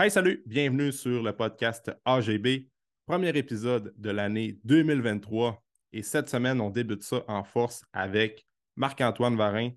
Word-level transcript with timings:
Hey, 0.00 0.12
salut, 0.12 0.44
bienvenue 0.46 0.92
sur 0.92 1.24
le 1.24 1.32
podcast 1.32 1.90
AGB, 2.04 2.68
premier 3.04 3.36
épisode 3.36 3.92
de 3.96 4.10
l'année 4.10 4.56
2023. 4.62 5.60
Et 5.92 6.04
cette 6.04 6.28
semaine, 6.28 6.60
on 6.60 6.70
débute 6.70 7.02
ça 7.02 7.24
en 7.26 7.42
force 7.42 7.84
avec 7.92 8.46
Marc-Antoine 8.76 9.34
Varin, 9.34 9.70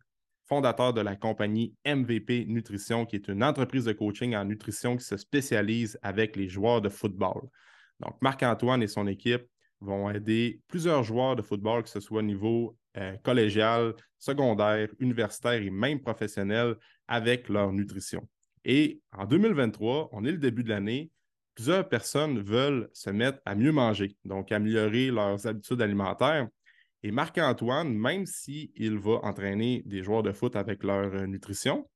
fondateur 0.44 0.94
de 0.94 1.02
la 1.02 1.16
compagnie 1.16 1.74
MVP 1.88 2.46
Nutrition, 2.46 3.08
qui 3.08 3.16
est 3.16 3.30
une 3.30 3.44
entreprise 3.44 3.86
de 3.86 3.94
coaching 3.94 4.36
en 4.36 4.46
nutrition 4.46 4.96
qui 4.96 5.04
se 5.04 5.18
spécialise 5.18 5.98
avec 6.04 6.36
les 6.36 6.48
joueurs 6.48 6.82
de 6.82 6.90
football. 6.90 7.42
Donc, 8.00 8.22
Marc-Antoine 8.22 8.84
et 8.84 8.88
son 8.88 9.08
équipe 9.08 9.48
vont 9.80 10.08
aider 10.12 10.62
plusieurs 10.68 11.04
joueurs 11.04 11.36
de 11.36 11.42
football, 11.42 11.82
que 11.82 11.90
ce 11.90 12.00
soit 12.00 12.20
au 12.20 12.22
niveau 12.22 12.78
euh, 12.96 13.18
collégial, 13.24 13.96
secondaire, 14.20 14.88
universitaire 15.00 15.64
et 15.64 15.72
même 15.72 16.00
professionnel, 16.00 16.76
avec 17.08 17.50
leur 17.50 17.74
nutrition. 17.74 18.30
Et 18.66 19.02
en 19.12 19.26
2023, 19.26 20.10
on 20.12 20.24
est 20.24 20.32
le 20.32 20.38
début 20.38 20.64
de 20.64 20.70
l'année, 20.70 21.12
plusieurs 21.56 21.88
personnes 21.88 22.40
veulent 22.40 22.90
se 22.94 23.10
mettre 23.10 23.40
à 23.46 23.56
mieux 23.56 23.72
manger, 23.72 24.16
donc 24.26 24.52
améliorer 24.52 25.08
leurs 25.08 25.48
habitudes 25.48 25.82
alimentaires. 25.82 26.48
Et 27.04 27.12
Marc-Antoine, 27.12 27.94
même 27.94 28.26
s'il 28.26 28.98
va 29.00 29.20
entraîner 29.24 29.82
des 29.86 30.04
joueurs 30.04 30.24
de 30.24 30.32
foot 30.32 30.56
avec 30.56 30.84
leur 30.84 31.14
euh, 31.14 31.26
nutrition, 31.26 31.90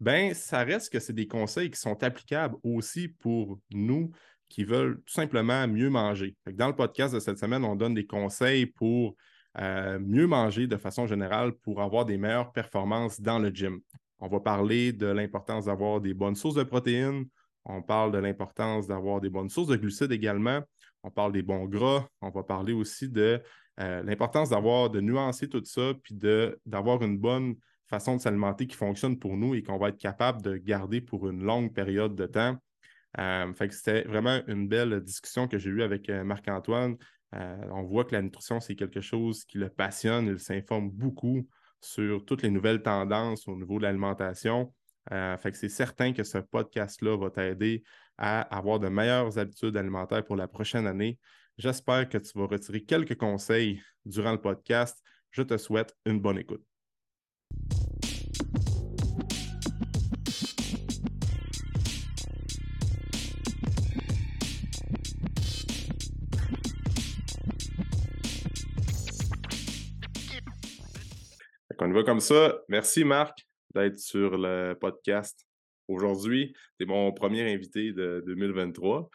ben 0.00 0.34
ça 0.34 0.64
reste 0.64 0.92
que 0.92 1.00
c'est 1.00 1.12
des 1.12 1.26
conseils 1.26 1.70
qui 1.70 1.78
sont 1.78 2.02
applicables 2.02 2.56
aussi 2.62 3.08
pour 3.08 3.58
nous 3.70 4.10
qui 4.48 4.64
veulent 4.64 4.96
tout 5.06 5.14
simplement 5.14 5.66
mieux 5.68 5.90
manger. 5.90 6.36
Dans 6.52 6.66
le 6.66 6.74
podcast 6.74 7.14
de 7.14 7.20
cette 7.20 7.38
semaine, 7.38 7.64
on 7.64 7.76
donne 7.76 7.94
des 7.94 8.06
conseils 8.06 8.66
pour 8.66 9.16
euh, 9.58 9.98
mieux 10.00 10.26
manger 10.26 10.66
de 10.66 10.76
façon 10.76 11.06
générale 11.06 11.52
pour 11.52 11.80
avoir 11.80 12.04
des 12.04 12.18
meilleures 12.18 12.52
performances 12.52 13.20
dans 13.20 13.38
le 13.38 13.50
gym. 13.50 13.80
On 14.20 14.28
va 14.28 14.40
parler 14.40 14.92
de 14.92 15.06
l'importance 15.06 15.64
d'avoir 15.64 16.00
des 16.00 16.14
bonnes 16.14 16.36
sources 16.36 16.54
de 16.54 16.62
protéines. 16.62 17.24
On 17.64 17.82
parle 17.82 18.12
de 18.12 18.18
l'importance 18.18 18.86
d'avoir 18.86 19.20
des 19.20 19.30
bonnes 19.30 19.48
sources 19.48 19.68
de 19.68 19.76
glucides 19.76 20.12
également. 20.12 20.60
On 21.02 21.10
parle 21.10 21.32
des 21.32 21.42
bons 21.42 21.64
gras. 21.64 22.06
On 22.20 22.30
va 22.30 22.42
parler 22.42 22.72
aussi 22.74 23.08
de 23.08 23.40
euh, 23.80 24.02
l'importance 24.02 24.50
d'avoir, 24.50 24.90
de 24.90 25.00
nuancer 25.00 25.48
tout 25.48 25.64
ça, 25.64 25.94
puis 26.02 26.14
d'avoir 26.66 27.02
une 27.02 27.18
bonne 27.18 27.56
façon 27.86 28.16
de 28.16 28.20
s'alimenter 28.20 28.66
qui 28.66 28.76
fonctionne 28.76 29.18
pour 29.18 29.36
nous 29.36 29.54
et 29.54 29.62
qu'on 29.62 29.78
va 29.78 29.88
être 29.88 29.98
capable 29.98 30.42
de 30.42 30.56
garder 30.56 31.00
pour 31.00 31.28
une 31.28 31.42
longue 31.42 31.72
période 31.72 32.14
de 32.14 32.26
temps. 32.26 32.56
Euh, 33.18 33.52
c'était 33.70 34.02
vraiment 34.02 34.40
une 34.46 34.68
belle 34.68 35.00
discussion 35.00 35.48
que 35.48 35.58
j'ai 35.58 35.70
eue 35.70 35.82
avec 35.82 36.08
euh, 36.10 36.22
Marc-Antoine. 36.24 36.96
on 37.32 37.82
voit 37.84 38.04
que 38.04 38.14
la 38.14 38.22
nutrition, 38.22 38.60
c'est 38.60 38.76
quelque 38.76 39.00
chose 39.00 39.44
qui 39.44 39.56
le 39.58 39.70
passionne. 39.70 40.26
Il 40.26 40.38
s'informe 40.38 40.90
beaucoup 40.90 41.48
sur 41.80 42.24
toutes 42.24 42.42
les 42.42 42.50
nouvelles 42.50 42.82
tendances 42.82 43.46
au 43.48 43.56
niveau 43.56 43.78
de 43.78 43.84
l'alimentation. 43.84 44.72
Euh, 45.12 45.36
fait 45.38 45.52
que 45.52 45.56
c'est 45.56 45.68
certain 45.68 46.12
que 46.12 46.22
ce 46.22 46.38
podcast-là 46.38 47.16
va 47.16 47.30
t'aider 47.30 47.82
à 48.18 48.42
avoir 48.54 48.78
de 48.78 48.88
meilleures 48.88 49.38
habitudes 49.38 49.76
alimentaires 49.76 50.24
pour 50.24 50.36
la 50.36 50.46
prochaine 50.46 50.86
année. 50.86 51.18
J'espère 51.58 52.08
que 52.08 52.18
tu 52.18 52.38
vas 52.38 52.46
retirer 52.46 52.82
quelques 52.84 53.16
conseils 53.16 53.82
durant 54.04 54.32
le 54.32 54.40
podcast. 54.40 55.02
Je 55.30 55.42
te 55.42 55.56
souhaite 55.56 55.96
une 56.04 56.20
bonne 56.20 56.38
écoute. 56.38 56.69
Y 71.90 71.92
va 71.92 72.04
comme 72.04 72.20
ça. 72.20 72.56
Merci 72.68 73.02
Marc 73.02 73.46
d'être 73.74 73.98
sur 73.98 74.38
le 74.38 74.74
podcast 74.74 75.44
aujourd'hui. 75.88 76.54
Tu 76.78 76.84
es 76.84 76.86
mon 76.86 77.12
premier 77.12 77.52
invité 77.52 77.92
de 77.92 78.22
2023. 78.26 79.10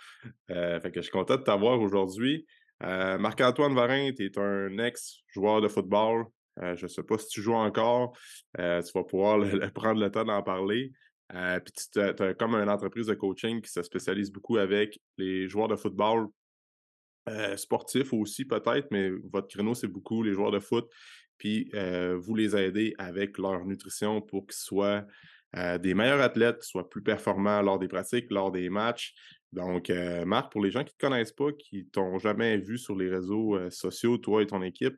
Euh, 0.52 0.80
fait 0.82 0.92
que 0.92 1.00
je 1.00 1.04
suis 1.04 1.12
content 1.12 1.38
de 1.38 1.44
t'avoir 1.44 1.80
aujourd'hui. 1.80 2.46
Euh, 2.84 3.18
Marc-Antoine 3.18 3.74
Varin, 3.74 4.12
tu 4.12 4.26
es 4.26 4.38
un 4.38 4.78
ex-joueur 4.78 5.62
de 5.62 5.70
football. 5.70 6.26
Euh, 6.62 6.76
je 6.76 6.84
ne 6.84 6.90
sais 6.90 7.04
pas 7.04 7.18
si 7.18 7.28
tu 7.30 7.42
joues 7.42 7.54
encore. 7.54 8.18
tu 8.58 8.62
vas 8.62 9.04
pouvoir 9.08 9.40
prendre 9.74 10.02
le 10.02 10.12
temps 10.12 10.26
d'en 10.26 10.44
parler. 10.44 10.92
Puis 11.30 11.74
tu 11.94 12.00
as, 12.02 12.34
comme 12.34 12.56
une 12.56 12.70
entreprise 12.70 13.08
de 13.08 13.14
coaching 13.14 13.62
qui 13.62 13.72
se 13.72 13.84
spécialise 13.84 14.32
beaucoup 14.32 14.58
avec 14.58 15.00
les 15.18 15.48
joueurs 15.48 15.70
de 15.70 15.78
football 15.78 16.28
sportifs 17.56 18.14
aussi 18.14 18.46
peut-être, 18.46 18.88
mais 18.92 19.10
votre 19.32 19.48
créneau, 19.48 19.74
c'est 19.74 19.88
beaucoup 19.88 20.22
les 20.22 20.34
joueurs 20.34 20.52
de 20.52 20.60
foot 20.60 20.88
puis 21.38 21.72
vous 22.18 22.36
les 22.36 22.56
aidez 22.56 22.94
avec 22.98 23.38
leur 23.38 23.66
nutrition 23.66 24.22
pour 24.22 24.46
qu'ils 24.48 24.56
soient 24.56 25.06
des 25.80 25.94
meilleurs 25.94 26.22
athlètes, 26.22 26.58
qu'ils 26.58 26.68
soient 26.68 26.90
plus 26.90 27.02
performants 27.02 27.62
lors 27.62 27.80
des 27.80 27.88
pratiques, 27.88 28.32
lors 28.32 28.52
des 28.52 28.70
matchs. 28.70 29.14
Donc, 29.54 29.90
Marc, 30.26 30.52
pour 30.52 30.62
les 30.62 30.72
gens 30.72 30.84
qui 30.84 30.94
ne 30.94 30.98
te 30.98 31.06
connaissent 31.06 31.32
pas, 31.32 31.52
qui 31.54 31.86
t'ont 31.88 32.20
jamais 32.20 32.58
vu 32.58 32.78
sur 32.78 32.96
les 32.96 33.10
réseaux 33.10 33.58
sociaux, 33.70 34.18
toi 34.18 34.42
et 34.42 34.48
ton 34.48 34.62
équipe, 34.62 34.98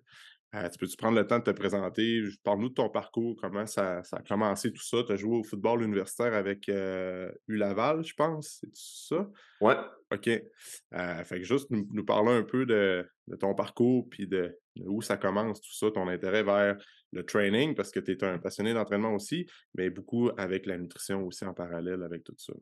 euh, 0.55 0.69
tu 0.69 0.77
peux-tu 0.77 0.95
prendre 0.95 1.17
le 1.17 1.27
temps 1.27 1.39
de 1.39 1.43
te 1.43 1.51
présenter? 1.51 2.21
Parle-nous 2.43 2.69
de 2.69 2.73
ton 2.73 2.89
parcours, 2.89 3.35
comment 3.41 3.65
ça, 3.65 4.01
a 4.11 4.21
commencé 4.21 4.71
tout 4.71 4.83
ça? 4.83 5.03
Tu 5.05 5.11
as 5.11 5.15
joué 5.17 5.37
au 5.37 5.43
football 5.43 5.83
universitaire 5.83 6.33
avec 6.33 6.69
euh, 6.69 7.29
U-Laval, 7.47 8.05
je 8.05 8.13
pense, 8.13 8.59
c'est 8.61 8.69
ça? 8.73 9.29
Ouais. 9.59 9.75
OK. 10.13 10.29
Euh, 10.29 11.23
fait 11.25 11.39
que 11.39 11.43
juste 11.43 11.69
nous, 11.69 12.05
parler 12.05 12.31
un 12.31 12.43
peu 12.43 12.65
de, 12.65 13.05
ton 13.39 13.53
parcours, 13.55 14.07
puis 14.09 14.25
de, 14.25 14.57
où 14.85 15.01
ça 15.01 15.17
commence, 15.17 15.59
tout 15.59 15.73
ça, 15.73 15.91
ton 15.91 16.07
intérêt 16.07 16.43
vers 16.43 16.77
le 17.11 17.23
training, 17.23 17.75
parce 17.75 17.91
que 17.91 17.99
tu 17.99 18.11
es 18.13 18.23
un 18.23 18.37
passionné 18.37 18.73
d'entraînement 18.73 19.13
aussi, 19.13 19.45
mais 19.75 19.89
beaucoup 19.89 20.31
avec 20.37 20.65
la 20.65 20.77
nutrition 20.77 21.25
aussi 21.25 21.43
en 21.43 21.53
parallèle 21.53 22.03
avec 22.03 22.23
tout 22.23 22.35
ça. 22.37 22.53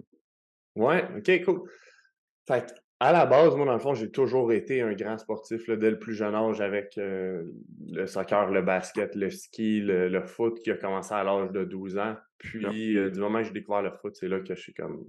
Ouais, 0.75 1.07
OK, 1.16 1.44
cool. 1.46 1.69
Fait 2.47 2.73
à 3.00 3.11
la 3.11 3.25
base, 3.25 3.56
moi, 3.56 3.66
dans 3.66 3.73
le 3.73 3.79
fond, 3.79 3.94
j'ai 3.94 4.09
toujours 4.09 4.53
été 4.53 4.81
un 4.81 4.94
grand 4.94 5.17
sportif 5.17 5.69
dès 5.69 5.91
le 5.91 6.00
plus 6.00 6.13
jeune 6.13 6.33
âge 6.33 6.61
avec 6.61 6.97
euh, 6.97 7.44
le 7.89 8.07
soccer, 8.07 8.50
le 8.51 8.61
basket, 8.61 9.16
le 9.16 9.29
ski, 9.29 9.81
le, 9.81 10.22
foot 10.22 10.59
qui 10.63 10.72
a 10.72 10.78
commencé 10.78 11.13
à 11.13 11.23
l'âge 11.23 11.51
de 11.51 11.66
12 11.66 11.97
ans. 11.97 12.16
Puis, 12.38 12.97
euh, 12.97 13.09
du 13.09 13.19
moment 13.19 13.39
que 13.39 13.45
j'ai 13.45 13.53
découvert 13.53 13.81
le 13.81 13.91
foot, 13.91 14.16
c'est 14.16 14.29
là 14.29 14.39
que 14.39 14.53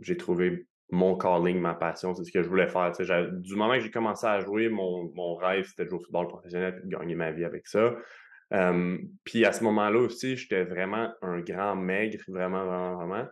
j'ai 0.00 0.16
trouvé 0.16 0.66
mon 0.90 1.16
calling, 1.16 1.60
ma 1.60 1.74
passion, 1.74 2.14
c'est 2.14 2.24
ce 2.24 2.32
que 2.32 2.42
je 2.42 2.48
voulais 2.48 2.68
faire. 2.68 2.92
Du 3.32 3.54
moment 3.54 3.74
que 3.74 3.80
j'ai 3.80 3.90
commencé 3.90 4.26
à 4.26 4.40
jouer, 4.40 4.68
mon, 4.68 5.34
rêve, 5.36 5.66
c'était 5.66 5.84
de 5.84 5.90
jouer 5.90 5.98
au 5.98 6.02
football 6.02 6.28
professionnel 6.28 6.80
et 6.82 6.86
de 6.86 6.90
gagner 6.96 7.14
ma 7.14 7.30
vie 7.30 7.44
avec 7.44 7.68
ça. 7.68 7.94
puis 9.24 9.44
à 9.44 9.52
ce 9.52 9.62
moment-là 9.64 10.00
aussi, 10.00 10.36
j'étais 10.36 10.64
vraiment 10.64 11.12
un 11.22 11.40
grand 11.40 11.76
maigre, 11.76 12.18
vraiment, 12.28 12.64
vraiment, 12.64 12.96
vraiment. 12.96 13.28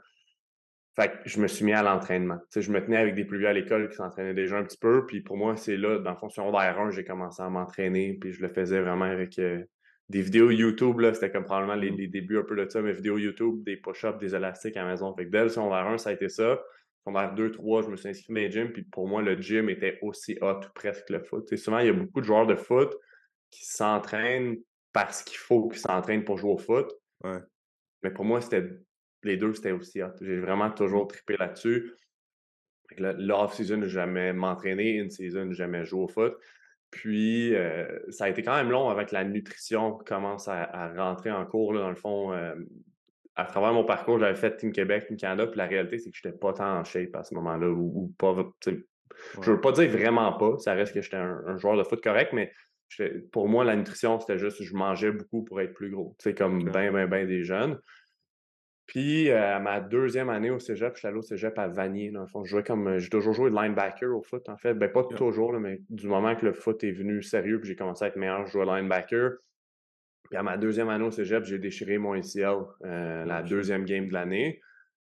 Fait 0.96 1.10
que 1.10 1.28
je 1.28 1.40
me 1.40 1.48
suis 1.48 1.64
mis 1.64 1.72
à 1.72 1.82
l'entraînement. 1.82 2.38
Tu 2.38 2.44
sais, 2.50 2.62
je 2.62 2.70
me 2.70 2.80
tenais 2.80 2.98
avec 2.98 3.16
des 3.16 3.24
plus 3.24 3.38
vieux 3.38 3.48
à 3.48 3.52
l'école 3.52 3.88
qui 3.88 3.96
s'entraînaient 3.96 4.34
déjà 4.34 4.56
un 4.56 4.62
petit 4.62 4.78
peu. 4.78 5.04
Puis 5.06 5.22
pour 5.22 5.36
moi, 5.36 5.56
c'est 5.56 5.76
là, 5.76 5.98
dans 5.98 6.10
le 6.10 6.16
fond, 6.16 6.28
sur 6.28 6.56
1, 6.56 6.90
j'ai 6.90 7.04
commencé 7.04 7.42
à 7.42 7.48
m'entraîner. 7.48 8.16
Puis 8.20 8.32
je 8.32 8.42
le 8.42 8.48
faisais 8.48 8.80
vraiment 8.80 9.06
avec 9.06 9.38
euh, 9.40 9.64
des 10.08 10.22
vidéos 10.22 10.50
YouTube. 10.50 11.00
Là, 11.00 11.12
c'était 11.12 11.32
comme 11.32 11.44
probablement 11.44 11.74
les, 11.74 11.90
mmh. 11.90 12.10
débuts 12.10 12.38
un 12.38 12.44
peu 12.44 12.54
de 12.54 12.70
ça, 12.70 12.80
mais 12.80 12.92
vidéos 12.92 13.18
YouTube, 13.18 13.64
des 13.64 13.76
push-ups, 13.76 14.18
des 14.18 14.36
élastiques 14.36 14.76
à 14.76 14.84
la 14.84 14.90
maison. 14.90 15.12
Fait 15.16 15.24
que 15.24 15.30
dès 15.30 15.42
le 15.42 15.48
secondaire 15.48 15.86
1, 15.86 15.98
ça 15.98 16.10
a 16.10 16.12
été 16.12 16.28
ça. 16.28 16.60
Secondaire 17.04 17.34
2, 17.34 17.50
3, 17.50 17.82
je 17.82 17.88
me 17.88 17.96
suis 17.96 18.08
inscrit 18.08 18.32
dans 18.32 18.40
les 18.40 18.50
gyms. 18.52 18.72
Puis 18.72 18.84
pour 18.84 19.08
moi, 19.08 19.20
le 19.20 19.34
gym 19.40 19.68
était 19.70 19.98
aussi 20.00 20.38
hot 20.42 20.60
presque 20.76 21.10
le 21.10 21.18
foot. 21.18 21.46
Tu 21.48 21.56
sais, 21.56 21.64
souvent, 21.64 21.80
il 21.80 21.86
y 21.86 21.90
a 21.90 21.92
beaucoup 21.92 22.20
de 22.20 22.26
joueurs 22.26 22.46
de 22.46 22.54
foot 22.54 22.94
qui 23.50 23.64
s'entraînent 23.64 24.56
parce 24.92 25.24
qu'il 25.24 25.38
faut 25.38 25.68
qu'ils 25.68 25.80
s'entraînent 25.80 26.24
pour 26.24 26.38
jouer 26.38 26.52
au 26.52 26.58
foot. 26.58 26.88
Ouais. 27.24 27.40
Mais 28.04 28.10
pour 28.10 28.24
moi, 28.24 28.40
c'était 28.40 28.64
les 29.24 29.36
deux, 29.36 29.54
c'était 29.54 29.72
aussi 29.72 30.02
hot. 30.02 30.12
J'ai 30.20 30.38
vraiment 30.38 30.70
toujours 30.70 31.08
trippé 31.08 31.36
là-dessus. 31.36 31.92
L'off-season, 32.98 33.82
jamais 33.86 34.32
m'entraîner, 34.32 35.00
in-season, 35.00 35.52
jamais 35.52 35.84
jouer 35.84 36.02
au 36.02 36.08
foot. 36.08 36.34
Puis, 36.90 37.56
euh, 37.56 37.86
ça 38.10 38.26
a 38.26 38.28
été 38.28 38.42
quand 38.42 38.54
même 38.54 38.70
long 38.70 38.88
avec 38.88 39.10
la 39.10 39.24
nutrition 39.24 39.92
commence 40.06 40.46
à, 40.46 40.92
rentrer 40.96 41.32
en 41.32 41.44
cours. 41.44 41.74
dans 41.74 41.88
le 41.88 41.96
fond, 41.96 42.32
euh, 42.32 42.54
à 43.34 43.44
travers 43.46 43.72
mon 43.72 43.84
parcours, 43.84 44.20
j'avais 44.20 44.36
fait 44.36 44.56
Team 44.56 44.70
Québec, 44.70 45.06
Team 45.08 45.16
Canada. 45.16 45.48
Puis 45.48 45.58
la 45.58 45.66
réalité, 45.66 45.98
c'est 45.98 46.10
que 46.10 46.16
je 46.16 46.26
n'étais 46.28 46.38
pas 46.38 46.52
tant 46.52 46.78
en 46.78 46.84
shape 46.84 47.14
à 47.16 47.24
ce 47.24 47.34
moment-là. 47.34 47.68
Ou, 47.68 48.14
pas. 48.16 48.36
Je 49.42 49.50
veux 49.50 49.60
pas 49.60 49.72
dire 49.72 49.90
vraiment 49.90 50.32
pas. 50.34 50.56
Ça 50.58 50.74
reste 50.74 50.94
que 50.94 51.02
j'étais 51.02 51.16
un, 51.16 51.56
joueur 51.58 51.76
de 51.76 51.82
foot 51.82 52.00
correct, 52.00 52.32
mais 52.32 52.52
pour 53.32 53.48
moi, 53.48 53.64
la 53.64 53.74
nutrition, 53.74 54.20
c'était 54.20 54.38
juste 54.38 54.62
je 54.62 54.74
mangeais 54.76 55.10
beaucoup 55.10 55.42
pour 55.42 55.60
être 55.60 55.74
plus 55.74 55.90
gros. 55.90 56.16
Comme 56.38 56.62
bien, 56.70 56.92
bien, 56.92 57.08
bien 57.08 57.24
des 57.24 57.42
jeunes. 57.42 57.76
Puis, 58.86 59.30
à 59.30 59.58
ma 59.60 59.80
deuxième 59.80 60.28
année 60.28 60.50
au 60.50 60.58
cégep, 60.58 60.94
je 60.94 60.98
suis 60.98 61.08
allé 61.08 61.16
au 61.16 61.22
cégep 61.22 61.58
à 61.58 61.68
Vanier. 61.68 62.10
Dans 62.10 62.20
le 62.20 62.26
fond, 62.26 62.44
je 62.44 62.50
jouais 62.50 62.62
comme. 62.62 62.98
J'ai 62.98 63.08
toujours 63.08 63.32
joué 63.32 63.50
de 63.50 63.56
linebacker 63.56 64.14
au 64.14 64.22
foot, 64.22 64.48
en 64.48 64.58
fait. 64.58 64.74
Ben, 64.74 64.90
pas 64.90 65.04
toujours, 65.04 65.52
mais 65.54 65.80
du 65.88 66.06
moment 66.06 66.36
que 66.36 66.44
le 66.44 66.52
foot 66.52 66.84
est 66.84 66.92
venu 66.92 67.22
sérieux, 67.22 67.60
puis 67.60 67.68
j'ai 67.68 67.76
commencé 67.76 68.04
à 68.04 68.08
être 68.08 68.16
meilleur, 68.16 68.46
je 68.46 68.52
jouais 68.52 68.66
linebacker. 68.66 69.38
Puis, 70.24 70.36
à 70.36 70.42
ma 70.42 70.58
deuxième 70.58 70.90
année 70.90 71.04
au 71.04 71.10
cégep, 71.10 71.44
j'ai 71.44 71.58
déchiré 71.58 71.96
mon 71.96 72.12
ACL, 72.12 72.64
euh, 72.84 73.24
la 73.24 73.42
deuxième 73.42 73.84
game 73.84 74.08
de 74.08 74.12
l'année. 74.12 74.60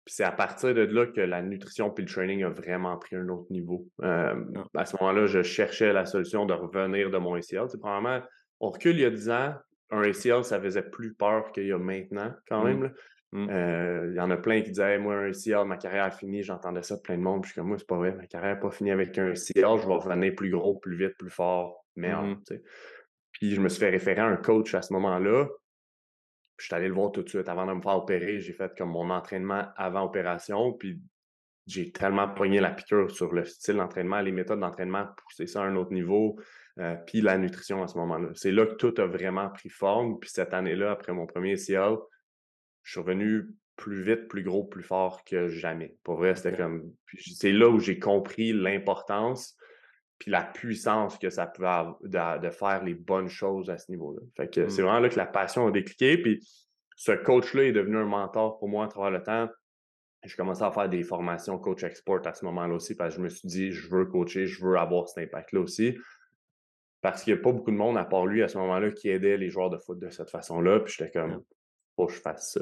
Puis, 0.05 0.15
c'est 0.15 0.23
à 0.23 0.31
partir 0.31 0.73
de 0.73 0.81
là 0.81 1.05
que 1.05 1.21
la 1.21 1.43
nutrition 1.43 1.91
puis 1.91 2.03
le 2.03 2.09
training 2.09 2.43
a 2.43 2.49
vraiment 2.49 2.97
pris 2.97 3.15
un 3.15 3.29
autre 3.29 3.51
niveau. 3.51 3.87
Euh, 4.01 4.33
à 4.75 4.85
ce 4.85 4.95
moment-là, 4.99 5.27
je 5.27 5.43
cherchais 5.43 5.93
la 5.93 6.05
solution 6.05 6.47
de 6.47 6.53
revenir 6.53 7.11
de 7.11 7.17
mon 7.19 7.35
ACL. 7.35 7.69
C'est 7.69 7.79
probablement, 7.79 8.21
on 8.59 8.69
recule 8.69 8.95
il 8.95 9.01
y 9.01 9.05
a 9.05 9.11
10 9.11 9.29
ans, 9.29 9.53
un 9.91 10.01
ACL, 10.01 10.43
ça 10.43 10.59
faisait 10.59 10.83
plus 10.83 11.13
peur 11.13 11.51
qu'il 11.51 11.67
y 11.67 11.71
a 11.71 11.77
maintenant, 11.77 12.33
quand 12.47 12.63
mmh. 12.63 12.91
Mmh. 13.31 13.47
Euh, 13.49 14.07
il 14.09 14.15
y 14.15 14.19
en 14.19 14.31
a 14.31 14.37
plein 14.37 14.61
qui 14.61 14.71
disaient 14.71 14.97
Moi, 14.97 15.15
un 15.15 15.33
CL, 15.33 15.65
ma 15.65 15.77
carrière 15.77 16.07
est 16.07 16.17
finie. 16.17 16.43
J'entendais 16.43 16.81
ça 16.81 16.95
de 16.95 17.01
plein 17.01 17.17
de 17.17 17.21
monde. 17.21 17.41
Puis 17.41 17.49
je 17.49 17.53
suis 17.53 17.61
comme 17.61 17.67
Moi, 17.69 17.77
c'est 17.77 17.87
pas 17.87 17.97
vrai. 17.97 18.13
Ma 18.13 18.25
carrière 18.25 18.55
n'est 18.55 18.59
pas 18.59 18.71
finie 18.71 18.91
avec 18.91 19.17
un 19.17 19.35
CL. 19.35 19.77
Je 19.81 19.87
vais 19.87 19.93
revenir 19.93 20.33
plus 20.35 20.49
gros, 20.49 20.77
plus 20.77 20.97
vite, 20.97 21.15
plus 21.17 21.29
fort, 21.29 21.85
meilleur. 21.95 22.23
Mmh. 22.23 22.41
Puis 23.31 23.53
je 23.53 23.61
me 23.61 23.69
suis 23.69 23.79
fait 23.79 23.89
référer 23.89 24.21
à 24.21 24.25
un 24.25 24.37
coach 24.37 24.73
à 24.73 24.81
ce 24.81 24.93
moment-là. 24.93 25.47
Je 26.57 26.65
suis 26.65 26.75
allé 26.75 26.87
le 26.87 26.93
voir 26.93 27.11
tout 27.11 27.23
de 27.23 27.29
suite 27.29 27.47
avant 27.47 27.65
de 27.65 27.73
me 27.73 27.81
faire 27.81 27.95
opérer. 27.95 28.39
J'ai 28.39 28.53
fait 28.53 28.71
comme 28.77 28.89
mon 28.89 29.09
entraînement 29.09 29.67
avant 29.77 30.03
opération. 30.03 30.73
Puis 30.73 31.01
j'ai 31.67 31.91
tellement 31.91 32.27
pogné 32.27 32.59
la 32.59 32.71
piqûre 32.71 33.11
sur 33.11 33.31
le 33.31 33.45
style 33.45 33.75
d'entraînement, 33.75 34.21
les 34.21 34.31
méthodes 34.31 34.59
d'entraînement, 34.59 35.05
pousser 35.17 35.45
ça 35.45 35.61
à 35.61 35.65
un 35.65 35.75
autre 35.75 35.93
niveau, 35.93 36.39
euh, 36.79 36.95
puis 37.05 37.21
la 37.21 37.37
nutrition 37.37 37.83
à 37.83 37.87
ce 37.87 37.97
moment-là. 37.99 38.29
C'est 38.33 38.51
là 38.51 38.65
que 38.65 38.73
tout 38.73 38.93
a 38.97 39.05
vraiment 39.05 39.49
pris 39.49 39.69
forme. 39.69 40.19
Puis 40.19 40.31
cette 40.31 40.53
année-là, 40.53 40.91
après 40.91 41.13
mon 41.13 41.27
premier 41.27 41.55
CL, 41.57 41.95
je 42.83 42.91
suis 42.91 42.99
revenu 42.99 43.47
plus 43.75 44.01
vite, 44.01 44.27
plus 44.27 44.43
gros, 44.43 44.65
plus 44.65 44.83
fort 44.83 45.23
que 45.23 45.47
jamais. 45.47 45.95
Pour 46.03 46.17
vrai, 46.17 46.35
c'était 46.35 46.55
comme. 46.55 46.91
C'est 47.17 47.53
là 47.53 47.69
où 47.69 47.79
j'ai 47.79 47.97
compris 47.97 48.51
l'importance 48.51 49.55
puis 50.19 50.31
la 50.31 50.43
puissance 50.43 51.17
que 51.17 51.29
ça 51.29 51.47
pouvait 51.47 51.67
avoir 51.69 52.39
de, 52.39 52.49
faire 52.49 52.83
les 52.83 52.93
bonnes 52.93 53.29
choses 53.29 53.69
à 53.69 53.77
ce 53.77 53.89
niveau-là. 53.89 54.19
Fait 54.35 54.53
que 54.53 54.67
c'est 54.67 54.81
mmh. 54.81 54.85
vraiment 54.85 54.99
là 54.99 55.09
que 55.09 55.15
la 55.15 55.25
passion 55.25 55.67
a 55.67 55.71
décliqué. 55.71 56.17
Puis 56.17 56.45
ce 56.97 57.13
coach-là 57.13 57.63
est 57.63 57.71
devenu 57.71 57.97
un 57.97 58.05
mentor 58.05 58.59
pour 58.59 58.67
moi 58.67 58.85
à 58.85 58.87
travers 58.89 59.11
le 59.11 59.23
temps. 59.23 59.47
Je 60.25 60.35
commençais 60.35 60.65
à 60.65 60.71
faire 60.71 60.89
des 60.89 61.03
formations 61.03 61.57
coach 61.57 61.85
export 61.85 62.19
à 62.27 62.33
ce 62.33 62.43
moment-là 62.43 62.75
aussi 62.75 62.95
parce 62.95 63.15
que 63.15 63.21
je 63.21 63.23
me 63.23 63.29
suis 63.29 63.47
dit, 63.47 63.71
je 63.71 63.89
veux 63.89 64.05
coacher, 64.05 64.45
je 64.45 64.61
veux 64.61 64.77
avoir 64.77 65.07
cet 65.07 65.29
impact-là 65.29 65.61
aussi. 65.61 65.97
Parce 66.99 67.23
qu'il 67.23 67.33
n'y 67.33 67.39
a 67.39 67.43
pas 67.43 67.53
beaucoup 67.53 67.71
de 67.71 67.77
monde 67.77 67.97
à 67.97 68.03
part 68.03 68.25
lui 68.25 68.43
à 68.43 68.49
ce 68.49 68.57
moment-là 68.57 68.91
qui 68.91 69.07
aidait 69.07 69.37
les 69.37 69.49
joueurs 69.49 69.69
de 69.69 69.77
foot 69.77 69.97
de 69.97 70.09
cette 70.09 70.29
façon-là. 70.29 70.81
Puis 70.81 70.95
j'étais 70.97 71.11
comme, 71.17 71.41
faut 71.99 72.07
que 72.07 72.13
je 72.13 72.21
fasse 72.21 72.53
ça. 72.53 72.61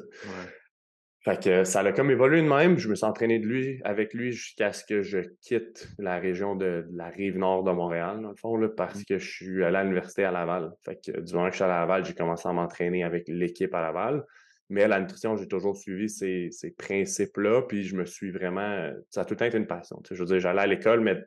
Fait 1.27 1.43
que 1.43 1.63
ça 1.65 1.81
a 1.81 1.91
comme 1.91 2.09
évolué 2.09 2.41
de 2.41 2.47
même. 2.47 2.77
Je 2.77 2.87
me 2.87 2.95
suis 2.95 3.05
entraîné 3.05 3.37
de 3.39 3.45
lui, 3.45 3.81
avec 3.83 4.13
lui 4.13 4.31
jusqu'à 4.31 4.71
ce 4.71 4.85
que 4.85 5.01
je 5.01 5.19
quitte 5.41 5.89
la 5.99 6.19
région 6.19 6.55
de, 6.55 6.87
la 6.93 7.09
rive 7.09 7.37
nord 7.37 7.63
de 7.63 7.71
Montréal, 7.71 8.21
dans 8.21 8.29
le 8.29 8.35
fond, 8.35 8.55
là, 8.55 8.69
parce 8.69 9.01
mmh. 9.01 9.05
que 9.09 9.19
je 9.19 9.29
suis 9.29 9.63
allé 9.63 9.75
à 9.75 9.83
l'université 9.83 10.23
à 10.23 10.31
Laval. 10.31 10.71
Fait 10.85 10.95
que 10.95 11.19
du 11.19 11.33
moment 11.33 11.47
que 11.47 11.51
je 11.51 11.57
suis 11.57 11.65
à 11.65 11.67
Laval, 11.67 12.05
j'ai 12.05 12.13
commencé 12.13 12.47
à 12.47 12.53
m'entraîner 12.53 13.03
avec 13.03 13.25
l'équipe 13.27 13.73
à 13.75 13.81
Laval. 13.81 14.23
Mais 14.69 14.87
la 14.87 15.01
nutrition, 15.01 15.35
j'ai 15.35 15.47
toujours 15.47 15.75
suivi 15.75 16.09
ces, 16.09 16.49
principes-là. 16.77 17.63
Puis 17.63 17.83
je 17.83 17.97
me 17.97 18.05
suis 18.05 18.31
vraiment. 18.31 18.91
Ça 19.09 19.21
a 19.21 19.25
tout 19.25 19.33
le 19.33 19.37
temps 19.37 19.45
été 19.45 19.57
une 19.57 19.67
passion. 19.67 20.01
Je 20.09 20.15
veux 20.15 20.25
dire, 20.25 20.39
j'allais 20.39 20.61
à 20.61 20.67
l'école, 20.67 21.01
mais 21.01 21.21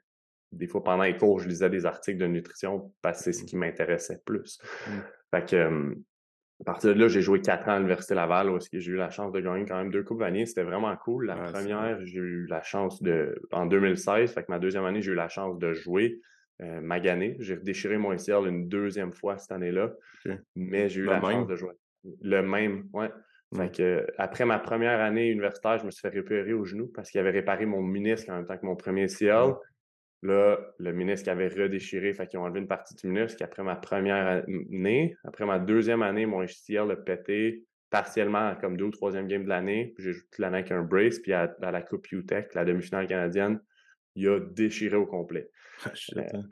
des 0.52 0.66
fois 0.66 0.82
pendant 0.82 1.04
les 1.04 1.16
cours, 1.16 1.40
je 1.40 1.48
lisais 1.48 1.68
des 1.68 1.84
articles 1.84 2.18
de 2.18 2.26
nutrition 2.26 2.90
parce 3.02 3.18
que 3.18 3.24
c'est 3.24 3.32
ce 3.32 3.42
mmh. 3.42 3.46
qui 3.46 3.56
m'intéressait 3.56 4.20
plus. 4.24 4.58
Mmh. 4.86 4.90
Fait 5.30 5.48
que 5.48 5.94
à 6.60 6.64
partir 6.64 6.94
de 6.94 7.00
là, 7.00 7.08
j'ai 7.08 7.22
joué 7.22 7.40
quatre 7.40 7.68
ans 7.68 7.72
à 7.72 7.76
l'Université 7.76 8.14
Laval 8.14 8.50
où 8.50 8.58
j'ai 8.70 8.90
eu 8.90 8.96
la 8.96 9.08
chance 9.08 9.32
de 9.32 9.40
gagner 9.40 9.64
quand 9.64 9.78
même 9.78 9.90
deux 9.90 10.02
Coupes 10.02 10.20
Vanier. 10.20 10.44
C'était 10.44 10.62
vraiment 10.62 10.94
cool. 10.96 11.26
La 11.26 11.36
première, 11.36 12.04
j'ai 12.04 12.18
eu 12.18 12.46
la 12.46 12.62
chance 12.62 13.02
de. 13.02 13.34
En 13.50 13.64
2016, 13.64 14.32
fait 14.32 14.42
que 14.42 14.50
ma 14.50 14.58
deuxième 14.58 14.84
année, 14.84 15.00
j'ai 15.00 15.12
eu 15.12 15.14
la 15.14 15.28
chance 15.28 15.58
de 15.58 15.72
jouer 15.72 16.20
euh, 16.60 16.80
Magané. 16.82 17.36
J'ai 17.38 17.56
déchiré 17.56 17.96
mon 17.96 18.12
ICL 18.12 18.46
une 18.46 18.68
deuxième 18.68 19.14
fois 19.14 19.38
cette 19.38 19.52
année-là. 19.52 19.92
Mais 20.54 20.90
j'ai 20.90 21.00
eu 21.00 21.04
la 21.06 21.20
chance 21.20 21.46
de 21.46 21.56
jouer. 21.56 21.72
Le 22.20 22.42
même, 22.42 22.88
ouais. 22.92 23.10
Fait 23.56 23.66
mmh. 23.66 23.72
que, 23.72 24.06
après 24.16 24.44
ma 24.44 24.60
première 24.60 25.00
année 25.00 25.28
universitaire, 25.28 25.78
je 25.78 25.84
me 25.84 25.90
suis 25.90 26.02
fait 26.02 26.10
réparer 26.10 26.52
au 26.52 26.64
genou 26.64 26.86
parce 26.94 27.10
qu'il 27.10 27.18
avait 27.18 27.32
réparé 27.32 27.66
mon 27.66 27.82
ministre 27.82 28.30
en 28.30 28.36
même 28.36 28.46
temps 28.46 28.56
que 28.56 28.64
mon 28.64 28.76
premier 28.76 29.08
CL. 29.08 29.54
Là, 30.22 30.58
le 30.78 30.92
ministre 30.92 31.30
avait 31.30 31.48
redéchiré, 31.48 32.12
fait 32.12 32.26
qu'ils 32.26 32.38
ont 32.38 32.42
enlevé 32.42 32.60
une 32.60 32.68
partie 32.68 32.94
du 32.94 33.06
ministre. 33.06 33.42
Après 33.42 33.62
ma 33.62 33.76
première 33.76 34.44
année, 34.46 35.16
après 35.24 35.46
ma 35.46 35.58
deuxième 35.58 36.02
année, 36.02 36.26
mon 36.26 36.44
HCL 36.44 36.90
a 36.90 36.96
pété 36.96 37.64
partiellement 37.88 38.54
comme 38.56 38.76
deux 38.76 38.84
ou 38.84 38.90
troisième 38.90 39.26
game 39.26 39.44
de 39.44 39.48
l'année. 39.48 39.94
J'ai 39.98 40.12
joué 40.12 40.22
toute 40.30 40.38
l'année 40.38 40.58
avec 40.58 40.72
un 40.72 40.82
brace. 40.82 41.18
Puis 41.18 41.32
à, 41.32 41.56
la 41.60 41.82
Coupe 41.82 42.10
UTEC, 42.12 42.54
la 42.54 42.64
demi-finale 42.64 43.06
canadienne, 43.06 43.60
il 44.14 44.28
a 44.28 44.40
déchiré 44.40 44.96
au 44.96 45.06
complet. 45.06 45.50
Ah, 45.84 45.92
euh, 46.16 46.22
hein. 46.34 46.42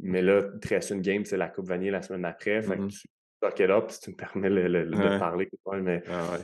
mais 0.00 0.22
là, 0.22 0.42
reste 0.68 0.90
une 0.90 1.00
game, 1.00 1.24
c'est 1.24 1.36
la 1.36 1.48
Coupe 1.48 1.68
Vanier 1.68 1.92
la 1.92 2.02
semaine 2.02 2.22
d'après. 2.22 2.60
Fait 2.60 2.76
que 2.76 2.82
mm-hmm. 2.82 3.54
tu 3.54 3.62
it 3.62 3.70
up 3.70 3.90
si 3.90 4.00
tu 4.00 4.10
me 4.10 4.16
permets 4.16 4.50
de 4.50 5.18
parler. 5.18 5.48
Mais... 5.80 6.02
Ah, 6.08 6.38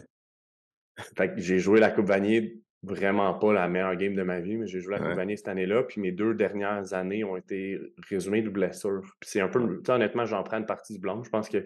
fait 1.17 1.35
que 1.35 1.41
j'ai 1.41 1.59
joué 1.59 1.81
la 1.81 1.91
Coupe 1.91 2.07
Vanier 2.07 2.62
vraiment 2.83 3.33
pas 3.35 3.53
la 3.53 3.69
meilleure 3.69 3.97
game 3.97 4.15
de 4.15 4.23
ma 4.23 4.41
vie, 4.41 4.57
mais 4.57 4.67
j'ai 4.67 4.81
joué 4.81 4.97
la 4.99 5.15
ouais. 5.15 5.37
cette 5.37 5.49
année-là. 5.49 5.85
Puis 5.85 6.01
mes 6.01 6.13
deux 6.13 6.35
dernières 6.35 6.95
années 6.95 7.23
ont 7.23 7.37
été 7.37 7.79
résumées 8.09 8.43
de 8.43 8.51
blessures. 8.51 9.03
Puis 9.21 9.31
c'est 9.31 9.41
un 9.41 9.49
peu, 9.49 9.81
honnêtement, 9.89 10.25
j'en 10.25 10.43
prends 10.43 10.59
une 10.59 10.67
partie 10.67 10.95
du 10.95 10.99
blanc. 10.99 11.23
Je 11.23 11.31
pense 11.31 11.49
que 11.49 11.65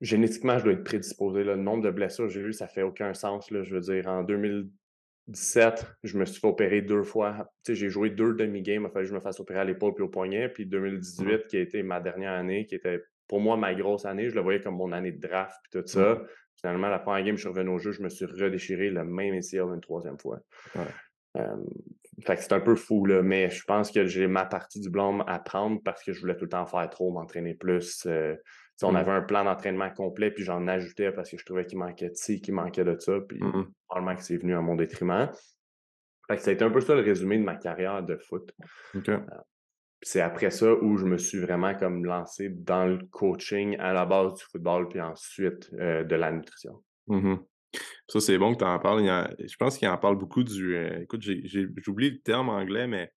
génétiquement, 0.00 0.58
je 0.58 0.64
dois 0.64 0.72
être 0.74 0.84
prédisposé. 0.84 1.42
Le 1.42 1.56
nombre 1.56 1.82
de 1.82 1.90
blessures 1.90 2.26
que 2.26 2.32
j'ai 2.32 2.40
eues, 2.40 2.52
ça 2.52 2.68
fait 2.68 2.82
aucun 2.82 3.12
sens. 3.12 3.50
Là. 3.50 3.64
Je 3.64 3.74
veux 3.74 3.80
dire, 3.80 4.06
en 4.06 4.22
2017, 4.22 5.86
je 6.04 6.18
me 6.18 6.24
suis 6.24 6.40
fait 6.40 6.46
opérer 6.46 6.80
deux 6.80 7.02
fois. 7.02 7.50
Tu 7.64 7.72
sais, 7.72 7.74
j'ai 7.74 7.88
joué 7.88 8.10
deux 8.10 8.34
demi-games. 8.34 8.82
Il 8.82 8.86
a 8.86 8.90
fallu 8.90 9.06
que 9.06 9.10
je 9.10 9.14
me 9.14 9.20
fasse 9.20 9.40
opérer 9.40 9.60
à 9.60 9.64
l'épaule 9.64 9.94
puis 9.94 10.04
au 10.04 10.08
poignet. 10.08 10.48
Puis 10.48 10.64
2018, 10.64 11.48
qui 11.48 11.56
a 11.56 11.60
été 11.60 11.82
ma 11.82 12.00
dernière 12.00 12.34
année, 12.34 12.66
qui 12.66 12.76
était 12.76 13.02
pour 13.26 13.40
moi 13.40 13.56
ma 13.56 13.74
grosse 13.74 14.06
année, 14.06 14.30
je 14.30 14.34
le 14.36 14.40
voyais 14.42 14.60
comme 14.60 14.76
mon 14.76 14.92
année 14.92 15.12
de 15.12 15.20
draft 15.20 15.58
puis 15.64 15.80
tout 15.80 15.86
ça. 15.86 16.22
Finalement, 16.60 16.88
la 16.88 16.98
première 16.98 17.24
game, 17.24 17.36
je 17.36 17.40
suis 17.40 17.48
revenu 17.48 17.70
au 17.70 17.78
jeu, 17.78 17.92
je 17.92 18.02
me 18.02 18.08
suis 18.08 18.24
redéchiré 18.24 18.90
le 18.90 19.04
même 19.04 19.34
ACL 19.34 19.74
une 19.74 19.80
troisième 19.80 20.18
fois. 20.18 20.40
fait 21.34 22.36
que 22.36 22.42
c'est 22.42 22.52
un 22.52 22.60
peu 22.60 22.74
fou, 22.74 23.06
là, 23.06 23.22
mais 23.22 23.48
je 23.50 23.62
pense 23.64 23.92
que 23.92 24.06
j'ai 24.06 24.26
ma 24.26 24.44
partie 24.44 24.80
du 24.80 24.90
blâme 24.90 25.22
à 25.26 25.38
prendre 25.38 25.80
parce 25.84 26.02
que 26.02 26.12
je 26.12 26.20
voulais 26.20 26.36
tout 26.36 26.44
le 26.44 26.50
temps 26.50 26.66
faire 26.66 26.88
trop, 26.90 27.12
m'entraîner 27.12 27.54
plus. 27.54 28.06
Euh, 28.06 28.34
on 28.82 28.92
mmh. 28.92 28.96
avait 28.96 29.12
un 29.12 29.22
plan 29.22 29.44
d'entraînement 29.44 29.90
complet, 29.90 30.30
puis 30.30 30.44
j'en 30.44 30.66
ajoutais 30.68 31.10
parce 31.12 31.30
que 31.30 31.36
je 31.36 31.44
trouvais 31.44 31.66
qu'il 31.66 31.78
manquait 31.78 32.10
de 32.10 32.14
ci, 32.14 32.40
qu'il 32.40 32.54
manquait 32.54 32.84
de 32.84 32.96
ça, 32.98 33.18
puis 33.28 33.42
mmh 33.42 33.66
probablement 33.88 34.16
que 34.16 34.22
c'est 34.22 34.36
venu 34.36 34.54
à 34.54 34.60
mon 34.60 34.76
détriment. 34.76 35.30
Fait 36.28 36.36
que 36.36 36.42
ça 36.42 36.50
a 36.50 36.52
été 36.52 36.62
un 36.62 36.70
peu 36.70 36.80
ça 36.80 36.94
le 36.94 37.00
résumé 37.00 37.38
de 37.38 37.42
ma 37.42 37.56
carrière 37.56 38.02
de 38.02 38.16
foot. 38.16 38.52
Euh, 38.94 39.18
c'est 40.02 40.20
après 40.20 40.50
ça 40.50 40.72
où 40.74 40.96
je 40.96 41.04
me 41.04 41.18
suis 41.18 41.38
vraiment 41.38 41.74
comme 41.74 42.04
lancé 42.04 42.48
dans 42.50 42.86
le 42.86 42.98
coaching 43.10 43.76
à 43.78 43.92
la 43.92 44.06
base 44.06 44.34
du 44.34 44.44
football, 44.44 44.88
puis 44.88 45.00
ensuite 45.00 45.70
euh, 45.74 46.04
de 46.04 46.14
la 46.14 46.32
nutrition. 46.32 46.82
Mmh 47.08 47.36
ça, 48.08 48.20
c'est 48.20 48.38
bon 48.38 48.54
que 48.54 48.60
tu 48.60 48.64
en 48.64 48.78
parles. 48.78 49.04
je 49.38 49.56
pense 49.56 49.76
qu'il 49.76 49.86
en 49.88 49.98
parle 49.98 50.16
beaucoup 50.16 50.42
du. 50.42 50.74
Euh, 50.74 51.02
écoute, 51.02 51.20
j'ai 51.20 51.68
oublié 51.86 52.12
le 52.12 52.18
terme 52.18 52.48
anglais, 52.48 52.86
mais 52.86 53.12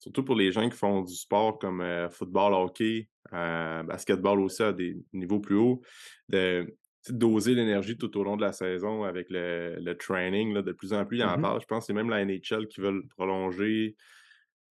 surtout 0.00 0.24
pour 0.24 0.34
les 0.34 0.50
gens 0.50 0.68
qui 0.68 0.76
font 0.76 1.02
du 1.02 1.14
sport 1.14 1.60
comme 1.60 1.80
euh, 1.80 2.10
football, 2.10 2.52
hockey, 2.52 3.08
basketball 3.30 4.40
aussi 4.40 4.64
à 4.64 4.72
des 4.72 4.96
niveaux 5.12 5.38
plus 5.38 5.54
hauts, 5.54 5.82
de 6.28 6.76
doser 7.10 7.54
l'énergie 7.54 7.96
tout 7.96 8.16
au 8.18 8.24
long 8.24 8.36
de 8.36 8.42
la 8.42 8.52
saison 8.52 9.04
avec 9.04 9.28
le, 9.30 9.92
training. 9.92 10.52
Là, 10.52 10.62
de 10.62 10.72
plus 10.72 10.92
en 10.92 11.04
plus, 11.04 11.18
il 11.18 11.24
en 11.24 11.38
mmh 11.38 11.42
parle. 11.42 11.60
Je 11.60 11.66
pense 11.66 11.84
que 11.84 11.86
c'est 11.86 11.92
même 11.92 12.10
la 12.10 12.24
NHL 12.24 12.66
qui 12.66 12.80
veut 12.80 13.04
prolonger 13.16 13.94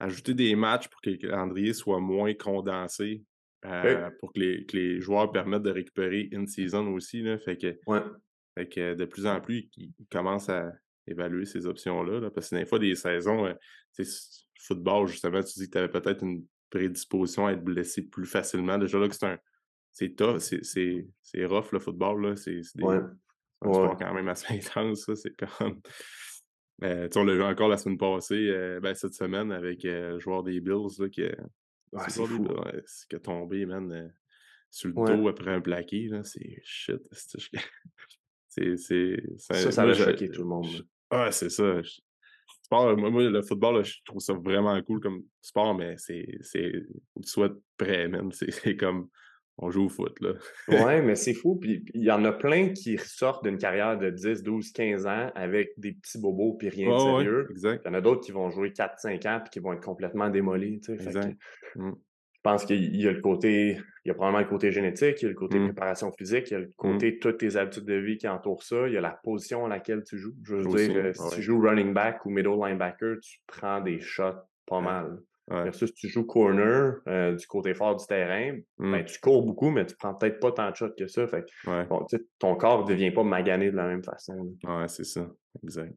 ajouter 0.02 0.34
des 0.34 0.56
matchs 0.56 0.88
pour 0.88 1.00
que 1.02 1.12
le 1.12 1.18
calendrier 1.18 1.74
soit 1.74 2.00
moins 2.00 2.34
condensé. 2.34 3.24
Euh, 3.64 4.10
pour 4.20 4.34
que 4.34 4.40
les, 4.40 5.00
joueurs 5.00 5.32
permettent 5.32 5.62
de 5.62 5.70
récupérer 5.70 6.28
une 6.32 6.48
season 6.48 6.88
aussi. 6.88 7.22
Là, 7.22 7.38
fait, 7.38 7.58
que, 7.58 7.78
fait 8.58 8.68
que 8.68 8.96
de 8.96 9.06
plus 9.06 9.28
en 9.28 9.40
plus, 9.40 9.70
ils, 9.78 9.94
commencent 10.10 10.50
à 10.50 10.74
évaluer 11.06 11.46
ces 11.46 11.68
options-là. 11.68 12.32
parce 12.32 12.50
que 12.50 12.56
des 12.56 12.66
fois, 12.66 12.80
des 12.80 12.96
saisons, 12.96 13.46
euh, 13.46 14.04
football, 14.60 15.08
justement, 15.08 15.44
tu 15.44 15.60
dis 15.60 15.68
que 15.68 15.74
tu 15.74 15.78
avais 15.78 15.90
peut-être 15.90 16.24
une 16.24 16.44
prédisposition 16.72 17.46
à 17.46 17.52
être 17.52 17.64
blessé 17.64 18.02
plus 18.02 18.26
facilement. 18.26 18.80
Déjà 18.80 18.98
là 18.98 19.08
que 19.08 19.16
c'est 19.16 19.28
un. 19.28 19.38
C'est 19.92 20.16
c'est 21.22 21.46
rough 21.46 21.72
le 21.72 21.80
football. 21.80 22.36
C'est 22.38 22.62
des, 22.74 22.84
ouais. 22.84 23.00
quand 23.62 24.14
même 24.14 24.30
assez 24.30 24.54
intense. 24.56 25.14
C'est 25.14 25.36
comme. 25.36 25.82
Euh, 26.84 27.08
on 27.16 27.24
l'a 27.24 27.34
vu 27.34 27.44
encore 27.44 27.70
la 27.70 27.78
semaine 27.78 27.98
passée, 27.98 28.50
euh, 28.50 28.80
ben, 28.80 28.96
cette 28.96 29.14
semaine, 29.14 29.52
avec 29.52 29.86
euh, 29.86 30.14
le 30.14 30.20
joueur 30.20 30.44
des 30.44 30.60
Bills 30.60 30.98
là, 31.00 31.10
qui, 31.10 31.24
c'est 32.08 32.26
fou. 32.26 32.48
qui 33.10 33.16
a 33.16 33.20
tombé, 33.20 33.66
man, 33.66 34.12
sur 34.70 34.90
le 34.90 35.18
dos 35.18 35.28
après 35.28 35.52
un 35.52 35.62
plaqué. 35.62 36.10
C'est 36.24 36.62
shit. 36.64 37.02
C'est, 38.54 38.76
ça, 39.38 39.72
ça 39.72 39.84
a 39.84 39.94
choqué 39.94 40.30
tout 40.30 40.42
le 40.42 40.48
monde. 40.48 40.86
Ah, 41.10 41.32
c'est 41.32 41.50
ça. 41.50 41.82
Sport, 42.64 42.98
moi, 42.98 43.24
le 43.24 43.42
football, 43.42 43.86
je 43.86 44.00
trouve 44.04 44.20
ça 44.20 44.34
vraiment 44.34 44.82
cool 44.82 45.00
comme 45.00 45.24
sport, 45.42 45.74
mais 45.74 45.96
c'est. 45.98 46.26
Faut 47.14 47.22
que 47.22 47.26
tu 47.26 47.32
sois 47.32 47.50
prêt, 47.78 48.10
man. 48.10 48.30
C'est 48.50 48.76
comme 48.76 49.08
on 49.62 49.70
joue 49.70 49.86
au 49.86 49.90
foot. 49.90 50.20
Là. 50.20 50.34
ouais, 50.68 51.02
mais 51.04 51.16
c'est 51.16 51.34
fou. 51.34 51.56
Puis 51.56 51.86
il 51.94 52.04
y 52.04 52.12
en 52.12 52.26
a 52.26 52.32
plein 52.32 52.70
qui 52.70 52.98
ressortent 52.98 53.44
d'une 53.44 53.58
carrière 53.58 53.98
de 53.98 54.10
10, 54.10 54.44
12, 54.44 54.72
15 54.72 55.06
ans 55.08 55.32
avec 55.36 55.72
des 55.78 55.94
petits 55.94 56.20
bobos 56.20 56.54
puis 56.54 56.70
rien 56.70 56.94
de 56.94 57.00
sérieux. 57.00 57.48
Il 57.56 57.80
y 57.86 57.90
en 57.90 57.94
a 57.94 58.02
d'autres 58.02 58.22
qui 58.22 58.32
vont 58.32 58.50
jouer 58.50 58.74
4, 58.74 59.00
5 59.00 59.26
ans 59.26 59.40
puis 59.42 59.52
qui 59.52 59.60
vont 59.60 59.74
être 59.74 59.84
complètement 59.84 60.30
démolis. 60.30 60.82
Tu 60.82 60.98
sais, 60.98 61.36
mmh. 61.76 61.92
Je 62.44 62.50
pense 62.50 62.66
qu'il 62.66 62.96
y 62.96 63.08
a 63.08 63.12
le 63.12 63.22
côté, 63.22 63.78
il 64.04 64.08
y 64.08 64.12
a 64.12 64.16
probablement 64.16 64.42
le 64.42 64.50
côté 64.50 64.72
génétique, 64.72 65.22
il 65.22 65.26
y 65.26 65.26
a 65.28 65.30
le 65.30 65.36
côté 65.36 65.60
mmh. 65.60 65.66
préparation 65.66 66.12
physique, 66.12 66.50
il 66.50 66.54
y 66.54 66.56
a 66.56 66.60
le 66.60 66.66
mmh. 66.66 66.76
côté 66.76 67.20
toutes 67.20 67.38
tes 67.38 67.56
habitudes 67.56 67.86
de 67.86 67.94
vie 67.94 68.18
qui 68.18 68.28
entourent 68.28 68.64
ça, 68.64 68.88
il 68.88 68.94
y 68.94 68.98
a 68.98 69.02
la 69.02 69.20
position 69.24 69.66
à 69.68 69.70
laquelle 69.70 70.04
tu 70.04 70.18
joues. 70.18 70.34
Je 70.44 70.56
veux 70.56 70.64
dire, 70.64 70.96
euh, 70.98 71.14
si 71.14 71.36
tu 71.36 71.42
joues 71.44 71.62
running 71.62 71.94
back 71.94 72.26
ou 72.26 72.32
middle 72.32 72.58
linebacker, 72.60 73.20
tu 73.22 73.40
prends 73.46 73.80
des 73.80 74.00
shots 74.00 74.42
pas 74.66 74.82
mal. 74.82 75.20
Versus 75.64 75.94
tu 75.94 76.08
joues 76.08 76.26
corner 76.26 76.94
euh, 77.08 77.36
du 77.36 77.46
côté 77.48 77.74
fort 77.74 77.96
du 77.96 78.06
terrain, 78.06 78.58
Mmh. 78.78 78.92
ben, 78.92 79.06
tu 79.06 79.20
cours 79.20 79.44
beaucoup, 79.44 79.70
mais 79.70 79.86
tu 79.86 79.96
prends 79.96 80.14
peut-être 80.16 80.40
pas 80.40 80.52
tant 80.52 80.70
de 80.72 80.76
shots 80.76 80.94
que 80.98 81.08
ça. 81.08 81.28
Fait 81.28 81.44
que, 81.46 81.70
Ouais. 81.70 81.86
bon, 81.86 82.06
ton 82.40 82.56
corps 82.56 82.84
ne 82.86 82.92
devient 82.92 83.12
pas 83.12 83.24
magané 83.24 83.70
de 83.72 83.76
la 83.76 83.88
même 83.88 84.04
façon. 84.04 84.56
Ouais, 84.64 84.88
c'est 84.88 85.04
ça. 85.04 85.30
Exact. 85.64 85.94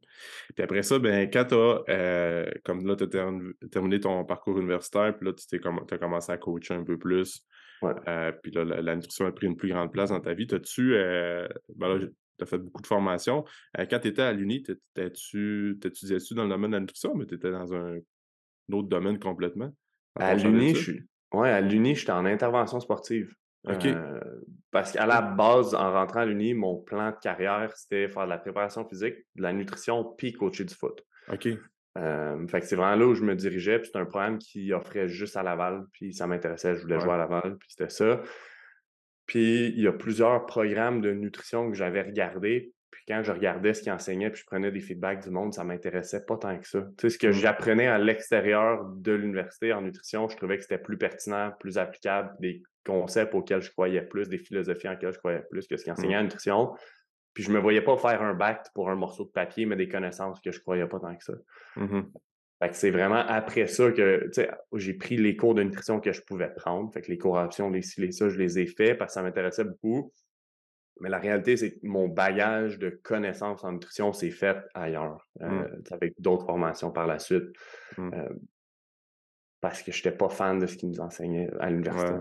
Puis 0.54 0.64
après 0.64 0.82
ça, 0.82 0.99
ben, 0.99 1.30
quand 1.30 1.44
tu 1.44 1.54
as, 1.54 2.44
comme 2.64 2.87
là, 2.87 2.96
tu 2.96 3.04
as 3.04 3.68
terminé 3.70 4.00
ton 4.00 4.25
parcours 4.25 4.58
universitaire, 4.58 5.16
puis 5.16 5.26
là, 5.26 5.32
tu 5.32 5.56
as 5.94 5.99
commencé 5.99 6.32
à 6.32 6.37
coacher 6.38 6.75
un 6.75 6.84
peu 6.84 6.99
plus. 6.99 7.46
Ouais. 7.82 7.92
euh, 8.08 8.32
puis 8.42 8.50
là, 8.52 8.64
la, 8.64 8.80
la 8.80 8.96
nutrition 8.96 9.26
a 9.26 9.32
pris 9.32 9.46
une 9.46 9.56
plus 9.56 9.68
grande 9.68 9.92
place 9.92 10.11
dans 10.11 10.20
ta 10.20 10.32
vie. 10.32 10.46
As-tu, 10.50 10.94
euh, 10.94 11.46
ben 11.76 11.88
là, 11.88 12.06
tu 12.38 12.42
as 12.42 12.46
fait 12.46 12.58
beaucoup 12.58 12.80
de 12.82 12.87
formations. 12.87 13.44
Euh, 13.78 13.84
quand 13.88 13.99
tu 14.00 14.08
étais 14.08 14.23
à 14.23 14.32
l'Uni, 14.32 14.62
t'étudiais-tu 14.94 16.34
dans 16.34 16.44
le 16.44 16.49
domaine 16.49 16.70
de 16.70 16.76
la 16.76 16.80
nutrition, 16.80 17.14
mais 17.14 17.26
tu 17.26 17.34
étais 17.34 17.50
dans 17.50 17.75
un, 17.75 17.99
autre 18.73 18.88
domaine 18.88 19.18
complètement? 19.18 19.71
À 20.16 20.35
l'Uni, 20.35 20.75
je 20.75 20.80
suis. 20.83 21.02
Ouais, 21.33 21.50
à 21.50 21.61
l'Uni, 21.61 21.94
j'étais 21.94 22.12
en 22.12 22.25
intervention 22.25 22.78
sportive. 22.80 23.35
OK. 23.68 23.87
Euh, 23.87 24.21
parce 24.71 24.92
qu'à 24.92 25.06
la 25.06 25.23
base, 25.23 25.75
en 25.75 25.92
rentrant 25.92 26.21
à 26.21 26.26
l'Uni, 26.26 26.54
mon 26.54 26.76
plan 26.76 27.11
de 27.11 27.16
carrière, 27.16 27.73
c'était 27.76 28.09
faire 28.09 28.25
de 28.25 28.30
la 28.30 28.38
préparation 28.38 28.87
physique, 28.87 29.14
de 29.35 29.42
la 29.42 29.52
nutrition, 29.52 30.14
puis 30.16 30.33
coacher 30.33 30.64
du 30.64 30.75
foot. 30.75 31.02
OK. 31.33 31.49
Euh, 31.97 32.47
fait 32.49 32.61
que 32.61 32.66
c'est 32.66 32.76
vraiment 32.76 32.97
là 32.97 33.06
où 33.06 33.14
je 33.14 33.23
me 33.23 33.35
dirigeais. 33.35 33.78
Puis 33.78 33.90
c'est 33.92 33.99
un 33.99 34.04
programme 34.04 34.38
qui 34.38 34.73
offrait 34.73 35.09
juste 35.09 35.37
à 35.37 35.42
Laval. 35.42 35.85
Puis 35.92 36.12
ça 36.12 36.26
m'intéressait. 36.26 36.75
Je 36.75 36.83
voulais 36.83 36.97
Ouais. 36.97 37.00
jouer 37.02 37.12
à 37.12 37.18
Laval. 37.18 37.56
Puis 37.59 37.68
c'était 37.71 37.90
ça. 37.90 38.21
Puis 39.26 39.68
il 39.68 39.80
y 39.80 39.87
a 39.87 39.92
plusieurs 39.92 40.44
programmes 40.47 41.00
de 41.00 41.12
nutrition 41.12 41.71
que 41.71 41.76
j'avais 41.76 42.02
regardés. 42.02 42.73
Quand 43.06 43.23
je 43.23 43.32
regardais 43.32 43.75
ce 43.75 43.82
qu'ils 43.82 43.92
enseignaient, 43.92 44.30
puis 44.30 44.40
je 44.40 44.46
prenais 44.46 44.70
des 44.73 44.80
feedbacks 44.80 45.23
du 45.23 45.30
monde, 45.30 45.52
ça 45.52 45.62
m'intéressait 45.62 46.25
pas 46.25 46.38
tant 46.38 46.58
que 46.58 46.66
ça. 46.66 46.80
Tu 46.96 47.02
sais, 47.02 47.11
ce 47.11 47.18
que 47.18 47.26
Mm. 47.28 47.32
j'apprenais 47.32 47.87
à 47.87 47.99
l'extérieur 47.99 48.84
de 48.87 49.12
l'université 49.12 49.73
en 49.73 49.82
nutrition, 49.82 50.28
je 50.28 50.37
trouvais 50.37 50.56
que 50.56 50.62
c'était 50.62 50.78
plus 50.78 50.96
pertinent, 50.96 51.52
plus 51.61 51.76
applicable, 51.76 52.30
des 52.40 52.62
concepts 52.87 53.34
auxquels 53.34 53.61
je 53.62 53.70
croyais 53.70 54.02
plus, 54.02 54.28
des 54.28 54.38
philosophies 54.38 54.88
en 54.88 54.92
lesquelles 54.92 55.12
je 55.12 55.18
croyais 55.18 55.42
plus 55.50 55.66
que 55.66 55.76
ce 55.76 55.84
qu'ils 55.84 55.92
enseignaient 55.92 56.16
en 56.18 56.23
nutrition. 56.25 56.73
Puis 57.34 57.42
je 57.42 57.50
me 57.50 57.58
voyais 57.58 57.82
pas 57.82 57.96
faire 57.96 58.23
un 58.23 58.32
bac 58.34 58.66
pour 58.75 58.88
un 58.90 58.94
morceau 58.94 59.25
de 59.25 59.30
papier, 59.30 59.66
mais 59.66 59.76
des 59.76 59.88
connaissances 59.88 60.40
que 60.40 60.52
je 60.52 60.61
croyais 60.61 60.87
pas 60.87 61.00
tant 61.00 61.14
que 61.14 61.25
ça. 61.25 61.34
Mhm. 61.76 62.11
Fait 62.62 62.68
que 62.70 62.76
c'est 62.76 62.90
vraiment 62.92 63.16
après 63.26 63.66
ça 63.66 63.90
que 63.90 64.30
j'ai 64.75 64.94
pris 64.94 65.16
les 65.16 65.37
cours 65.37 65.54
de 65.54 65.62
nutrition 65.64 66.00
que 66.00 66.12
je 66.12 66.23
pouvais 66.23 66.50
prendre. 66.54 66.92
Fait 66.92 67.02
que 67.02 67.11
les 67.11 67.18
cours 67.18 67.34
options, 67.34 67.68
les 67.70 67.82
ci, 67.82 68.00
les 68.00 68.12
ça, 68.12 68.28
je 68.28 68.38
les 68.38 68.61
ai 68.61 68.66
faits 68.66 68.96
parce 68.96 69.11
que 69.11 69.14
ça 69.14 69.23
m'intéressait 69.23 69.64
beaucoup. 69.64 70.12
Mais 71.00 71.08
la 71.08 71.18
réalité, 71.18 71.56
c'est 71.56 71.72
que 71.72 71.86
mon 71.86 72.08
bagage 72.08 72.78
de 72.78 72.90
connaissances 72.90 73.64
en 73.64 73.72
nutrition 73.72 74.12
s'est 74.12 74.30
fait 74.30 74.58
ailleurs, 74.74 75.26
euh, 75.42 75.46
Mm. 75.68 75.82
avec 75.90 76.14
d'autres 76.20 76.46
formations 76.46 76.92
par 76.92 77.06
la 77.06 77.18
suite. 77.18 77.44
Mm. 77.98 78.14
euh, 78.14 78.28
parce 79.60 79.82
que 79.82 79.92
je 79.92 79.98
n'étais 79.98 80.16
pas 80.16 80.28
fan 80.28 80.58
de 80.58 80.66
ce 80.66 80.76
qu'ils 80.76 80.90
nous 80.90 81.00
enseignaient 81.00 81.50
à 81.58 81.70
l'université. 81.70 82.12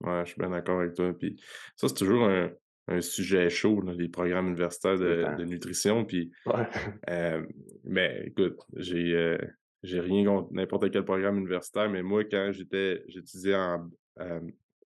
Ouais. 0.00 0.22
je 0.24 0.30
suis 0.32 0.40
bien 0.40 0.50
d'accord 0.50 0.80
avec 0.80 0.94
toi. 0.94 1.12
Puis 1.16 1.40
ça, 1.76 1.86
c'est 1.88 1.94
toujours 1.94 2.24
un, 2.24 2.50
un 2.88 3.00
sujet 3.00 3.48
chaud, 3.48 3.80
là, 3.80 3.92
les 3.94 4.08
programmes 4.08 4.48
universitaires 4.48 4.98
de, 4.98 5.44
nutrition. 5.44 6.04
Puis, 6.04 6.32
Ouais. 6.46 6.66
euh, 7.10 7.46
mais 7.84 8.24
écoute, 8.26 8.58
j'ai 8.76 9.38
j'ai 9.84 9.98
rien 10.00 10.24
contre 10.24 10.52
n'importe 10.52 10.90
quel 10.92 11.04
programme 11.04 11.38
universitaire, 11.38 11.90
mais 11.90 12.02
moi, 12.02 12.24
quand 12.24 12.50
j'étais, 12.52 13.02
j'étudiais 13.08 13.56
en, 13.56 13.88
euh, 14.20 14.40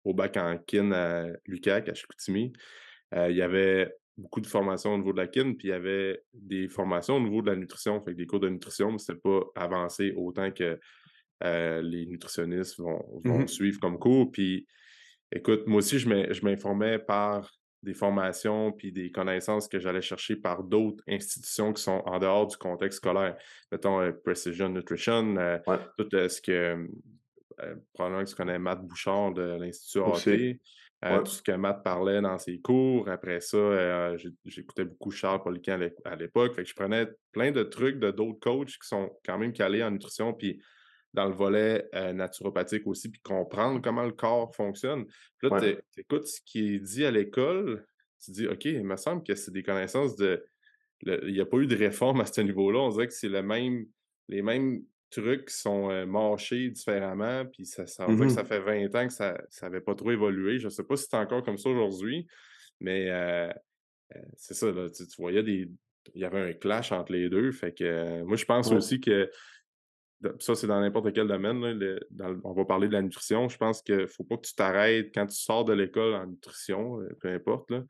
au 0.04 0.14
bac 0.14 0.38
en 0.38 0.58
kin 0.58 0.92
à 0.92 1.28
l'UQAC, 1.46 1.90
à 1.90 1.94
Chicoutimi, 1.94 2.54
euh, 3.16 3.30
il 3.30 3.38
y 3.38 3.42
avait 3.42 3.94
beaucoup 4.18 4.42
de 4.42 4.48
formations 4.48 4.94
au 4.94 4.98
niveau 4.98 5.12
de 5.14 5.18
la 5.18 5.28
kin, 5.28 5.54
puis 5.54 5.70
il 5.70 5.72
y 5.72 5.74
avait 5.74 6.22
des 6.34 6.68
formations 6.68 7.16
au 7.18 7.20
niveau 7.20 7.42
de 7.42 7.50
la 7.50 7.56
nutrition, 7.56 8.00
fait 8.04 8.12
que 8.12 8.18
des 8.18 8.28
cours 8.28 8.40
de 8.40 8.50
nutrition, 8.50 8.92
mais 8.92 8.98
c'était 9.00 9.20
pas 9.20 9.42
avancé 9.56 10.14
autant 10.16 10.52
que 10.52 10.80
euh, 11.44 11.82
les 11.82 12.06
nutritionnistes 12.06 12.78
vont, 12.80 13.04
vont 13.26 13.40
Mhm. 13.40 13.48
suivre 13.48 13.80
comme 13.80 14.00
cours. 14.00 14.32
Puis, 14.32 14.66
écoute, 15.32 15.68
moi 15.68 15.80
aussi, 15.80 16.00
je 16.00 16.08
m'in- 16.08 16.32
je 16.32 16.46
m'informais 16.46 17.00
par 17.00 17.52
des 17.82 17.94
formations 17.94 18.72
puis 18.72 18.94
des 18.94 19.12
connaissances 19.12 19.68
que 19.68 19.78
j'allais 19.78 20.02
chercher 20.02 20.38
par 20.38 20.64
d'autres 20.64 21.04
institutions 21.10 21.74
qui 21.74 21.84
sont 21.84 22.02
en 22.06 22.18
dehors 22.18 22.48
du 22.48 22.56
contexte 22.56 22.98
scolaire. 23.00 23.36
Mettons 23.74 24.00
euh, 24.00 24.12
Precision 24.24 24.70
Nutrition, 24.70 25.36
Ouais. 25.36 25.80
tout 25.98 26.08
ce 26.12 26.40
que 26.42 26.88
probablement 27.94 28.24
que 28.24 28.30
tu 28.30 28.36
connais 28.36 28.60
Matt 28.60 28.82
Bouchard 28.82 29.34
de 29.34 29.58
l'Institut. 29.60 30.00
AT, 30.00 30.28
euh, 30.28 30.54
Ouais. 31.18 31.20
tout 31.24 31.32
ce 31.32 31.42
que 31.42 31.52
Matt 31.52 31.84
parlait 31.84 32.22
dans 32.22 32.38
ses 32.38 32.60
cours. 32.62 33.10
Après 33.10 33.42
ça, 33.42 33.58
euh, 33.58 34.18
j'écoutais 34.46 34.86
beaucoup 34.86 35.12
Charles 35.12 35.44
Poliquin 35.44 35.74
à 35.74 35.78
l'é- 35.78 35.96
à 36.06 36.16
l'époque. 36.16 36.54
Fait 36.56 36.64
que 36.64 36.70
je 36.70 36.76
prenais 36.76 37.08
plein 37.32 37.52
de 37.52 37.64
trucs 37.64 38.00
de 38.00 38.10
d'autres 38.12 38.40
coachs 38.40 38.68
qui 38.70 38.88
sont 38.88 39.12
quand 39.26 39.38
même 39.38 39.52
calés 39.52 39.84
en 39.84 39.92
nutrition 39.92 40.34
puis 40.34 40.62
dans 41.14 41.26
le 41.28 41.34
volet 41.36 41.88
euh, 41.94 42.12
naturopathique 42.14 42.88
aussi, 42.88 43.10
puis 43.10 43.22
comprendre 43.22 43.82
comment 43.84 44.04
le 44.04 44.14
corps 44.14 44.56
fonctionne. 44.56 45.06
Puis 45.38 45.50
là, 45.50 45.58
Ouais. 45.58 45.84
tu 45.94 46.00
écoutes 46.02 46.26
ce 46.26 46.40
qui 46.46 46.76
est 46.76 46.80
dit 46.80 47.06
à 47.06 47.12
l'école, 47.12 47.86
tu 48.24 48.32
dis, 48.32 48.48
OK, 48.48 48.66
il 48.66 48.84
me 48.86 48.96
semble 48.96 49.22
que 49.24 49.36
c'est 49.36 49.52
des 49.52 49.62
connaissances 49.64 50.16
de. 50.16 50.44
le- 51.06 51.28
il 51.28 51.34
n'y 51.34 51.42
a 51.42 51.46
pas 51.46 51.58
eu 51.58 51.68
de 51.68 51.76
réforme 51.76 52.22
à 52.22 52.26
ce 52.26 52.40
niveau-là. 52.40 52.80
On 52.80 52.90
dirait 52.90 53.08
que 53.08 53.14
c'est 53.14 53.28
le 53.28 53.44
même, 53.44 53.86
les 54.30 54.42
mêmes 54.42 54.82
trucs 55.14 55.46
qui 55.48 55.56
sont 55.56 55.90
euh, 55.90 56.06
mâchés 56.06 56.70
différemment, 56.70 57.46
puis 57.46 57.66
ça, 57.66 57.86
ça, 57.88 58.06
que 58.06 58.12
Mhm. 58.12 58.30
ça 58.30 58.44
fait 58.46 58.60
20 58.60 58.94
ans 58.96 59.08
que 59.08 59.14
ça 59.14 59.38
n'avait 59.62 59.82
pas 59.82 59.96
trop 59.96 60.12
évolué. 60.12 60.60
Je 60.60 60.66
ne 60.66 60.70
sais 60.70 60.84
pas 60.84 60.96
si 60.96 61.08
c'est 61.10 61.18
encore 61.18 61.44
comme 61.44 61.58
ça 61.58 61.70
aujourd'hui, 61.70 62.28
mais 62.80 63.10
euh, 63.10 63.50
euh, 64.16 64.20
c'est 64.36 64.54
ça, 64.54 64.72
là, 64.72 64.90
tu, 64.90 65.08
tu 65.08 65.22
voyais 65.22 65.44
des. 65.44 65.70
Il 66.16 66.22
y 66.22 66.26
avait 66.26 66.42
un 66.42 66.54
clash 66.54 66.92
entre 66.92 67.14
les 67.14 67.30
deux. 67.30 67.52
Fait 67.54 67.74
que 67.74 67.84
euh, 67.84 68.26
moi, 68.26 68.36
je 68.36 68.44
pense 68.46 68.70
Ouais. 68.70 68.76
aussi 68.78 69.00
que 69.00 69.30
ça, 70.40 70.56
c'est 70.56 70.68
dans 70.68 70.80
n'importe 70.82 71.14
quel 71.14 71.28
domaine. 71.28 71.62
là, 71.62 71.74
le- 71.74 72.00
dans 72.12 72.30
le- 72.30 72.42
on 72.44 72.54
va 72.54 72.66
parler 72.66 72.88
de 72.88 72.94
la 72.94 73.02
nutrition. 73.02 73.48
Je 73.50 73.58
pense 73.58 73.82
qu'il 73.82 73.96
ne 73.98 74.08
faut 74.08 74.24
pas 74.24 74.38
que 74.38 74.46
tu 74.48 74.54
t'arrêtes 74.56 75.14
quand 75.14 75.28
tu 75.28 75.36
sors 75.38 75.64
de 75.66 75.74
l'école 75.74 76.14
en 76.14 76.28
nutrition, 76.28 77.00
peu 77.22 77.30
importe. 77.30 77.72
Là, 77.72 77.84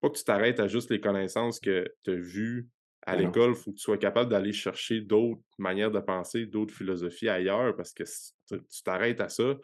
pas 0.00 0.10
que 0.10 0.16
tu 0.18 0.24
t'arrêtes 0.24 0.60
à 0.60 0.68
juste 0.68 0.90
les 0.90 1.00
connaissances 1.00 1.60
que 1.60 1.86
tu 2.04 2.10
as 2.12 2.14
vues 2.14 2.68
à 3.08 3.16
l'école. 3.16 3.50
Il 3.50 3.56
faut 3.56 3.70
que 3.72 3.76
tu 3.76 3.82
sois 3.82 3.98
capable 3.98 4.30
d'aller 4.30 4.52
chercher 4.52 5.00
d'autres 5.00 5.40
manières 5.58 5.90
de 5.90 6.00
penser, 6.00 6.46
d'autres 6.46 6.74
philosophies 6.74 7.28
ailleurs, 7.28 7.74
parce 7.76 7.92
que 7.92 8.04
si 8.04 8.32
tu 8.48 8.82
t'arrêtes 8.84 9.20
à 9.20 9.28
ça, 9.28 9.56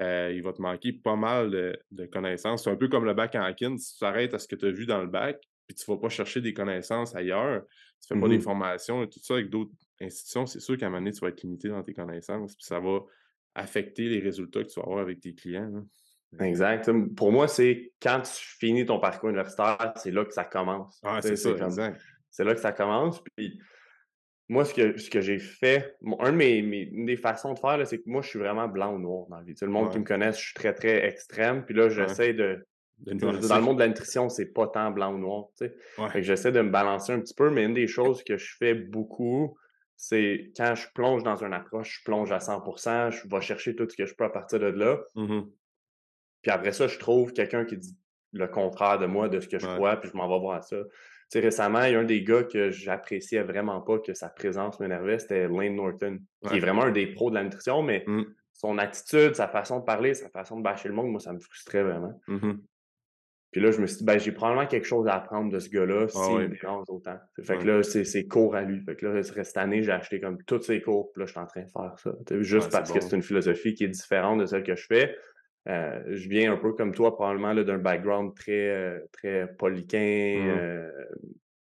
euh, 0.00 0.32
il 0.34 0.42
va 0.42 0.52
te 0.52 0.62
manquer 0.62 0.92
pas 0.92 1.16
mal 1.16 1.50
de, 1.50 1.78
de 1.90 2.06
connaissances. 2.06 2.64
C'est 2.64 2.70
un 2.70 2.76
peu 2.76 2.88
comme 2.88 3.04
le 3.04 3.14
bac 3.14 3.34
en 3.34 3.52
kin. 3.54 3.76
Si 3.76 3.94
tu 3.94 3.98
t'arrêtes 4.00 4.34
à 4.34 4.38
ce 4.38 4.48
que 4.48 4.56
tu 4.56 4.66
as 4.66 4.70
vu 4.70 4.86
dans 4.86 5.00
le 5.00 5.08
bac, 5.08 5.40
puis 5.66 5.74
tu 5.76 5.88
ne 5.90 5.94
vas 5.94 6.00
pas 6.00 6.08
chercher 6.08 6.40
des 6.40 6.52
connaissances 6.54 7.14
ailleurs, 7.14 7.62
tu 8.06 8.12
ne 8.12 8.16
fais 8.16 8.20
pas 8.20 8.28
des 8.28 8.36
Mhm. 8.36 8.42
formations 8.42 9.02
et 9.02 9.08
tout 9.08 9.20
ça 9.22 9.34
avec 9.34 9.50
d'autres 9.50 9.72
institutions, 10.00 10.46
c'est 10.46 10.60
sûr 10.60 10.76
qu'à 10.78 10.86
un 10.86 10.88
moment 10.88 11.00
donné, 11.02 11.12
tu 11.12 11.20
vas 11.20 11.28
être 11.28 11.42
limité 11.42 11.68
dans 11.68 11.82
tes 11.82 11.92
connaissances, 11.92 12.54
puis 12.56 12.64
ça 12.64 12.80
va 12.80 13.00
affecter 13.54 14.08
les 14.08 14.20
résultats 14.20 14.62
que 14.64 14.68
tu 14.68 14.80
vas 14.80 14.86
avoir 14.86 15.00
avec 15.00 15.20
tes 15.20 15.34
clients. 15.34 15.70
là. 15.70 15.82
Exact. 16.46 16.88
Pour 17.16 17.32
moi, 17.32 17.48
c'est 17.48 17.92
quand 18.00 18.20
tu 18.22 18.30
finis 18.32 18.86
ton 18.86 19.00
parcours 19.00 19.30
universitaire, 19.30 19.92
c'est 19.96 20.12
là 20.12 20.24
que 20.24 20.32
ça 20.32 20.44
commence. 20.44 21.00
Ah, 21.02 21.20
c'est 21.20 21.34
ça, 21.36 21.50
exact. 21.50 22.00
C'est 22.30 22.44
là 22.44 22.54
que 22.54 22.60
ça 22.60 22.72
commence. 22.72 23.22
Puis 23.36 23.60
moi, 24.48 24.64
ce 24.64 24.74
que, 24.74 24.96
ce 24.98 25.10
que 25.10 25.20
j'ai 25.20 25.38
fait, 25.38 25.96
mon- 26.00 26.20
un 26.20 26.32
de 26.32 26.36
mes, 26.36 26.62
mes- 26.62 26.82
une 26.92 27.06
des 27.06 27.16
façons 27.16 27.52
de 27.54 27.58
faire, 27.58 27.84
c'est 27.86 27.98
que 27.98 28.04
moi, 28.08 28.22
je 28.22 28.28
suis 28.28 28.38
vraiment 28.38 28.68
blanc 28.68 28.94
ou 28.94 28.98
noir 28.98 29.26
dans 29.28 29.36
la 29.36 29.42
vie. 29.42 29.54
Tu 29.54 29.58
sais, 29.60 29.66
le 29.66 29.72
monde 29.72 29.86
Ouais. 29.86 29.92
qui 29.92 29.98
me 30.00 30.04
connaît, 30.04 30.32
je 30.32 30.38
suis 30.38 30.54
très, 30.54 30.72
très 30.74 31.04
extrême. 31.06 31.64
Puis 31.64 31.74
là, 31.74 31.88
j'essaie 31.88 32.32
de. 32.34 32.64
Dans 32.98 33.30
le 33.56 33.62
monde 33.62 33.76
de 33.76 33.80
la 33.82 33.88
nutrition, 33.88 34.28
c'est 34.28 34.52
pas 34.52 34.66
tant 34.66 34.90
blanc 34.90 35.14
ou 35.14 35.18
noir. 35.18 35.46
tu 35.56 35.66
sais. 35.66 35.74
Ouais. 35.98 36.10
Fait 36.10 36.20
que 36.20 36.26
j'essaie 36.26 36.52
de 36.52 36.60
me 36.60 36.70
balancer 36.70 37.12
un 37.12 37.20
petit 37.20 37.32
peu, 37.34 37.48
mais 37.50 37.64
une 37.64 37.72
des 37.74 37.86
choses 37.86 38.22
que 38.22 38.36
je 38.36 38.54
fais 38.58 38.74
beaucoup, 38.74 39.56
c'est 39.96 40.50
quand 40.56 40.74
je 40.74 40.86
plonge 40.94 41.22
dans 41.22 41.36
une 41.42 41.54
approche, 41.54 41.98
je 42.00 42.04
plonge 42.04 42.30
à 42.30 42.40
100%, 42.40 43.10
je 43.10 43.26
vais 43.26 43.40
chercher 43.40 43.74
tout 43.74 43.88
ce 43.88 43.96
que 43.96 44.04
je 44.04 44.14
peux 44.14 44.24
à 44.24 44.30
partir 44.30 44.58
de 44.60 44.66
là. 44.66 44.98
Mhm. 45.14 45.50
Puis 46.42 46.50
après 46.50 46.72
ça, 46.72 46.88
je 46.88 46.98
trouve 46.98 47.32
quelqu'un 47.32 47.64
qui 47.64 47.78
dit 47.78 47.96
le 48.32 48.46
contraire 48.48 48.98
de 48.98 49.06
moi, 49.06 49.28
de 49.30 49.40
ce 49.40 49.48
que 49.48 49.58
je 49.58 49.66
crois, 49.66 49.96
puis 49.96 50.10
je 50.12 50.16
m'en 50.16 50.28
vais 50.28 50.38
voir 50.38 50.62
ça. 50.62 50.76
Sais, 51.32 51.38
récemment, 51.40 51.82
il 51.84 51.92
y 51.92 51.94
a 51.94 52.00
un 52.00 52.04
des 52.04 52.22
gars 52.24 52.42
que 52.42 52.70
j'appréciais 52.70 53.42
vraiment 53.42 53.80
pas, 53.80 54.00
que 54.00 54.14
sa 54.14 54.28
présence 54.28 54.80
m'énervait, 54.80 55.20
c'était 55.20 55.46
Lane 55.46 55.76
Norton, 55.76 56.18
qui 56.42 56.48
Ouais. 56.50 56.56
est 56.56 56.60
vraiment 56.60 56.82
un 56.82 56.90
des 56.90 57.06
pros 57.06 57.30
de 57.30 57.36
la 57.36 57.44
nutrition, 57.44 57.82
mais 57.82 58.02
Mm. 58.06 58.22
son 58.52 58.78
attitude, 58.78 59.36
sa 59.36 59.46
façon 59.46 59.78
de 59.78 59.84
parler, 59.84 60.14
sa 60.14 60.28
façon 60.28 60.58
de 60.58 60.62
bâcher 60.64 60.88
le 60.88 60.94
monde, 60.94 61.08
moi, 61.10 61.20
ça 61.20 61.32
me 61.32 61.38
frustrait 61.38 61.84
vraiment. 61.84 62.20
Mhm. 62.26 62.60
Puis 63.52 63.60
là, 63.60 63.70
je 63.70 63.80
me 63.80 63.86
suis 63.86 63.98
dit, 63.98 64.04
ben, 64.04 64.18
j'ai 64.18 64.32
probablement 64.32 64.66
quelque 64.66 64.86
chose 64.86 65.06
à 65.08 65.14
apprendre 65.14 65.52
de 65.52 65.58
ce 65.60 65.68
gars-là 65.70 66.08
s'il 66.08 66.20
Ah 66.20 66.34
ouais. 66.34 66.48
me 66.48 66.54
dérange 66.56 66.84
autant. 66.88 67.16
Fait 67.42 67.54
que 67.56 67.58
Ouais. 67.60 67.64
là, 67.64 67.82
c'est 67.84 68.04
c'est 68.04 68.26
cours 68.26 68.54
à 68.56 68.62
lui. 68.62 68.80
Fait 68.80 68.94
que 68.96 69.06
là, 69.06 69.22
cette 69.22 69.56
année, 69.56 69.82
j'ai 69.82 69.90
acheté 69.92 70.20
comme 70.20 70.40
tous 70.44 70.62
ses 70.62 70.80
cours, 70.82 71.12
puis 71.12 71.20
là, 71.20 71.26
je 71.26 71.30
suis 71.32 71.40
en 71.40 71.46
train 71.46 71.62
de 71.62 71.68
faire 71.70 71.94
ça. 71.98 72.12
Juste 72.40 72.70
parce 72.72 72.92
que 72.92 73.00
c'est 73.00 73.14
une 73.16 73.22
philosophie 73.22 73.74
qui 73.74 73.84
est 73.84 73.88
différente 73.88 74.40
de 74.40 74.46
celle 74.46 74.62
que 74.64 74.74
je 74.76 74.84
fais. 74.86 75.16
Euh, 75.68 76.02
je 76.16 76.28
viens 76.28 76.52
un 76.52 76.56
peu 76.56 76.72
comme 76.72 76.94
toi, 76.94 77.14
probablement, 77.14 77.54
d'un 77.54 77.78
background 77.78 78.34
très, 78.34 78.68
euh, 78.70 78.98
très 79.12 79.46
poliquin. 79.58 79.98
Mhm. 80.42 80.48
euh, 80.58 80.90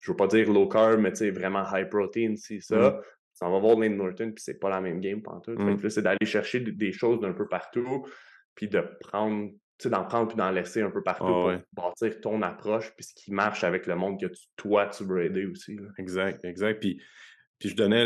je 0.00 0.12
veux 0.12 0.16
pas 0.16 0.28
dire 0.28 0.50
low 0.52 0.68
carb, 0.68 1.00
mais 1.00 1.10
tu 1.10 1.16
sais, 1.18 1.30
vraiment 1.30 1.64
high 1.72 1.88
protein, 1.88 2.34
c'est 2.36 2.60
ça. 2.60 3.00
Ça 3.32 3.48
va 3.48 3.58
voir 3.58 3.78
Lane 3.78 3.96
Norton, 3.96 4.32
puis 4.32 4.42
c'est 4.42 4.58
pas 4.58 4.70
la 4.70 4.80
même 4.80 5.00
game 5.00 5.20
Mhm. 5.48 5.76
que 5.78 5.82
là, 5.82 5.90
c'est 5.90 6.02
d'aller 6.02 6.24
chercher 6.26 6.60
des- 6.60 6.92
choses 6.92 7.20
d'un 7.20 7.32
peu 7.32 7.46
partout, 7.48 8.06
puis 8.54 8.68
de 8.68 8.80
prendre, 9.00 9.50
tu 9.50 9.56
sais, 9.78 9.90
d'en 9.90 10.04
prendre 10.04 10.28
puis 10.28 10.36
d'en 10.36 10.50
laisser 10.50 10.80
un 10.82 10.90
peu 10.90 11.02
partout 11.02 11.24
Ah 11.26 11.32
pour 11.32 11.46
ouais. 11.46 11.62
bâtir 11.72 12.20
ton 12.20 12.40
approche, 12.42 12.92
puis 12.96 13.04
ce 13.04 13.14
qui 13.14 13.32
marche 13.32 13.62
avec 13.64 13.86
le 13.86 13.94
monde 13.96 14.20
que 14.20 14.26
tu- 14.26 14.46
toi, 14.56 14.86
tu 14.86 15.04
veux 15.04 15.24
aider 15.24 15.46
aussi. 15.46 15.74
là. 15.76 15.88
Exact, 15.98 16.44
exact. 16.44 16.80
Puis 16.80 17.00
Puis 17.60 17.70
je 17.70 17.74
donnais 17.74 18.04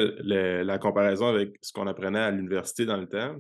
la 0.65 0.79
comparaison 0.79 1.27
avec 1.29 1.59
ce 1.61 1.75
qu'on 1.75 1.87
apprenait 1.87 2.19
à 2.21 2.31
l'université 2.31 2.87
dans 2.87 2.97
le 2.97 3.07
temps. 3.07 3.37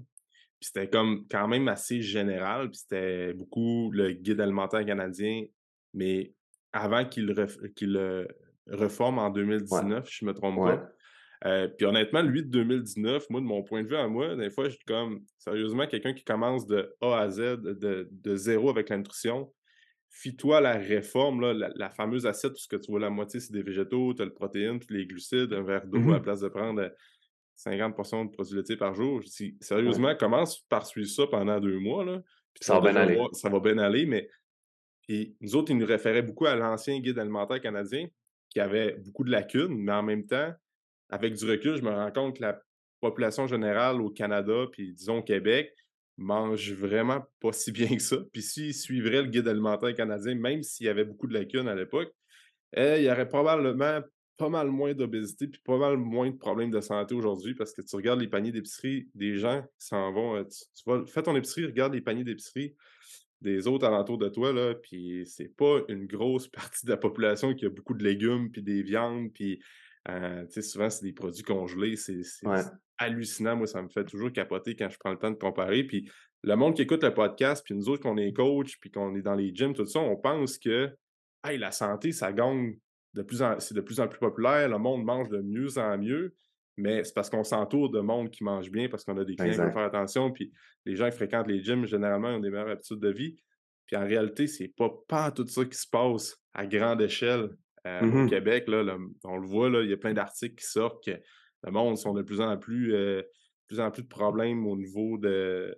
Puis 0.62 0.70
c'était 0.72 0.88
comme 0.88 1.26
quand 1.28 1.48
même 1.48 1.66
assez 1.66 2.00
général. 2.02 2.70
Puis 2.70 2.82
c'était 2.88 3.34
beaucoup 3.34 3.90
le 3.90 4.12
guide 4.12 4.40
alimentaire 4.40 4.86
canadien, 4.86 5.44
mais 5.92 6.32
avant 6.72 7.04
qu'il 7.04 7.26
le 7.26 8.28
reforme 8.70 9.18
en 9.18 9.28
2019, 9.30 10.08
si 10.08 10.18
je 10.20 10.24
me 10.24 10.32
trompe 10.32 10.64
pas. 10.64 10.88
Euh, 11.46 11.66
puis 11.66 11.84
honnêtement, 11.84 12.22
lui 12.22 12.44
de 12.44 12.48
2019, 12.48 13.28
moi, 13.28 13.40
de 13.40 13.46
mon 13.46 13.64
point 13.64 13.82
de 13.82 13.88
vue 13.88 13.96
à 13.96 14.06
moi, 14.06 14.36
des 14.36 14.50
fois, 14.50 14.68
je 14.68 14.76
suis 14.76 14.84
comme 14.84 15.24
sérieusement 15.36 15.88
quelqu'un 15.88 16.12
qui 16.12 16.22
commence 16.22 16.64
de 16.64 16.94
A 17.00 17.18
à 17.18 17.28
Z, 17.28 17.40
de, 17.60 18.08
de 18.08 18.36
zéro 18.36 18.70
avec 18.70 18.88
la 18.88 18.98
nutrition. 18.98 19.52
Fie-toi 20.10 20.60
la 20.60 20.74
réforme, 20.74 21.40
la, 21.40 21.90
fameuse 21.90 22.24
assiette, 22.24 22.56
ce 22.56 22.68
que 22.68 22.76
tu 22.76 22.92
vois 22.92 23.00
la 23.00 23.10
moitié, 23.10 23.40
c'est 23.40 23.52
des 23.52 23.64
végétaux, 23.64 24.14
tu 24.14 24.22
as 24.22 24.26
le 24.26 24.32
protéine, 24.32 24.78
tous 24.78 24.94
les 24.94 25.06
glucides, 25.06 25.52
un 25.52 25.64
verre 25.64 25.88
d'eau 25.88 25.98
à 25.98 26.12
la 26.12 26.18
mmh 26.20 26.22
place 26.22 26.40
de 26.40 26.48
prendre 26.48 26.88
50 27.62 27.94
de 28.26 28.30
produits 28.30 28.56
laitiers 28.56 28.76
par 28.76 28.94
jour. 28.94 29.22
sérieusement, 29.60 30.14
commence 30.16 30.60
par 30.68 30.86
suivre 30.86 31.08
ça 31.08 31.26
pendant 31.26 31.60
deux 31.60 31.78
mois. 31.78 32.04
Là, 32.04 32.22
ça 32.60 32.80
va 32.80 32.92
bien 32.92 33.00
aller. 33.00 33.20
ça 33.32 33.48
va 33.48 33.60
bien 33.60 33.78
aller, 33.78 34.06
mais 34.06 34.28
nous 35.40 35.56
autres, 35.56 35.70
ils 35.70 35.78
nous 35.78 35.86
référaient 35.86 36.22
beaucoup 36.22 36.46
à 36.46 36.54
l'ancien 36.54 36.98
guide 37.00 37.18
alimentaire 37.18 37.60
canadien 37.60 38.06
qui 38.50 38.60
avait 38.60 38.92
beaucoup 39.04 39.24
de 39.24 39.30
lacunes, 39.30 39.76
mais 39.76 39.92
en 39.92 40.02
même 40.02 40.26
temps, 40.26 40.52
avec 41.08 41.34
du 41.34 41.50
recul, 41.50 41.76
je 41.76 41.82
me 41.82 41.90
rends 41.90 42.10
compte 42.10 42.36
que 42.36 42.42
la 42.42 42.60
population 43.00 43.46
générale 43.46 44.00
au 44.00 44.10
Canada, 44.10 44.66
puis 44.70 44.92
disons 44.92 45.18
au 45.18 45.22
Québec, 45.22 45.74
mange 46.16 46.72
vraiment 46.72 47.24
pas 47.40 47.52
si 47.52 47.72
bien 47.72 47.88
que 47.88 48.02
ça. 48.02 48.16
Puis 48.32 48.42
s'ils 48.42 48.74
suivraient 48.74 49.22
le 49.22 49.28
guide 49.28 49.48
alimentaire 49.48 49.94
canadien, 49.94 50.34
même 50.34 50.62
s'il 50.62 50.86
y 50.86 50.88
avait 50.88 51.04
beaucoup 51.04 51.26
de 51.26 51.34
lacunes 51.34 51.68
à 51.68 51.74
l'époque, 51.74 52.12
eh, 52.74 52.98
il 52.98 53.04
y 53.04 53.10
aurait 53.10 53.28
probablement 53.28 54.00
pas 54.36 54.48
mal 54.48 54.68
moins 54.68 54.94
d'obésité 54.94 55.46
puis 55.46 55.60
pas 55.64 55.78
mal 55.78 55.96
moins 55.96 56.30
de 56.30 56.36
problèmes 56.36 56.70
de 56.70 56.80
santé 56.80 57.14
aujourd'hui 57.14 57.54
parce 57.54 57.72
que 57.72 57.82
tu 57.82 57.94
regardes 57.96 58.20
les 58.20 58.28
paniers 58.28 58.52
d'épicerie 58.52 59.08
des 59.14 59.36
gens 59.36 59.62
qui 59.78 59.86
s'en 59.86 60.12
vont. 60.12 60.36
Euh, 60.36 60.44
tu, 60.44 60.82
vas, 60.86 61.04
fais 61.06 61.22
ton 61.22 61.36
épicerie, 61.36 61.66
regarde 61.66 61.94
les 61.94 62.00
paniers 62.00 62.24
d'épicerie 62.24 62.74
des 63.40 63.66
autres 63.66 63.86
alentours 63.86 64.18
de 64.18 64.28
toi, 64.28 64.52
là, 64.52 64.74
puis 64.74 65.24
c'est 65.26 65.54
pas 65.56 65.80
une 65.88 66.06
grosse 66.06 66.48
partie 66.48 66.86
de 66.86 66.90
la 66.90 66.96
population 66.96 67.54
qui 67.54 67.66
a 67.66 67.70
beaucoup 67.70 67.94
de 67.94 68.04
légumes, 68.04 68.50
puis 68.50 68.62
des 68.62 68.82
viandes, 68.82 69.32
puis 69.32 69.60
euh, 70.08 70.46
souvent 70.48 70.88
c'est 70.88 71.04
des 71.04 71.12
produits 71.12 71.42
congelés, 71.42 71.96
c'est 71.96 72.22
hallucinant. 72.98 73.56
Moi, 73.56 73.66
ça 73.66 73.82
me 73.82 73.88
fait 73.88 74.04
toujours 74.04 74.32
capoter 74.32 74.76
quand 74.76 74.88
je 74.88 74.98
prends 74.98 75.10
le 75.10 75.18
temps 75.18 75.30
de 75.30 75.36
comparer. 75.36 75.84
Puis 75.84 76.08
le 76.42 76.54
monde 76.56 76.74
qui 76.74 76.82
écoute 76.82 77.02
le 77.02 77.14
podcast, 77.14 77.64
puis 77.64 77.74
nous 77.74 77.88
autres 77.88 78.02
qu'on 78.02 78.16
est 78.16 78.32
coach, 78.32 78.78
puis 78.80 78.90
qu'on 78.90 79.14
est 79.16 79.22
dans 79.22 79.34
les 79.34 79.54
gyms, 79.54 79.74
tout 79.74 79.86
ça, 79.86 80.00
on 80.00 80.16
pense 80.16 80.58
que 80.58 80.90
hey, 81.44 81.58
la 81.58 81.72
santé, 81.72 82.12
ça 82.12 82.32
gagne 82.32 82.76
de 83.14 83.22
plus 83.22 83.42
en 83.42 83.58
c'est 83.60 83.74
de 83.74 83.80
plus 83.80 84.00
en 84.00 84.08
plus 84.08 84.18
populaire, 84.18 84.68
le 84.68 84.78
monde 84.78 85.04
mange 85.04 85.28
de 85.28 85.40
mieux 85.40 85.78
en 85.78 85.98
mieux. 85.98 86.34
Mais 86.78 87.04
c'est 87.04 87.12
parce 87.12 87.28
qu'on 87.28 87.44
s'entoure 87.44 87.90
de 87.90 88.00
monde 88.00 88.30
qui 88.30 88.44
mange 88.44 88.70
bien, 88.70 88.88
parce 88.88 89.04
qu'on 89.04 89.18
a 89.18 89.24
des 89.24 89.36
clients 89.36 89.52
qui 89.52 89.58
vont 89.58 89.72
faire 89.72 89.84
attention, 89.84 90.32
puis 90.32 90.52
les 90.86 90.96
gens 90.96 91.10
qui 91.10 91.16
fréquentent 91.16 91.48
les 91.48 91.62
gyms, 91.62 91.84
généralement, 91.84 92.28
ont 92.28 92.40
des 92.40 92.50
meilleures 92.50 92.70
habitudes 92.70 92.98
de 92.98 93.10
vie. 93.10 93.36
Puis 93.86 93.96
en 93.96 94.06
réalité, 94.06 94.46
c'est 94.46 94.68
pas, 94.68 94.90
pas 95.06 95.30
tout 95.30 95.46
ça 95.46 95.64
qui 95.64 95.76
se 95.76 95.86
passe 95.86 96.36
à 96.54 96.66
grande 96.66 97.02
échelle 97.02 97.50
euh, 97.86 98.00
au 98.00 98.06
mmh 98.06 98.30
Québec. 98.30 98.68
Là, 98.68 98.96
on 99.24 99.36
le 99.36 99.46
voit, 99.46 99.68
là, 99.68 99.82
il 99.82 99.90
y 99.90 99.92
a 99.92 99.96
plein 99.98 100.14
d'articles 100.14 100.54
qui 100.54 100.66
sortent 100.66 101.04
que 101.04 101.10
le 101.64 101.70
monde 101.70 101.98
sont 101.98 102.14
de 102.14 102.22
plus 102.22 102.40
en 102.40 102.56
plus, 102.56 102.94
euh, 102.94 103.22
plus 103.66 103.80
en 103.80 103.90
plus 103.90 104.02
de 104.02 104.08
problèmes 104.08 104.66
au 104.66 104.76
niveau 104.76 105.18
de, 105.18 105.76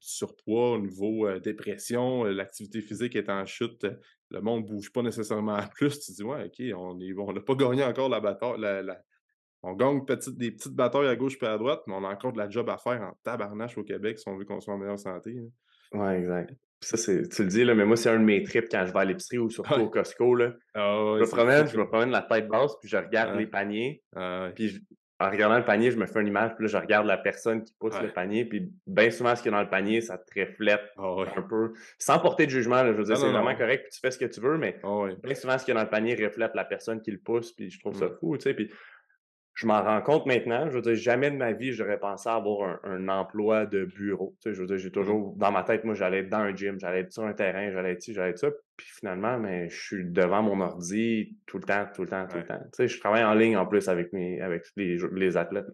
surpoids, 0.00 0.72
au 0.72 0.78
niveau 0.80 1.26
euh, 1.26 1.38
dépression, 1.38 2.24
l'activité 2.24 2.80
physique 2.80 3.14
est 3.16 3.28
en 3.28 3.46
chute, 3.46 3.86
le 4.32 4.40
monde 4.40 4.64
ne 4.64 4.68
bouge 4.68 4.92
pas 4.92 5.02
nécessairement 5.02 5.58
plus. 5.74 5.98
Tu 6.00 6.12
te 6.12 6.16
dis, 6.16 6.24
ouais, 6.24 6.46
OK, 6.46 6.78
on 6.78 7.32
n'a 7.32 7.40
pas 7.40 7.54
gagné 7.54 7.84
encore 7.84 8.08
la 8.08 8.20
bataille. 8.20 8.56
on 9.62 9.74
gagne 9.74 10.04
des 10.04 10.50
petites 10.50 10.74
batailles 10.74 11.08
à 11.08 11.16
gauche 11.16 11.36
et 11.40 11.46
à 11.46 11.58
droite, 11.58 11.82
mais 11.86 11.94
on 11.94 12.04
a 12.04 12.08
encore 12.08 12.32
de 12.32 12.38
la 12.38 12.48
job 12.48 12.68
à 12.68 12.78
faire 12.78 13.02
en 13.02 13.12
tabarnache 13.22 13.76
au 13.78 13.84
Québec 13.84 14.18
si 14.18 14.28
on 14.28 14.36
veut 14.36 14.44
qu'on 14.44 14.60
soit 14.60 14.74
en 14.74 14.78
meilleure 14.78 14.98
santé. 14.98 15.36
Oui, 15.92 16.12
exact. 16.14 16.54
Ça, 16.80 16.96
c'est, 16.96 17.28
tu 17.28 17.42
le 17.42 17.48
dis, 17.48 17.64
là, 17.64 17.76
mais 17.76 17.84
moi, 17.84 17.96
c'est 17.96 18.10
un 18.10 18.18
de 18.18 18.24
mes 18.24 18.42
trips 18.42 18.68
quand 18.68 18.84
je 18.86 18.92
vais 18.92 18.98
à 18.98 19.04
l'épicerie 19.04 19.38
ou 19.38 19.48
surtout 19.50 19.74
au 19.74 19.88
Costco. 19.88 20.34
Là. 20.34 20.52
Ah 20.74 21.14
je, 21.16 21.22
me 21.22 21.28
promène, 21.28 21.68
je 21.68 21.76
me 21.76 21.86
promène 21.86 22.10
la 22.10 22.22
tête 22.22 22.48
basse, 22.48 22.72
puis 22.80 22.88
je 22.88 22.96
regarde 22.96 23.38
les 23.38 23.46
paniers. 23.46 24.02
Ah 24.16 24.50
puis 24.52 24.84
en 25.22 25.30
regardant 25.30 25.56
le 25.56 25.64
panier, 25.64 25.90
je 25.90 25.96
me 25.96 26.06
fais 26.06 26.20
une 26.20 26.26
image, 26.26 26.54
puis 26.56 26.66
là, 26.66 26.72
je 26.72 26.76
regarde 26.76 27.06
la 27.06 27.16
personne 27.16 27.62
qui 27.62 27.72
pousse 27.78 28.00
le 28.00 28.08
panier, 28.08 28.44
puis 28.44 28.72
bien 28.86 29.10
souvent, 29.10 29.36
ce 29.36 29.42
qu'il 29.42 29.52
y 29.52 29.54
a 29.54 29.58
dans 29.58 29.62
le 29.62 29.70
panier, 29.70 30.00
ça 30.00 30.18
te 30.18 30.40
reflète 30.40 30.82
ah 30.98 31.16
un 31.36 31.42
peu. 31.42 31.72
Sans 31.98 32.18
porter 32.18 32.46
de 32.46 32.50
jugement, 32.50 32.84
je 32.84 32.92
veux 32.92 33.04
dire, 33.04 33.16
c'est 33.16 33.30
vraiment 33.30 33.54
correct, 33.54 33.84
puis 33.84 33.92
tu 33.92 34.00
fais 34.00 34.10
ce 34.10 34.18
que 34.18 34.24
tu 34.24 34.40
veux, 34.40 34.58
mais 34.58 34.80
bien 35.22 35.34
souvent, 35.34 35.56
ce 35.58 35.64
qu'il 35.64 35.74
y 35.74 35.76
a 35.76 35.80
dans 35.80 35.84
le 35.84 35.90
panier 35.90 36.14
reflète 36.14 36.54
la 36.54 36.64
personne 36.64 37.00
qui 37.00 37.10
le 37.10 37.18
pousse, 37.18 37.52
puis 37.52 37.70
je 37.70 37.78
trouve 37.78 37.94
ça 37.94 38.06
mmh. 38.06 38.16
fou, 38.20 38.36
tu 38.36 38.42
sais. 38.42 38.54
Puis 38.54 38.70
je 39.54 39.66
m'en 39.66 39.82
rends 39.82 40.00
compte 40.00 40.26
maintenant. 40.26 40.68
Je 40.70 40.76
veux 40.76 40.82
dire, 40.82 40.94
jamais 40.94 41.30
de 41.30 41.36
ma 41.36 41.52
vie, 41.52 41.72
j'aurais 41.72 41.98
pensé 41.98 42.28
avoir 42.28 42.80
un, 42.84 43.08
emploi 43.08 43.66
de 43.66 43.84
bureau. 43.84 44.34
Tu 44.40 44.48
sais, 44.48 44.54
je 44.54 44.60
veux 44.60 44.66
dire, 44.66 44.78
j'ai 44.78 44.88
mmh 44.88 44.92
toujours, 44.92 45.34
dans 45.36 45.52
ma 45.52 45.62
tête, 45.62 45.84
moi, 45.84 45.94
j'allais 45.94 46.20
être 46.20 46.30
dans 46.30 46.38
un 46.38 46.54
gym, 46.54 46.78
j'allais 46.80 47.00
être 47.00 47.12
sur 47.12 47.24
un 47.24 47.34
terrain, 47.34 47.70
j'allais 47.70 47.92
être 47.92 48.02
ci, 48.02 48.14
j'allais 48.14 48.30
être 48.30 48.38
ça. 48.38 48.48
Puis 48.76 48.86
finalement, 48.88 49.38
mais 49.38 49.68
je 49.68 49.80
suis 49.80 50.04
devant 50.04 50.42
mon 50.42 50.60
ordi 50.60 51.36
tout 51.46 51.58
le 51.58 51.64
temps, 51.64 51.86
tout 51.94 52.02
le 52.02 52.08
temps, 52.08 52.26
tout 52.26 52.38
le 52.38 52.46
temps. 52.46 52.60
Tu 52.64 52.68
sais, 52.72 52.88
je 52.88 52.98
travaille 52.98 53.24
en 53.24 53.34
ligne 53.34 53.56
en 53.56 53.66
plus 53.66 53.88
avec, 53.88 54.12
mes, 54.12 54.40
avec 54.40 54.64
les, 54.76 54.96
les 55.12 55.36
athlètes. 55.36 55.66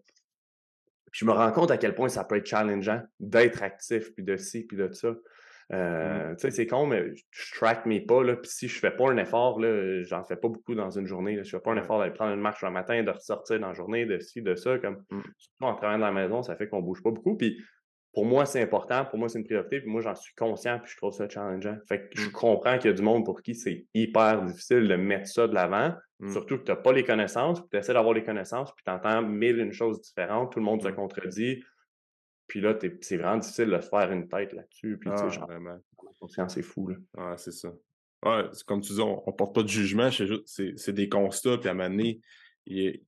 Puis 1.12 1.20
je 1.20 1.24
me 1.24 1.32
rends 1.32 1.52
compte 1.52 1.70
à 1.70 1.78
quel 1.78 1.94
point 1.94 2.08
ça 2.08 2.24
peut 2.24 2.36
être 2.36 2.46
challengeant 2.46 3.02
d'être 3.20 3.62
actif, 3.62 4.12
puis 4.14 4.24
de 4.24 4.36
ci, 4.36 4.64
puis 4.64 4.76
de 4.76 4.92
ça. 4.92 5.14
Mmh. 5.70 5.74
Euh, 5.74 6.34
tu 6.34 6.40
sais, 6.40 6.50
c'est 6.50 6.66
con, 6.66 6.86
mais 6.86 7.04
je 7.30 7.54
track 7.54 7.84
mes 7.84 8.00
pas, 8.00 8.22
là, 8.22 8.36
puis 8.36 8.50
si 8.50 8.68
je 8.68 8.78
fais 8.78 8.90
pas 8.90 9.10
un 9.10 9.18
effort, 9.18 9.60
là, 9.60 10.02
j'en 10.02 10.24
fais 10.24 10.36
pas 10.36 10.48
beaucoup 10.48 10.74
dans 10.74 10.90
une 10.90 11.06
journée. 11.06 11.36
Là. 11.36 11.42
Je 11.42 11.50
fais 11.50 11.60
pas 11.60 11.72
un 11.72 11.76
effort 11.76 11.98
d'aller 11.98 12.14
prendre 12.14 12.32
une 12.32 12.40
marche 12.40 12.62
le 12.62 12.70
matin, 12.70 13.02
de 13.02 13.10
ressortir 13.10 13.60
dans 13.60 13.68
la 13.68 13.74
journée, 13.74 14.06
de 14.06 14.18
ci, 14.18 14.40
de 14.40 14.54
ça. 14.54 14.78
Comme, 14.78 15.04
mmh. 15.10 15.20
Surtout 15.36 15.64
en 15.64 15.74
travaillant 15.74 15.98
dans 15.98 16.06
la 16.06 16.12
maison, 16.12 16.42
ça 16.42 16.56
fait 16.56 16.68
qu'on 16.68 16.80
bouge 16.80 17.02
pas 17.02 17.10
beaucoup. 17.10 17.36
Puis 17.36 17.58
pour 18.14 18.24
moi, 18.24 18.46
c'est 18.46 18.62
important, 18.62 19.04
pour 19.04 19.18
moi, 19.18 19.28
c'est 19.28 19.38
une 19.38 19.44
priorité, 19.44 19.80
puis 19.80 19.90
moi, 19.90 20.00
j'en 20.00 20.14
suis 20.14 20.34
conscient, 20.34 20.78
puis 20.78 20.90
je 20.90 20.96
trouve 20.96 21.12
ça 21.12 21.28
challengeant. 21.28 21.76
Fait 21.86 22.08
que 22.08 22.20
je 22.20 22.28
mmh. 22.28 22.32
comprends 22.32 22.78
qu'il 22.78 22.90
y 22.90 22.94
a 22.94 22.96
du 22.96 23.02
monde 23.02 23.24
pour 23.24 23.42
qui 23.42 23.54
c'est 23.54 23.86
hyper 23.92 24.42
difficile 24.44 24.88
de 24.88 24.96
mettre 24.96 25.28
ça 25.28 25.46
de 25.46 25.54
l'avant, 25.54 25.94
surtout 26.32 26.58
que 26.58 26.64
tu 26.64 26.72
n'as 26.72 26.76
pas 26.76 26.92
les 26.92 27.04
connaissances, 27.04 27.60
puis 27.60 27.68
tu 27.70 27.76
essaies 27.76 27.92
d'avoir 27.92 28.14
les 28.14 28.24
connaissances, 28.24 28.74
puis 28.74 28.82
tu 28.84 28.90
entends 28.90 29.22
mille 29.22 29.58
une 29.58 29.72
choses 29.72 30.00
différentes, 30.00 30.50
tout 30.52 30.58
le 30.58 30.64
monde 30.64 30.82
se 30.82 30.88
contredit. 30.88 31.62
Puis 32.48 32.62
là, 32.62 32.76
c'est 33.02 33.16
vraiment 33.18 33.36
difficile 33.36 33.66
de 33.66 33.80
se 33.80 33.88
faire 33.88 34.10
une 34.10 34.26
tête 34.26 34.54
là-dessus. 34.54 34.96
Puis, 34.98 35.10
tu 35.10 35.16
sais, 35.16 35.24
ah, 35.26 35.28
genre, 35.28 35.46
vraiment. 35.46 35.78
conscience, 36.18 36.54
c'est 36.54 36.62
fou, 36.62 36.88
là. 36.88 36.96
Ah, 37.16 37.34
c'est 37.36 37.52
ça. 37.52 37.72
Ouais, 38.24 38.44
comme 38.66 38.80
tu 38.80 38.94
dis, 38.94 39.00
on, 39.00 39.22
ne 39.24 39.32
porte 39.32 39.54
pas 39.54 39.62
de 39.62 39.68
jugement, 39.68 40.10
c'est 40.10 40.92
des 40.92 41.08
constats, 41.08 41.58
puis 41.58 41.68
à 41.68 41.72
un 41.72 41.74
moment 41.74 41.90
donné, 41.90 42.20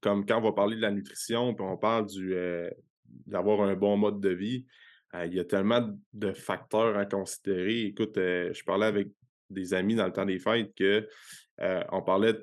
comme 0.00 0.24
quand 0.24 0.38
on 0.38 0.42
va 0.42 0.53
parler 0.53 0.76
de 0.76 0.83
la 0.83 0.92
nutrition, 0.92 1.55
puis 1.55 1.64
on 1.64 1.76
parle 1.76 2.07
du 2.07 2.35
euh, 2.35 2.70
d'avoir 3.26 3.62
un 3.62 3.74
bon 3.74 3.96
mode 3.96 4.20
de 4.20 4.29
vie, 4.29 4.66
euh, 5.14 5.26
il 5.26 5.35
y 5.35 5.40
a 5.40 5.44
tellement 5.44 5.88
de 6.12 6.33
facteurs 6.33 6.96
à 6.96 7.07
considérer. 7.07 7.83
Écoute, 7.83 8.16
euh, 8.18 8.53
je 8.53 8.62
parlais 8.62 8.87
avec 8.87 9.09
des 9.48 9.74
amis 9.74 9.96
dans 9.96 10.07
le 10.07 10.12
temps 10.12 10.26
des 10.26 10.38
fêtes 10.38 10.72
que 10.76 11.09
on 11.92 12.03
parlait, 12.03 12.37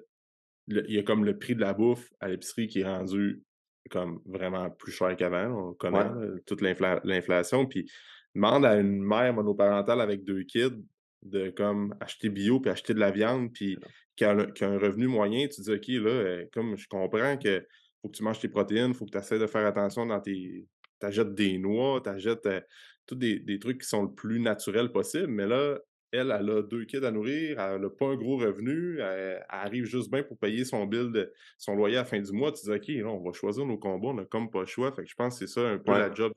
il 0.68 0.92
y 0.92 1.00
a 1.00 1.04
comme 1.04 1.26
le 1.26 1.40
prix 1.40 1.56
de 1.56 1.62
la 1.62 1.74
bouffe 1.74 2.12
à 2.20 2.28
l'épicerie 2.28 2.68
qui 2.68 2.82
est 2.82 2.86
rendu 2.86 3.42
comme 3.90 4.22
vraiment 4.26 4.70
plus 4.70 4.92
cher 4.92 5.16
qu'avant. 5.16 5.70
On 5.70 5.74
connaît 5.74 6.10
toute 6.46 6.62
l'inflation. 6.62 7.66
Puis 7.66 7.90
demande 8.36 8.66
à 8.66 8.76
une 8.76 9.02
mère 9.02 9.34
monoparentale 9.34 10.02
avec 10.02 10.24
deux 10.24 10.44
kids 10.44 10.84
de 11.24 11.50
comme 11.50 11.96
acheter 12.00 12.30
bio 12.30 12.60
puis 12.60 12.70
acheter 12.70 12.94
de 12.94 13.00
la 13.00 13.12
viande 13.12 13.52
puis 13.52 13.78
qui 14.16 14.24
a, 14.24 14.32
un 14.32 14.78
revenu 14.78 15.08
moyen, 15.08 15.48
tu 15.48 15.62
dis 15.62 15.72
OK, 15.72 15.88
là, 15.88 16.10
euh, 16.10 16.46
comme 16.54 16.78
je 16.78 16.88
comprends 16.88 17.38
que 17.38 17.66
faut 18.02 18.10
que 18.10 18.18
tu 18.18 18.24
manges 18.24 18.40
tes 18.40 18.48
protéines, 18.48 18.90
il 18.90 18.94
faut 18.94 19.06
que 19.06 19.12
tu 19.12 19.18
essaies 19.18 19.40
de 19.40 19.48
faire 19.48 19.66
attention 19.66 20.06
dans 20.06 20.20
tes. 20.20 20.66
T'achètes 21.00 21.36
des 21.36 21.60
noix, 21.60 22.02
t'achètes 22.02 22.46
euh, 22.48 22.62
tous 23.06 23.16
des, 23.16 23.40
des, 23.40 23.60
trucs 23.60 23.82
qui 23.82 23.88
sont 23.88 24.04
le 24.04 24.12
plus 24.12 24.40
naturels 24.40 24.92
possible, 24.92 25.28
mais 25.28 25.46
là, 25.46 25.78
elle, 26.12 26.36
elle 26.38 26.50
a 26.50 26.62
deux 26.62 26.86
kids 26.86 27.06
à 27.06 27.12
nourrir, 27.12 27.60
elle 27.60 27.82
n'a 27.82 27.90
pas 27.90 28.08
un 28.08 28.16
gros 28.16 28.38
revenu, 28.38 29.00
elle, 29.00 29.44
arrive 29.50 29.86
juste 29.86 30.10
bien 30.10 30.24
pour 30.24 30.38
payer 30.38 30.66
son 30.66 30.86
bill, 30.86 31.12
de, 31.12 31.34
son 31.58 31.76
loyer 31.76 31.98
à 31.98 32.02
la 32.02 32.06
fin 32.06 32.20
du 32.20 32.32
mois. 32.32 32.52
Tu 32.52 32.64
dis, 32.64 32.72
OK, 32.72 32.88
là, 32.88 33.10
on 33.10 33.24
va 33.24 33.34
choisir 33.34 33.66
nos 33.66 33.78
combats, 33.78 34.10
on 34.10 34.14
n'a 34.14 34.26
comme 34.26 34.50
pas 34.50 34.62
le 34.62 34.66
choix. 34.66 34.92
Fait 34.92 35.04
que 35.04 35.10
je 35.10 35.16
pense 35.16 35.40
que 35.40 35.46
c'est 35.46 35.54
ça 35.54 35.68
un 35.68 35.78
peu 35.78 35.92
la 35.92 36.14
job 36.14 36.32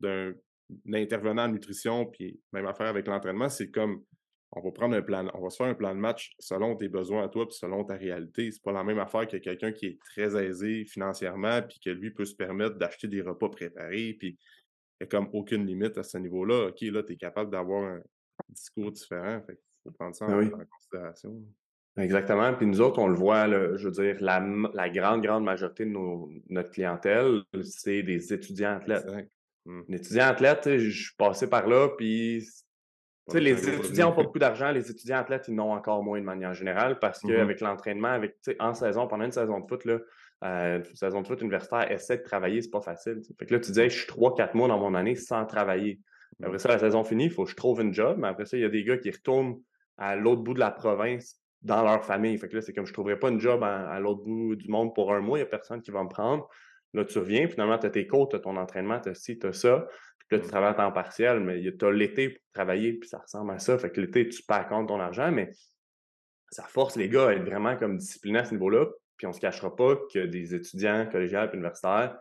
d'un 0.00 0.32
intervenant 0.92 1.44
en 1.44 1.48
nutrition, 1.48 2.06
puis 2.06 2.40
même 2.52 2.66
affaire 2.66 2.86
avec 2.86 3.06
l'entraînement, 3.06 3.48
c'est 3.48 3.70
comme 3.70 4.04
on 4.52 4.60
va 4.60 4.72
prendre 4.72 4.96
un 4.96 5.02
plan, 5.02 5.30
on 5.34 5.42
va 5.42 5.50
se 5.50 5.56
faire 5.56 5.66
un 5.66 5.74
plan 5.74 5.94
de 5.94 6.00
match 6.00 6.34
selon 6.40 6.74
tes 6.74 6.88
besoins 6.88 7.24
à 7.24 7.28
toi, 7.28 7.46
puis 7.46 7.56
selon 7.56 7.84
ta 7.84 7.94
réalité. 7.94 8.50
C'est 8.50 8.62
pas 8.62 8.72
la 8.72 8.82
même 8.82 8.98
affaire 8.98 9.28
que 9.28 9.36
quelqu'un 9.36 9.72
qui 9.72 9.86
est 9.86 9.98
très 10.00 10.36
aisé 10.44 10.84
financièrement, 10.84 11.62
puis 11.62 11.78
que 11.78 11.90
lui 11.90 12.10
peut 12.10 12.24
se 12.24 12.34
permettre 12.34 12.76
d'acheter 12.76 13.06
des 13.06 13.22
repas 13.22 13.48
préparés, 13.48 14.16
puis 14.18 14.36
il 15.00 15.04
n'y 15.04 15.04
a 15.04 15.06
comme 15.06 15.30
aucune 15.32 15.66
limite 15.66 15.96
à 15.98 16.02
ce 16.02 16.18
niveau-là. 16.18 16.68
OK, 16.68 16.80
là, 16.80 17.02
tu 17.04 17.12
es 17.12 17.16
capable 17.16 17.50
d'avoir 17.50 17.84
un, 17.84 18.02
discours 18.48 18.92
différents. 18.92 19.42
Il 19.48 19.56
faut 19.84 19.90
prendre 19.92 20.14
ça 20.14 20.26
ben 20.26 20.46
en, 20.46 20.64
considération. 20.64 21.42
Exactement. 21.96 22.54
Puis 22.54 22.66
nous 22.66 22.80
autres, 22.80 22.98
on 22.98 23.08
le 23.08 23.14
voit, 23.14 23.46
je 23.48 23.84
veux 23.84 23.90
dire, 23.90 24.16
la, 24.20 24.40
grande, 24.90 25.22
grande 25.22 25.44
majorité 25.44 25.84
de 25.84 25.92
notre 26.48 26.70
clientèle, 26.70 27.42
c'est 27.62 28.02
des 28.02 28.32
étudiants 28.32 28.76
athlètes. 28.76 29.06
Mmh. 29.66 29.80
Les 29.88 29.96
étudiants 29.96 30.26
athlètes, 30.26 30.78
je 30.78 30.90
suis 30.90 31.16
passé 31.16 31.48
par 31.48 31.66
là, 31.66 31.88
puis 31.96 32.46
les 33.38 33.68
étudiants 33.68 34.10
n'ont 34.10 34.16
pas 34.16 34.22
beaucoup 34.22 34.38
d'argent, 34.38 34.70
les 34.70 34.90
étudiants 34.90 35.18
athlètes, 35.18 35.44
ils 35.48 35.54
n'ont 35.54 35.72
encore 35.72 36.02
moins 36.02 36.18
de 36.18 36.24
manière 36.24 36.54
générale 36.54 36.98
parce 36.98 37.22
mmh 37.22 37.28
qu'avec 37.28 37.60
l'entraînement, 37.60 38.08
avec 38.08 38.36
en 38.58 38.74
saison, 38.74 39.06
pendant 39.06 39.24
une 39.24 39.32
saison 39.32 39.60
de 39.60 39.66
foot, 39.66 39.84
là, 39.84 39.98
euh, 40.44 40.82
saison 40.94 41.20
de 41.20 41.26
foot 41.26 41.40
universitaire, 41.40 41.90
essaie 41.90 42.18
de 42.18 42.22
travailler, 42.22 42.62
c'est 42.62 42.70
pas 42.70 42.80
facile. 42.80 43.20
Fait 43.38 43.46
que 43.46 43.54
là, 43.54 43.60
tu 43.60 43.68
disais, 43.68 43.90
je 43.90 43.98
suis 43.98 44.06
3-4 44.06 44.56
mois 44.56 44.68
dans 44.68 44.78
mon 44.78 44.94
année 44.94 45.14
sans 45.14 45.44
travailler. 45.44 46.00
Après 46.42 46.58
ça, 46.58 46.68
la 46.68 46.78
saison 46.78 47.04
finie, 47.04 47.24
il 47.24 47.30
faut 47.30 47.44
que 47.44 47.50
je 47.50 47.56
trouve 47.56 47.80
une 47.80 47.92
job, 47.92 48.18
mais 48.18 48.28
après 48.28 48.46
ça, 48.46 48.56
il 48.56 48.60
y 48.60 48.64
a 48.64 48.68
des 48.68 48.84
gars 48.84 48.96
qui 48.96 49.10
retournent 49.10 49.60
à 49.98 50.16
l'autre 50.16 50.42
bout 50.42 50.54
de 50.54 50.60
la 50.60 50.70
province 50.70 51.40
dans 51.62 51.82
leur 51.82 52.04
famille. 52.04 52.36
Fait 52.38 52.48
que 52.48 52.56
là, 52.56 52.62
c'est 52.62 52.72
comme 52.72 52.86
je 52.86 52.92
ne 52.92 52.94
trouverai 52.94 53.18
pas 53.18 53.28
une 53.28 53.40
job 53.40 53.62
à, 53.62 53.98
l'autre 54.00 54.22
bout 54.24 54.56
du 54.56 54.68
monde 54.68 54.94
pour 54.94 55.12
un 55.12 55.20
mois, 55.20 55.38
il 55.38 55.42
n'y 55.42 55.46
a 55.46 55.50
personne 55.50 55.82
qui 55.82 55.90
va 55.90 56.02
me 56.02 56.08
prendre. 56.08 56.48
Là, 56.94 57.04
tu 57.04 57.18
reviens, 57.18 57.46
finalement, 57.48 57.78
tu 57.78 57.86
as 57.86 57.90
tes 57.90 58.06
cours, 58.06 58.28
tu 58.28 58.36
as 58.36 58.40
ton 58.40 58.56
entraînement, 58.56 58.98
tu 59.00 59.10
as 59.10 59.14
ci, 59.14 59.38
tu 59.38 59.46
as 59.46 59.52
ça. 59.52 59.86
Puis 60.28 60.38
là, 60.38 60.44
tu 60.44 60.48
travailles 60.48 60.70
à 60.70 60.74
temps 60.74 60.92
partiel, 60.92 61.40
mais 61.40 61.60
tu 61.60 61.84
as 61.84 61.90
l'été 61.90 62.30
pour 62.30 62.42
travailler, 62.54 62.94
puis 62.94 63.08
ça 63.08 63.18
ressemble 63.18 63.52
à 63.52 63.58
ça. 63.58 63.78
Fait 63.78 63.90
que 63.90 64.00
l'été, 64.00 64.28
tu 64.28 64.42
perds 64.42 64.68
compte 64.68 64.88
ton 64.88 64.98
argent, 64.98 65.30
mais 65.30 65.50
ça 66.50 66.64
force 66.64 66.96
les 66.96 67.08
gars 67.08 67.28
à 67.28 67.32
être 67.34 67.44
vraiment 67.44 67.76
comme 67.76 67.98
disciplinés 67.98 68.40
à 68.40 68.44
ce 68.44 68.52
niveau-là. 68.52 68.86
Puis 69.16 69.26
on 69.26 69.30
ne 69.30 69.34
se 69.34 69.40
cachera 69.40 69.74
pas 69.76 69.96
que 70.12 70.20
des 70.26 70.54
étudiants 70.54 71.06
collégiales 71.10 71.50
et 71.52 71.54
universitaires, 71.54 72.16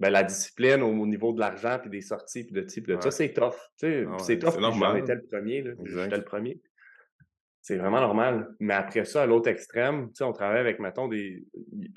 ben, 0.00 0.10
la 0.10 0.22
discipline 0.22 0.82
au, 0.82 1.06
niveau 1.06 1.32
de 1.32 1.40
l'argent, 1.40 1.78
puis 1.80 1.90
des 1.90 2.00
sorties, 2.00 2.44
puis 2.44 2.54
de 2.54 2.60
type, 2.60 2.86
de 2.86 2.98
ça, 3.00 3.10
c'est 3.10 3.32
tough. 3.32 3.54
Ah 3.82 4.16
c'est 4.18 4.38
tough, 4.38 4.58
j'en 4.60 4.94
étais 4.96 5.14
le 5.14 5.22
premier. 5.22 5.64
J'étais 5.84 6.16
le 6.16 6.24
premier. 6.24 6.60
C'est 7.60 7.76
vraiment 7.76 8.00
normal. 8.00 8.48
Mais 8.60 8.72
après 8.72 9.04
ça, 9.04 9.22
à 9.22 9.26
l'autre 9.26 9.48
extrême, 9.48 10.10
on 10.20 10.32
travaille 10.32 10.60
avec, 10.60 10.78
mettons, 10.78 11.08
des. 11.08 11.44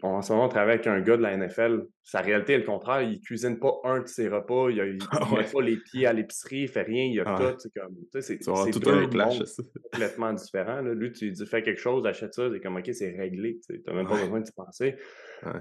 En 0.01 0.21
ce 0.21 0.33
moment, 0.33 0.45
on 0.45 0.49
travaille 0.49 0.75
avec 0.75 0.87
un 0.87 0.99
gars 1.01 1.17
de 1.17 1.21
la 1.21 1.37
NFL. 1.37 1.85
Sa 2.03 2.19
réalité 2.19 2.53
est 2.53 2.57
le 2.57 2.65
contraire. 2.65 3.01
Il 3.03 3.21
cuisine 3.21 3.59
pas 3.59 3.79
un 3.83 4.01
de 4.01 4.07
ses 4.07 4.27
repas. 4.27 4.69
Il, 4.69 4.77
ne 4.77 4.97
ah 5.11 5.27
met 5.37 5.45
pas 5.45 5.61
les 5.61 5.77
pieds 5.77 6.07
à 6.07 6.13
l'épicerie. 6.13 6.63
Il 6.63 6.67
fait 6.67 6.81
rien. 6.81 7.05
Il 7.05 7.19
a 7.21 7.23
ah 7.25 7.37
tout. 7.37 7.59
C'est 7.59 7.73
comme. 7.73 7.95
C'est 8.21 8.37
tout 8.71 8.89
un 8.89 9.05
complètement 9.91 10.33
différent. 10.33 10.81
Lui, 10.81 11.11
tu 11.11 11.31
dis 11.31 11.45
fais 11.45 11.61
quelque 11.61 11.79
chose, 11.79 12.05
achète 12.05 12.33
ça. 12.33 12.49
C'est 12.51 12.59
comme 12.59 12.77
OK, 12.77 12.89
c'est 12.91 13.11
réglé. 13.11 13.59
Tu 13.65 13.81
n'as 13.87 13.93
même 13.93 14.07
pas 14.07 14.19
besoin 14.19 14.41
d'y 14.41 14.51
penser. 14.51 14.95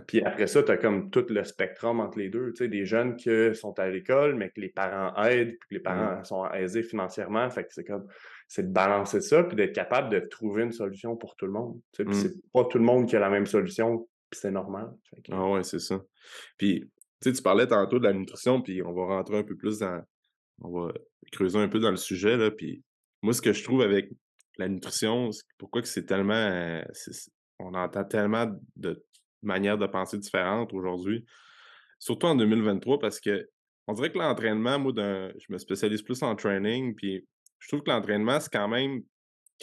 Puis 0.06 0.22
après 0.22 0.46
ça, 0.46 0.62
tu 0.62 0.72
as 0.72 0.76
comme 0.76 1.10
tout 1.10 1.26
le 1.28 1.44
spectrum 1.44 2.00
entre 2.00 2.18
les 2.18 2.30
deux. 2.30 2.52
Tu 2.52 2.64
sais, 2.64 2.68
des 2.68 2.84
jeunes 2.84 3.16
qui 3.16 3.30
sont 3.54 3.78
à 3.78 3.88
l'école, 3.88 4.34
mais 4.34 4.48
que 4.48 4.60
les 4.60 4.70
parents 4.70 5.14
aident, 5.22 5.56
puis 5.60 5.68
que 5.68 5.74
les 5.74 5.80
parents 5.80 6.24
sont 6.24 6.46
aisés 6.52 6.82
financièrement. 6.82 7.48
Fait 7.50 7.64
que 7.64 7.72
c'est 7.72 7.84
comme 7.84 8.06
c'est 8.50 8.64
de 8.64 8.72
balancer 8.72 9.20
ça, 9.20 9.44
puis 9.44 9.54
d'être 9.54 9.72
capable 9.72 10.10
de 10.10 10.18
trouver 10.26 10.64
une 10.64 10.72
solution 10.72 11.16
pour 11.16 11.36
tout 11.36 11.46
le 11.46 11.52
monde. 11.52 11.80
Mmh. 11.96 12.12
C'est 12.12 12.34
pas 12.52 12.64
tout 12.64 12.78
le 12.78 12.84
monde 12.84 13.08
qui 13.08 13.14
a 13.14 13.20
la 13.20 13.30
même 13.30 13.46
solution, 13.46 14.08
puis 14.28 14.40
c'est 14.40 14.50
normal. 14.50 14.90
Ah 15.30 15.48
ouais, 15.48 15.62
c'est 15.62 15.78
ça. 15.78 16.02
Puis, 16.58 16.84
tu 17.22 17.32
tu 17.32 17.42
parlais 17.42 17.68
tantôt 17.68 18.00
de 18.00 18.04
la 18.04 18.12
nutrition, 18.12 18.60
puis 18.60 18.82
on 18.82 18.92
va 18.92 19.04
rentrer 19.06 19.38
un 19.38 19.44
peu 19.44 19.56
plus 19.56 19.78
dans... 19.78 20.02
On 20.62 20.72
va 20.72 20.92
creuser 21.30 21.60
un 21.60 21.68
peu 21.68 21.78
dans 21.78 21.92
le 21.92 21.96
sujet, 21.96 22.36
là, 22.36 22.50
puis 22.50 22.82
moi, 23.22 23.34
ce 23.34 23.40
que 23.40 23.52
je 23.52 23.62
trouve 23.62 23.82
avec 23.82 24.10
la 24.58 24.68
nutrition, 24.68 25.30
pourquoi 25.56 25.80
que 25.80 25.88
c'est 25.88 26.06
tellement... 26.06 26.34
Euh, 26.34 26.82
on 27.60 27.72
entend 27.74 28.02
tellement 28.02 28.46
de 28.74 29.00
manières 29.42 29.78
de 29.78 29.86
penser 29.86 30.18
différentes 30.18 30.74
aujourd'hui, 30.74 31.24
surtout 32.00 32.26
en 32.26 32.34
2023, 32.34 32.98
parce 32.98 33.20
que 33.20 33.48
on 33.86 33.92
dirait 33.92 34.10
que 34.10 34.18
l'entraînement, 34.18 34.80
moi, 34.80 34.92
je 34.96 35.52
me 35.52 35.58
spécialise 35.58 36.02
plus 36.02 36.20
en 36.24 36.34
training, 36.34 36.96
puis 36.96 37.24
je 37.60 37.68
trouve 37.68 37.82
que 37.82 37.90
l'entraînement, 37.90 38.40
c'est 38.40 38.52
quand 38.52 38.68
même. 38.68 39.02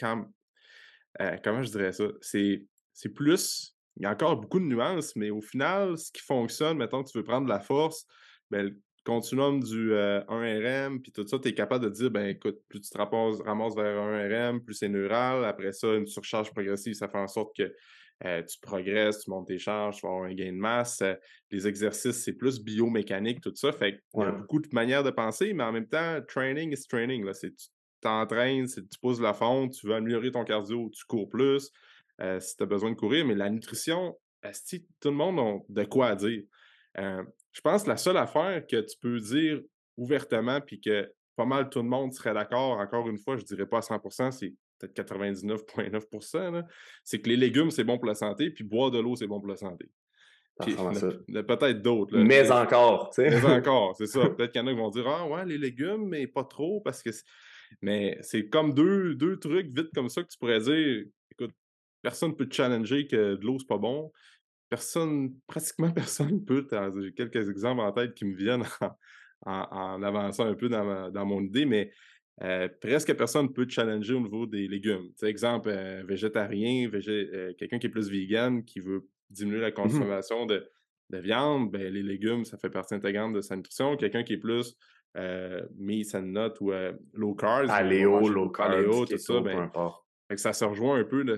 Euh, 0.04 1.38
comment 1.44 1.64
je 1.64 1.72
dirais 1.72 1.92
ça? 1.92 2.06
C'est, 2.22 2.64
c'est 2.94 3.10
plus. 3.10 3.76
Il 3.98 4.04
y 4.04 4.06
a 4.06 4.12
encore 4.12 4.38
beaucoup 4.38 4.60
de 4.60 4.66
nuances, 4.66 5.16
mais 5.16 5.32
au 5.32 5.42
final, 5.42 5.98
ce 5.98 6.12
qui 6.12 6.22
fonctionne, 6.22 6.78
mettons 6.78 7.04
que 7.04 7.10
tu 7.10 7.18
veux 7.18 7.24
prendre 7.24 7.46
de 7.46 7.52
la 7.52 7.60
force, 7.60 8.06
ben, 8.52 8.68
le 8.68 8.80
continuum 9.04 9.64
du 9.64 9.92
1RM, 9.92 10.96
euh, 10.96 11.00
puis 11.00 11.12
tout 11.12 11.26
ça, 11.28 11.40
tu 11.40 11.48
es 11.48 11.54
capable 11.54 11.86
de 11.86 11.90
dire, 11.90 12.12
ben 12.12 12.28
écoute, 12.28 12.60
plus 12.70 12.82
tu 12.82 12.90
te 12.90 12.98
ramasses, 12.98 13.76
vers 13.76 13.96
1RM, 13.96 14.60
plus 14.60 14.76
c'est 14.76 14.90
neural. 14.90 15.46
Après 15.46 15.72
ça, 15.72 15.96
une 15.96 16.06
surcharge 16.06 16.52
progressive, 16.52 16.94
ça 16.94 17.08
fait 17.08 17.18
en 17.18 17.28
sorte 17.28 17.56
que 17.58 17.74
euh, 18.26 18.44
tu 18.44 18.60
progresses, 18.60 19.24
tu 19.24 19.30
montes 19.30 19.48
tes 19.48 19.58
charges, 19.58 19.98
tu 19.98 20.02
vas 20.06 20.14
avoir 20.14 20.30
un 20.30 20.34
gain 20.34 20.52
de 20.52 20.58
masse. 20.58 21.02
les 21.50 21.68
exercices, 21.68 22.24
c'est 22.24 22.34
plus 22.34 22.60
biomécanique, 22.60 23.42
tout 23.42 23.54
ça. 23.56 23.72
Fait 23.72 24.02
qu'il 24.12 24.24
y 24.24 24.26
a 24.26 24.32
beaucoup 24.32 24.60
de 24.60 24.68
manières 24.72 25.04
de 25.04 25.12
penser, 25.12 25.54
mais 25.54 25.64
en 25.64 25.72
même 25.72 25.88
temps, 25.88 26.20
training 26.28 26.72
is 26.74 26.88
training. 26.88 27.24
Là. 27.24 27.34
C'est, 27.34 27.54
t'entraînes, 28.02 28.68
tu 28.68 29.00
pousses 29.02 29.20
la 29.20 29.34
fonte, 29.34 29.74
tu 29.74 29.88
veux 29.88 29.96
améliorer 29.96 30.32
ton 30.32 30.44
cardio, 30.44 30.90
tu 30.94 31.06
cours 31.06 31.30
plus 31.30 31.72
euh, 32.22 32.40
si 32.40 32.56
tu 32.56 32.64
as 32.64 32.66
besoin 32.66 32.92
de 32.92 32.96
courir. 32.96 33.26
Mais 33.26 33.36
la 33.36 33.50
nutrition, 33.50 34.18
tout 34.42 35.10
le 35.10 35.16
monde 35.16 35.40
a 35.40 35.60
de 35.70 35.84
quoi 35.86 36.16
dire. 36.16 36.44
Euh, 37.00 37.24
je 37.52 37.62
pense 37.62 37.84
que 37.84 37.90
la 37.90 37.98
seule 37.98 38.18
affaire 38.18 38.66
que 38.68 38.82
tu 38.82 38.98
peux 39.00 39.20
dire 39.20 39.62
ouvertement, 39.98 40.62
puis 40.62 40.80
que 40.80 41.12
pas 41.36 41.46
mal 41.46 41.70
tout 41.70 41.80
le 41.80 41.90
monde 41.90 42.14
serait 42.14 42.34
d'accord, 42.34 42.78
encore 42.80 43.08
une 43.10 43.18
fois, 43.18 43.38
je 43.38 43.42
ne 43.42 43.48
dirais 43.48 43.66
pas 43.66 43.80
à 43.80 43.82
100 43.82 44.32
c'est 44.32 44.54
peut-être 44.80 45.12
99,9% 45.12 46.64
c'est 47.04 47.22
que 47.22 47.30
les 47.30 47.36
légumes, 47.36 47.72
c'est 47.72 47.84
bon 47.84 47.98
pour 47.98 48.08
la 48.08 48.16
santé, 48.16 48.52
puis 48.52 48.64
boire 48.64 48.92
de 48.92 49.00
l'eau, 49.00 49.16
c'est 49.16 49.28
bon 49.28 49.40
pour 49.40 49.50
la 49.50 49.58
santé. 49.58 49.90
Peut-être 50.60 51.82
d'autres. 51.82 52.18
Mais 52.18 52.50
encore, 52.52 53.12
tu 53.12 53.22
sais. 53.22 53.30
Mais 53.30 53.46
encore, 53.46 53.96
c'est 53.96 54.08
ça. 54.08 54.28
Peut-être 54.30 54.52
qu'il 54.52 54.62
y 54.62 54.64
en 54.64 54.68
a 54.68 54.72
qui 54.72 54.78
vont 54.78 54.90
dire 54.90 55.08
Ah 55.08 55.28
ouais, 55.28 55.46
les 55.46 55.58
légumes, 55.58 56.08
mais 56.08 56.26
pas 56.28 56.44
trop, 56.44 56.82
parce 56.82 57.04
que 57.04 57.12
mais 57.82 58.18
c'est 58.22 58.50
comme 58.50 58.74
deux, 58.74 59.16
deux 59.16 59.38
trucs 59.38 59.68
vite 59.68 59.90
comme 59.94 60.10
ça 60.10 60.24
que 60.24 60.28
tu 60.28 60.38
pourrais 60.38 60.60
dire 60.60 61.06
écoute, 61.32 61.54
personne 62.02 62.32
ne 62.32 62.36
peut 62.36 62.48
te 62.48 62.56
challenger 62.56 63.08
que 63.08 63.36
de 63.36 63.46
l'eau, 63.46 63.58
c'est 63.60 63.68
pas 63.68 63.78
bon. 63.78 64.12
Personne, 64.70 65.34
pratiquement 65.48 65.92
personne 65.94 66.44
peut. 66.44 66.68
J'ai 67.02 67.14
quelques 67.14 67.50
exemples 67.50 67.82
en 67.82 67.92
tête 67.92 68.14
qui 68.14 68.26
me 68.26 68.36
viennent 68.36 68.64
en, 69.46 70.04
avançant 70.04 70.46
un 70.46 70.56
peu 70.56 70.70
dans, 70.70 71.26
mon 71.26 71.42
idée, 71.42 71.66
mais 71.66 71.92
euh, 72.44 72.68
presque 72.82 73.14
personne 73.16 73.48
ne 73.48 73.52
peut 73.52 73.66
te 73.66 73.74
challenger 73.74 74.14
au 74.14 74.22
niveau 74.22 74.46
des 74.46 74.68
légumes. 74.68 75.10
Exemple, 75.24 75.70
euh, 75.70 76.04
végétarien, 76.08 76.90
euh, 76.94 77.54
quelqu'un 77.58 77.80
qui 77.80 77.88
est 77.88 77.92
plus 77.92 78.10
vegan, 78.10 78.64
qui 78.64 78.80
veut 78.80 79.08
diminuer 79.30 79.60
la 79.60 79.70
mmh 79.70 79.74
consommation 79.74 80.46
de, 80.46 80.70
de, 81.10 81.18
viande, 81.18 81.72
ben, 81.72 81.92
les 81.92 82.04
légumes, 82.04 82.46
ça 82.46 82.58
fait 82.58 82.70
partie 82.70 82.94
intégrante 82.94 83.34
de 83.34 83.42
sa 83.42 83.56
nutrition. 83.56 83.98
Quelqu'un 83.98 84.24
qui 84.24 84.34
est 84.34 84.38
plus 84.38 84.78
euh, 85.18 85.66
meat 85.76 86.14
and 86.14 86.22
nut 86.24 86.54
ou 86.60 86.72
euh, 86.72 86.94
low 87.14 87.34
carb. 87.34 87.68
Paléo, 87.68 88.28
low 88.30 88.50
carb, 88.50 88.86
tout 89.08 89.18
ça. 89.18 89.40
Ben, 89.40 89.72
ça 90.36 90.54
se 90.54 90.66
rejoint 90.66 91.00
un 91.00 91.04
peu 91.04 91.24
de 91.24 91.38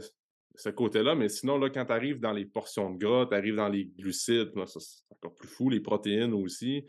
ce 0.55 0.69
côté-là, 0.69 1.15
mais 1.15 1.29
sinon, 1.29 1.57
là, 1.57 1.69
quand 1.69 1.85
tu 1.85 1.93
arrives 1.93 2.19
dans 2.19 2.33
les 2.33 2.45
portions 2.45 2.89
de 2.89 2.97
gras, 2.97 3.25
tu 3.27 3.35
arrives 3.35 3.55
dans 3.55 3.69
les 3.69 3.85
glucides, 3.85 4.51
c'est 4.65 5.13
encore 5.13 5.35
plus 5.35 5.47
fou, 5.47 5.69
les 5.69 5.79
protéines 5.79 6.33
aussi. 6.33 6.85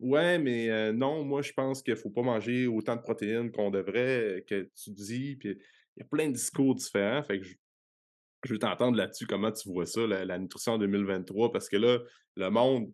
Ouais. 0.00 0.38
mais 0.38 0.70
euh, 0.70 0.92
non, 0.92 1.24
moi, 1.24 1.42
je 1.42 1.52
pense 1.52 1.82
qu'il 1.82 1.94
ne 1.94 1.98
faut 1.98 2.10
pas 2.10 2.22
manger 2.22 2.66
autant 2.66 2.96
de 2.96 3.02
protéines 3.02 3.52
qu'on 3.52 3.70
devrait, 3.70 4.44
que 4.48 4.68
tu 4.74 4.90
dis. 4.90 5.36
Puis 5.36 5.50
il 5.50 6.00
y 6.00 6.02
a 6.02 6.06
plein 6.06 6.28
de 6.28 6.32
discours 6.32 6.74
différents. 6.74 7.22
Fait 7.22 7.38
que 7.38 7.46
je, 7.46 8.52
veux 8.52 8.58
t'entendre 8.58 8.96
là-dessus, 8.96 9.26
comment 9.26 9.52
tu 9.52 9.68
vois 9.68 9.86
ça, 9.86 10.06
la, 10.06 10.24
la, 10.24 10.38
nutrition 10.38 10.72
en 10.72 10.78
2023, 10.78 11.52
parce 11.52 11.68
que 11.68 11.76
là, 11.76 11.98
le 12.36 12.50
monde, 12.50 12.90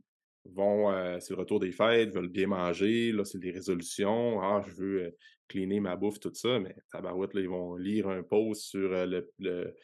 vont, 0.46 0.90
euh, 0.90 1.18
c'est 1.20 1.34
le 1.34 1.40
retour 1.40 1.60
des 1.60 1.72
fêtes, 1.72 2.14
veulent 2.14 2.28
bien 2.28 2.46
manger, 2.46 3.12
là, 3.12 3.24
c'est 3.24 3.38
des 3.38 3.50
résolutions, 3.50 4.40
ah, 4.40 4.62
je 4.66 4.72
veux 4.72 5.02
euh, 5.04 5.10
cleaner 5.48 5.80
ma 5.80 5.96
bouffe, 5.96 6.20
tout 6.20 6.34
ça, 6.34 6.58
mais 6.58 6.74
tabarouette, 6.90 7.34
là, 7.34 7.40
ils 7.40 7.48
vont 7.48 7.76
lire 7.76 8.08
un 8.08 8.22
post 8.22 8.62
sur 8.62 8.92
euh, 8.92 9.06
le, 9.06 9.30
le, 9.38 9.74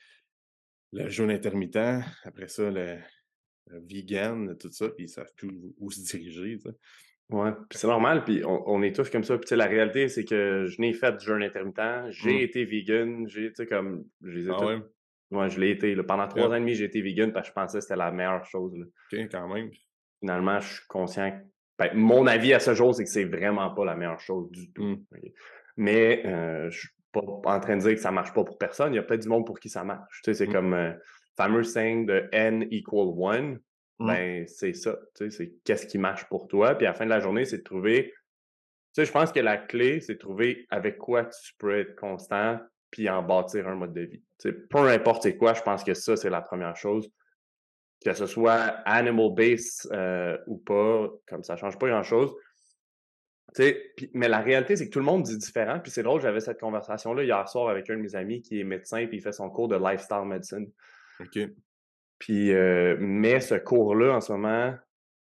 le, 0.93 1.09
jeûne 1.09 1.31
intermittent, 1.31 2.03
après 2.25 2.49
ça, 2.49 2.71
le, 2.71 2.97
vegan, 3.87 4.57
tout 4.59 4.73
ça, 4.73 4.89
puis 4.89 5.05
ils 5.05 5.09
savent 5.09 5.33
plus 5.37 5.51
où, 5.79 5.91
se 5.91 6.01
diriger, 6.01 6.59
Ouais, 7.31 7.51
c'est 7.73 7.87
normal, 7.87 8.25
puis 8.25 8.41
on, 8.47 8.83
est 8.83 8.97
tous 8.97 9.11
comme 9.11 9.23
ça. 9.23 9.37
Puis 9.37 9.55
la 9.55 9.67
réalité, 9.67 10.09
c'est 10.09 10.25
que 10.25 10.65
je 10.65 10.81
n'ai 10.81 10.95
fait 10.95 11.13
de 11.13 11.19
jeûne 11.19 11.43
intermittent, 11.43 12.09
j'ai 12.09 12.39
mmh. 12.39 12.43
été 12.43 12.65
vegan, 12.65 13.29
j'ai, 13.29 13.53
tu 13.53 13.67
comme, 13.67 14.07
je 14.23 14.49
ah 14.49 14.65
ouais? 14.65 14.79
Ouais, 15.31 15.51
je 15.51 15.61
l'ai 15.61 15.73
été. 15.73 15.95
Pendant 16.05 16.27
trois 16.27 16.49
ans 16.49 16.55
et 16.55 16.61
demi, 16.61 16.75
j'ai 16.75 16.85
été 16.85 17.03
vegan 17.03 17.31
parce 17.31 17.49
que 17.49 17.51
je 17.51 17.53
pensais 17.53 17.79
que 17.79 17.83
c'était 17.83 17.97
la 17.97 18.11
meilleure 18.13 18.47
chose. 18.47 18.75
Là. 18.79 18.87
OK, 18.87 19.29
quand 19.31 19.47
même 19.47 19.71
finalement, 20.21 20.61
je 20.61 20.75
suis 20.75 20.87
conscient. 20.89 21.33
Ben, 21.79 21.91
mon 21.95 22.27
avis 22.27 22.53
à 22.55 22.61
ce 22.61 22.75
jour, 22.75 22.95
c'est 22.95 23.05
que 23.05 23.11
c'est 23.11 23.25
vraiment 23.25 23.71
pas 23.71 23.85
la 23.85 23.95
meilleure 23.95 24.21
chose 24.21 24.51
du 24.51 24.73
tout. 24.73 24.83
Mmh. 24.83 25.05
Mais 25.77 26.27
euh, 26.27 26.71
je 26.71 26.79
suis 26.81 26.89
pas 27.13 27.21
en 27.21 27.61
train 27.61 27.77
de 27.77 27.83
dire 27.83 27.95
que 27.95 28.01
ça 28.01 28.11
marche 28.11 28.33
pas 28.33 28.45
pour 28.45 28.59
personne. 28.59 28.93
Il 28.93 28.97
y 28.97 28.99
a 28.99 29.03
peut-être 29.03 29.23
du 29.23 29.29
monde 29.29 29.47
pour 29.47 29.61
qui 29.61 29.69
ça 29.69 29.85
marche. 29.85 30.21
Tu 30.25 30.31
sais, 30.31 30.35
c'est 30.35 30.49
mmh. 30.49 30.53
comme 30.53 30.75
euh, 30.75 30.93
fameux 31.37 31.63
saying 31.63 32.07
de 32.07 32.29
N 32.33 32.67
equal 32.71 33.09
one. 33.17 33.61
Mmh. 34.01 34.07
Ben, 34.07 34.49
c'est 34.49 34.75
ça. 34.75 34.99
Tu 35.15 35.31
sais, 35.31 35.37
c'est 35.37 35.55
qu'est-ce 35.65 35.87
qui 35.87 35.99
marche 35.99 36.29
pour 36.29 36.49
toi. 36.49 36.75
Puis 36.75 36.87
à 36.87 36.91
la 36.91 36.95
fin 36.95 37.05
de 37.05 37.11
la 37.11 37.21
journée, 37.21 37.45
c'est 37.45 37.59
de 37.59 37.63
trouver. 37.63 38.13
Tu 38.95 39.03
sais, 39.03 39.05
je 39.05 39.13
pense 39.13 39.31
que 39.31 39.41
la 39.41 39.57
clé, 39.57 40.01
c'est 40.01 40.15
de 40.15 40.19
trouver 40.19 40.67
avec 40.71 40.99
quoi 40.99 41.27
tu 41.27 41.53
peux 41.59 41.79
être 41.79 41.95
constant 41.95 42.59
puis 42.91 43.09
en 43.09 43.23
bâtir 43.23 43.69
un 43.69 43.75
mode 43.77 43.93
de 43.93 44.01
vie. 44.01 44.23
Tu 44.41 44.51
sais, 44.51 44.53
peu 44.53 44.89
importe 44.89 45.23
c'est 45.23 45.37
quoi, 45.37 45.53
je 45.53 45.61
pense 45.63 45.85
que 45.85 45.95
ça, 45.95 46.17
c'est 46.17 46.31
la 46.31 46.41
première 46.41 46.75
chose 46.75 47.11
que 48.05 48.13
ce 48.13 48.27
soit 48.27 48.55
animal 48.85 49.35
base 49.35 49.89
euh, 49.93 50.37
ou 50.47 50.59
pas, 50.59 51.09
comme 51.27 51.43
ça 51.43 51.57
change 51.57 51.79
pas 51.79 51.89
grand-chose. 51.89 52.35
mais 54.15 54.29
la 54.29 54.41
réalité, 54.41 54.77
c'est 54.77 54.87
que 54.87 54.93
tout 54.93 55.01
le 55.01 55.05
monde 55.05 55.23
dit 55.23 55.37
différent. 55.37 55.81
Puis 55.81 55.91
c'est 55.91 56.03
drôle, 56.03 56.21
j'avais 56.21 56.41
cette 56.41 56.61
conversation-là 56.61 57.25
hier 57.25 57.49
soir 57.49 57.69
avec 57.69 57.91
un 57.91 57.97
de 57.97 58.03
mes 58.03 58.15
amis 58.15 58.41
qui 58.41 58.61
est 58.61 58.65
médecin, 58.65 59.07
puis 59.07 59.19
il 59.19 59.23
fait 59.23 59.33
son 59.33 59.51
cours 59.51 59.69
de 59.69 59.77
lifestyle 59.77 60.25
medicine. 60.25 60.71
OK. 61.21 61.39
Puis, 62.19 62.53
euh, 62.53 62.97
mais 62.99 63.41
ce 63.41 63.55
cours-là, 63.55 64.15
en 64.17 64.21
ce 64.21 64.33
moment, 64.33 64.75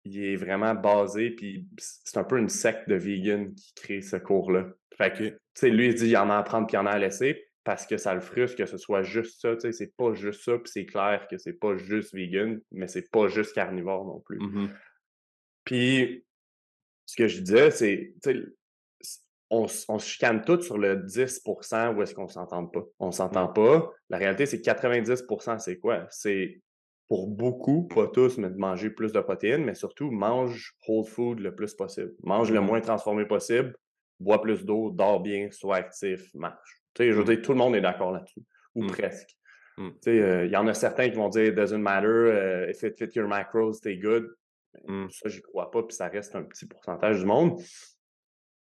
il 0.04 0.24
est 0.24 0.36
vraiment 0.36 0.74
basé, 0.74 1.30
puis 1.32 1.68
c'est 1.78 2.18
un 2.18 2.24
peu 2.24 2.40
une 2.40 2.50
secte 2.50 2.90
de 2.90 2.96
vegan 2.96 3.54
qui 3.54 3.74
crée 3.76 4.02
ce 4.02 4.16
cours-là. 4.18 4.68
Fait 4.98 5.12
que, 5.12 5.24
tu 5.30 5.38
sais, 5.54 5.70
lui, 5.70 5.88
il 5.88 5.96
dit, 5.96 6.06
il 6.06 6.12
y 6.12 6.18
en 6.18 6.30
a 6.30 6.38
à 6.38 6.44
prendre, 6.44 6.68
puis 6.68 6.76
il 6.76 6.80
y 6.80 6.80
en 6.80 6.88
a 6.88 6.92
à 6.92 7.00
laisser. 7.00 7.51
Parce 7.64 7.86
que 7.86 7.98
ça 7.98 8.14
le 8.16 8.22
frustre 8.22 8.58
que 8.58 8.66
ce 8.66 8.78
soit 8.78 9.04
juste 9.04 9.42
ça. 9.42 9.56
Tu 9.56 9.62
sais, 9.62 9.72
c'est 9.72 9.96
pas 9.96 10.14
juste 10.14 10.44
ça, 10.44 10.58
puis 10.58 10.72
c'est 10.72 10.86
clair 10.86 11.28
que 11.30 11.38
c'est 11.38 11.54
pas 11.54 11.76
juste 11.78 12.14
vegan, 12.14 12.60
mais 12.72 12.88
c'est 12.88 13.10
pas 13.12 13.28
juste 13.28 13.54
carnivore 13.54 14.06
non 14.06 14.20
plus. 14.20 14.40
Mhm. 14.40 14.70
Puis, 15.64 16.26
ce 17.06 17.16
que 17.16 17.28
je 17.28 17.40
disais, 17.42 17.72
c'est, 17.72 18.14
tu 18.24 18.32
sais, 18.34 19.20
on, 19.50 19.68
on 19.90 20.00
se 20.00 20.08
chicane 20.08 20.42
tous 20.44 20.62
sur 20.62 20.78
le 20.78 20.96
10% 20.96 21.94
où 21.96 22.02
est-ce 22.02 22.16
qu'on 22.16 22.28
s'entend 22.30 22.66
pas. 22.66 22.84
On 23.00 23.12
s'entend 23.12 23.50
pas. 23.50 23.92
La 24.10 24.18
réalité, 24.18 24.46
c'est 24.46 24.60
que 24.60 24.64
90% 24.64 25.60
c'est 25.60 25.78
quoi? 25.78 26.08
C'est 26.10 26.62
pour 27.10 27.28
beaucoup, 27.28 27.84
pas 27.90 28.08
tous, 28.08 28.38
mais 28.38 28.50
de 28.50 28.56
manger 28.56 28.90
plus 28.90 29.12
de 29.12 29.20
protéines, 29.20 29.66
mais 29.66 29.76
surtout 29.76 30.10
mange 30.10 30.74
whole 30.88 31.06
food 31.06 31.40
le 31.42 31.54
plus 31.54 31.74
possible. 31.76 32.14
Mange 32.24 32.52
le 32.52 32.62
Mhm. 32.62 32.66
moins 32.68 32.82
transformé 32.82 33.26
possible, 33.26 33.76
bois 34.20 34.42
plus 34.42 34.64
d'eau, 34.64 34.90
dors 34.90 35.20
bien, 35.20 35.52
sois 35.52 35.76
actif, 35.76 36.34
marche. 36.34 36.81
Je 37.00 37.04
veux 37.12 37.22
Mm. 37.24 37.26
dire, 37.26 37.42
tout 37.42 37.52
le 37.52 37.58
monde 37.58 37.76
est 37.76 37.82
d'accord 37.82 38.12
là-dessus, 38.12 38.42
ou 38.76 38.84
Mm. 38.84 38.88
presque. 38.88 39.30
Mm. 39.78 39.90
Sais, 40.02 40.20
euh, 40.22 40.46
il 40.46 40.52
y 40.52 40.58
en 40.58 40.68
a 40.68 40.74
certains 40.74 41.10
qui 41.10 41.16
vont 41.16 41.30
dire 41.30 41.46
it 41.46 41.56
doesn't 41.56 41.80
matter, 41.82 42.08
euh, 42.08 42.70
if 42.70 42.84
it 42.84 42.98
fit 42.98 43.10
your 43.18 43.28
macros, 43.28 43.74
stay 43.74 43.98
good. 43.98 44.30
Mm. 44.88 45.08
Ça, 45.10 45.30
j'y 45.30 45.42
crois 45.42 45.72
pas, 45.72 45.84
puis 45.84 45.96
ça 45.96 46.08
reste 46.08 46.36
un 46.36 46.44
petit 46.44 46.66
pourcentage 46.66 47.20
du 47.20 47.26
monde. 47.26 47.60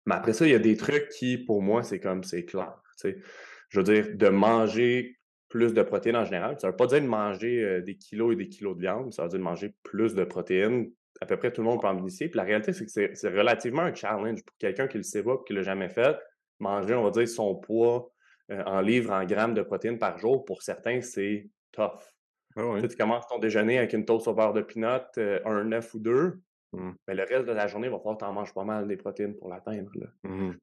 Mais 0.06 0.14
après 0.14 0.32
ça, 0.32 0.46
il 0.46 0.52
y 0.52 0.54
a 0.54 0.58
des 0.58 0.76
trucs 0.76 1.08
qui, 1.10 1.38
pour 1.38 1.62
moi, 1.62 1.82
c'est 1.82 2.00
comme, 2.00 2.24
c'est 2.24 2.44
clair. 2.44 2.74
Je 3.04 3.78
veux 3.80 3.84
dire, 3.84 4.08
de 4.14 4.28
manger 4.28 5.16
plus 5.48 5.74
de 5.74 5.82
protéines 5.82 6.16
en 6.16 6.24
général, 6.24 6.58
ça 6.60 6.68
veut 6.70 6.76
pas 6.76 6.86
dire 6.86 7.00
de 7.02 7.06
manger 7.06 7.62
euh, 7.64 7.80
des 7.82 7.96
kilos 7.96 8.32
et 8.32 8.36
des 8.36 8.48
kilos 8.48 8.76
de 8.76 8.82
viande, 8.82 9.12
ça 9.12 9.24
veut 9.24 9.28
dire 9.30 9.38
de 9.40 9.44
manger 9.44 9.74
plus 9.82 10.14
de 10.14 10.24
protéines. 10.24 10.90
À 11.20 11.26
peu 11.26 11.36
près 11.36 11.52
tout 11.52 11.60
le 11.62 11.66
monde 11.68 11.80
peut 11.80 11.88
en 11.88 11.94
bénéficier. 11.94 12.28
Puis 12.28 12.36
la 12.38 12.44
réalité, 12.44 12.72
c'est 12.72 12.84
que 12.86 12.90
c'est 13.14 13.28
relativement 13.28 13.82
un 13.82 13.94
challenge 13.94 14.44
pour 14.44 14.56
quelqu'un 14.58 14.86
qui 14.86 14.96
le 14.96 15.02
sait 15.02 15.22
pas 15.24 15.34
et 15.34 15.44
qui 15.46 15.52
l'a 15.52 15.62
jamais 15.62 15.88
fait. 15.88 16.16
Manger, 16.60 16.94
on 16.94 17.02
va 17.02 17.10
dire, 17.10 17.28
son 17.28 17.56
poids 17.56 18.12
euh, 18.50 18.62
en 18.64 18.80
livres, 18.80 19.12
en 19.12 19.24
grammes 19.24 19.54
de 19.54 19.62
protéines 19.62 19.98
par 19.98 20.18
jour, 20.18 20.44
pour 20.44 20.62
certains, 20.62 21.00
c'est 21.00 21.48
tough. 21.72 22.00
Ah. 22.56 22.76
Tu, 22.80 22.96
commences 22.96 23.26
ton 23.28 23.38
déjeuner 23.38 23.78
avec 23.78 23.92
une 23.92 24.04
toast 24.04 24.26
au 24.26 24.34
beurre 24.34 24.52
de 24.52 24.62
peanut, 24.62 25.02
euh, 25.18 25.38
un 25.44 25.70
œuf 25.72 25.94
ou 25.94 26.00
deux, 26.00 26.40
Mm. 26.72 26.90
mais 27.08 27.14
le 27.14 27.24
reste 27.24 27.46
de 27.46 27.52
la 27.52 27.66
journée, 27.66 27.88
il 27.88 27.90
va 27.90 27.98
falloir 27.98 28.16
que 28.16 28.24
tu 28.24 28.28
en 28.28 28.32
manges 28.32 28.54
pas 28.54 28.64
mal 28.64 28.86
des 28.86 28.96
protéines 28.96 29.36
pour 29.36 29.48
l'atteindre. 29.48 29.90
Mhm. 30.22 30.56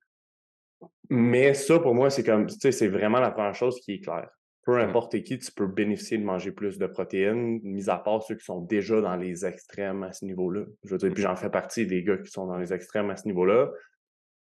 Mais 1.09 1.53
ça, 1.53 1.79
pour 1.79 1.95
moi, 1.95 2.09
c'est 2.09 2.23
comme, 2.23 2.45
tu 2.47 2.55
sais, 2.59 2.71
c'est 2.71 2.87
vraiment 2.87 3.19
la 3.19 3.31
première 3.31 3.55
chose 3.55 3.79
qui 3.79 3.93
est 3.93 3.99
claire. 3.99 4.29
Peu 4.65 4.75
Mm. 4.77 4.89
importe 4.89 5.21
qui, 5.23 5.39
tu 5.39 5.51
peux 5.51 5.67
bénéficier 5.67 6.17
de 6.17 6.23
manger 6.23 6.51
plus 6.51 6.77
de 6.77 6.87
protéines, 6.87 7.59
mis 7.63 7.89
à 7.89 7.97
part 7.97 8.21
ceux 8.21 8.35
qui 8.35 8.45
sont 8.45 8.61
déjà 8.61 9.01
dans 9.01 9.15
les 9.15 9.45
extrêmes 9.45 10.03
à 10.03 10.11
ce 10.11 10.25
niveau-là. 10.25 10.65
Je 10.83 10.91
veux 10.91 10.97
dire, 10.97 11.13
puis 11.13 11.23
j'en 11.23 11.35
fais 11.35 11.49
partie 11.49 11.87
des 11.87 12.03
gars 12.03 12.17
qui 12.17 12.29
sont 12.29 12.47
dans 12.47 12.57
les 12.57 12.73
extrêmes 12.73 13.09
à 13.09 13.15
ce 13.15 13.27
niveau-là. 13.27 13.71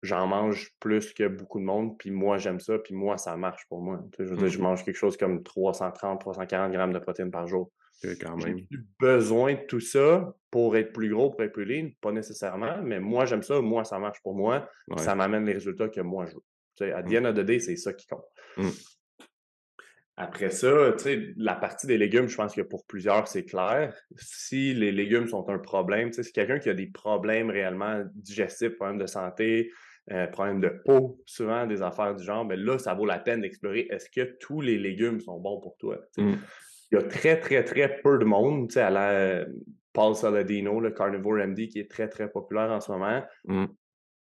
J'en 0.02 0.26
mange 0.28 0.70
plus 0.78 1.12
que 1.12 1.26
beaucoup 1.26 1.58
de 1.58 1.64
monde, 1.64 1.98
puis 1.98 2.10
moi, 2.12 2.38
j'aime 2.38 2.60
ça, 2.60 2.78
puis 2.78 2.94
moi, 2.94 3.18
ça 3.18 3.36
marche 3.36 3.66
pour 3.68 3.80
moi. 3.82 4.00
Je 4.18 4.24
veux 4.24 4.36
dire, 4.36 4.48
je 4.48 4.60
mange 4.60 4.84
quelque 4.84 4.96
chose 4.96 5.16
comme 5.16 5.42
330, 5.42 6.20
340 6.20 6.70
grammes 6.72 6.92
de 6.92 6.98
protéines 7.00 7.30
par 7.32 7.46
jour. 7.48 7.70
Quand 8.20 8.38
J'ai 8.38 8.52
même. 8.54 8.66
plus 8.66 8.86
besoin 9.00 9.54
de 9.54 9.60
tout 9.66 9.80
ça 9.80 10.32
pour 10.52 10.76
être 10.76 10.92
plus 10.92 11.10
gros, 11.10 11.30
pour 11.30 11.42
être 11.42 11.52
plus 11.52 11.64
lean, 11.64 11.88
pas 12.00 12.12
nécessairement, 12.12 12.80
mais 12.80 13.00
moi, 13.00 13.24
j'aime 13.26 13.42
ça, 13.42 13.60
moi, 13.60 13.82
ça 13.82 13.98
marche 13.98 14.20
pour 14.22 14.36
moi, 14.36 14.68
Ouais. 14.86 14.98
ça 15.02 15.16
m'amène 15.16 15.44
les 15.44 15.54
résultats 15.54 15.88
que 15.88 16.00
moi, 16.00 16.26
je 16.26 16.34
veux. 16.36 16.42
Tu 16.76 16.84
sais, 16.84 16.92
à 16.92 17.02
the 17.02 17.10
Mm. 17.10 17.16
end 17.16 17.30
of 17.30 17.34
the 17.34 17.40
day, 17.40 17.58
c'est 17.58 17.74
ça 17.74 17.92
qui 17.92 18.06
compte. 18.06 18.24
Mm. 18.56 18.68
Après 20.16 20.50
ça, 20.50 20.92
tu 20.96 21.04
sais, 21.04 21.32
la 21.36 21.54
partie 21.54 21.86
des 21.86 21.96
légumes, 21.96 22.26
je 22.28 22.36
pense 22.36 22.54
que 22.54 22.60
pour 22.62 22.84
plusieurs, 22.86 23.28
c'est 23.28 23.44
clair. 23.44 23.96
Si 24.16 24.74
les 24.74 24.90
légumes 24.90 25.28
sont 25.28 25.48
un 25.48 25.58
problème, 25.58 26.10
tu 26.10 26.14
sais, 26.14 26.22
si 26.24 26.32
quelqu'un 26.32 26.58
qui 26.58 26.68
a 26.68 26.74
des 26.74 26.88
problèmes 26.88 27.50
réellement 27.50 28.02
digestifs, 28.14 28.74
problèmes 28.76 28.98
de 28.98 29.06
santé, 29.06 29.70
euh, 30.12 30.26
problèmes 30.26 30.60
de 30.60 30.70
peau, 30.84 31.20
souvent 31.26 31.66
des 31.66 31.82
affaires 31.82 32.14
du 32.14 32.24
genre, 32.24 32.44
ben 32.44 32.58
là, 32.58 32.78
ça 32.78 32.94
vaut 32.94 33.06
la 33.06 33.18
peine 33.18 33.42
d'explorer 33.42 33.86
est-ce 33.90 34.08
que 34.10 34.36
tous 34.40 34.60
les 34.60 34.78
légumes 34.78 35.20
sont 35.20 35.38
bons 35.38 35.60
pour 35.60 35.76
toi? 35.78 35.98
Mm. 36.16 36.34
Il 36.90 36.94
y 36.94 36.98
a 36.98 37.02
très, 37.02 37.38
très, 37.38 37.64
très 37.64 38.00
peu 38.00 38.18
de 38.18 38.24
monde, 38.24 38.68
tu 38.68 38.74
sais, 38.74 38.80
à 38.80 38.90
la 38.90 39.10
euh, 39.10 39.44
Paul 39.92 40.14
Saladino, 40.14 40.80
le 40.80 40.90
Carnivore 40.90 41.46
MD, 41.46 41.68
qui 41.68 41.80
est 41.80 41.90
très, 41.90 42.08
très 42.08 42.30
populaire 42.30 42.70
en 42.70 42.80
ce 42.80 42.90
moment, 42.90 43.22
Mm. 43.44 43.66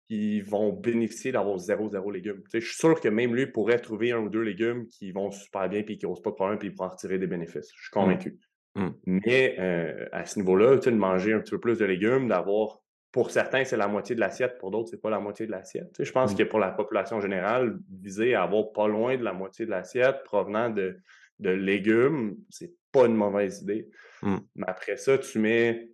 qui 0.08 0.41
vont 0.41 0.71
bénéficier 0.74 1.32
d'avoir 1.32 1.58
zéro, 1.58 1.89
zéro 1.89 2.12
légumes. 2.12 2.41
Je 2.54 2.60
suis 2.60 2.76
sûr 2.76 3.00
que 3.00 3.10
même 3.10 3.36
lui 3.36 3.48
pourrait 3.48 3.80
trouver 3.80 4.12
un 4.12 4.19
ou 4.19 4.30
deux 4.30 4.41
légumes 4.41 4.88
qui 4.88 5.12
vont 5.12 5.32
super 5.32 5.67
bien 5.67 5.84
puis 5.84 5.98
qui 5.98 6.06
causent 6.06 6.21
pas 6.21 6.30
de 6.32 6.36
problème 6.36 6.60
puis 6.60 6.69
il 6.69 6.76
pourra 6.76 6.89
en 6.89 6.91
retirer 6.91 7.17
des 7.17 7.28
bénéfices. 7.28 7.69
Je 7.76 7.84
suis 7.84 7.91
convaincu. 7.91 8.39
Mm. 8.76 8.89
Mais 9.06 9.56
euh, 9.60 10.06
à 10.12 10.26
ce 10.26 10.39
niveau-là, 10.39 10.78
tu 10.78 10.84
sais, 10.84 10.91
de 10.91 10.98
manger 10.98 11.34
un 11.34 11.39
petit 11.39 11.52
peu 11.52 11.60
plus 11.60 11.80
de 11.80 11.86
légumes, 11.86 12.28
d'avoir 12.28 12.80
pour 13.15 13.32
certains, 13.32 13.63
c'est 13.63 13.78
la 13.78 13.88
moitié 13.88 14.13
de 14.13 14.19
l'assiette, 14.19 14.58
pour 14.58 14.71
d'autres, 14.71 14.89
c'est 14.89 15.01
pas 15.01 15.10
la 15.10 15.21
moitié 15.21 15.45
de 15.45 15.51
l'assiette. 15.51 15.88
Tu 15.93 15.99
sais, 15.99 16.04
je 16.04 16.12
pense 16.12 16.34
Mm. 16.34 16.36
que 16.36 16.43
pour 16.43 16.60
la 16.60 16.71
population 16.71 17.21
générale, 17.21 17.80
viser 17.89 18.36
à 18.36 18.43
avoir 18.43 18.73
pas 18.73 18.89
loin 18.89 19.15
de 19.15 19.23
la 19.23 19.32
moitié 19.32 19.65
de 19.65 19.71
l'assiette 19.71 20.21
provenant 20.25 20.69
de, 20.69 20.97
de 21.39 21.49
légumes, 21.49 22.36
c'est 22.49 22.73
pas 22.91 23.06
une 23.06 23.15
mauvaise 23.15 23.62
idée. 23.62 23.89
Mm. 24.21 24.36
Mais 24.56 24.65
après 24.67 24.97
ça, 24.97 25.17
tu 25.17 25.39
mets 25.39 25.91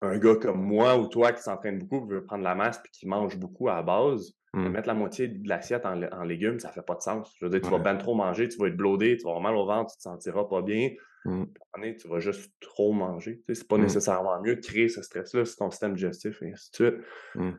un 0.00 0.18
gars 0.18 0.34
comme 0.34 0.60
moi 0.60 0.98
ou 0.98 1.06
toi 1.06 1.30
qui 1.32 1.42
s'entraîne 1.42 1.78
beaucoup, 1.78 2.08
qui 2.08 2.12
veut 2.14 2.24
prendre 2.24 2.42
la 2.42 2.56
masse 2.56 2.80
puis 2.82 2.90
qui 2.90 3.06
mange 3.06 3.38
beaucoup 3.38 3.68
à 3.68 3.76
la 3.76 3.82
base, 3.82 4.34
Mm. 4.54 4.68
mettre 4.68 4.86
la 4.88 4.94
moitié 4.94 5.28
de 5.28 5.48
l'assiette 5.48 5.86
en, 5.86 6.02
en 6.02 6.24
légumes, 6.24 6.58
ça 6.60 6.70
fait 6.70 6.82
pas 6.82 6.94
de 6.94 7.00
sens. 7.00 7.32
Je 7.40 7.46
veux 7.46 7.50
dire, 7.50 7.62
tu 7.62 7.70
vas 7.70 7.78
bien 7.78 7.96
trop 7.96 8.14
manger, 8.14 8.48
tu 8.48 8.58
vas 8.58 8.66
être 8.66 8.76
bloaté, 8.76 9.16
tu 9.16 9.22
vas 9.24 9.30
avoir 9.30 9.42
mal 9.42 9.54
au 9.56 9.64
ventre, 9.64 9.92
tu 9.92 9.96
te 9.96 10.02
sentiras 10.02 10.44
pas 10.44 10.60
bien. 10.60 10.90
Mm. 11.24 11.44
Tu 11.98 12.08
vas 12.08 12.18
juste 12.18 12.52
trop 12.60 12.92
manger. 12.92 13.38
Tu 13.38 13.44
sais, 13.46 13.60
c'est 13.60 13.68
pas 13.68 13.78
Mm. 13.78 13.82
nécessairement 13.82 14.40
mieux 14.42 14.56
de 14.56 14.60
créer 14.60 14.88
ce 14.88 15.00
stress-là 15.02 15.44
sur 15.46 15.56
ton 15.56 15.70
système 15.70 15.94
digestif 15.94 16.42
et 16.42 16.52
ainsi 16.52 16.70
de 16.70 16.74
suite. 16.76 16.94
Mm. 17.36 17.50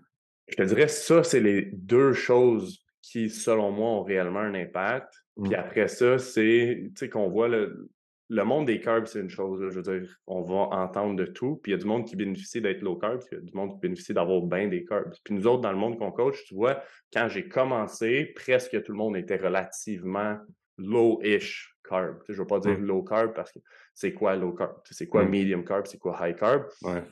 Je 0.49 0.55
te 0.55 0.61
dirais, 0.63 0.87
ça, 0.87 1.23
c'est 1.23 1.39
les 1.39 1.69
deux 1.73 2.13
choses 2.13 2.85
qui, 3.01 3.29
selon 3.29 3.71
moi, 3.71 3.89
ont 3.89 4.03
réellement 4.03 4.39
un 4.41 4.53
impact. 4.53 5.13
Puis 5.43 5.55
après 5.55 5.87
ça, 5.87 6.19
c'est, 6.19 6.83
tu 6.89 6.91
sais, 6.95 7.09
qu'on 7.09 7.29
voit 7.29 7.47
le, 7.47 7.89
le 8.33 8.43
monde 8.43 8.65
des 8.65 8.79
carbs, 8.79 9.05
c'est 9.05 9.19
une 9.19 9.29
chose. 9.29 9.61
là. 9.61 9.69
Je 9.69 9.79
veux 9.79 9.99
dire, 9.99 10.17
on 10.27 10.41
va 10.41 10.75
entendre 10.75 11.15
de 11.15 11.25
tout. 11.25 11.57
Puis 11.61 11.71
il 11.71 11.75
y 11.75 11.77
a 11.77 11.81
du 11.81 11.85
monde 11.85 12.05
qui 12.05 12.15
bénéficie 12.15 12.61
d'être 12.61 12.81
low 12.81 12.95
carb, 12.95 13.19
puis 13.19 13.29
il 13.31 13.35
y 13.35 13.41
a 13.41 13.43
du 13.43 13.53
monde 13.53 13.73
qui 13.73 13.79
bénéficie 13.79 14.13
d'avoir 14.13 14.41
bien 14.41 14.67
des 14.67 14.83
carbs. 14.85 15.13
Puis 15.23 15.33
nous 15.33 15.45
autres, 15.47 15.61
dans 15.61 15.71
le 15.71 15.77
monde 15.77 15.97
qu'on 15.99 16.11
coach, 16.11 16.43
tu 16.45 16.55
vois, 16.55 16.81
quand 17.13 17.27
j'ai 17.29 17.47
commencé, 17.47 18.25
presque 18.35 18.81
tout 18.83 18.91
le 18.91 18.97
monde 18.97 19.15
était 19.17 19.37
relativement 19.37 20.37
low-ish 20.77 21.75
carb. 21.87 22.19
Tu 22.19 22.27
sais, 22.27 22.33
je 22.33 22.33
ne 22.33 22.37
veux 22.43 22.47
pas 22.47 22.59
dire 22.59 22.79
Mm. 22.79 22.85
low 22.85 23.03
carb 23.03 23.33
parce 23.33 23.51
que 23.51 23.59
c'est 23.93 24.13
quoi 24.13 24.35
low 24.35 24.53
carb? 24.53 24.73
C'est 24.89 25.07
quoi 25.07 25.23
Mm. 25.25 25.29
medium 25.29 25.65
carb? 25.65 25.85
C'est 25.85 25.97
quoi 25.99 26.17
high 26.21 26.35
carb? 26.35 26.63
Ouais. 26.81 27.03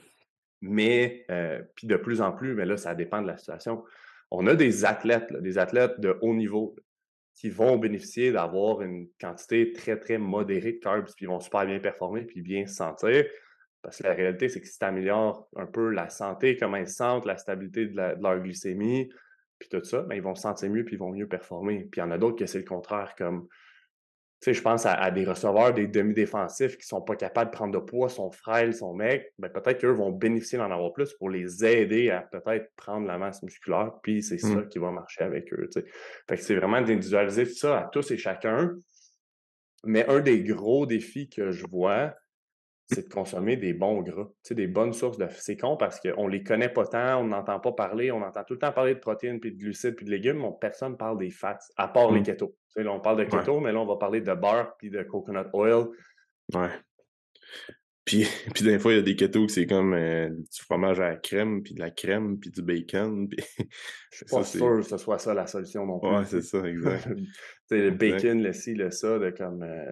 Mais, 0.62 1.25
euh, 1.31 1.62
puis 1.75 1.88
de 1.88 1.95
plus 1.95 2.21
en 2.21 2.31
plus, 2.31 2.53
mais 2.53 2.65
là, 2.65 2.77
ça 2.77 2.93
dépend 2.95 3.21
de 3.21 3.27
la 3.27 3.38
situation. 3.38 3.84
On 4.29 4.47
a 4.47 4.55
des 4.55 4.86
athlètes, 4.86 5.29
là, 5.31 5.39
des 5.41 5.57
athlètes 5.57 5.99
de 5.99 6.17
haut 6.21 6.34
niveau 6.34 6.75
qui 7.33 7.49
vont 7.49 7.77
bénéficier 7.77 8.31
d'avoir 8.31 8.81
une 8.81 9.07
quantité 9.19 9.71
très, 9.71 9.97
très 9.97 10.17
modérée 10.17 10.73
de 10.73 10.79
carbs, 10.79 11.05
puis 11.05 11.25
ils 11.25 11.27
vont 11.27 11.39
super 11.39 11.65
bien 11.65 11.79
performer, 11.79 12.23
puis 12.25 12.41
bien 12.41 12.65
se 12.67 12.75
sentir. 12.75 13.25
Parce 13.81 13.97
que 13.97 14.03
la 14.03 14.13
réalité, 14.13 14.47
c'est 14.49 14.61
que 14.61 14.67
si 14.67 14.77
tu 14.77 14.85
améliores 14.85 15.47
un 15.55 15.65
peu 15.65 15.89
la 15.89 16.09
santé, 16.09 16.55
comment 16.55 16.77
ils 16.77 16.87
se 16.87 16.95
sentent, 16.95 17.25
la 17.25 17.37
stabilité 17.37 17.87
de, 17.87 17.95
leur 17.95 18.39
glycémie, 18.39 19.09
puis 19.57 19.69
tout 19.69 19.83
ça, 19.83 20.01
ben, 20.01 20.15
ils 20.15 20.21
vont 20.21 20.35
se 20.35 20.43
sentir 20.43 20.69
mieux, 20.69 20.83
puis 20.83 20.95
ils 20.95 20.99
vont 20.99 21.11
mieux 21.11 21.27
performer. 21.27 21.87
Puis 21.91 21.99
il 21.99 22.03
y 22.03 22.03
en 22.03 22.11
a 22.11 22.17
d'autres 22.17 22.37
que 22.37 22.45
c'est 22.45 22.59
le 22.59 22.65
contraire, 22.65 23.15
comme 23.17 23.47
sais, 24.45 24.54
je 24.54 24.62
pense 24.62 24.86
à, 24.86 24.93
à 24.93 25.12
des 25.12 25.23
receveurs, 25.25 25.73
des 25.73 25.88
demi-défensifs 25.88 26.77
qui 26.77 26.86
sont 26.88 27.01
pas 27.01 27.15
capables 27.15 27.51
de 27.51 27.56
prendre 27.56 27.73
de 27.73 27.80
poids, 27.86 28.10
sont 28.10 28.32
frêles, 28.32 28.73
sont 28.73 28.93
mecs, 28.93 29.34
ben 29.38 29.49
peut-être 29.49 29.80
qu'eux 29.82 29.91
vont 29.91 30.12
bénéficier 30.12 30.58
d'en 30.58 30.71
avoir 30.71 30.93
plus 30.93 31.13
pour 31.13 31.30
les 31.30 31.63
aider 31.65 32.10
à 32.10 32.21
peut-être 32.21 32.71
prendre 32.75 33.06
la 33.08 33.17
masse 33.17 33.43
musculaire, 33.43 33.91
puis 34.01 34.23
c'est 34.23 34.38
ça 34.39 34.47
Mm. 34.56 34.67
qui 34.69 34.80
va 34.80 34.91
marcher 34.91 35.23
avec 35.23 35.51
eux. 35.54 35.69
tu 35.71 35.82
sais. 35.82 35.88
Fait 36.27 36.38
que 36.38 36.41
c'est 36.41 36.56
vraiment 36.56 36.82
d'individualiser 36.82 37.45
ça 37.45 37.80
à 37.80 37.84
tous 37.86 38.10
et 38.12 38.17
chacun. 38.17 38.71
Mais 39.84 40.08
un 40.08 40.19
des 40.19 40.43
gros 40.43 40.86
défis 40.86 41.27
que 41.30 41.51
je 41.51 41.65
vois, 41.67 42.13
c'est 42.87 43.07
de 43.07 43.13
consommer 43.13 43.55
des 43.57 43.73
bons 43.73 44.01
gras, 44.01 44.25
tu 44.25 44.49
sais, 44.49 44.55
des 44.55 44.67
bonnes 44.67 44.93
sources 44.93 45.17
de. 45.17 45.27
C'est 45.37 45.55
con 45.57 45.77
parce 45.77 45.99
qu'on 45.99 46.27
les 46.27 46.43
connaît 46.43 46.69
pas 46.69 46.85
tant, 46.85 47.21
on 47.21 47.27
n'entend 47.27 47.59
pas 47.59 47.71
parler, 47.71 48.11
on 48.11 48.21
entend 48.21 48.43
tout 48.43 48.53
le 48.53 48.59
temps 48.59 48.71
parler 48.73 48.95
de 48.95 48.99
protéines, 48.99 49.39
puis 49.39 49.51
de 49.53 49.57
glucides, 49.57 49.95
puis 49.95 50.05
de 50.05 50.11
légumes, 50.11 50.39
mais 50.41 50.49
personne 50.59 50.97
parle 50.97 51.17
des 51.17 51.31
fats, 51.31 51.57
à 51.77 51.87
part 51.87 52.11
les 52.11 52.19
Mm. 52.19 52.23
keto. 52.23 52.47
Tu 52.47 52.73
sais, 52.73 52.83
là, 52.83 52.91
on 52.91 52.99
parle 52.99 53.17
de 53.19 53.23
keto, 53.25 53.59
mais 53.59 53.71
là, 53.71 53.79
on 53.79 53.85
va 53.85 53.95
parler 53.97 54.19
de 54.21 54.33
beurre, 54.33 54.75
puis 54.77 54.89
de 54.89 55.01
coconut 55.03 55.47
oil. 55.53 55.85
Ouais. 56.53 56.69
Puis, 58.03 58.25
puis 58.55 58.63
des 58.65 58.79
fois, 58.79 58.91
il 58.93 58.95
y 58.95 58.99
a 58.99 59.03
des 59.03 59.15
ketos 59.15 59.45
que 59.45 59.51
c'est 59.51 59.67
comme 59.67 59.93
euh, 59.93 60.29
du 60.29 60.61
fromage 60.61 60.99
à 60.99 61.09
la 61.11 61.15
crème, 61.17 61.61
puis 61.63 61.73
de 61.75 61.79
la 61.79 61.91
crème, 61.91 62.39
puis 62.39 62.49
du 62.49 62.61
bacon. 62.61 63.29
Puis... 63.29 63.37
Je 64.11 64.17
suis 64.17 64.25
pas 64.25 64.43
sûr 64.43 64.77
que 64.77 64.81
ce 64.81 64.97
soit 64.97 65.19
ça 65.19 65.33
la 65.33 65.47
solution 65.47 65.85
non 65.85 65.99
plus. 65.99 66.09
Ouais, 66.09 66.25
c'est 66.25 66.41
ça, 66.41 66.65
exact. 66.67 67.07
Tu 67.15 67.25
sais, 67.69 67.77
le 67.77 67.87
Exact. 67.93 67.97
bacon, 67.99 68.43
le 68.43 68.53
ci, 68.53 68.73
le 68.73 68.91
ça, 68.91 69.17
de 69.19 69.29
comme. 69.29 69.63
euh, 69.63 69.91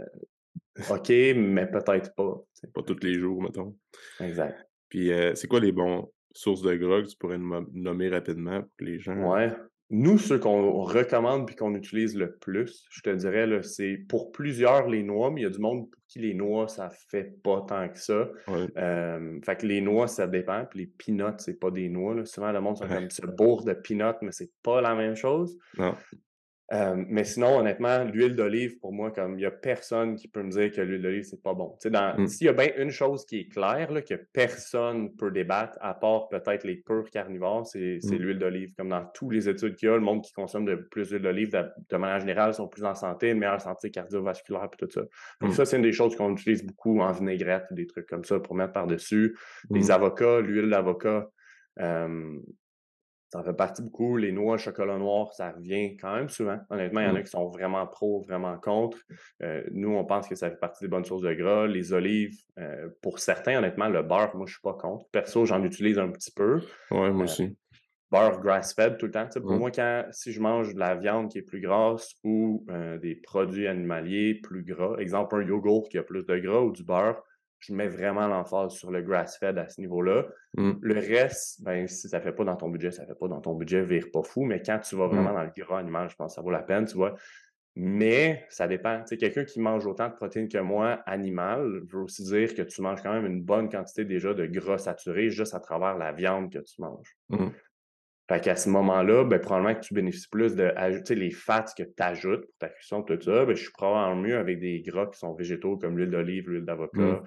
OK, 0.90 1.10
mais 1.36 1.68
peut-être 1.68 2.14
pas. 2.16 2.36
Pas 2.74 2.84
tous 2.84 3.00
les 3.04 3.16
jours, 3.20 3.42
mettons. 3.42 3.76
Exact. 4.20 4.58
Puis, 4.90 5.12
euh, 5.12 5.36
c'est 5.36 5.48
quoi 5.48 5.60
les 5.60 5.72
bons 5.72 6.12
sources 6.34 6.62
de 6.62 6.76
gras 6.76 7.02
que 7.02 7.08
tu 7.08 7.18
pourrais 7.18 7.38
nom- 7.38 7.66
nommer 7.74 8.10
rapidement 8.10 8.62
pour 8.62 8.70
que 8.78 8.86
les 8.86 9.00
gens. 9.00 9.32
Ouais. 9.34 9.52
Nous, 9.92 10.20
ceux 10.20 10.38
qu'on 10.38 10.82
recommande 10.84 11.48
puis 11.48 11.56
qu'on 11.56 11.74
utilise 11.74 12.16
le 12.16 12.36
plus, 12.36 12.86
je 12.92 13.02
te 13.02 13.10
dirais, 13.10 13.48
là, 13.48 13.64
c'est 13.64 13.98
pour 14.08 14.32
plusieurs 14.32 14.88
les 14.88 15.02
noix, 15.02 15.32
mais 15.32 15.42
il 15.42 15.44
y 15.46 15.48
a 15.48 15.50
du 15.50 15.58
monde 15.60 15.90
pour 15.90 16.00
qui 16.08 16.20
les 16.20 16.36
noix, 16.36 16.68
ça 16.68 16.92
fait 17.10 17.42
pas 17.44 17.66
tant 17.68 17.90
que 17.90 17.98
ça. 17.98 18.30
Ouais. 18.48 18.68
Euh, 18.78 19.40
fait 19.44 19.56
que 19.56 19.66
les 19.66 19.82
noix, 19.82 20.08
ça 20.08 20.28
dépend. 20.28 20.64
Puis 20.70 20.82
les 20.82 20.86
peanuts, 20.86 21.38
c'est 21.40 21.60
pas 21.60 21.72
des 21.72 21.90
noix. 21.90 22.14
là. 22.14 22.24
Souvent, 22.26 22.52
le 22.52 22.62
monde 22.62 22.78
sont 22.78 22.86
Ouais. 22.88 22.94
comme 22.96 23.10
se 23.10 23.26
bourre 23.26 23.64
de 23.66 23.74
peanuts, 23.74 24.18
mais 24.22 24.32
c'est 24.32 24.52
pas 24.62 24.80
la 24.80 24.94
même 24.94 25.16
chose. 25.16 25.58
Non. 25.78 25.96
Euh, 26.72 27.04
mais 27.08 27.24
sinon, 27.24 27.60
honnêtement, 27.60 28.04
l'huile 28.04 28.36
d'olive, 28.36 28.78
pour 28.80 28.94
moi, 28.94 29.10
comme 29.10 29.34
il 29.34 29.38
n'y 29.38 29.46
a 29.46 29.52
personne 29.52 30.16
qui 30.16 30.28
peut 30.28 30.44
me 30.44 30.52
dire 30.52 30.72
que 30.72 30.82
l'huile 30.82 31.02
d'olive, 31.02 31.24
c'est 31.24 31.42
pas 31.42 31.54
bon. 31.54 31.76
Mmh. 31.84 32.28
S'il 32.28 32.46
y 32.46 32.50
a 32.50 32.54
bien 32.54 32.70
une 32.78 32.92
chose 32.92 33.26
qui 33.26 33.40
est 33.40 33.48
claire, 33.48 33.92
là, 33.92 34.02
que 34.04 34.14
personne 34.34 35.16
peut 35.16 35.32
débattre, 35.32 35.78
à 35.82 35.96
part 35.96 36.30
peut-être 36.30 36.64
les 36.66 36.76
purs 36.76 37.10
carnivores, 37.10 37.66
c'est 37.66 38.00
mmh. 38.04 38.16
l'huile 38.16 38.40
d'olive. 38.40 38.74
Comme 38.78 38.90
dans 38.90 39.06
tous 39.14 39.32
les 39.32 39.50
études 39.50 39.76
qu'il 39.76 39.90
y 39.90 39.92
a, 39.92 39.96
le 39.96 40.02
monde 40.02 40.24
qui 40.24 40.32
consomme 40.32 40.66
de 40.66 40.76
plus 40.76 41.10
d'huile 41.10 41.24
d'olive, 41.24 41.50
de, 41.90 41.98
manière 41.98 42.20
générale, 42.20 42.54
sont 42.54 42.68
plus 42.68 42.84
en 42.84 42.94
santé, 42.94 43.32
une 43.32 43.40
meilleure 43.40 43.62
santé 43.62 43.90
cardiovasculaire 43.90 44.66
et 44.66 44.78
tout 44.78 44.92
ça. 44.92 45.02
Donc, 45.42 45.52
mmh. 45.52 45.54
ça, 45.54 45.66
c'est 45.66 45.78
une 45.78 45.84
des 45.84 45.92
choses 45.92 46.16
qu'on 46.16 46.32
utilise 46.34 46.64
beaucoup 46.64 47.00
en 47.00 47.12
vinaigrette, 47.12 47.66
des 47.72 47.88
trucs 47.88 48.08
comme 48.08 48.24
ça 48.24 48.40
pour 48.40 48.54
mettre 48.54 48.74
par-dessus. 48.74 49.36
Les 49.72 49.90
avocats, 49.90 50.40
l'huile 50.40 50.70
d'avocat. 50.70 51.30
Euh, 51.80 52.38
ça 53.30 53.40
en 53.40 53.44
fait 53.44 53.54
partie 53.54 53.84
beaucoup. 53.84 54.18
Les 54.18 54.32
noix, 54.32 54.58
chocolat 54.58 54.98
noir, 54.98 55.34
ça 55.34 55.52
revient 55.52 55.96
quand 55.98 56.16
même 56.16 56.30
souvent. 56.30 56.60
Honnêtement, 56.70 57.02
il 57.02 57.08
y 57.08 57.10
en 57.10 57.16
a 57.16 57.20
mmh. 57.20 57.24
qui 57.24 57.30
sont 57.30 57.48
vraiment 57.48 57.86
pro, 57.86 58.22
vraiment 58.22 58.58
contre. 58.58 58.98
Euh, 59.44 59.62
nous, 59.72 59.96
on 59.96 60.04
pense 60.04 60.28
que 60.28 60.36
ça 60.36 60.50
fait 60.50 60.60
partie 60.60 60.84
des 60.84 60.88
bonnes 60.88 61.06
sources 61.06 61.22
de 61.22 61.34
gras. 61.34 61.68
Les 61.68 61.94
olives, 61.94 62.38
euh, 62.58 62.90
pour 63.02 63.20
certains, 63.20 63.60
honnêtement, 63.60 63.88
le 63.88 64.02
beurre, 64.02 64.36
moi, 64.36 64.48
je 64.48 64.54
suis 64.54 64.62
pas 64.62 64.74
contre. 64.74 65.06
Perso, 65.12 65.46
j'en 65.46 65.64
utilise 65.64 66.00
un 66.00 66.10
petit 66.10 66.32
peu. 66.32 66.62
Oui, 66.90 67.12
moi 67.12 67.22
euh, 67.22 67.24
aussi. 67.24 67.56
Beurre 68.12 68.40
grass-fed 68.40 68.98
tout 68.98 69.06
le 69.06 69.12
temps. 69.12 69.30
pour 69.40 69.52
moi, 69.52 69.70
quand 69.70 70.06
si 70.10 70.32
je 70.32 70.42
mange 70.42 70.74
de 70.74 70.80
la 70.80 70.96
viande 70.96 71.30
qui 71.30 71.38
est 71.38 71.44
plus 71.44 71.62
grasse 71.62 72.16
ou 72.24 72.66
des 73.00 73.14
produits 73.14 73.68
animaliers 73.68 74.34
plus 74.34 74.64
gras, 74.64 74.96
exemple 74.98 75.36
un 75.36 75.44
yogourt 75.44 75.88
qui 75.90 76.00
a 76.00 76.04
plus 76.04 76.24
de 76.24 76.38
gras 76.40 76.62
ou 76.62 76.72
du 76.72 76.84
beurre, 76.84 77.22
je 77.60 77.74
mets 77.74 77.88
vraiment 77.88 78.28
l'emphase 78.28 78.74
sur 78.74 78.92
le 78.92 79.02
grass-fed 79.02 79.58
à 79.58 79.68
ce 79.68 79.82
niveau-là. 79.82 80.26
Mmh. 80.56 80.72
Le 80.82 80.96
reste, 80.96 81.62
ben, 81.62 81.88
si 81.88 82.08
ça 82.08 82.20
ne 82.20 82.24
fait 82.24 82.32
pas 82.32 82.44
dans 82.44 82.56
ton 82.56 82.70
budget, 82.70 82.92
ça 82.92 83.04
ne 83.04 83.08
fait 83.08 83.20
pas 83.20 83.28
dans 83.28 83.42
ton 83.42 83.54
budget, 83.54 83.84
vire 83.84 84.08
pas 84.12 84.24
fou. 84.24 84.44
Mais 84.46 84.62
quand 84.62 84.80
tu 84.80 84.96
vas 84.96 85.08
mmh. 85.08 85.10
vraiment 85.10 85.34
dans 85.34 85.44
le 85.44 85.52
gras 85.56 85.80
animal, 85.80 86.10
je 86.10 86.16
pense 86.16 86.32
que 86.32 86.36
ça 86.36 86.42
vaut 86.42 86.52
la 86.52 86.64
peine, 86.64 86.86
tu 86.86 86.96
vois. 86.96 87.16
Mais 87.76 88.46
ça 88.50 88.68
dépend. 88.68 89.00
Tu 89.02 89.08
sais, 89.08 89.18
quelqu'un 89.18 89.46
qui 89.46 89.60
mange 89.60 89.86
autant 89.86 90.10
de 90.10 90.14
protéines 90.14 90.50
que 90.50 90.58
moi, 90.58 91.02
animal, 91.06 91.82
veut 91.88 92.02
aussi 92.02 92.24
dire 92.24 92.54
que 92.56 92.62
tu 92.62 92.82
manges 92.82 93.02
quand 93.02 93.14
même 93.14 93.26
une 93.26 93.42
bonne 93.42 93.70
quantité 93.70 94.06
déjà 94.06 94.34
de 94.34 94.46
gras 94.46 94.78
saturé 94.78 95.30
juste 95.30 95.54
à 95.54 95.60
travers 95.60 95.98
la 95.98 96.12
viande 96.12 96.52
que 96.52 96.60
tu 96.60 96.82
manges. 96.82 97.16
Mmh. 97.30 97.50
Fait 98.30 98.40
qu'à 98.42 98.56
ce 98.56 98.70
moment-là, 98.70 99.24
ben, 99.24 99.40
probablement 99.40 99.74
que 99.74 99.80
tu 99.80 99.96
bénéficies 99.96 100.30
plus 100.30 100.56
de 100.56 100.72
ajouter 100.76 101.16
les 101.16 101.32
fats 101.32 101.66
que 101.76 101.82
tu 101.82 101.94
ajoutes 101.98 102.46
pour 102.46 102.58
ta 102.60 102.70
cuisson, 102.70 103.02
tout 103.02 103.20
ça. 103.20 103.44
Ben, 103.44 103.56
je 103.56 103.62
suis 103.64 103.72
probablement 103.72 104.22
mieux 104.22 104.38
avec 104.38 104.60
des 104.60 104.82
gras 104.82 105.08
qui 105.08 105.18
sont 105.18 105.34
végétaux 105.34 105.78
comme 105.78 105.98
l'huile 105.98 106.12
d'olive, 106.12 106.48
l'huile 106.48 106.66
d'avocat, 106.66 107.24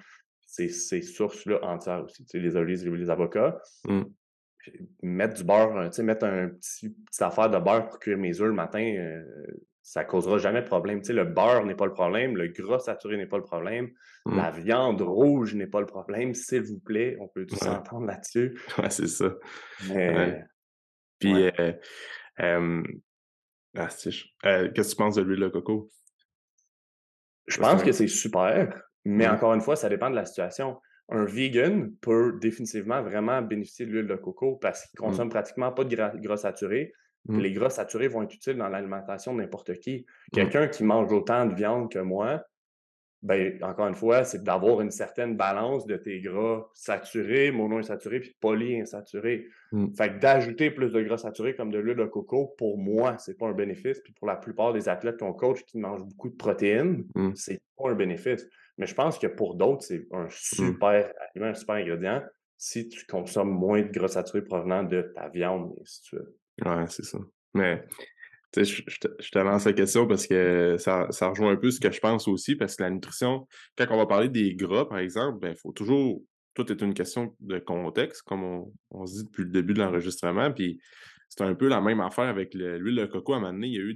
ces, 0.53 1.01
sources-là 1.01 1.59
entières 1.63 2.03
aussi, 2.03 2.25
les 2.33 2.55
olives, 2.55 2.93
les 2.93 3.09
avocats. 3.09 3.59
Mmh. 3.85 4.03
Mettre 5.01 5.33
du 5.33 5.43
beurre, 5.43 5.73
mettre 5.99 6.25
un 6.25 6.49
petit 6.49 6.89
petite 6.89 7.21
affaire 7.21 7.49
de 7.49 7.57
beurre 7.57 7.87
pour 7.87 7.99
cuire 7.99 8.17
mes 8.17 8.39
œufs 8.39 8.47
le 8.47 8.53
matin, 8.53 8.81
euh, 8.81 9.21
ça 9.81 10.05
causera 10.05 10.37
jamais 10.37 10.61
de 10.61 10.67
problème. 10.67 11.01
le 11.07 11.25
beurre 11.25 11.65
n'est 11.65 11.75
pas 11.75 11.85
le 11.85 11.91
problème, 11.91 12.37
le 12.37 12.47
gras 12.47 12.79
saturé 12.79 13.17
n'est 13.17 13.25
pas 13.25 13.37
le 13.37 13.43
problème, 13.43 13.89
mmh. 14.25 14.37
la 14.37 14.51
viande 14.51 15.01
rouge 15.01 15.55
n'est 15.55 15.67
pas 15.67 15.81
le 15.81 15.85
problème, 15.85 16.33
s'il 16.33 16.61
vous 16.61 16.79
plaît, 16.79 17.17
on 17.19 17.27
peut 17.27 17.45
tous 17.45 17.57
s'entendre 17.57 18.05
là-dessus. 18.05 18.57
Ouais, 18.77 18.89
c'est 18.89 19.07
ça. 19.07 19.33
Puis, 21.19 21.51
euh, 21.59 21.73
euh, 22.39 22.83
ah, 23.75 23.87
qu'est-ce 23.87 24.29
que 24.43 24.89
tu 24.89 24.95
penses 24.95 25.15
de 25.15 25.21
l'huile 25.21 25.41
de 25.41 25.49
coco? 25.49 25.91
Je 27.47 27.57
pense 27.57 27.83
que 27.83 27.91
c'est 27.91 28.07
super. 28.07 28.81
Mais 29.05 29.27
mmh. 29.27 29.31
encore 29.31 29.53
une 29.53 29.61
fois, 29.61 29.75
ça 29.75 29.89
dépend 29.89 30.09
de 30.09 30.15
la 30.15 30.25
situation. 30.25 30.77
Un 31.09 31.25
vegan 31.25 31.93
peut 32.01 32.37
définitivement 32.39 33.01
vraiment 33.01 33.41
bénéficier 33.41 33.85
de 33.85 33.91
l'huile 33.91 34.07
de 34.07 34.15
coco 34.15 34.55
parce 34.55 34.85
qu'il 34.85 35.01
ne 35.01 35.05
mmh. 35.05 35.09
consomme 35.09 35.29
pratiquement 35.29 35.71
pas 35.71 35.83
de 35.83 35.95
gras, 35.95 36.37
saturés. 36.37 36.93
Mmh. 37.25 37.39
Les 37.39 37.51
gras 37.51 37.69
saturés 37.69 38.07
vont 38.07 38.23
être 38.23 38.33
utiles 38.33 38.57
dans 38.57 38.69
l'alimentation 38.69 39.33
de 39.33 39.41
n'importe 39.41 39.73
qui. 39.79 40.05
Quelqu'un 40.31 40.67
qui 40.67 40.83
mange 40.83 41.11
autant 41.11 41.45
de 41.45 41.53
viande 41.53 41.91
que 41.91 41.99
moi, 41.99 42.43
ben, 43.23 43.57
encore 43.63 43.87
une 43.87 43.95
fois, 43.95 44.25
c'est 44.25 44.43
d'avoir 44.43 44.81
une 44.81 44.91
certaine 44.91 45.37
balance 45.37 45.87
de 45.87 45.95
tes 45.95 46.19
gras 46.19 46.69
saturés, 46.73 47.51
monoinsaturés, 47.51 48.19
puis 48.19 48.35
polyinsaturés. 48.41 49.47
Mm. 49.71 49.93
Fait 49.95 50.09
que 50.09 50.19
d'ajouter 50.19 50.71
plus 50.71 50.91
de 50.91 51.01
gras 51.01 51.17
saturés 51.17 51.55
comme 51.55 51.71
de 51.71 51.79
l'huile 51.79 51.95
de 51.95 52.05
coco, 52.05 52.53
pour 52.57 52.77
moi, 52.77 53.17
c'est 53.19 53.37
pas 53.37 53.47
un 53.47 53.53
bénéfice. 53.53 54.01
Puis 54.01 54.11
pour 54.11 54.27
la 54.27 54.35
plupart 54.35 54.73
des 54.73 54.89
athlètes 54.89 55.19
qu'on 55.19 55.31
coach 55.31 55.63
qui 55.63 55.77
mangent 55.77 56.03
beaucoup 56.03 56.29
de 56.29 56.35
protéines, 56.35 57.05
ce 57.15 57.19
mm. 57.21 57.35
c'est 57.35 57.61
pas 57.77 57.91
un 57.91 57.95
bénéfice. 57.95 58.45
Mais 58.77 58.87
je 58.87 58.95
pense 58.95 59.19
que 59.19 59.27
pour 59.27 59.55
d'autres, 59.55 59.83
c'est 59.83 60.07
un 60.11 60.25
mm. 60.25 60.31
super 60.31 61.13
un 61.35 61.53
super 61.53 61.75
ingrédient 61.75 62.21
si 62.57 62.87
tu 62.87 63.05
consommes 63.05 63.51
moins 63.51 63.81
de 63.81 63.91
gras 63.91 64.07
saturés 64.07 64.43
provenant 64.43 64.83
de 64.83 65.11
ta 65.15 65.27
viande, 65.29 65.73
ainsi 65.81 66.01
de 66.01 66.05
suite. 66.05 66.65
Ouais, 66.65 66.85
c'est 66.87 67.03
ça. 67.03 67.17
Mais 67.53 67.83
je, 68.55 68.83
te, 69.31 69.39
lance 69.39 69.65
la 69.65 69.73
question 69.73 70.07
parce 70.07 70.27
que 70.27 70.77
ça, 70.77 71.07
rejoint 71.21 71.51
un 71.51 71.55
peu 71.55 71.71
ce 71.71 71.79
que 71.79 71.91
je 71.91 71.99
pense 71.99 72.27
aussi, 72.27 72.55
parce 72.55 72.75
que 72.75 72.83
la 72.83 72.89
nutrition, 72.89 73.47
quand 73.77 73.87
on 73.89 73.97
va 73.97 74.05
parler 74.05 74.29
des 74.29 74.53
gras, 74.55 74.87
par 74.87 74.99
exemple, 74.99 75.39
il 75.41 75.49
ben, 75.49 75.55
faut 75.55 75.71
toujours. 75.71 76.21
Tout 76.53 76.71
est 76.71 76.81
une 76.83 76.93
question 76.93 77.35
de 77.39 77.57
contexte, 77.57 78.21
comme 78.21 78.71
on, 78.91 79.05
se 79.07 79.15
dit 79.15 79.23
depuis 79.23 79.43
le 79.43 79.49
début 79.49 79.73
de 79.73 79.79
l'enregistrement. 79.79 80.51
Puis 80.51 80.79
c'est 81.27 81.41
un 81.41 81.55
peu 81.55 81.67
la 81.67 81.81
même 81.81 81.99
affaire 81.99 82.25
avec 82.25 82.53
l'huile 82.53 82.95
de 82.95 83.05
coco. 83.07 83.33
À 83.33 83.37
un 83.37 83.39
moment 83.39 83.53
donné, 83.53 83.67
il 83.67 83.73
y 83.73 83.77
a 83.77 83.81
eu 83.81 83.95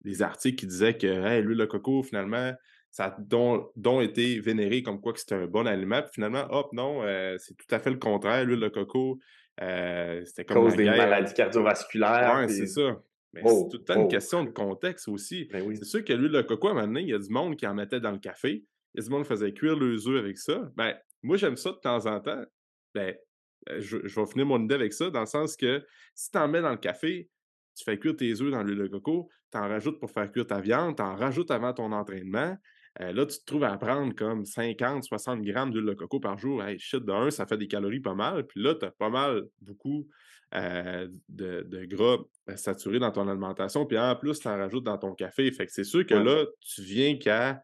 des, 0.00 0.22
articles 0.22 0.56
qui 0.56 0.66
disaient 0.66 0.96
que 0.96 1.40
l'huile 1.40 1.58
de 1.58 1.66
coco, 1.66 2.02
finalement, 2.02 2.52
ça 2.94 3.06
a 3.06 3.16
dont, 3.18 4.00
été 4.00 4.38
vénéré 4.38 4.84
comme 4.84 5.00
quoi 5.00 5.12
que 5.12 5.18
c'était 5.18 5.34
un 5.34 5.48
bon 5.48 5.66
aliment. 5.66 6.00
Puis 6.02 6.12
finalement, 6.12 6.46
hop, 6.50 6.72
non, 6.72 7.02
euh, 7.02 7.34
c'est 7.38 7.54
tout 7.54 7.66
à 7.74 7.80
fait 7.80 7.90
le 7.90 7.98
contraire. 7.98 8.44
L'huile 8.44 8.60
de 8.60 8.68
coco, 8.68 9.18
euh, 9.60 10.22
c'était 10.24 10.44
comme. 10.44 10.62
Cause 10.62 10.76
des 10.76 10.84
maladies 10.84 11.34
cardiovasculaires. 11.34 12.44
Oui, 12.46 12.54
c'est 12.54 12.68
ça. 12.68 13.02
Mais 13.32 13.42
c'est 13.44 13.68
tout 13.68 13.78
le 13.78 13.84
temps 13.84 14.00
une 14.00 14.06
question 14.06 14.44
de 14.44 14.50
contexte 14.50 15.08
aussi. 15.08 15.48
Ben 15.52 15.68
c'est 15.74 15.84
sûr 15.84 16.04
que 16.04 16.12
l'huile 16.12 16.30
de 16.30 16.42
coco, 16.42 16.68
à 16.68 16.80
un 16.80 16.94
il 16.94 17.08
y 17.08 17.14
a 17.14 17.18
du 17.18 17.30
monde 17.30 17.56
qui 17.56 17.66
en 17.66 17.74
mettait 17.74 17.98
dans 17.98 18.12
le 18.12 18.18
café. 18.18 18.64
Il 18.94 19.00
y 19.00 19.00
a 19.00 19.02
du 19.02 19.10
monde 19.10 19.24
qui 19.24 19.28
faisait 19.30 19.52
cuire 19.52 19.74
leurs 19.74 20.06
œufs 20.06 20.20
avec 20.20 20.38
ça. 20.38 20.70
Ben, 20.76 20.94
moi, 21.24 21.36
j'aime 21.36 21.56
ça 21.56 21.72
de 21.72 21.78
temps 21.78 22.06
en 22.06 22.20
temps. 22.20 22.44
Ben, 22.94 23.16
euh, 23.70 23.80
je, 23.80 23.96
vais 23.96 24.26
finir 24.26 24.46
mon 24.46 24.62
idée 24.62 24.76
avec 24.76 24.92
ça, 24.92 25.10
dans 25.10 25.18
le 25.18 25.26
sens 25.26 25.56
que 25.56 25.84
si 26.14 26.30
tu 26.30 26.38
en 26.38 26.46
mets 26.46 26.62
dans 26.62 26.70
le 26.70 26.76
café, 26.76 27.28
tu 27.74 27.82
fais 27.82 27.98
cuire 27.98 28.14
tes 28.14 28.40
œufs 28.40 28.52
dans 28.52 28.62
l'huile 28.62 28.78
de 28.78 28.86
coco, 28.86 29.28
tu 29.50 29.58
en 29.58 29.68
rajoutes 29.68 29.98
pour 29.98 30.12
faire 30.12 30.30
cuire 30.30 30.46
ta 30.46 30.60
viande, 30.60 30.94
tu 30.94 31.02
en 31.02 31.16
rajoutes 31.16 31.50
avant 31.50 31.72
ton 31.72 31.90
entraînement. 31.90 32.56
Euh, 33.00 33.12
là, 33.12 33.26
tu 33.26 33.38
te 33.38 33.44
trouves 33.44 33.64
à 33.64 33.76
prendre 33.76 34.14
comme 34.14 34.44
50, 34.44 35.04
60 35.04 35.42
grammes 35.42 35.70
d'huile 35.72 35.86
de 35.86 35.94
coco 35.94 36.20
par 36.20 36.38
jour. 36.38 36.62
Hey, 36.62 36.78
shit, 36.78 37.04
d'un, 37.04 37.30
ça 37.30 37.46
fait 37.46 37.58
des 37.58 37.66
calories 37.66 38.00
pas 38.00 38.14
mal. 38.14 38.46
Puis 38.46 38.62
là, 38.62 38.74
tu 38.74 38.84
as 38.84 38.90
pas 38.90 39.10
mal, 39.10 39.44
beaucoup 39.60 40.06
euh, 40.54 41.08
de, 41.28 41.84
gras 41.86 42.18
euh, 42.48 42.56
saturés 42.56 43.00
dans 43.00 43.10
ton 43.10 43.26
alimentation. 43.26 43.84
Puis 43.86 43.98
en 43.98 44.14
plus, 44.14 44.38
tu 44.38 44.46
en 44.46 44.56
rajoutes 44.56 44.84
dans 44.84 44.98
ton 44.98 45.12
café. 45.14 45.50
Fait 45.50 45.66
que 45.66 45.72
c'est 45.72 45.84
sûr 45.84 46.06
que 46.06 46.14
là, 46.14 46.44
tu 46.60 46.82
viens 46.82 47.16
qu'à. 47.16 47.60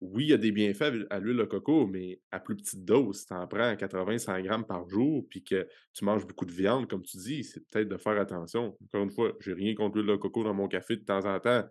Oui, 0.00 0.24
il 0.24 0.30
y 0.30 0.32
a 0.32 0.36
des 0.36 0.50
bienfaits 0.50 1.06
à 1.10 1.20
l'huile 1.20 1.36
de 1.36 1.44
coco, 1.44 1.86
mais 1.86 2.20
à 2.32 2.40
plus 2.40 2.56
petite 2.56 2.84
dose. 2.84 3.24
Tu 3.24 3.34
en 3.34 3.46
prends 3.46 3.72
80-100 3.72 4.42
grammes 4.42 4.66
par 4.66 4.88
jour, 4.88 5.24
puis 5.30 5.44
que 5.44 5.68
tu 5.92 6.04
manges 6.04 6.26
beaucoup 6.26 6.44
de 6.44 6.50
viande, 6.50 6.88
comme 6.90 7.02
tu 7.02 7.18
dis, 7.18 7.44
c'est 7.44 7.64
peut-être 7.68 7.86
de 7.88 7.96
faire 7.96 8.18
attention. 8.20 8.76
Encore 8.82 9.04
une 9.04 9.12
fois, 9.12 9.32
j'ai 9.38 9.52
rien 9.52 9.76
contre 9.76 9.98
l'huile 9.98 10.10
de 10.10 10.16
coco 10.16 10.42
dans 10.42 10.54
mon 10.54 10.66
café 10.66 10.96
de 10.96 11.04
temps 11.04 11.24
en 11.24 11.38
temps 11.38 11.62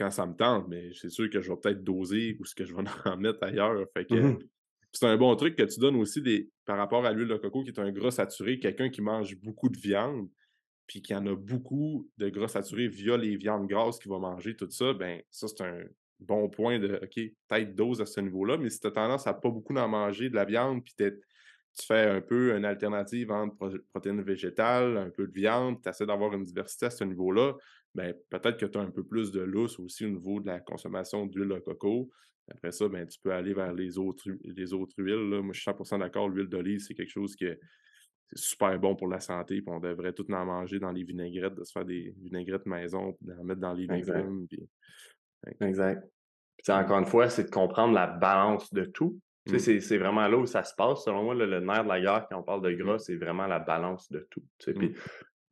quand 0.00 0.10
ça 0.10 0.24
me 0.26 0.34
tente, 0.34 0.66
mais 0.68 0.90
c'est 0.94 1.10
sûr 1.10 1.28
que 1.28 1.42
je 1.42 1.50
vais 1.50 1.58
peut-être 1.62 1.84
doser 1.84 2.36
ou 2.40 2.46
ce 2.46 2.54
que 2.54 2.64
je 2.64 2.74
vais 2.74 2.82
en 3.04 3.16
mettre 3.18 3.42
ailleurs. 3.42 3.86
Fait 3.92 4.06
que 4.06 4.14
mmh 4.14 4.38
c'est 4.92 5.06
un 5.06 5.16
bon 5.16 5.34
truc 5.36 5.54
que 5.56 5.62
tu 5.62 5.78
donnes 5.78 5.96
aussi 5.96 6.20
des, 6.20 6.50
par 6.64 6.76
rapport 6.76 7.04
à 7.06 7.12
l'huile 7.12 7.28
de 7.28 7.36
coco, 7.36 7.62
qui 7.62 7.70
est 7.70 7.78
un 7.78 7.92
gras 7.92 8.10
saturé, 8.10 8.58
quelqu'un 8.58 8.88
qui 8.88 9.02
mange 9.02 9.36
beaucoup 9.36 9.68
de 9.68 9.78
viande, 9.78 10.28
puis 10.88 11.00
qui 11.00 11.14
en 11.14 11.24
a 11.26 11.36
beaucoup 11.36 12.10
de 12.18 12.28
gras 12.28 12.48
saturés 12.48 12.88
via 12.88 13.16
les 13.16 13.36
viandes 13.36 13.68
grasses 13.68 14.00
qu'il 14.00 14.10
va 14.10 14.18
manger, 14.18 14.56
tout 14.56 14.68
ça, 14.70 14.92
ben 14.92 15.22
ça, 15.30 15.46
c'est 15.46 15.62
un 15.62 15.84
bon 16.18 16.48
point 16.48 16.80
de 16.80 16.98
OK, 17.02 17.14
peut-être 17.48 17.74
dose 17.76 18.00
à 18.00 18.06
ce 18.06 18.20
niveau-là, 18.20 18.58
mais 18.58 18.68
si 18.68 18.80
tu 18.80 18.88
as 18.88 18.90
tendance 18.90 19.28
à 19.28 19.34
pas 19.34 19.48
beaucoup 19.48 19.76
en 19.76 19.86
manger 19.86 20.28
de 20.28 20.34
la 20.34 20.44
viande, 20.44 20.82
puis 20.82 20.94
tu 20.96 21.86
fais 21.86 22.08
un 22.08 22.20
peu 22.20 22.56
une 22.56 22.64
alternative 22.64 23.30
entre 23.30 23.84
protéines 23.92 24.22
végétales, 24.22 24.96
un 24.96 25.10
peu 25.10 25.28
de 25.28 25.32
viande, 25.32 25.80
tu 25.80 25.88
essaies 25.88 26.06
d'avoir 26.06 26.34
une 26.34 26.42
diversité 26.42 26.86
à 26.86 26.90
ce 26.90 27.04
niveau-là, 27.04 27.54
ben, 27.94 28.14
peut-être 28.30 28.58
que 28.58 28.66
tu 28.66 28.78
as 28.78 28.80
un 28.80 28.90
peu 28.90 29.04
plus 29.04 29.32
de 29.32 29.40
lousse 29.40 29.78
aussi 29.78 30.04
au 30.04 30.10
niveau 30.10 30.40
de 30.40 30.46
la 30.46 30.60
consommation 30.60 31.26
d'huile 31.26 31.48
de 31.48 31.58
coco. 31.58 32.10
Après 32.50 32.72
ça, 32.72 32.88
ben, 32.88 33.06
tu 33.06 33.18
peux 33.20 33.32
aller 33.32 33.54
vers 33.54 33.72
les 33.72 33.98
autres, 33.98 34.28
les 34.44 34.72
autres 34.72 34.94
huiles. 34.98 35.30
Là. 35.30 35.42
Moi, 35.42 35.52
je 35.52 35.60
suis 35.60 35.70
100% 35.70 35.98
d'accord, 35.98 36.28
l'huile 36.28 36.48
d'olive, 36.48 36.80
c'est 36.80 36.94
quelque 36.94 37.10
chose 37.10 37.34
qui 37.36 37.44
est 37.44 37.58
super 38.34 38.78
bon 38.78 38.96
pour 38.96 39.08
la 39.08 39.20
santé. 39.20 39.60
Puis 39.60 39.72
on 39.72 39.80
devrait 39.80 40.12
tout 40.12 40.30
en 40.32 40.44
manger 40.44 40.78
dans 40.78 40.92
les 40.92 41.04
vinaigrettes, 41.04 41.54
de 41.54 41.64
se 41.64 41.72
faire 41.72 41.84
des 41.84 42.14
vinaigrettes 42.18 42.66
maison, 42.66 43.16
d'en 43.20 43.44
mettre 43.44 43.60
dans 43.60 43.72
les 43.72 43.86
légumes. 43.86 44.46
Exact. 45.60 46.06
encore 46.68 46.98
une 46.98 47.06
fois, 47.06 47.28
c'est 47.28 47.44
de 47.44 47.50
comprendre 47.50 47.94
la 47.94 48.06
balance 48.06 48.72
de 48.72 48.84
tout. 48.84 49.18
Mmh. 49.46 49.58
C'est 49.58 49.98
vraiment 49.98 50.28
là 50.28 50.36
où 50.36 50.46
ça 50.46 50.62
se 50.62 50.74
passe. 50.74 51.04
Selon 51.04 51.24
moi, 51.24 51.34
le, 51.34 51.60
nerf 51.60 51.84
de 51.84 51.88
la 51.88 52.00
guerre, 52.00 52.26
quand 52.30 52.38
on 52.38 52.42
parle 52.42 52.62
de 52.62 52.72
gras, 52.72 52.96
mmh. 52.96 52.98
c'est 53.00 53.16
vraiment 53.16 53.46
la 53.46 53.58
balance 53.58 54.10
de 54.10 54.26
tout. 54.30 54.44
Puis 54.58 54.94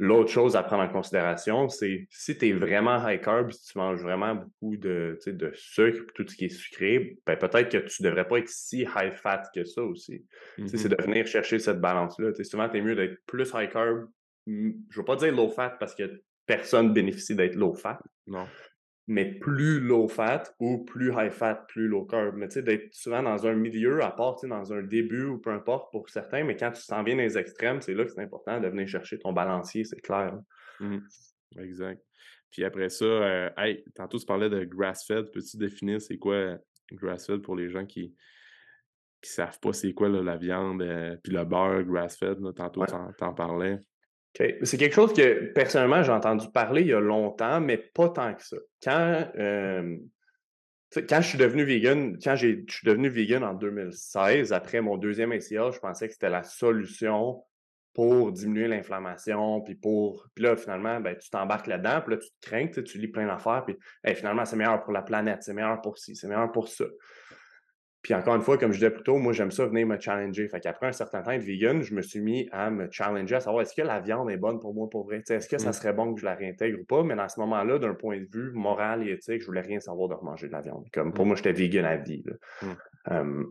L'autre 0.00 0.30
chose 0.30 0.54
à 0.54 0.62
prendre 0.62 0.84
en 0.84 0.88
considération, 0.88 1.68
c'est 1.68 2.06
si 2.10 2.38
tu 2.38 2.48
es 2.48 2.52
vraiment 2.52 3.04
high 3.06 3.20
carb, 3.20 3.50
si 3.50 3.72
tu 3.72 3.78
manges 3.78 4.00
vraiment 4.00 4.36
beaucoup 4.36 4.76
de, 4.76 5.18
de 5.26 5.50
sucre, 5.54 6.04
tout 6.14 6.24
ce 6.28 6.36
qui 6.36 6.44
est 6.44 6.48
sucré, 6.50 7.18
ben 7.26 7.36
peut-être 7.36 7.68
que 7.68 7.78
tu 7.78 8.02
ne 8.02 8.08
devrais 8.08 8.28
pas 8.28 8.38
être 8.38 8.48
si 8.48 8.82
high 8.82 9.12
fat 9.12 9.42
que 9.52 9.64
ça 9.64 9.82
aussi. 9.82 10.24
C'est 10.56 10.62
mm-hmm. 10.62 10.96
de 10.96 11.02
venir 11.02 11.26
chercher 11.26 11.58
cette 11.58 11.80
balance-là. 11.80 12.32
Souvent, 12.44 12.68
tu 12.68 12.76
es 12.76 12.80
mieux 12.80 12.94
d'être 12.94 13.18
plus 13.26 13.50
high 13.54 13.68
carb, 13.68 14.06
je 14.46 14.52
ne 14.52 14.72
veux 14.94 15.04
pas 15.04 15.16
dire 15.16 15.34
low 15.34 15.48
fat 15.48 15.76
parce 15.80 15.94
que 15.94 16.22
personne 16.46 16.92
bénéficie 16.92 17.34
d'être 17.34 17.56
low 17.56 17.74
fat. 17.74 17.98
Non. 18.26 18.46
Mais 19.10 19.24
plus 19.24 19.80
low 19.80 20.06
fat 20.06 20.54
ou 20.60 20.84
plus 20.84 21.12
high 21.12 21.30
fat, 21.30 21.64
plus 21.68 21.88
low 21.88 22.04
carb. 22.04 22.36
Mais 22.36 22.46
tu 22.48 22.54
sais, 22.54 22.62
d'être 22.62 22.94
souvent 22.94 23.22
dans 23.22 23.46
un 23.46 23.54
milieu, 23.54 24.02
à 24.02 24.10
part 24.10 24.36
dans 24.42 24.72
un 24.72 24.82
début 24.82 25.24
ou 25.24 25.38
peu 25.38 25.50
importe 25.50 25.90
pour 25.90 26.08
certains, 26.10 26.44
mais 26.44 26.56
quand 26.56 26.72
tu 26.72 26.86
t'en 26.86 27.02
viens 27.02 27.16
dans 27.16 27.22
les 27.22 27.38
extrêmes, 27.38 27.80
c'est 27.80 27.94
là 27.94 28.04
que 28.04 28.10
c'est 28.10 28.20
important 28.20 28.60
de 28.60 28.68
venir 28.68 28.86
chercher 28.86 29.18
ton 29.18 29.32
balancier, 29.32 29.84
c'est 29.84 30.00
clair. 30.00 30.38
Mmh. 30.78 30.98
Exact. 31.58 32.02
Puis 32.50 32.64
après 32.64 32.90
ça, 32.90 33.04
euh, 33.04 33.50
hey, 33.56 33.82
tantôt 33.94 34.18
tu 34.18 34.26
parlais 34.26 34.50
de 34.50 34.64
grass-fed. 34.64 35.30
Peux-tu 35.32 35.56
définir 35.56 36.00
c'est 36.00 36.18
quoi 36.18 36.58
grass-fed 36.92 37.40
pour 37.40 37.56
les 37.56 37.70
gens 37.70 37.86
qui 37.86 38.08
ne 38.08 38.08
savent 39.22 39.58
pas 39.60 39.72
c'est 39.72 39.92
quoi 39.92 40.08
la 40.08 40.36
viande, 40.36 40.82
euh, 40.82 41.16
puis 41.22 41.32
le 41.32 41.44
beurre 41.44 41.82
grass-fed? 41.82 42.38
Tantôt 42.54 42.84
tu 42.86 43.24
en 43.24 43.34
parlais. 43.34 43.78
C'est 44.62 44.78
quelque 44.78 44.94
chose 44.94 45.12
que 45.12 45.52
personnellement 45.52 46.02
j'ai 46.02 46.12
entendu 46.12 46.46
parler 46.52 46.82
il 46.82 46.88
y 46.88 46.94
a 46.94 47.00
longtemps, 47.00 47.60
mais 47.60 47.76
pas 47.76 48.08
tant 48.08 48.34
que 48.34 48.44
ça. 48.44 48.56
Quand, 48.82 49.28
euh, 49.36 49.96
quand 50.94 51.20
je 51.20 51.26
suis 51.26 51.38
devenu 51.38 51.64
vegan, 51.64 52.16
quand 52.22 52.36
je 52.36 52.58
suis 52.68 52.86
devenu 52.86 53.08
vegan 53.08 53.42
en 53.42 53.54
2016, 53.54 54.52
après 54.52 54.80
mon 54.80 54.96
deuxième 54.96 55.38
SIA, 55.40 55.70
je 55.72 55.78
pensais 55.80 56.06
que 56.06 56.12
c'était 56.12 56.30
la 56.30 56.44
solution 56.44 57.42
pour 57.94 58.30
diminuer 58.30 58.68
l'inflammation, 58.68 59.60
puis 59.60 59.74
pour. 59.74 60.28
Puis 60.34 60.44
là, 60.44 60.56
finalement, 60.56 61.00
ben, 61.00 61.16
tu 61.16 61.30
t'embarques 61.30 61.66
là-dedans, 61.66 62.00
puis 62.00 62.14
là, 62.14 62.20
tu 62.20 62.28
te 62.28 62.48
crains, 62.48 62.68
tu 62.68 62.98
lis 62.98 63.08
plein 63.08 63.26
d'affaires, 63.26 63.64
puis 63.64 63.76
finalement, 64.14 64.44
c'est 64.44 64.54
meilleur 64.54 64.80
pour 64.84 64.92
la 64.92 65.02
planète, 65.02 65.42
c'est 65.42 65.52
meilleur 65.52 65.80
pour 65.80 65.98
ci, 65.98 66.14
c'est 66.14 66.28
meilleur 66.28 66.52
pour 66.52 66.68
ça. 66.68 66.84
Puis 68.02 68.14
encore 68.14 68.36
une 68.36 68.42
fois, 68.42 68.56
comme 68.58 68.72
je 68.72 68.78
disais 68.78 68.90
plus 68.90 69.02
tôt, 69.02 69.18
moi, 69.18 69.32
j'aime 69.32 69.50
ça 69.50 69.66
venir 69.66 69.86
me 69.86 69.98
challenger. 69.98 70.48
Fait 70.48 70.60
qu'après 70.60 70.86
un 70.86 70.92
certain 70.92 71.20
temps 71.22 71.36
de 71.36 71.42
vegan, 71.42 71.82
je 71.82 71.94
me 71.94 72.02
suis 72.02 72.20
mis 72.20 72.48
à 72.52 72.70
me 72.70 72.88
challenger, 72.90 73.34
à 73.34 73.40
savoir 73.40 73.62
est-ce 73.62 73.74
que 73.74 73.82
la 73.82 74.00
viande 74.00 74.30
est 74.30 74.36
bonne 74.36 74.60
pour 74.60 74.72
moi 74.72 74.88
pour 74.88 75.04
vrai? 75.04 75.22
Est-ce 75.28 75.48
que 75.48 75.58
ça 75.58 75.70
mmh. 75.70 75.72
serait 75.72 75.92
bon 75.92 76.14
que 76.14 76.20
je 76.20 76.24
la 76.24 76.34
réintègre 76.34 76.78
ou 76.80 76.84
pas? 76.84 77.02
Mais 77.02 77.16
dans 77.16 77.28
ce 77.28 77.40
moment-là, 77.40 77.78
d'un 77.78 77.94
point 77.94 78.20
de 78.20 78.26
vue 78.32 78.52
moral 78.52 79.06
et 79.06 79.12
éthique, 79.12 79.40
je 79.40 79.46
voulais 79.46 79.62
rien 79.62 79.80
savoir 79.80 80.08
de 80.08 80.14
remanger 80.14 80.46
de 80.46 80.52
la 80.52 80.60
viande. 80.60 80.86
Comme 80.92 81.12
pour 81.12 81.24
mmh. 81.24 81.28
moi, 81.28 81.36
j'étais 81.36 81.52
vegan 81.52 81.84
à 81.84 81.96
vie. 81.96 82.24
Mmh. 82.62 83.44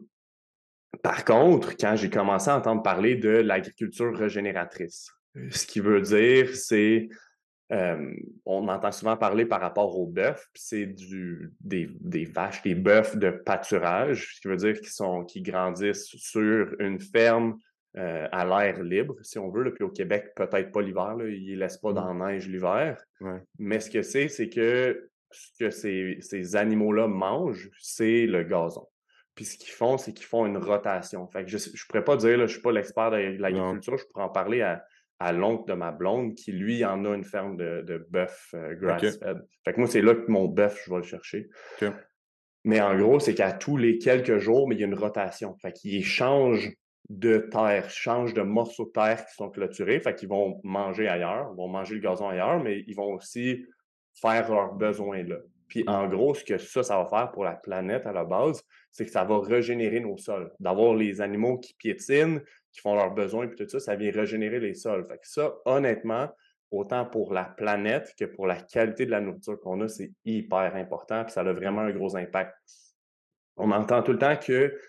par 1.03 1.25
contre, 1.25 1.75
quand 1.75 1.95
j'ai 1.95 2.09
commencé 2.09 2.49
à 2.49 2.57
entendre 2.57 2.81
parler 2.83 3.15
de 3.15 3.29
l'agriculture 3.29 4.15
régénératrice, 4.15 5.11
ce 5.51 5.67
qui 5.67 5.81
veut 5.81 6.01
dire, 6.01 6.55
c'est 6.55 7.09
on 7.69 8.67
entend 8.67 8.91
souvent 8.91 9.17
parler 9.17 9.45
par 9.45 9.59
rapport 9.59 9.97
au 9.99 10.07
bœuf, 10.07 10.47
c'est 10.53 10.85
du, 10.85 11.51
des, 11.59 11.89
des, 11.99 12.25
vaches, 12.25 12.61
des 12.61 12.75
bœufs 12.75 13.15
de 13.15 13.29
pâturage, 13.29 14.35
ce 14.35 14.41
qui 14.41 14.47
veut 14.47 14.55
dire 14.55 14.79
qu'ils 14.79 14.89
sont 14.89 15.25
qui 15.25 15.41
grandissent 15.41 16.15
sur 16.15 16.73
une 16.79 16.99
ferme 16.99 17.57
euh, 17.97 18.27
à 18.31 18.45
l'air 18.45 18.81
libre, 18.83 19.15
si 19.21 19.39
on 19.39 19.49
veut. 19.49 19.73
Puis 19.73 19.83
au 19.83 19.89
Québec, 19.89 20.31
peut-être 20.35 20.71
pas 20.71 20.81
l'hiver, 20.81 21.15
ils 21.19 21.55
ne 21.55 21.59
laissent 21.59 21.79
pas 21.79 21.91
mmh. 21.91 21.95
dans 21.95 22.13
la 22.13 22.31
neige 22.31 22.47
l'hiver. 22.47 23.03
Mais 23.59 23.79
ce 23.79 23.89
que 23.89 24.01
c'est, 24.01 24.27
c'est 24.27 24.49
que 24.49 25.09
ce 25.31 25.65
que 25.65 25.69
ces, 25.69 26.17
ces 26.21 26.55
animaux-là 26.55 27.07
mangent, 27.07 27.69
c'est 27.79 28.27
le 28.27 28.43
gazon. 28.43 28.87
Puis 29.35 29.45
ce 29.45 29.57
qu'ils 29.57 29.73
font, 29.73 29.97
c'est 29.97 30.13
qu'ils 30.13 30.25
font 30.25 30.45
une 30.45 30.57
rotation. 30.57 31.27
Fait 31.27 31.43
que 31.43 31.49
je 31.49 31.57
ne 31.57 31.87
pourrais 31.87 32.03
pas 32.03 32.17
dire, 32.17 32.31
là, 32.31 32.37
je 32.37 32.41
ne 32.43 32.47
suis 32.47 32.61
pas 32.61 32.71
l'expert 32.71 33.11
de 33.11 33.17
l'agriculture, 33.39 33.97
je 33.97 34.05
pourrais 34.05 34.23
en 34.23 34.29
parler 34.29 34.61
à, 34.61 34.83
à 35.19 35.31
l'oncle 35.31 35.67
de 35.67 35.73
ma 35.73 35.91
blonde 35.91 36.35
qui, 36.35 36.51
lui, 36.51 36.85
en 36.85 37.03
a 37.05 37.15
une 37.15 37.23
ferme 37.23 37.57
de, 37.57 37.81
de 37.81 38.05
bœuf 38.09 38.51
euh, 38.53 38.75
grass-fed. 38.75 39.43
Fait 39.65 39.73
que 39.73 39.79
moi, 39.79 39.87
c'est 39.87 40.01
là 40.01 40.13
que 40.13 40.29
mon 40.29 40.45
bœuf, 40.45 40.83
je 40.85 40.91
vais 40.91 40.97
le 40.97 41.03
chercher. 41.03 41.49
Mais 42.63 42.81
en 42.81 42.97
gros, 42.97 43.19
c'est 43.19 43.33
qu'à 43.33 43.51
tous 43.51 43.77
les 43.77 43.97
quelques 43.97 44.37
jours, 44.37 44.67
mais 44.67 44.75
il 44.75 44.81
y 44.81 44.83
a 44.83 44.87
une 44.87 44.93
rotation. 44.93 45.55
Fait 45.61 45.71
qu'ils 45.71 46.03
changent 46.03 46.71
de 47.09 47.37
terre, 47.37 47.89
changent 47.89 48.33
de 48.33 48.41
morceaux 48.41 48.85
de 48.85 48.91
terre 48.91 49.25
qui 49.25 49.33
sont 49.35 49.49
clôturés. 49.49 49.99
Fait 49.99 50.13
qu'ils 50.13 50.29
vont 50.29 50.59
manger 50.63 51.07
ailleurs, 51.07 51.53
vont 51.53 51.69
manger 51.69 51.95
le 51.95 52.01
gazon 52.01 52.27
ailleurs, 52.27 52.61
mais 52.61 52.83
ils 52.85 52.95
vont 52.95 53.13
aussi 53.13 53.65
faire 54.21 54.51
leurs 54.51 54.73
besoins 54.73 55.23
là. 55.23 55.37
Puis 55.67 55.83
en 55.87 56.07
gros, 56.07 56.33
ce 56.33 56.43
que 56.43 56.57
ça, 56.57 56.83
ça 56.83 56.97
va 56.97 57.05
faire 57.05 57.31
pour 57.31 57.43
la 57.43 57.53
planète 57.53 58.05
à 58.05 58.13
la 58.13 58.23
base, 58.23 58.63
c'est 58.91 59.05
que 59.05 59.11
ça 59.11 59.23
va 59.23 59.39
régénérer 59.39 59.99
nos 59.99 60.17
sols. 60.17 60.51
D'avoir 60.59 60.95
les 60.95 61.21
animaux 61.21 61.57
qui 61.57 61.73
piétinent, 61.73 62.39
qui 62.77 62.81
font 62.81 62.95
leurs 62.95 63.13
besoins, 63.13 63.47
puis 63.47 63.55
tout 63.55 63.67
ça, 63.67 63.79
ça 63.79 63.95
vient 63.95 64.11
régénérer 64.11 64.59
les 64.59 64.75
sols. 64.75 65.03
Fait 65.05 65.17
que 65.17 65.27
ça, 65.27 65.55
honnêtement, 65.65 66.29
autant 66.69 67.05
pour 67.05 67.33
la 67.33 67.45
planète 67.45 68.13
que 68.17 68.25
pour 68.25 68.45
la 68.45 68.55
qualité 68.55 69.07
de 69.07 69.11
la 69.11 69.19
nourriture 69.19 69.59
qu'on 69.59 69.81
a, 69.81 69.87
c'est 69.87 70.11
hyper 70.25 70.75
important, 70.75 71.23
puis 71.23 71.33
ça 71.33 71.41
a 71.41 71.53
vraiment 71.53 71.81
un 71.81 71.91
gros 71.91 72.15
impact. 72.15 72.55
On 73.55 73.71
entend 73.71 74.03
tout 74.03 74.11
le 74.11 74.19
temps 74.19 74.37
que 74.37 74.79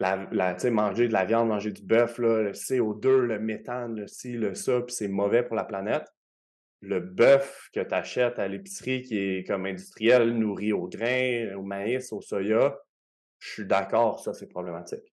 la 0.00 0.28
manger 0.70 1.08
de 1.08 1.12
la 1.12 1.24
viande, 1.24 1.48
manger 1.48 1.72
du 1.72 1.82
bœuf, 1.82 2.18
le 2.18 2.52
CO2, 2.52 3.08
le 3.08 3.38
méthane, 3.38 3.96
le 3.96 4.06
ci, 4.06 4.32
le 4.32 4.54
ça, 4.54 4.80
puis 4.82 4.94
c'est 4.94 5.08
mauvais 5.08 5.42
pour 5.42 5.56
la 5.56 5.64
planète. 5.64 6.06
Le 6.82 7.00
bœuf 7.00 7.68
que 7.74 7.80
tu 7.80 7.94
achètes 7.94 8.38
à 8.38 8.48
l'épicerie 8.48 9.02
qui 9.02 9.18
est 9.18 9.46
comme 9.46 9.66
industriel, 9.66 10.30
nourri 10.32 10.72
au 10.72 10.88
grain, 10.88 11.54
au 11.54 11.62
maïs, 11.62 12.12
au 12.12 12.20
soya, 12.20 12.78
je 13.38 13.50
suis 13.50 13.66
d'accord, 13.66 14.20
ça 14.20 14.34
c'est 14.34 14.46
problématique 14.46 15.10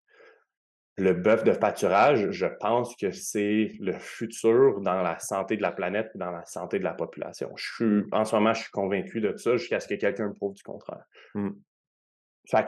le 0.98 1.14
bœuf 1.14 1.44
de 1.44 1.52
pâturage, 1.52 2.32
je 2.32 2.48
pense 2.60 2.96
que 2.96 3.12
c'est 3.12 3.72
le 3.80 3.94
futur 3.94 4.82
dans 4.82 5.04
la 5.04 5.20
santé 5.20 5.56
de 5.56 5.62
la 5.62 5.72
planète 5.72 6.10
et 6.16 6.18
dans 6.18 6.32
la 6.32 6.44
santé 6.46 6.80
de 6.80 6.84
la 6.84 6.94
population. 6.94 7.52
Je 7.56 7.74
suis, 7.76 8.04
en 8.12 8.26
ce 8.26 8.36
moment, 8.36 8.54
je 8.54 8.62
suis 8.62 8.72
convaincu 8.72 9.22
de 9.22 9.36
ça 9.38 9.58
jusqu'à 9.58 9.80
ce 9.80 9.88
que 9.88 9.94
quelqu'un 9.94 10.30
me 10.30 10.34
prouve 10.34 10.56
du 10.56 10.64
contraire. 10.64 11.04
Mmh. 11.36 11.50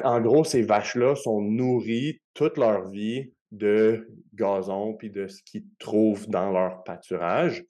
en 0.03 0.21
gros, 0.21 0.43
ces 0.43 0.61
vaches-là 0.61 1.15
sont 1.15 1.41
nourries 1.41 2.21
toute 2.35 2.57
leur 2.57 2.87
vie 2.87 3.33
de 3.51 4.07
gazon 4.35 4.93
puis 4.93 5.09
de 5.09 5.27
ce 5.27 5.41
qu'ils 5.41 5.65
trouvent 5.79 6.29
dans 6.29 6.51
leur 6.51 6.83
pâturage. 6.83 7.65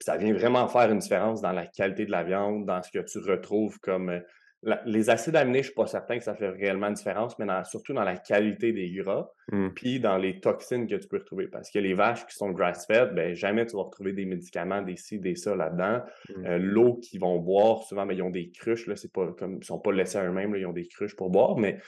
ça 0.00 0.16
vient 0.16 0.32
vraiment 0.32 0.68
faire 0.68 0.90
une 0.90 1.00
différence 1.00 1.42
dans 1.42 1.52
la 1.52 1.66
qualité 1.66 2.06
de 2.06 2.10
la 2.10 2.24
viande, 2.24 2.64
dans 2.64 2.82
ce 2.82 2.90
que 2.90 3.04
tu 3.04 3.18
retrouves 3.18 3.78
comme 3.80 4.22
les 4.62 5.08
acides 5.08 5.36
aminés, 5.36 5.58
je 5.58 5.68
ne 5.68 5.72
suis 5.72 5.74
pas 5.74 5.86
certain 5.86 6.18
que 6.18 6.24
ça 6.24 6.34
fait 6.34 6.50
réellement 6.50 6.88
une 6.88 6.94
différence, 6.94 7.38
mais 7.38 7.46
surtout 7.64 7.94
dans 7.94 8.04
la 8.04 8.16
qualité 8.16 8.72
des 8.72 8.90
gras, 8.90 9.30
mmh. 9.50 9.68
puis 9.70 10.00
dans 10.00 10.18
les 10.18 10.38
toxines 10.38 10.86
que 10.86 10.96
tu 10.96 11.08
peux 11.08 11.18
retrouver. 11.18 11.48
Parce 11.48 11.70
que 11.70 11.78
les 11.78 11.94
vaches 11.94 12.26
qui 12.26 12.34
sont 12.34 12.50
grass-fed, 12.50 13.14
ben, 13.14 13.34
jamais 13.34 13.64
tu 13.64 13.76
vas 13.76 13.84
retrouver 13.84 14.12
des 14.12 14.26
médicaments, 14.26 14.82
des 14.82 14.96
ci, 14.96 15.18
des 15.18 15.34
ça 15.34 15.56
là-dedans. 15.56 16.02
Mmh. 16.28 16.46
Euh, 16.46 16.58
l'eau 16.58 16.96
qu'ils 16.96 17.20
vont 17.20 17.38
boire, 17.38 17.82
souvent, 17.84 18.04
mais 18.04 18.14
ben, 18.14 18.18
ils 18.18 18.22
ont 18.22 18.30
des 18.30 18.50
cruches, 18.50 18.86
là, 18.86 18.96
c'est 18.96 19.12
pas 19.12 19.32
comme 19.32 19.56
ils 19.56 19.64
sont 19.64 19.78
pas 19.78 19.92
laissés 19.92 20.18
à 20.18 20.24
eux-mêmes, 20.24 20.54
ils 20.54 20.66
ont 20.66 20.72
des 20.72 20.86
cruches 20.86 21.16
pour 21.16 21.30
boire, 21.30 21.56
mais 21.56 21.78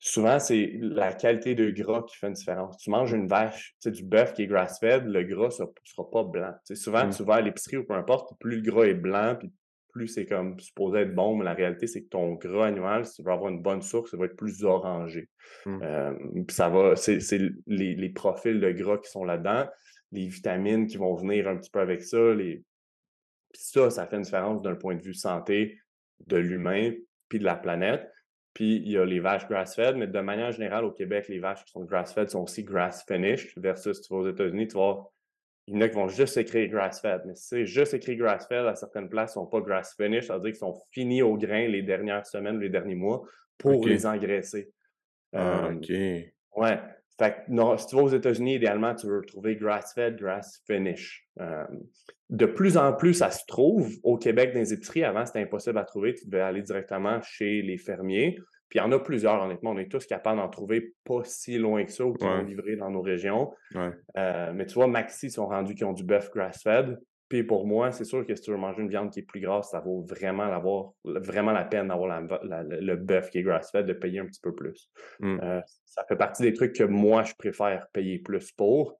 souvent, 0.00 0.40
c'est 0.40 0.72
la 0.80 1.12
qualité 1.12 1.54
de 1.54 1.70
gras 1.70 2.02
qui 2.08 2.16
fait 2.16 2.26
une 2.26 2.32
différence. 2.32 2.78
Tu 2.78 2.90
manges 2.90 3.12
une 3.12 3.28
vache, 3.28 3.76
tu 3.80 3.88
sais, 3.88 3.90
du 3.92 4.02
bœuf 4.02 4.32
qui 4.32 4.42
est 4.42 4.46
grass-fed, 4.48 5.04
le 5.06 5.22
gras 5.22 5.56
ne 5.60 5.66
sera 5.84 6.10
pas 6.10 6.24
blanc. 6.24 6.52
souvent, 6.74 7.06
mmh. 7.06 7.10
tu 7.10 7.22
vas 7.22 7.34
à 7.34 7.40
l'épicerie 7.42 7.76
ou 7.76 7.84
peu 7.84 7.94
importe, 7.94 8.32
plus 8.40 8.56
le 8.56 8.62
gras 8.68 8.86
est 8.86 8.94
blanc, 8.94 9.36
puis 9.38 9.52
plus 9.92 10.08
c'est 10.08 10.26
comme 10.26 10.58
supposé 10.58 11.00
être 11.00 11.14
bon, 11.14 11.36
mais 11.36 11.44
la 11.44 11.54
réalité, 11.54 11.86
c'est 11.86 12.02
que 12.02 12.08
ton 12.08 12.34
gras 12.34 12.66
animal, 12.66 13.06
si 13.06 13.16
tu 13.16 13.22
veux 13.22 13.32
avoir 13.32 13.50
une 13.50 13.62
bonne 13.62 13.82
source, 13.82 14.10
ça 14.10 14.16
va 14.16 14.24
être 14.24 14.36
plus 14.36 14.64
orangé. 14.64 15.28
Mmh. 15.66 15.80
Euh, 15.82 16.14
ça 16.48 16.68
va, 16.68 16.96
c'est 16.96 17.20
les, 17.66 18.08
profils 18.10 18.58
de 18.58 18.70
gras 18.72 18.98
qui 18.98 19.10
sont 19.10 19.24
là-dedans, 19.24 19.68
les 20.10 20.26
vitamines 20.26 20.86
qui 20.86 20.96
vont 20.96 21.14
venir 21.14 21.48
un 21.48 21.56
petit 21.56 21.70
peu 21.70 21.80
avec 21.80 22.02
ça. 22.02 22.34
Les... 22.34 22.62
Puis 23.52 23.62
ça, 23.62 23.90
ça 23.90 24.06
fait 24.06 24.16
une 24.16 24.22
différence 24.22 24.62
d'un 24.62 24.74
point 24.74 24.96
de 24.96 25.02
vue 25.02 25.14
santé 25.14 25.78
de 26.26 26.36
l'humain 26.36 26.92
puis 27.28 27.38
de 27.38 27.44
la 27.44 27.56
planète. 27.56 28.08
Puis 28.54 28.76
il 28.76 28.90
y 28.90 28.98
a 28.98 29.04
les 29.04 29.20
vaches 29.20 29.48
grass-fed, 29.48 29.96
mais 29.96 30.06
de 30.06 30.20
manière 30.20 30.52
générale, 30.52 30.84
au 30.84 30.92
Québec, 30.92 31.28
les 31.28 31.38
vaches 31.38 31.64
qui 31.64 31.72
sont 31.72 31.84
grass-fed 31.84 32.28
sont 32.28 32.42
aussi 32.42 32.64
grass-finished, 32.64 33.52
versus 33.56 33.96
si 33.96 34.02
tu 34.02 34.14
vas 34.14 34.20
aux 34.20 34.28
États-Unis, 34.28 34.68
tu 34.68 34.76
vas 34.76 35.06
il 35.66 35.74
y 35.74 35.76
en 35.76 35.80
a 35.80 35.88
qui 35.88 35.94
vont 35.94 36.08
juste 36.08 36.36
écrire 36.36 36.68
grass-fed. 36.68 37.22
Mais 37.26 37.34
si 37.34 37.46
c'est 37.48 37.66
juste 37.66 37.94
écrit 37.94 38.16
grass-fed, 38.16 38.66
à 38.66 38.74
certaines 38.74 39.08
places, 39.08 39.34
ils 39.34 39.38
ne 39.38 39.44
sont 39.44 39.46
pas 39.46 39.60
grass-finished, 39.60 40.26
ça 40.26 40.34
veut 40.34 40.40
dire 40.40 40.50
qu'ils 40.50 40.58
sont 40.58 40.74
finis 40.90 41.22
au 41.22 41.36
grain 41.36 41.68
les 41.68 41.82
dernières 41.82 42.26
semaines, 42.26 42.58
les 42.58 42.68
derniers 42.68 42.96
mois 42.96 43.22
pour 43.58 43.86
les 43.86 44.06
engraisser. 44.06 44.72
Ah, 45.32 45.70
OK. 45.72 45.88
Ouais. 46.56 46.80
Fait 47.18 47.36
que, 47.46 47.76
si 47.78 47.86
tu 47.86 47.96
vas 47.96 48.02
aux 48.02 48.08
États-Unis, 48.08 48.56
idéalement, 48.56 48.94
tu 48.94 49.06
veux 49.06 49.22
trouver 49.22 49.54
grass-fed, 49.56 50.16
grass-finish. 50.16 51.28
de 52.32 52.46
plus 52.46 52.78
en 52.78 52.94
plus, 52.94 53.14
ça 53.14 53.30
se 53.30 53.44
trouve 53.46 53.94
au 54.02 54.16
Québec 54.16 54.54
dans 54.54 54.60
les 54.60 54.72
épiceries. 54.72 55.04
Avant, 55.04 55.26
c'était 55.26 55.40
impossible 55.40 55.78
à 55.78 55.84
trouver. 55.84 56.14
Tu 56.14 56.26
devais 56.26 56.40
aller 56.40 56.62
directement 56.62 57.20
chez 57.22 57.60
les 57.60 57.76
fermiers. 57.76 58.38
Puis 58.72 58.78
il 58.78 58.82
y 58.82 58.86
en 58.86 58.92
a 58.92 58.98
plusieurs, 58.98 59.42
honnêtement. 59.42 59.72
On 59.72 59.76
est 59.76 59.90
tous 59.90 60.06
capables 60.06 60.38
d'en 60.38 60.48
trouver 60.48 60.94
pas 61.04 61.20
si 61.24 61.58
loin 61.58 61.84
que 61.84 61.92
ça 61.92 62.06
ou 62.06 62.14
qui 62.14 62.24
vont 62.24 62.40
livrer 62.40 62.74
dans 62.76 62.88
nos 62.88 63.02
régions. 63.02 63.52
Euh, 63.76 64.50
mais 64.54 64.64
tu 64.64 64.72
vois, 64.72 64.86
Maxi 64.86 65.28
sont 65.28 65.46
rendus 65.46 65.74
qui 65.74 65.84
ont 65.84 65.92
du 65.92 66.04
bœuf 66.04 66.30
grass-fed. 66.30 66.98
Puis 67.28 67.44
pour 67.44 67.66
moi, 67.66 67.92
c'est 67.92 68.06
sûr 68.06 68.26
que 68.26 68.34
si 68.34 68.40
tu 68.40 68.50
veux 68.50 68.56
manger 68.56 68.80
une 68.80 68.88
viande 68.88 69.10
qui 69.10 69.20
est 69.20 69.24
plus 69.24 69.40
grasse, 69.40 69.72
ça 69.72 69.80
vaut 69.80 70.00
vraiment, 70.00 70.48
vraiment 71.04 71.52
la 71.52 71.64
peine 71.66 71.88
d'avoir 71.88 72.18
le 72.22 72.94
bœuf 72.96 73.28
qui 73.28 73.40
est 73.40 73.42
grass-fed, 73.42 73.84
de 73.84 73.92
payer 73.92 74.20
un 74.20 74.26
petit 74.26 74.40
peu 74.40 74.54
plus. 74.54 74.90
Mmh. 75.20 75.40
Euh, 75.42 75.60
ça 75.84 76.06
fait 76.08 76.16
partie 76.16 76.42
des 76.42 76.54
trucs 76.54 76.74
que 76.74 76.84
moi, 76.84 77.24
je 77.24 77.34
préfère 77.34 77.88
payer 77.92 78.20
plus 78.20 78.52
pour, 78.52 78.98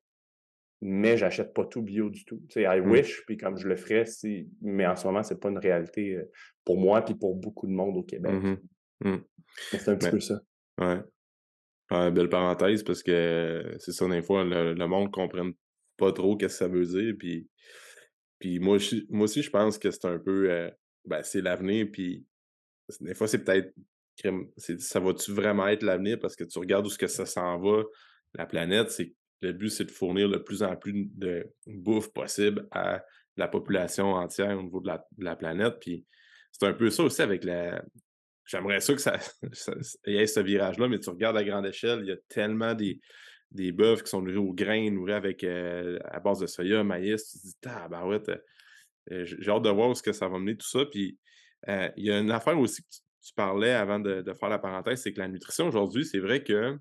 mais 0.82 1.16
j'achète 1.16 1.54
pas 1.54 1.64
tout 1.64 1.80
bio 1.80 2.10
du 2.10 2.26
tout. 2.26 2.42
Tu 2.50 2.60
sais, 2.60 2.62
I 2.64 2.82
mmh. 2.82 2.90
wish, 2.90 3.24
puis 3.24 3.38
comme 3.38 3.56
je 3.56 3.66
le 3.66 3.76
ferais, 3.76 4.04
si... 4.04 4.50
mais 4.60 4.86
en 4.86 4.96
ce 4.96 5.06
moment, 5.06 5.22
c'est 5.22 5.40
pas 5.40 5.48
une 5.48 5.56
réalité 5.56 6.16
euh, 6.16 6.30
pour 6.62 6.76
moi 6.76 7.00
puis 7.00 7.14
pour 7.14 7.34
beaucoup 7.36 7.66
de 7.66 7.72
monde 7.72 7.96
au 7.96 8.02
Québec. 8.02 8.34
Mmh 8.34 8.56
C'est 9.70 9.88
un 9.88 9.96
petit 9.96 10.10
peu 10.10 10.20
ça. 10.20 10.40
Ouais. 10.80 11.00
Belle 12.10 12.30
parenthèse 12.30 12.82
parce 12.82 13.02
que 13.02 13.76
c'est 13.78 13.92
ça, 13.92 14.08
des 14.08 14.22
fois, 14.22 14.44
le, 14.44 14.86
monde 14.86 15.08
ne 15.08 15.12
comprenne 15.12 15.52
pas 15.98 16.12
trop 16.12 16.36
qu'est-ce 16.36 16.58
que 16.58 16.64
ça 16.64 16.68
veut 16.68 16.86
dire. 16.86 17.14
Puis 17.18 17.48
Puis 18.38 18.58
moi, 18.60 18.78
moi 19.10 19.24
aussi, 19.24 19.42
je 19.42 19.50
pense 19.50 19.78
que 19.78 19.90
c'est 19.90 20.06
un 20.06 20.18
peu, 20.18 20.50
euh, 20.50 20.70
ben, 21.04 21.22
c'est 21.22 21.42
l'avenir, 21.42 21.88
puis 21.92 22.24
des 23.00 23.14
fois, 23.14 23.28
c'est 23.28 23.44
peut-être, 23.44 23.74
ça 24.78 25.00
va-tu 25.00 25.32
vraiment 25.32 25.68
être 25.68 25.82
l'avenir 25.82 26.18
parce 26.18 26.36
que 26.36 26.44
tu 26.44 26.58
regardes 26.58 26.86
où 26.86 26.90
ce 26.90 26.98
que 26.98 27.06
ça 27.06 27.26
s'en 27.26 27.58
va, 27.58 27.82
la 28.34 28.46
planète, 28.46 28.90
c'est 28.90 29.14
le 29.42 29.52
but, 29.52 29.70
c'est 29.70 29.84
de 29.84 29.90
fournir 29.90 30.28
le 30.28 30.42
plus 30.42 30.62
en 30.62 30.76
plus 30.76 31.08
de 31.14 31.52
bouffe 31.66 32.12
possible 32.12 32.66
à 32.70 33.04
la 33.36 33.48
population 33.48 34.12
entière 34.12 34.58
au 34.58 34.62
niveau 34.62 34.80
de 34.80 34.90
la, 35.18 35.36
planète. 35.36 35.74
Puis 35.80 36.06
c'est 36.52 36.66
un 36.66 36.72
peu 36.72 36.90
ça 36.90 37.02
aussi 37.02 37.22
avec 37.22 37.44
la. 37.44 37.82
J'aimerais 38.44 38.80
ça 38.80 38.94
que 38.94 39.00
ça, 39.00 39.18
y 40.06 40.16
ait 40.16 40.26
ce 40.26 40.40
virage-là, 40.40 40.88
mais 40.88 40.98
tu 40.98 41.10
regardes 41.10 41.36
à 41.36 41.44
grande 41.44 41.66
échelle, 41.66 42.00
il 42.02 42.08
y 42.08 42.12
a 42.12 42.16
tellement 42.28 42.74
des, 42.74 43.00
des 43.52 43.72
bœufs 43.72 44.02
qui 44.02 44.10
sont 44.10 44.22
nourris 44.22 44.36
au 44.36 44.52
grain, 44.52 44.90
nourris 44.90 45.12
avec 45.12 45.44
euh, 45.44 45.98
à 46.04 46.20
base 46.20 46.40
de 46.40 46.46
soya, 46.46 46.82
maïs. 46.82 47.30
Tu 47.30 47.38
te 47.38 47.46
dis, 47.46 47.56
ah, 47.66 47.88
ben 47.88 48.04
ouais, 48.06 48.20
j'ai 49.06 49.50
hâte 49.50 49.62
de 49.62 49.70
voir 49.70 49.90
où 49.90 49.94
ce 49.94 50.02
que 50.02 50.12
ça 50.12 50.28
va 50.28 50.38
mener 50.38 50.56
tout 50.56 50.66
ça. 50.66 50.84
Puis 50.86 51.18
euh, 51.68 51.88
il 51.96 52.06
y 52.06 52.10
a 52.10 52.18
une 52.18 52.30
affaire 52.30 52.58
aussi 52.58 52.82
que 52.82 52.88
tu, 53.24 53.34
parlais 53.34 53.72
avant 53.72 54.00
de, 54.00 54.24
faire 54.38 54.48
la 54.48 54.58
parenthèse, 54.58 55.02
c'est 55.02 55.12
que 55.12 55.20
la 55.20 55.28
nutrition 55.28 55.68
aujourd'hui, 55.68 56.04
c'est 56.04 56.18
vrai 56.18 56.42
que 56.42 56.76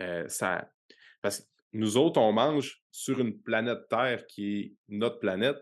euh, 0.00 0.28
ça. 0.28 0.70
Parce 1.22 1.40
que 1.40 1.46
nous 1.72 1.96
autres, 1.96 2.20
on 2.20 2.32
mange 2.32 2.82
sur 2.90 3.20
une 3.20 3.40
planète 3.40 3.88
Terre 3.88 4.26
qui 4.26 4.58
est 4.58 4.74
notre 4.88 5.18
planète. 5.18 5.56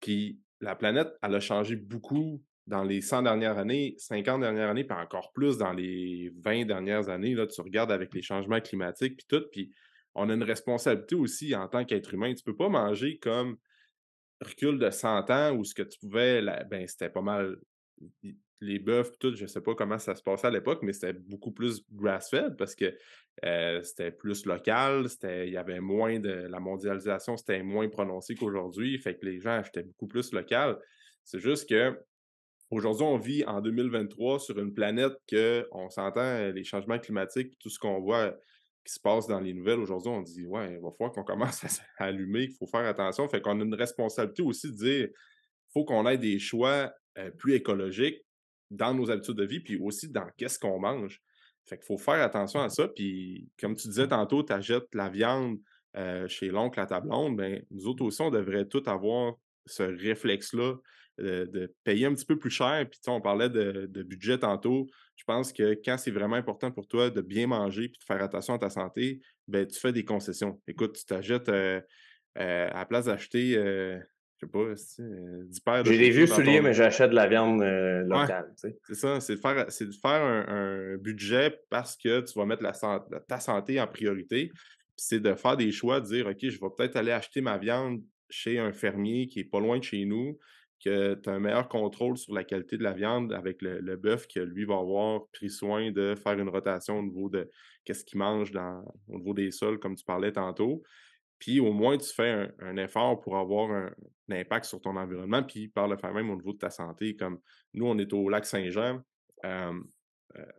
Puis 0.00 0.40
la 0.60 0.76
planète, 0.76 1.08
elle 1.22 1.34
a 1.34 1.40
changé 1.40 1.74
beaucoup 1.74 2.42
dans 2.70 2.84
les 2.84 3.00
100 3.00 3.22
dernières 3.22 3.58
années, 3.58 3.96
50 3.98 4.40
dernières 4.40 4.70
années, 4.70 4.84
puis 4.84 4.96
encore 4.96 5.32
plus 5.32 5.58
dans 5.58 5.72
les 5.72 6.32
20 6.36 6.66
dernières 6.66 7.08
années. 7.08 7.34
Là, 7.34 7.48
tu 7.48 7.60
regardes 7.60 7.90
avec 7.90 8.14
les 8.14 8.22
changements 8.22 8.60
climatiques, 8.60 9.16
puis 9.16 9.26
tout. 9.28 9.44
Puis 9.50 9.72
on 10.14 10.30
a 10.30 10.34
une 10.34 10.44
responsabilité 10.44 11.16
aussi 11.16 11.54
en 11.56 11.66
tant 11.66 11.84
qu'être 11.84 12.14
humain. 12.14 12.32
Tu 12.32 12.42
ne 12.46 12.52
peux 12.52 12.56
pas 12.56 12.68
manger 12.68 13.18
comme 13.18 13.56
recul 14.40 14.78
de 14.78 14.88
100 14.88 15.30
ans 15.30 15.52
où 15.52 15.64
ce 15.64 15.74
que 15.74 15.82
tu 15.82 15.98
pouvais, 15.98 16.42
ben, 16.70 16.86
c'était 16.86 17.10
pas 17.10 17.22
mal 17.22 17.58
les 18.60 18.78
bœufs, 18.78 19.16
tout, 19.18 19.34
je 19.34 19.42
ne 19.42 19.48
sais 19.48 19.62
pas 19.62 19.74
comment 19.74 19.98
ça 19.98 20.14
se 20.14 20.22
passait 20.22 20.46
à 20.46 20.50
l'époque, 20.50 20.80
mais 20.82 20.92
c'était 20.92 21.14
beaucoup 21.14 21.50
plus 21.50 21.82
grass-fed 21.90 22.56
parce 22.56 22.74
que 22.74 22.94
euh, 23.44 23.82
c'était 23.82 24.10
plus 24.10 24.44
local, 24.46 25.06
il 25.24 25.48
y 25.50 25.56
avait 25.56 25.80
moins 25.80 26.20
de. 26.20 26.30
La 26.30 26.60
mondialisation, 26.60 27.36
c'était 27.36 27.62
moins 27.62 27.88
prononcé 27.88 28.34
qu'aujourd'hui, 28.34 28.98
fait 28.98 29.16
que 29.16 29.26
les 29.26 29.40
gens 29.40 29.52
achetaient 29.52 29.82
beaucoup 29.82 30.06
plus 30.06 30.32
local. 30.32 30.78
C'est 31.24 31.40
juste 31.40 31.68
que 31.68 31.98
aujourd'hui, 32.70 33.04
on 33.04 33.18
vit 33.18 33.44
en 33.44 33.60
2023 33.60 34.40
sur 34.40 34.58
une 34.58 34.72
planète 34.72 35.12
que 35.26 35.66
on 35.72 35.90
s'entend, 35.90 36.50
les 36.50 36.64
changements 36.64 36.98
climatiques, 36.98 37.58
tout 37.58 37.70
ce 37.70 37.78
qu'on 37.78 38.00
voit 38.00 38.34
qui 38.84 38.94
se 38.94 39.00
passe 39.00 39.26
dans 39.26 39.40
les 39.40 39.52
nouvelles 39.52 39.80
aujourd'hui, 39.80 40.10
on 40.10 40.22
dit 40.22 40.46
Ouais, 40.46 40.74
il 40.74 40.80
va 40.80 40.90
falloir 40.90 41.12
qu'on 41.12 41.24
commence 41.24 41.64
à 41.98 42.04
allumer, 42.04 42.48
qu'il 42.48 42.56
faut 42.56 42.66
faire 42.66 42.86
attention. 42.86 43.28
Fait 43.28 43.40
qu'on 43.40 43.60
a 43.60 43.64
une 43.64 43.74
responsabilité 43.74 44.42
aussi 44.42 44.70
de 44.70 44.76
dire 44.76 45.08
faut 45.72 45.84
qu'on 45.84 46.06
ait 46.08 46.18
des 46.18 46.38
choix 46.38 46.92
euh, 47.18 47.30
plus 47.30 47.54
écologiques 47.54 48.20
dans 48.70 48.94
nos 48.94 49.10
habitudes 49.10 49.36
de 49.36 49.44
vie, 49.44 49.60
puis 49.60 49.78
aussi 49.78 50.08
dans 50.08 50.26
qu'est-ce 50.36 50.58
qu'on 50.58 50.78
mange. 50.78 51.20
Fait 51.66 51.76
qu'il 51.76 51.86
faut 51.86 51.98
faire 51.98 52.22
attention 52.22 52.60
à 52.60 52.68
ça. 52.68 52.88
Puis, 52.88 53.48
comme 53.60 53.74
tu 53.74 53.88
disais 53.88 54.08
tantôt, 54.08 54.42
tu 54.42 54.52
achètes 54.52 54.92
la 54.94 55.08
viande 55.08 55.58
euh, 55.96 56.26
chez 56.28 56.48
l'oncle 56.48 56.78
à 56.80 56.86
ta 56.86 57.00
blonde, 57.00 57.36
ben, 57.36 57.64
nous 57.70 57.86
autres 57.86 58.04
aussi, 58.04 58.22
on 58.22 58.30
devrait 58.30 58.66
tous 58.66 58.88
avoir 58.88 59.34
ce 59.66 59.82
réflexe-là 59.82 60.74
euh, 61.20 61.46
de 61.46 61.74
payer 61.84 62.06
un 62.06 62.14
petit 62.14 62.24
peu 62.24 62.38
plus 62.38 62.50
cher. 62.50 62.86
Puis, 62.90 63.00
on 63.06 63.20
parlait 63.20 63.48
de, 63.48 64.02
budget 64.02 64.38
tantôt. 64.38 64.86
Je 65.16 65.24
pense 65.24 65.52
que 65.52 65.78
quand 65.84 65.98
c'est 65.98 66.10
vraiment 66.10 66.36
important 66.36 66.70
pour 66.70 66.86
toi 66.86 67.10
de 67.10 67.20
bien 67.20 67.46
manger 67.46 67.88
puis 67.88 67.98
de 67.98 68.04
faire 68.04 68.22
attention 68.22 68.54
à 68.54 68.58
ta 68.58 68.70
santé, 68.70 69.20
ben, 69.46 69.66
tu 69.66 69.78
fais 69.78 69.92
des 69.92 70.04
concessions. 70.04 70.60
Écoute, 70.66 70.96
tu 70.96 71.04
t'achètes 71.04 71.48
euh, 71.48 71.80
à 72.36 72.78
la 72.78 72.86
place 72.86 73.06
d'acheter 73.06 73.56
je 74.40 74.46
sais 74.46 74.50
pas, 74.50 75.02
euh, 75.02 75.44
du 75.44 75.60
père 75.60 75.84
J'ai 75.84 75.98
des 75.98 76.10
vieux 76.10 76.26
souliers, 76.26 76.62
mais 76.62 76.72
j'achète 76.72 77.10
de 77.10 77.14
la 77.14 77.26
viande 77.26 77.60
euh, 77.62 78.02
locale. 78.04 78.50
c'est 78.56 78.94
ça, 78.94 79.20
c'est 79.20 79.34
de 79.34 79.40
faire, 79.40 79.66
de 79.66 79.92
faire 80.00 80.22
un, 80.48 80.96
budget 80.96 81.60
parce 81.68 81.96
que 81.96 82.20
tu 82.20 82.38
vas 82.38 82.46
mettre 82.46 82.62
la, 82.62 82.72
ta 83.28 83.38
santé 83.38 83.80
en 83.80 83.86
priorité. 83.86 84.50
C'est 84.96 85.20
de 85.20 85.34
faire 85.34 85.56
des 85.56 85.72
choix, 85.72 86.00
de 86.00 86.06
dire 86.06 86.26
OK, 86.26 86.38
je 86.40 86.58
vais 86.58 86.68
peut-être 86.76 86.96
aller 86.96 87.12
acheter 87.12 87.40
ma 87.40 87.58
viande 87.58 88.02
chez 88.30 88.58
un 88.58 88.72
fermier 88.72 89.26
qui 89.26 89.40
est 89.40 89.44
pas 89.44 89.60
loin 89.60 89.78
de 89.78 89.84
chez 89.84 90.04
nous, 90.04 90.38
que 90.82 91.14
tu 91.14 91.28
as 91.28 91.32
un 91.32 91.38
meilleur 91.38 91.68
contrôle 91.68 92.16
sur 92.16 92.34
la 92.34 92.44
qualité 92.44 92.76
de 92.76 92.82
la 92.82 92.92
viande 92.92 93.32
avec 93.32 93.60
le, 93.62 93.96
bœuf, 93.96 94.26
que 94.26 94.40
lui 94.40 94.64
va 94.64 94.78
avoir 94.78 95.26
pris 95.28 95.50
soin 95.50 95.90
de 95.90 96.14
faire 96.14 96.38
une 96.38 96.48
rotation 96.48 96.98
au 96.98 97.02
niveau 97.02 97.28
de 97.28 97.48
qu'est-ce 97.84 98.04
qu'il 98.04 98.18
mange 98.18 98.52
au 99.08 99.18
niveau 99.18 99.34
des 99.34 99.50
sols, 99.50 99.78
comme 99.78 99.94
tu 99.94 100.04
parlais 100.04 100.32
tantôt. 100.32 100.82
Puis 101.38 101.60
au 101.60 101.72
moins, 101.72 101.96
tu 101.96 102.12
fais 102.12 102.50
un, 102.58 102.76
effort 102.76 103.20
pour 103.20 103.36
avoir 103.36 103.70
un, 103.70 103.90
impact 104.30 104.66
sur 104.66 104.80
ton 104.80 104.96
environnement, 104.96 105.42
puis 105.42 105.68
par 105.68 105.88
le 105.88 105.96
fait 105.96 106.12
même 106.12 106.30
au 106.30 106.36
niveau 106.36 106.52
de 106.52 106.58
ta 106.58 106.70
santé. 106.70 107.16
Comme 107.16 107.40
nous, 107.74 107.86
on 107.86 107.98
est 107.98 108.12
au 108.12 108.28
lac 108.28 108.44
Saint-Jean, 108.44 109.00
euh, 109.44 109.72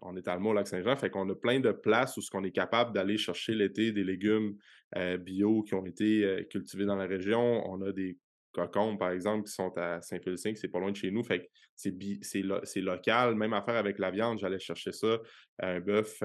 on 0.02 0.18
est 0.18 0.28
à 0.28 0.38
au 0.38 0.54
lac 0.54 0.68
Saint-Jean, 0.68 0.96
fait 0.96 1.10
qu'on 1.10 1.30
a 1.30 1.36
plein 1.36 1.60
de 1.60 1.72
places 1.72 2.18
où 2.18 2.22
ce 2.22 2.30
qu'on 2.30 2.44
est 2.44 2.52
capable 2.52 2.94
d'aller 2.94 3.18
chercher 3.18 3.54
l'été 3.54 3.92
des 3.92 4.04
légumes 4.04 4.58
euh, 4.98 5.18
bio 5.18 5.64
qui 5.64 5.74
ont 5.74 5.86
été 5.86 6.26
euh, 6.26 6.44
cultivés 6.44 6.86
dans 6.86 6.98
la 6.98 7.06
région. 7.06 7.64
On 7.70 7.82
a 7.82 7.92
des 7.92 8.18
cocons, 8.52 8.98
par 8.98 9.12
exemple, 9.12 9.48
qui 9.48 9.54
sont 9.54 9.72
à 9.78 10.02
Saint-Félicien, 10.02 10.54
c'est 10.56 10.68
pas 10.68 10.80
loin 10.80 10.92
de 10.92 10.96
chez 10.96 11.12
nous. 11.12 11.24
Fait 11.24 11.40
que 11.40 11.48
c'est 11.76 12.82
local. 12.82 13.36
Même 13.36 13.54
affaire 13.54 13.76
avec 13.76 14.00
la 14.00 14.12
viande, 14.12 14.40
j'allais 14.40 14.60
chercher 14.60 14.92
ça. 14.92 15.20
Un 15.60 15.80
bœuf 15.80 16.22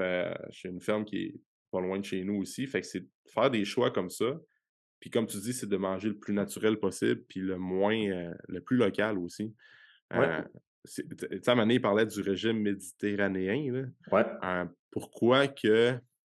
chez 0.50 0.68
une 0.68 0.80
ferme 0.80 1.04
qui 1.04 1.16
est 1.16 1.34
pas 1.70 1.80
loin 1.80 1.98
de 1.98 2.04
chez 2.04 2.24
nous 2.24 2.36
aussi. 2.36 2.66
Fait 2.66 2.80
que 2.80 2.86
c'est 2.86 3.04
faire 3.32 3.50
des 3.50 3.64
choix 3.64 3.90
comme 3.90 4.10
ça. 4.10 4.38
Puis 5.00 5.10
comme 5.10 5.26
tu 5.26 5.38
dis, 5.38 5.52
c'est 5.52 5.68
de 5.68 5.76
manger 5.76 6.08
le 6.08 6.18
plus 6.18 6.34
naturel 6.34 6.78
possible, 6.78 7.22
puis 7.28 7.40
le 7.40 7.58
moins, 7.58 7.96
euh, 7.96 8.34
le 8.48 8.60
plus 8.60 8.76
local 8.76 9.18
aussi. 9.18 9.54
Euh, 10.14 10.42
tu 10.84 11.04
sais, 11.42 11.80
parlait 11.80 12.06
du 12.06 12.20
régime 12.22 12.60
méditerranéen. 12.60 13.92
Euh, 14.12 14.64
pourquoi 14.90 15.48
que 15.48 15.98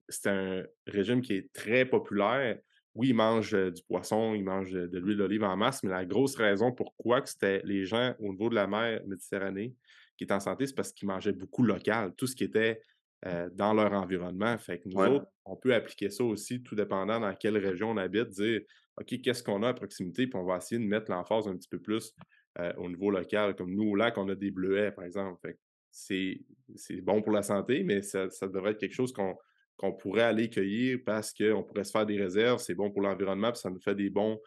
c'est 0.09 0.29
un 0.29 0.63
régime 0.88 1.21
qui 1.21 1.33
est 1.33 1.53
très 1.53 1.85
populaire? 1.85 2.57
Oui, 2.98 3.10
ils 3.10 3.14
mangent 3.14 3.54
du 3.54 3.84
poisson, 3.84 4.34
ils 4.34 4.43
mangent 4.43 4.72
de 4.72 5.00
l'huile 5.00 5.18
d'olive 5.18 5.43
en 5.43 5.56
masse, 5.56 5.84
mais 5.84 5.91
la 5.91 6.04
grosse 6.04 6.36
raison 6.36 6.72
pourquoi 6.72 7.22
que 7.22 7.30
c'était 7.30 7.62
les 7.64 7.86
gens 7.86 8.16
au 8.20 8.32
niveau 8.32 8.50
de 8.50 8.56
la 8.56 8.68
mer 8.68 9.02
Méditerranée 9.06 9.76
qui 10.18 10.24
étaient 10.24 10.34
en 10.34 10.39
santé, 10.39 10.66
c'est 10.66 10.74
parce 10.74 10.91
qu'ils 10.91 11.08
mangeaient 11.08 11.32
beaucoup 11.32 11.64
local. 11.64 12.14
Tout 12.16 12.26
ce 12.26 12.36
qui 12.36 12.43
était 12.43 12.82
euh, 13.26 13.50
dans 13.54 13.74
leur 13.74 13.93
environnement. 13.93 14.58
Fait 14.58 14.80
que 14.80 14.89
nous 14.89 14.95
autres, 14.95 15.26
on 15.45 15.56
peut 15.56 15.74
appliquer 15.74 16.10
ça 16.10 16.24
aussi, 16.24 16.62
tout 16.62 16.76
dépendant 16.76 17.20
dans 17.20 17.34
quelle 17.36 17.58
région 17.58 17.91
on 17.91 17.98
habite, 17.98 18.30
dire 18.30 18.62
OK, 19.00 19.22
qu'est-ce 19.22 19.43
qu'on 19.43 19.64
a 19.64 19.70
à 19.70 19.74
proximité, 19.74 20.28
puis 20.28 20.39
on 20.39 20.43
va 20.43 20.58
essayer 20.58 20.80
de 20.80 20.88
mettre 20.88 21.12
l'emphase 21.12 21.48
un 21.48 21.56
petit 21.56 21.70
peu 21.70 21.80
plus 21.80 22.14
euh, 22.60 22.74
au 22.78 22.88
niveau 22.89 23.12
local. 23.12 23.56
Comme 23.56 23.74
nous, 23.74 23.89
au 23.89 23.95
lac, 23.95 24.18
on 24.18 24.28
a 24.30 24.36
des 24.36 24.52
bleuets, 24.52 24.91
par 24.91 25.06
exemple. 25.06 25.39
Fait 25.41 25.58
c'est, 25.91 27.02
bon 27.02 27.22
pour 27.22 27.32
la 27.32 27.41
santé, 27.41 27.84
mais 27.84 28.02
ça, 28.02 28.28
devrait 28.43 28.72
être 28.72 28.80
quelque 28.80 28.93
chose 28.93 29.12
qu'on, 29.12 29.36
pourrait 29.78 30.23
aller 30.23 30.49
cueillir 30.49 30.99
parce 31.05 31.34
qu'on 31.34 31.63
pourrait 31.63 31.84
se 31.84 31.91
faire 31.91 32.05
des 32.05 32.17
réserves. 32.17 32.59
C'est 32.59 32.75
bon 32.75 32.91
pour 32.91 33.01
l'environnement, 33.01 33.51
puis 33.51 33.61
ça 33.61 33.69
nous 33.69 33.80
fait 33.80 33.95
des 33.95 34.09
bons 34.09 34.39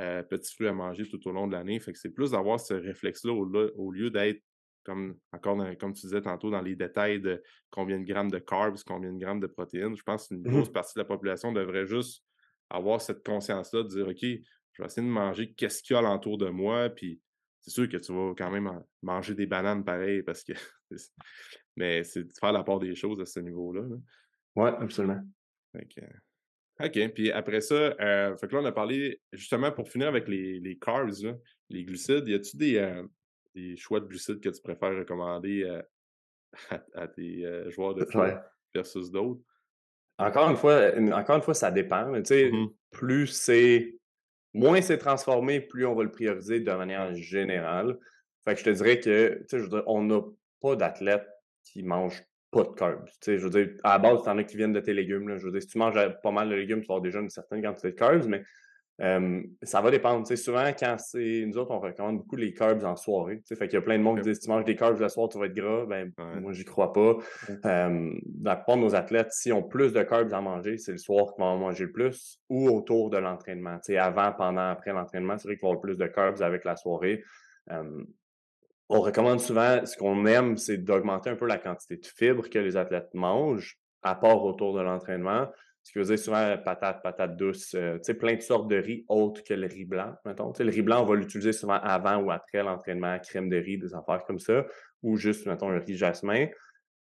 euh, 0.00 0.22
petits 0.22 0.54
fruits 0.54 0.68
à 0.68 0.72
manger 0.72 1.06
tout 1.08 1.26
au 1.28 1.32
long 1.32 1.46
de 1.46 1.52
l'année. 1.52 1.78
Fait 1.80 1.92
que 1.92 1.98
c'est 1.98 2.10
plus 2.10 2.32
d'avoir 2.32 2.60
ce 2.60 2.74
réflexe-là 2.74 3.32
au 3.32 3.90
lieu 3.90 4.10
d'être 4.10 4.42
comme 4.88 5.18
encore 5.32 5.58
comme 5.78 5.92
tu 5.92 6.06
disais 6.06 6.22
tantôt, 6.22 6.50
dans 6.50 6.62
les 6.62 6.74
détails 6.74 7.20
de 7.20 7.42
combien 7.70 7.98
de 8.00 8.04
grammes 8.04 8.30
de 8.30 8.38
carbs, 8.38 8.78
combien 8.86 9.12
de 9.12 9.18
grammes 9.18 9.40
de 9.40 9.46
protéines. 9.46 9.94
Je 9.94 10.02
pense 10.02 10.28
qu'une 10.28 10.40
mmh 10.40 10.50
grosse 10.50 10.72
partie 10.72 10.94
de 10.94 11.00
la 11.00 11.04
population 11.04 11.52
devrait 11.52 11.86
juste 11.86 12.24
avoir 12.70 13.00
cette 13.00 13.22
conscience-là 13.24 13.82
de 13.82 13.88
dire 13.88 14.08
OK, 14.08 14.22
je 14.22 14.82
vais 14.82 14.86
essayer 14.86 15.06
de 15.06 15.12
manger 15.12 15.52
qu'est-ce 15.52 15.82
qu'il 15.82 15.94
y 15.94 15.96
a 15.96 15.98
alentour 15.98 16.38
de 16.38 16.48
moi, 16.48 16.88
puis 16.88 17.20
c'est 17.60 17.70
sûr 17.70 17.88
que 17.88 17.98
tu 17.98 18.14
vas 18.14 18.32
quand 18.36 18.50
même 18.50 18.82
manger 19.02 19.34
des 19.34 19.46
bananes 19.46 19.84
pareil 19.84 20.22
parce 20.22 20.42
que. 20.42 20.52
Mais 21.76 22.02
c'est 22.02 22.24
de 22.24 22.32
faire 22.40 22.52
la 22.52 22.64
part 22.64 22.80
des 22.80 22.94
choses 22.96 23.20
à 23.20 23.26
ce 23.26 23.38
niveau-là. 23.38 23.82
Oui, 24.58 24.70
absolument. 24.80 25.20
OK. 26.80 27.12
Puis 27.14 27.30
après 27.30 27.60
ça, 27.60 27.74
euh, 27.74 28.36
fait 28.36 28.48
que 28.48 28.54
là, 28.56 28.62
on 28.62 28.64
a 28.64 28.72
parlé 28.72 29.20
justement 29.32 29.70
pour 29.70 29.88
finir 29.88 30.08
avec 30.08 30.26
les, 30.26 30.58
les 30.58 30.76
carbs, 30.76 31.10
les 31.70 31.84
glucides. 31.84 32.26
Y 32.26 32.34
a-tu 32.34 32.56
des, 32.56 32.76
euh, 32.78 33.04
des 33.54 33.76
choix 33.76 34.00
de 34.00 34.06
glucides 34.06 34.40
que 34.40 34.48
tu 34.48 34.60
préfères 34.60 34.96
recommander 34.96 35.62
euh, 35.62 35.82
à, 36.94 37.06
tes 37.06 37.44
euh, 37.46 37.70
joueurs 37.70 37.94
de 37.94 38.04
foot 38.04 38.34
versus 38.74 39.12
d'autres? 39.12 39.40
Encore 40.18 40.50
une 40.50 40.56
fois, 40.56 40.90
encore 41.12 41.36
une 41.36 41.42
fois, 41.42 41.54
ça 41.54 41.70
dépend. 41.70 42.12
Tu 42.14 42.24
sais, 42.24 42.50
mmh 42.50 42.68
plus 42.90 43.26
c'est. 43.26 43.94
Moins 44.54 44.80
c'est 44.80 44.98
transformé, 44.98 45.60
plus 45.60 45.84
on 45.84 45.94
va 45.94 46.02
le 46.02 46.10
prioriser 46.10 46.58
de 46.58 46.72
manière 46.72 47.14
générale. 47.14 47.98
Fait 48.44 48.54
que 48.54 48.60
je 48.60 48.64
te 48.64 48.70
dirais 48.70 48.98
que, 48.98 49.38
tu 49.40 49.44
sais, 49.46 49.58
je 49.62 49.68
dire, 49.68 49.82
on 49.86 50.02
n'a 50.02 50.22
pas 50.60 50.74
d'athlètes 50.74 51.28
qui 51.64 51.82
mangent 51.82 52.24
pas 52.50 52.62
de 52.62 52.68
carbs. 52.68 53.04
Tu 53.04 53.12
sais, 53.20 53.38
je 53.38 53.44
veux 53.44 53.50
dire, 53.50 53.68
à 53.84 53.92
la 53.92 53.98
base, 53.98 54.26
en 54.26 54.38
as 54.38 54.44
qui 54.44 54.56
viennent 54.56 54.72
de 54.72 54.80
tes 54.80 54.94
légumes. 54.94 55.28
Là. 55.28 55.36
Je 55.38 55.44
veux 55.44 55.52
dire, 55.52 55.62
si 55.62 55.68
tu 55.68 55.78
manges 55.78 55.96
euh, 55.96 56.10
pas 56.22 56.30
mal 56.30 56.48
de 56.48 56.54
légumes, 56.54 56.80
tu 56.80 56.86
vas 56.86 56.94
avoir 56.94 57.02
déjà 57.02 57.20
une 57.20 57.30
certaine 57.30 57.62
quantité 57.62 57.90
de 57.90 57.96
carbs, 57.96 58.26
mais 58.26 58.42
ça 59.62 59.80
va 59.80 59.92
dépendre. 59.92 60.26
souvent, 60.36 60.66
quand 60.76 60.96
c'est. 60.98 61.44
Nous 61.46 61.56
autres, 61.56 61.70
on 61.70 61.78
recommande 61.78 62.18
beaucoup 62.18 62.34
les 62.34 62.52
carbs 62.52 62.84
en 62.84 62.96
soirée. 62.96 63.40
Fait 63.46 63.68
qu'il 63.68 63.74
y 63.74 63.76
a 63.76 63.82
plein 63.82 63.96
de 63.96 64.02
monde 64.02 64.18
qui 64.18 64.24
disent 64.24 64.38
si 64.38 64.46
tu 64.46 64.50
manges 64.50 64.64
des 64.64 64.74
carbs 64.74 64.98
le 64.98 65.08
soir, 65.08 65.28
tu 65.28 65.38
vas 65.38 65.46
être 65.46 65.54
gras. 65.54 65.86
Ben, 65.86 66.10
moi, 66.40 66.52
j'y 66.52 66.64
crois 66.64 66.92
pas. 66.92 67.16
la 67.62 68.56
plupart 68.56 68.76
de 68.76 68.80
nos 68.80 68.96
athlètes, 68.96 69.30
s'ils 69.30 69.52
ont 69.52 69.62
plus 69.62 69.92
de 69.92 70.02
carbs 70.02 70.32
à 70.34 70.40
manger, 70.40 70.78
c'est 70.78 70.90
le 70.90 70.98
soir 70.98 71.26
qu'ils 71.32 71.44
vont 71.44 71.58
manger 71.58 71.84
le 71.84 71.92
plus 71.92 72.40
ou 72.48 72.68
autour 72.70 73.10
de 73.10 73.18
l'entraînement. 73.18 73.78
Avant, 73.98 74.32
pendant, 74.32 74.70
après 74.70 74.92
l'entraînement, 74.92 75.38
c'est 75.38 75.46
vrai 75.46 75.56
qu'ils 75.56 75.62
vont 75.62 75.68
avoir 75.68 75.82
plus 75.82 75.96
de 75.96 76.06
carbs 76.06 76.42
avec 76.42 76.64
la 76.64 76.74
soirée. 76.74 77.22
On 78.88 79.00
recommande 79.00 79.40
souvent, 79.40 79.84
ce 79.84 79.96
qu'on 79.96 80.24
aime, 80.26 80.56
c'est 80.56 80.78
d'augmenter 80.78 81.30
un 81.30 81.36
peu 81.36 81.46
la 81.46 81.58
quantité 81.58 81.96
de 81.96 82.06
fibres 82.06 82.48
que 82.48 82.58
les 82.58 82.76
athlètes 82.76 83.12
mangent, 83.12 83.78
à 84.02 84.14
part 84.14 84.42
autour 84.44 84.74
de 84.74 84.80
l'entraînement. 84.80 85.46
Ce 85.82 85.92
qui 85.92 85.98
veut 85.98 86.04
dire 86.04 86.18
souvent 86.18 86.56
patate, 86.64 87.02
patate 87.02 87.36
douce, 87.36 87.74
euh, 87.74 87.98
plein 88.18 88.34
de 88.34 88.40
sortes 88.40 88.68
de 88.68 88.76
riz 88.76 89.04
autres 89.08 89.42
que 89.42 89.54
le 89.54 89.66
riz 89.66 89.84
blanc, 89.84 90.14
mettons. 90.24 90.52
le 90.58 90.70
riz 90.70 90.82
blanc, 90.82 91.02
on 91.02 91.06
va 91.06 91.16
l'utiliser 91.16 91.52
souvent 91.52 91.78
avant 91.82 92.16
ou 92.22 92.30
après 92.30 92.62
l'entraînement, 92.62 93.18
crème 93.18 93.48
de 93.48 93.56
riz, 93.56 93.78
des 93.78 93.94
affaires 93.94 94.24
comme 94.26 94.38
ça, 94.38 94.66
ou 95.02 95.16
juste, 95.16 95.46
mettons, 95.46 95.70
un 95.70 95.78
riz 95.78 95.96
jasmin. 95.96 96.46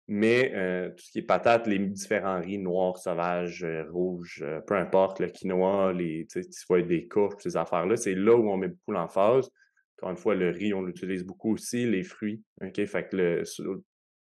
Mais 0.09 0.53
euh, 0.55 0.91
tout 0.91 1.05
ce 1.05 1.11
qui 1.11 1.19
est 1.19 1.23
patate, 1.23 1.67
les 1.67 1.81
différents 1.81 2.41
riz, 2.41 2.59
noirs, 2.59 2.97
sauvages, 2.99 3.65
euh, 3.65 3.85
rouges, 3.91 4.45
peu 4.67 4.75
importe, 4.75 5.19
le 5.19 5.29
quinoa, 5.29 5.93
les, 5.93 6.27
tu 6.31 6.43
vois, 6.69 6.83
des 6.83 7.09
courges, 7.09 7.35
ces 7.41 7.57
affaires-là, 7.57 7.97
c'est 7.97 8.15
là 8.15 8.37
où 8.37 8.49
on 8.51 8.57
met 8.57 8.69
beaucoup 8.69 8.93
l'emphase. 8.93 9.51
Encore 9.99 10.11
une 10.11 10.17
fois, 10.17 10.35
le 10.35 10.51
riz, 10.51 10.75
on 10.75 10.83
l'utilise 10.83 11.25
beaucoup 11.25 11.55
aussi, 11.55 11.87
les 11.87 12.03
fruits. 12.03 12.43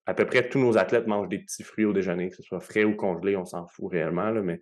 À 0.06 0.14
peu 0.14 0.26
près 0.26 0.48
tous 0.48 0.58
nos 0.58 0.78
athlètes 0.78 1.06
mangent 1.06 1.28
des 1.28 1.38
petits 1.38 1.62
fruits 1.62 1.84
au 1.84 1.92
déjeuner, 1.92 2.30
que 2.30 2.36
ce 2.36 2.42
soit 2.42 2.60
frais 2.60 2.84
ou 2.84 2.96
congelé, 2.96 3.36
on 3.36 3.44
s'en 3.44 3.66
fout 3.66 3.90
réellement, 3.92 4.32
mais 4.42 4.60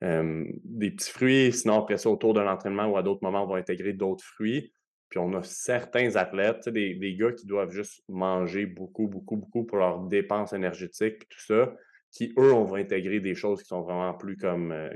des 0.00 0.90
petits 0.90 1.10
fruits, 1.10 1.52
sinon 1.52 1.80
après 1.80 1.96
ça, 1.96 2.10
autour 2.10 2.34
de 2.34 2.40
l'entraînement 2.40 2.86
ou 2.86 2.96
à 2.96 3.02
d'autres 3.02 3.22
moments, 3.22 3.44
on 3.44 3.48
va 3.48 3.58
intégrer 3.58 3.92
d'autres 3.92 4.24
fruits. 4.24 4.72
Puis 5.08 5.18
on 5.18 5.32
a 5.34 5.42
certains 5.42 6.16
athlètes, 6.16 6.68
des, 6.68 7.16
gars 7.18 7.32
qui 7.32 7.46
doivent 7.46 7.70
juste 7.70 8.02
manger 8.08 8.66
beaucoup, 8.66 9.06
beaucoup, 9.06 9.36
beaucoup 9.36 9.64
pour 9.64 9.78
leurs 9.78 10.00
dépenses 10.00 10.52
énergétiques 10.52 11.28
tout 11.28 11.40
ça, 11.40 11.74
qui, 12.10 12.32
eux, 12.38 12.52
on 12.52 12.64
va 12.64 12.78
intégrer 12.78 13.20
des 13.20 13.34
choses 13.34 13.62
qui 13.62 13.68
sont 13.68 13.82
vraiment 13.82 14.14
plus 14.14 14.36
comme 14.36 14.72
euh, 14.72 14.88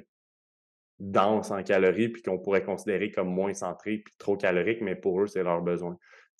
denses 1.00 1.50
en 1.50 1.62
calories, 1.62 2.10
puis 2.10 2.22
qu'on 2.22 2.38
pourrait 2.38 2.62
considérer 2.62 3.10
comme 3.10 3.28
moins 3.28 3.54
centrées, 3.54 3.98
puis 3.98 4.14
trop 4.18 4.36
caloriques, 4.36 4.82
mais 4.82 4.94
pour 4.94 5.20
eux, 5.20 5.26
c'est 5.26 5.42
leur 5.42 5.62
besoin 5.62 5.96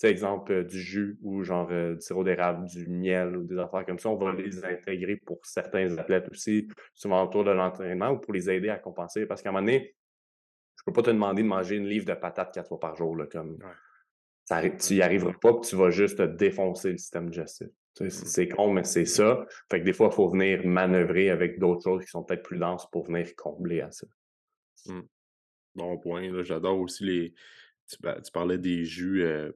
exemple, 0.09 0.53
euh, 0.53 0.65
du 0.65 0.81
jus 0.81 1.19
ou 1.23 1.43
genre 1.43 1.69
euh, 1.71 1.95
du 1.95 2.01
sirop 2.01 2.25
d'érable, 2.25 2.67
du 2.67 2.87
miel 2.89 3.37
ou 3.37 3.45
des 3.45 3.59
affaires 3.59 3.85
comme 3.85 3.99
ça, 3.99 4.09
on 4.09 4.17
va 4.17 4.33
les 4.33 4.65
intégrer 4.65 5.17
pour 5.17 5.41
certains 5.45 5.97
athlètes 5.99 6.29
aussi, 6.31 6.69
souvent 6.95 7.23
autour 7.25 7.45
de 7.45 7.51
l'entraînement 7.51 8.11
ou 8.11 8.19
pour 8.19 8.33
les 8.33 8.49
aider 8.49 8.71
à 8.71 8.79
compenser. 8.79 9.27
Parce 9.27 9.43
qu'à 9.43 9.51
un 9.51 9.53
moment 9.53 9.67
donné, 9.67 9.95
je 10.79 10.83
peux 10.87 10.93
pas 10.93 11.03
te 11.03 11.11
demander 11.11 11.43
de 11.43 11.49
manger 11.49 11.77
une 11.77 11.87
livre 11.87 12.07
de 12.07 12.15
patates 12.15 12.55
quatre 12.55 12.69
fois 12.69 12.81
par 12.81 12.97
jour. 12.97 13.17
Là, 13.17 13.27
comme 13.27 13.59
tu 14.79 14.95
y 14.95 15.03
arriveras 15.03 15.35
pas, 15.41 15.53
que 15.55 15.67
tu 15.67 15.77
vas 15.77 15.91
juste 15.91 16.19
te 16.19 16.23
défoncer 16.23 16.93
le 16.93 16.99
système 16.99 17.29
digestif. 17.29 17.69
Mmh. 18.01 18.09
C'est 18.09 18.49
con, 18.49 18.73
mais 18.73 18.85
c'est 18.85 19.05
ça. 19.05 19.45
Fait 19.71 19.81
que 19.81 19.85
des 19.85 19.93
fois, 19.93 20.09
il 20.11 20.15
faut 20.15 20.29
venir 20.29 20.67
manœuvrer 20.67 21.31
avec 21.31 21.59
d'autres 21.59 21.83
choses 21.83 22.05
qui 22.05 22.11
sont 22.11 22.25
peut-être 22.25 22.43
plus 22.43 22.59
denses 22.59 22.89
pour 22.91 23.05
venir 23.07 23.29
combler 23.37 23.81
à 23.81 23.91
ça. 23.91 24.07
Mmh. 24.87 25.01
Bon 25.75 25.99
point. 25.99 26.43
J'adore 26.43 26.79
aussi 26.79 27.05
les. 27.05 27.35
Tu, 27.89 27.99
parlais 28.33 28.59
des 28.59 28.85
jus 28.85 29.25
euh, 29.25 29.51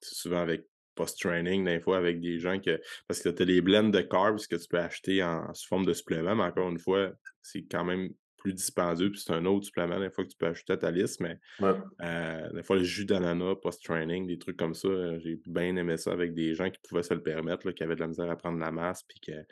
souvent 0.00 0.40
avec 0.40 0.66
post-training, 0.94 1.64
des 1.64 1.80
fois 1.80 1.98
avec 1.98 2.20
des 2.20 2.38
gens 2.38 2.58
que. 2.60 2.80
Parce 3.06 3.20
que 3.22 3.28
tu 3.28 3.42
as 3.42 3.46
des 3.46 3.60
blends 3.60 3.88
de 3.88 4.00
carbs 4.00 4.38
que 4.46 4.56
tu 4.56 4.68
peux 4.68 4.78
acheter 4.78 5.22
en, 5.22 5.52
sous 5.54 5.68
forme 5.68 5.86
de 5.86 5.92
supplément, 5.92 6.34
mais 6.34 6.44
encore 6.44 6.68
une 6.68 6.78
fois, 6.78 7.12
c'est 7.42 7.62
quand 7.62 7.84
même 7.84 8.10
plus 8.38 8.54
dispendieux, 8.54 9.10
puis 9.10 9.20
c'est 9.20 9.32
un 9.32 9.44
autre 9.44 9.66
supplément, 9.66 9.98
des 9.98 10.10
fois, 10.10 10.24
que 10.24 10.30
tu 10.30 10.36
peux 10.36 10.46
ajouter 10.46 10.72
à 10.72 10.76
ta 10.76 10.90
liste, 10.90 11.20
mais 11.20 11.38
euh, 11.60 12.52
des 12.52 12.62
fois, 12.62 12.76
le 12.76 12.84
jus 12.84 13.04
d'ananas 13.04 13.56
post-training, 13.56 14.26
des 14.26 14.38
trucs 14.38 14.56
comme 14.56 14.74
ça, 14.74 15.18
j'ai 15.18 15.40
bien 15.46 15.74
aimé 15.76 15.96
ça 15.96 16.12
avec 16.12 16.34
des 16.34 16.54
gens 16.54 16.70
qui 16.70 16.80
pouvaient 16.88 17.02
se 17.02 17.14
le 17.14 17.22
permettre, 17.22 17.70
qui 17.72 17.82
avaient 17.82 17.96
de 17.96 18.00
la 18.00 18.06
misère 18.06 18.30
à 18.30 18.36
prendre 18.36 18.58
la 18.58 18.70
masse, 18.70 19.02
puis 19.02 19.18
qu'il 19.18 19.46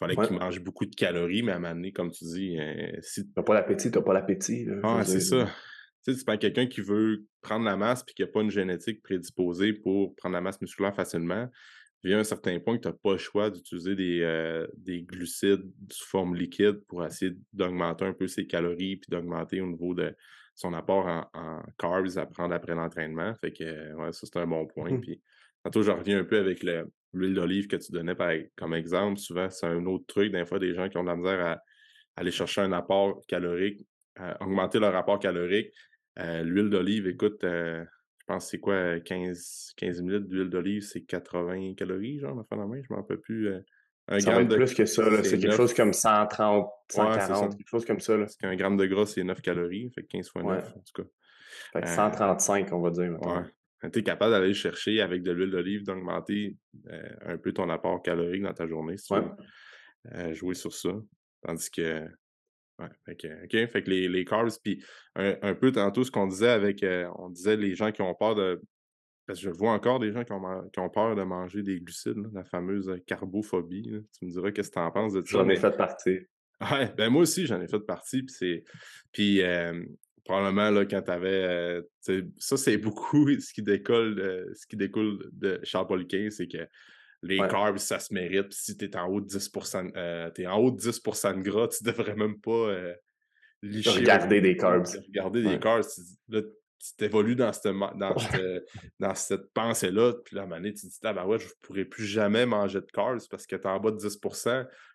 fallait 0.00 0.16
qu'ils 0.16 0.38
mangent 0.38 0.60
beaucoup 0.60 0.86
de 0.86 0.94
calories, 0.94 1.42
mais 1.42 1.52
à 1.52 1.56
un 1.56 1.58
moment 1.58 1.74
donné, 1.74 1.92
comme 1.92 2.10
tu 2.10 2.24
dis, 2.24 2.58
euh, 2.58 2.90
si... 3.02 3.30
T'as 3.32 3.42
pas 3.42 3.54
l'appétit, 3.54 3.90
t'as 3.90 4.02
pas 4.02 4.14
l'appétit. 4.14 4.66
Ah, 4.82 5.02
c'est 5.04 5.20
ça. 5.20 5.44
Tu 6.04 6.12
sais, 6.12 6.18
c'est 6.18 6.24
pas 6.24 6.38
quelqu'un 6.38 6.66
qui 6.66 6.80
veut 6.80 7.26
prendre 7.42 7.64
la 7.66 7.76
masse 7.76 8.02
puis 8.02 8.14
qui 8.14 8.22
n'a 8.22 8.28
pas 8.28 8.40
une 8.40 8.50
génétique 8.50 9.02
prédisposée 9.02 9.74
pour 9.74 10.14
prendre 10.16 10.32
la 10.32 10.40
masse 10.40 10.60
musculaire 10.60 10.94
facilement. 10.94 11.48
A 12.02 12.16
un 12.16 12.24
certain 12.24 12.58
point 12.60 12.78
que 12.78 12.82
tu 12.82 12.88
n'as 12.88 12.94
pas 12.94 13.12
le 13.12 13.18
choix 13.18 13.50
d'utiliser 13.50 13.94
des, 13.94 14.20
euh, 14.22 14.66
des, 14.74 15.02
glucides 15.02 15.70
sous 15.90 16.08
forme 16.08 16.34
liquide 16.34 16.82
pour 16.88 17.04
essayer 17.04 17.32
d'augmenter 17.52 18.06
un 18.06 18.14
peu 18.14 18.26
ses 18.26 18.46
calories 18.46 18.96
puis 18.96 19.10
d'augmenter 19.10 19.60
au 19.60 19.66
niveau 19.66 19.92
de 19.94 20.14
son 20.54 20.72
apport 20.72 21.06
en, 21.34 21.62
carbs 21.78 22.16
à 22.16 22.24
prendre 22.24 22.54
après 22.54 22.74
l'entraînement. 22.74 23.34
Fait 23.34 23.52
que 23.52 23.94
ouais, 23.94 24.12
ça, 24.12 24.26
c'est 24.26 24.38
un 24.38 24.46
bon 24.46 24.66
point. 24.66 24.92
Mmh. 24.92 25.00
Puis 25.02 25.22
tantôt, 25.62 25.82
je 25.82 25.90
reviens 25.90 26.20
un 26.20 26.24
peu 26.24 26.38
avec 26.38 26.62
l'huile 27.12 27.34
d'olive 27.34 27.66
que 27.66 27.76
tu 27.76 27.92
donnais 27.92 28.14
comme 28.56 28.74
exemple. 28.74 29.18
Souvent, 29.18 29.50
c'est 29.50 29.66
un 29.66 29.84
autre 29.86 30.06
truc. 30.06 30.32
Des 30.32 30.44
fois, 30.44 30.58
des 30.58 30.74
gens 30.74 30.88
qui 30.88 30.96
ont 30.96 31.02
de 31.02 31.08
la 31.08 31.16
misère 31.16 31.44
à, 31.44 31.62
aller 32.16 32.30
chercher 32.30 32.60
un 32.60 32.72
apport 32.72 33.20
calorique, 33.28 33.80
à 34.16 34.42
augmenter 34.42 34.78
leur 34.78 34.94
apport 34.94 35.18
calorique, 35.18 35.72
euh, 36.18 36.42
l'huile 36.42 36.68
d'olive, 36.68 37.06
écoute, 37.06 37.42
euh, 37.44 37.82
je 38.18 38.24
pense 38.26 38.44
que 38.44 38.50
c'est 38.50 38.58
quoi, 38.58 39.00
15, 39.00 39.72
15 39.76 40.02
minutes 40.02 40.28
d'huile 40.28 40.50
d'olive, 40.50 40.82
c'est 40.82 41.02
80 41.02 41.74
calories, 41.74 42.18
genre, 42.18 42.34
ma 42.34 42.44
fin 42.44 42.56
main, 42.56 42.80
je 42.82 42.92
m'en 42.92 43.02
peux 43.02 43.18
plus. 43.18 43.48
Euh, 43.48 43.60
un 44.08 44.18
ça 44.18 44.32
gramme 44.32 44.48
de 44.48 44.56
plus 44.56 44.74
que 44.74 44.86
ça, 44.86 45.22
c'est 45.22 45.38
quelque 45.38 45.56
chose 45.56 45.72
comme 45.72 45.92
130, 45.92 46.68
140, 46.90 47.56
quelque 47.56 47.68
chose 47.68 47.84
comme 47.84 48.00
ça. 48.00 48.18
Parce 48.18 48.36
qu'un 48.36 48.56
gramme 48.56 48.76
de 48.76 48.86
gras, 48.86 49.06
c'est 49.06 49.22
9 49.22 49.40
calories, 49.40 49.90
fait 49.94 50.02
15 50.02 50.30
fois 50.30 50.42
9, 50.42 50.68
en 50.68 50.80
tout 50.80 51.02
cas. 51.02 51.08
Fait 51.72 51.82
que 51.82 51.88
135, 51.88 52.72
on 52.72 52.80
va 52.80 52.90
dire. 52.90 53.12
Ouais. 53.22 53.42
Tu 53.82 53.98
es 53.98 54.02
capable 54.02 54.32
d'aller 54.32 54.54
chercher 54.54 55.00
avec 55.00 55.22
de 55.22 55.32
l'huile 55.32 55.50
d'olive, 55.50 55.84
d'augmenter 55.84 56.56
un 57.22 57.38
peu 57.38 57.52
ton 57.52 57.70
apport 57.70 58.02
calorique 58.02 58.42
dans 58.42 58.52
ta 58.52 58.66
journée, 58.66 58.96
si 58.96 59.06
tu 59.06 59.14
veux 59.14 60.34
jouer 60.34 60.54
sur 60.54 60.74
ça. 60.74 60.90
Tandis 61.42 61.70
que 61.70 62.06
Ouais, 62.80 62.88
fait 63.04 63.16
que, 63.16 63.44
OK. 63.44 63.70
Fait 63.70 63.82
que 63.82 63.90
les, 63.90 64.08
les 64.08 64.24
carbs, 64.24 64.50
puis 64.62 64.82
un, 65.14 65.54
peu 65.54 65.70
tantôt 65.70 66.02
ce 66.02 66.10
qu'on 66.10 66.26
disait 66.26 66.48
avec, 66.48 66.82
euh, 66.82 67.08
on 67.16 67.28
disait 67.28 67.56
les 67.56 67.74
gens 67.74 67.92
qui 67.92 68.02
ont 68.02 68.14
peur 68.14 68.34
de. 68.34 68.60
Parce 69.26 69.38
que 69.38 69.44
je 69.44 69.50
vois 69.50 69.72
encore 69.72 70.00
des 70.00 70.12
gens 70.12 70.24
qui 70.24 70.32
ont, 70.32 70.68
qui 70.72 70.80
ont 70.80 70.88
peur 70.88 71.14
de 71.14 71.22
manger 71.22 71.62
des 71.62 71.80
glucides, 71.80 72.16
la 72.32 72.44
fameuse 72.44 72.88
euh, 72.88 72.98
carbophobie. 73.06 74.02
Tu 74.18 74.24
me 74.24 74.30
diras 74.30 74.50
qu'est-ce 74.50 74.70
que 74.70 74.74
tu 74.74 74.80
en 74.80 74.90
penses 74.90 75.12
de 75.12 75.20
ça. 75.20 75.38
J'en 75.38 75.48
ai 75.48 75.56
fait 75.56 75.76
partie. 75.76 76.20
Ouais, 76.60 76.92
ben 76.96 77.08
moi 77.10 77.22
aussi, 77.22 77.46
j'en 77.46 77.60
ai 77.60 77.68
fait 77.68 77.80
partie. 77.80 78.22
Puis 78.22 78.34
c'est. 78.38 78.64
Puis 79.12 79.42
euh, 79.42 79.84
probablement 80.24 80.70
là, 80.70 80.84
quand 80.84 81.02
tu 81.02 81.10
avais. 81.10 81.82
ça, 82.38 82.56
c'est 82.56 82.78
beaucoup 82.78 83.28
ce 83.40 83.52
qui 83.52 83.62
découle 83.62 84.14
de, 84.14 84.52
ce 84.54 84.66
qui 84.66 84.76
découle 84.76 85.30
de 85.32 85.60
Charles 85.62 85.86
Paul 85.86 86.06
c'est 86.30 86.48
que 86.48 86.66
les 87.22 87.38
carbs, 87.38 87.78
ça 87.78 87.98
se 87.98 88.14
mérite. 88.14 88.52
si 88.52 88.76
tu 88.76 88.86
es 88.86 88.96
en 88.96 89.06
haut 89.06 89.20
de 89.20 89.26
10 89.26 89.50
euh, 89.96 90.30
en 90.46 90.58
haut 90.58 90.70
de 90.70 90.80
10% 90.80 91.36
de 91.36 91.42
gras, 91.42 91.68
tu 91.68 91.84
devrais 91.84 92.14
même 92.14 92.40
pas 92.40 92.50
euh, 92.50 92.94
Regarder 93.62 94.40
des 94.40 94.56
carbs. 94.56 94.86
Regarder 95.06 95.42
des 95.42 95.58
carbs. 95.58 95.84
Là, 96.28 96.40
tu 96.42 96.96
t'évolues 96.96 97.36
dans 97.36 97.52
cette, 97.52 97.74
dans 97.74 98.18
cette, 98.18 98.64
dans 98.98 99.14
cette 99.14 99.52
pensée-là, 99.52 100.14
puis 100.24 100.34
là, 100.34 100.42
à 100.42 100.44
un 100.44 100.48
moment 100.48 100.60
donné, 100.62 100.72
tu 100.72 100.86
te 100.86 100.86
dis, 100.86 100.98
ah 101.02 101.12
ben 101.12 101.26
ouais, 101.26 101.38
je 101.38 101.44
ne 101.44 101.52
pourrais 101.60 101.84
plus 101.84 102.06
jamais 102.06 102.46
manger 102.46 102.80
de 102.80 102.86
carbs 102.86 103.20
parce 103.30 103.46
que 103.46 103.54
tu 103.54 103.62
es 103.62 103.66
en 103.66 103.78
bas 103.78 103.90
de 103.90 103.98
10 103.98 104.18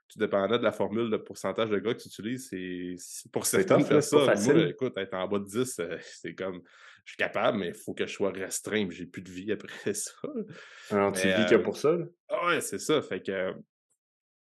tu 0.07 0.19
dépendais 0.19 0.57
de 0.57 0.63
la 0.63 0.71
formule 0.71 1.09
de 1.09 1.17
pourcentage 1.17 1.69
de 1.69 1.79
gras 1.79 1.93
que 1.93 2.01
tu 2.01 2.07
utilises. 2.07 2.49
C'est 2.49 3.31
pour 3.31 3.45
certains 3.45 3.83
faire 3.83 4.03
ça. 4.03 4.17
Moi, 4.17 4.67
écoute, 4.67 4.97
être 4.97 5.13
en 5.13 5.27
bas 5.27 5.39
de 5.39 5.45
10, 5.45 5.79
euh, 5.79 5.97
c'est 6.01 6.35
comme 6.35 6.61
je 7.05 7.11
suis 7.11 7.17
capable, 7.17 7.59
mais 7.59 7.67
il 7.69 7.75
faut 7.75 7.93
que 7.93 8.05
je 8.05 8.13
sois 8.13 8.31
restreint. 8.31 8.87
J'ai 8.89 9.05
plus 9.05 9.21
de 9.21 9.29
vie 9.29 9.51
après 9.51 9.93
ça. 9.93 10.11
Alors, 10.89 11.11
tu 11.11 11.27
vis 11.27 11.45
que 11.49 11.55
pour 11.55 11.77
ça? 11.77 11.95
Ah 12.29 12.47
ouais, 12.47 12.61
c'est 12.61 12.79
ça. 12.79 13.01
Fait 13.01 13.21
que. 13.21 13.53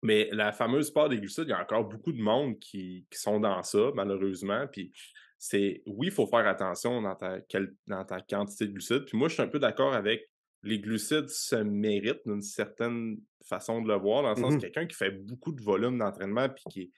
Mais 0.05 0.29
la 0.33 0.51
fameuse 0.51 0.91
part 0.91 1.09
des 1.09 1.19
glucides, 1.19 1.45
il 1.47 1.51
y 1.51 1.53
a 1.53 1.63
encore 1.63 1.85
beaucoup 1.85 2.13
de 2.13 2.21
monde 2.21 2.59
qui, 2.59 3.07
sont 3.13 3.39
dans 3.39 3.63
ça, 3.63 3.93
malheureusement. 3.95 4.67
Puis 4.67 4.93
c'est 5.39 5.83
oui, 5.87 6.09
il 6.09 6.13
faut 6.13 6.27
faire 6.27 6.47
attention 6.47 7.03
dans 7.03 7.15
ta, 7.15 7.39
dans 7.87 8.05
ta 8.05 8.21
quantité 8.21 8.67
de 8.67 8.73
glucides. 8.73 9.05
Puis 9.05 9.17
moi, 9.17 9.29
je 9.29 9.35
suis 9.35 9.43
un 9.43 9.49
peu 9.49 9.61
d'accord 9.61 9.95
avec 9.95 10.29
les 10.63 10.79
glucides 10.79 11.29
se 11.29 11.57
méritent 11.57 12.23
d'une 12.27 12.43
certaine 12.43 13.19
façon 13.45 13.83
de 13.83 13.89
le 13.89 13.95
voir, 13.95 14.23
dans 14.23 14.31
le 14.31 14.37
sens 14.37 14.55
mmh 14.55 14.59
quelqu'un 14.59 14.87
qui 14.87 14.97
fait 14.97 15.11
beaucoup 15.11 15.53
de 15.53 15.63
volume 15.63 15.99
d'entraînement 15.99 16.49
puis 16.49 16.65
qui 16.71 16.81
est 16.83 16.91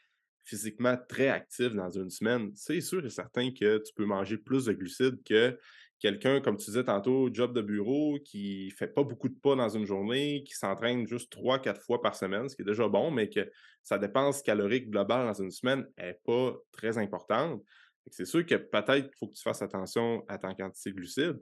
physiquement 0.45 0.97
très 1.09 1.29
actif 1.29 1.73
dans 1.75 1.91
une 1.91 2.11
semaine, 2.11 2.53
c'est 2.55 2.83
sûr 2.83 3.05
et 3.05 3.11
certain 3.11 3.51
que 3.51 3.79
tu 3.79 3.95
peux 3.95 4.05
manger 4.05 4.37
plus 4.37 4.67
de 4.67 4.73
glucides 4.75 5.23
que 5.25 5.59
quelqu'un, 5.99 6.43
comme 6.43 6.59
tu 6.59 6.67
disais 6.67 6.85
tantôt, 6.85 7.31
job 7.33 7.55
de 7.55 7.63
bureau, 7.63 8.19
qui 8.23 8.71
fait 8.73 8.89
pas 8.89 9.03
beaucoup 9.03 9.31
de 9.31 9.39
pas 9.39 9.57
dans 9.57 9.71
une 9.71 9.87
journée, 9.87 10.45
qui 10.45 10.55
s'entraîne 10.55 11.07
juste 11.07 11.33
trois, 11.33 11.59
quatre 11.59 11.81
fois 11.81 12.03
par 12.03 12.15
semaine, 12.15 12.47
ce 12.51 12.57
qui 12.57 12.61
est 12.61 12.67
déjà 12.67 12.87
bon, 12.89 13.11
mais 13.11 13.31
que 13.31 13.51
sa 13.83 13.97
dépense 13.97 14.43
calorique 14.43 14.91
globale 14.91 15.27
dans 15.27 15.43
une 15.43 15.51
semaine 15.51 15.87
n'est 15.97 16.21
pas 16.27 16.55
très 16.73 16.99
importante. 16.99 17.63
C'est 18.11 18.25
sûr 18.25 18.45
que 18.45 18.55
peut-être 18.55 19.09
qu'il 19.09 19.17
faut 19.19 19.29
que 19.29 19.35
tu 19.35 19.43
fasses 19.43 19.63
attention 19.63 20.25
à 20.29 20.39
ta 20.39 20.55
quantité 20.55 20.91
de 20.91 20.97
glucides. 20.97 21.41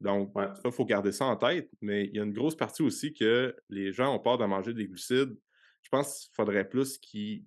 Donc, 0.00 0.32
il 0.64 0.72
faut 0.72 0.84
garder 0.84 1.12
ça 1.12 1.26
en 1.26 1.36
tête, 1.36 1.70
mais 1.80 2.04
il 2.06 2.16
y 2.16 2.20
a 2.20 2.24
une 2.24 2.32
grosse 2.32 2.56
partie 2.56 2.82
aussi 2.82 3.14
que 3.14 3.54
les 3.68 3.92
gens 3.92 4.14
ont 4.14 4.18
peur 4.18 4.36
de 4.36 4.44
manger 4.44 4.74
des 4.74 4.86
glucides. 4.86 5.36
Je 5.82 5.88
pense 5.90 6.26
qu'il 6.26 6.34
faudrait 6.34 6.68
plus 6.68 6.98
qu'ils 6.98 7.44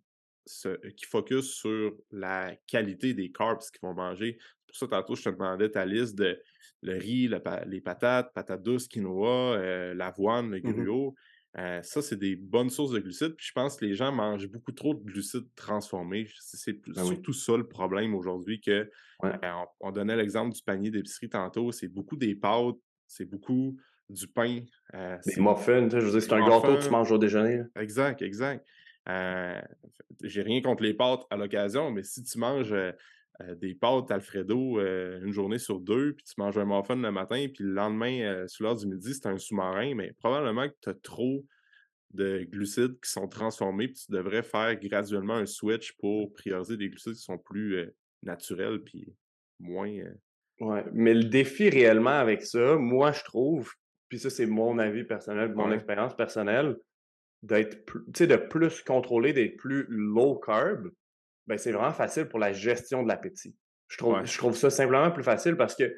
qui 0.96 1.06
focus 1.06 1.56
sur 1.56 1.96
la 2.12 2.56
qualité 2.68 3.14
des 3.14 3.32
carbs 3.32 3.60
qu'ils 3.62 3.82
vont 3.82 3.94
manger. 3.94 4.38
Pour 4.68 4.76
ça, 4.76 4.88
tantôt, 4.88 5.16
je 5.16 5.24
te 5.24 5.30
demandais 5.30 5.70
ta 5.70 5.86
liste 5.86 6.16
de 6.16 6.40
le 6.82 6.98
riz, 6.98 7.30
les 7.66 7.82
patates, 7.82 8.32
patates 8.34 8.62
douces, 8.62 8.88
quinoa, 8.88 9.56
euh, 9.56 9.94
l'avoine, 9.96 10.52
le 10.52 10.60
mmh 10.60 10.84
gruau. 10.84 11.16
Euh, 11.58 11.82
ça, 11.84 12.02
c'est 12.02 12.18
des 12.18 12.36
bonnes 12.36 12.70
sources 12.70 12.92
de 12.92 13.00
glucides. 13.00 13.36
Puis 13.36 13.48
je 13.48 13.54
pense 13.54 13.78
que 13.78 13.86
les 13.86 13.96
gens 13.96 14.12
mangent 14.12 14.48
beaucoup 14.48 14.74
trop 14.74 14.94
de 14.94 15.04
glucides 15.04 15.48
transformés. 15.56 16.28
C'est 16.40 16.80
ben 16.88 17.06
surtout 17.06 17.34
ça 17.34 17.56
le 17.56 17.68
problème 17.68 18.14
aujourd'hui 18.14 18.60
que 18.60 18.90
euh, 19.24 19.32
on, 19.80 19.92
donnait 19.92 20.18
l'exemple 20.18 20.54
du 20.54 20.62
panier 20.62 20.92
d'épicerie 20.92 21.30
tantôt. 21.30 21.72
C'est 21.72 21.88
beaucoup 21.88 22.18
des 22.18 22.36
pâtes, 22.36 22.76
c'est 23.08 23.26
beaucoup 23.26 23.78
du 24.10 24.28
pain. 24.28 24.60
Euh, 24.94 25.18
des 25.26 25.42
muffins, 25.42 25.90
je 25.90 25.98
veux 25.98 26.12
dire, 26.12 26.22
c'est 26.22 26.34
un 26.34 26.46
gâteau 26.46 26.76
que 26.76 26.84
tu 26.84 26.90
manges 26.90 27.12
au 27.12 27.18
déjeuner. 27.18 27.62
Exact, 27.78 28.22
exact. 28.22 28.66
J'ai 29.08 30.42
rien 30.42 30.62
contre 30.62 30.84
les 30.84 30.94
pâtes 30.94 31.24
à 31.30 31.38
l'occasion, 31.38 31.90
mais 31.92 32.04
si 32.04 32.22
tu 32.24 32.38
manges 32.38 32.76
des 33.58 33.76
pâtes 33.76 34.12
Alfredo 34.12 34.80
une 34.80 35.32
journée 35.32 35.60
sur 35.60 35.80
deux, 35.80 36.14
puis 36.14 36.24
tu 36.26 36.34
manges 36.38 36.58
un 36.58 36.66
muffin 36.66 36.96
le 36.96 37.12
matin, 37.12 37.48
puis 37.54 37.64
le 37.64 37.74
lendemain, 37.74 38.48
sous 38.48 38.64
l'heure 38.64 38.76
du 38.76 38.88
midi, 38.88 39.14
c'est 39.14 39.28
un 39.28 39.38
sous-marin, 39.38 39.96
mais 39.96 40.14
probablement 40.20 40.68
que 40.70 40.76
tu 40.82 40.90
as 40.90 40.94
trop 40.94 41.46
de 42.14 42.48
glucides 42.50 43.00
qui 43.02 43.12
sont 43.12 43.28
transformés, 43.28 43.90
puis 43.90 44.04
tu 44.06 44.12
devrais 44.12 44.44
faire 44.44 44.76
graduellement 44.80 45.36
un 45.36 45.46
switch 45.46 45.94
pour 45.98 46.32
prioriser 46.34 46.78
des 46.78 46.90
glucides 46.90 47.16
qui 47.16 47.24
sont 47.24 47.38
plus 47.38 47.92
naturels, 48.24 48.80
puis 48.80 49.14
moins. 49.60 49.92
Ouais, 50.62 50.86
mais 50.94 51.14
le 51.14 51.26
défi 51.26 51.70
réellement 51.70 52.12
avec 52.12 52.42
ça, 52.42 52.78
moi, 52.78 53.12
je 53.12 53.24
trouve, 53.26 53.74
puis 54.08 54.20
ça, 54.20 54.30
c'est 54.30 54.46
mon 54.46 54.80
avis 54.80 55.04
personnel, 55.04 55.54
mon 55.54 55.74
expérience 55.74 56.16
personnelle, 56.16 56.78
d'être 57.44 57.86
de 58.08 58.36
plus 58.38 58.82
contrôlé, 58.82 59.34
d'être 59.34 59.58
plus 59.58 59.86
low 59.90 60.36
carb, 60.40 60.90
ben, 61.48 61.58
c'est 61.58 61.72
vraiment 61.72 61.94
facile 61.94 62.26
pour 62.26 62.40
la 62.40 62.54
gestion 62.54 63.04
de 63.04 63.08
l'appétit. 63.08 63.56
Je 63.88 63.98
trouve, 63.98 64.26
je 64.26 64.38
trouve 64.38 64.56
ça 64.56 64.70
simplement 64.70 65.12
plus 65.12 65.24
facile 65.24 65.56
parce 65.56 65.76
que 65.76 65.96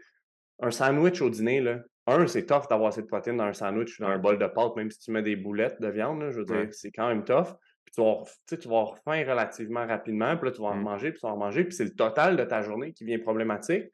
un 0.60 0.72
sandwich 0.72 1.22
au 1.22 1.30
dîner, 1.30 1.62
là, 1.62 1.80
un, 2.08 2.26
c'est 2.26 2.46
tough 2.46 2.68
d'avoir 2.70 2.94
cette 2.94 3.08
protéine 3.08 3.38
dans 3.38 3.44
un 3.44 3.54
sandwich 3.54 4.00
ou 4.00 4.04
dans 4.04 4.10
un 4.10 4.18
bol 4.18 4.38
de 4.38 4.48
pâte, 4.48 4.76
même 4.76 4.90
si 4.90 5.00
tu 5.00 5.12
mets 5.12 5.22
des 5.22 5.36
boulettes 5.36 5.82
de 5.82 5.90
viande, 5.90 6.30
je 6.30 6.40
veux 6.40 6.46
dire, 6.46 6.68
c'est 6.72 6.92
quand 6.92 7.10
même 7.10 7.24
tough. 7.24 7.54
Puis 7.86 7.94
tu 7.96 8.02
vas, 8.02 8.12
avoir, 8.12 8.28
tu 8.48 8.68
vas 8.68 8.80
avoir 8.80 8.98
faim 9.00 9.24
relativement 9.28 9.86
rapidement, 9.86 10.36
puis 10.38 10.48
là, 10.48 10.52
tu 10.52 10.62
vas 10.62 10.70
en 10.70 10.76
mmh. 10.76 10.84
manger, 10.84 11.12
puis 11.12 11.20
tu 11.20 11.28
vas 11.28 11.34
en 11.34 11.38
manger, 11.38 11.64
puis 11.64 11.74
c'est 11.74 11.86
le 11.86 11.96
total 11.96 12.38
de 12.38 12.44
ta 12.44 12.62
journée 12.62 12.94
qui 12.94 13.06
vient 13.06 13.20
problématique. 13.20 13.86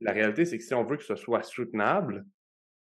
La 0.00 0.12
réalité, 0.12 0.44
c'est 0.44 0.58
que 0.58 0.64
si 0.64 0.74
on 0.74 0.84
veut 0.84 0.96
que 0.96 1.04
ce 1.04 1.16
soit 1.16 1.42
soutenable, 1.42 2.24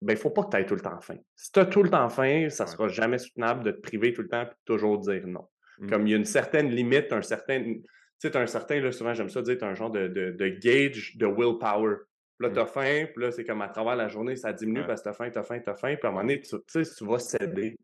ben, 0.02 0.14
il 0.14 0.18
ne 0.18 0.20
faut 0.20 0.30
pas 0.30 0.44
que 0.44 0.50
tu 0.50 0.58
aies 0.58 0.66
tout 0.66 0.76
le 0.76 0.82
temps 0.82 1.00
faim. 1.00 1.18
Si 1.36 1.52
tu 1.52 1.60
as 1.60 1.66
tout 1.66 1.82
le 1.82 1.90
temps 1.90 2.10
faim, 2.10 2.50
ça 2.50 2.66
ne 2.66 2.70
sera 2.70 2.88
jamais 2.88 3.18
soutenable 3.18 3.64
de 3.64 3.72
te 3.72 3.80
priver 3.80 4.14
tout 4.14 4.22
le 4.22 4.28
temps 4.28 4.44
et 4.44 4.50
toujours 4.66 5.00
dire 5.00 5.26
non. 5.26 5.48
Mmh. 5.80 5.90
Comme 5.90 6.08
il 6.08 6.12
y 6.12 6.14
a 6.14 6.18
une 6.18 6.26
certaine 6.26 6.70
limite, 6.70 7.12
un 7.12 7.22
certain. 7.22 7.62
Tu 7.64 7.84
sais, 8.20 8.38
un 8.38 8.48
certain, 8.48 8.80
là, 8.80 8.92
souvent 8.92 9.14
j'aime 9.14 9.30
ça 9.30 9.42
dire, 9.42 9.58
as 9.62 9.66
un 9.66 9.76
genre 9.76 9.92
de, 9.92 10.08
de, 10.08 10.50
gauge 10.62 11.18
de 11.18 11.26
willpower. 11.26 11.96
Puis 12.38 12.48
là, 12.48 12.54
tu 12.54 12.60
as 12.60 12.64
mmh. 12.64 12.68
faim, 12.68 13.06
puis 13.14 13.24
là, 13.24 13.32
c'est 13.32 13.44
comme 13.44 13.62
à 13.62 13.68
travers 13.68 13.96
la 13.96 14.08
journée, 14.08 14.36
ça 14.36 14.54
diminue 14.54 14.86
parce 14.86 15.02
que 15.02 15.06
tu 15.06 15.10
as 15.10 15.14
faim, 15.14 15.30
tu 15.30 15.38
as 15.38 15.44
faim, 15.44 15.60
tu 15.60 15.70
as 15.70 15.76
faim. 15.76 15.96
Puis 15.96 16.06
à 16.06 16.08
un 16.08 16.12
moment 16.12 16.24
donné, 16.24 16.42
tu, 16.42 16.56
sais, 16.68 16.84
tu 16.84 17.06
vas 17.06 17.20
céder. 17.20 17.78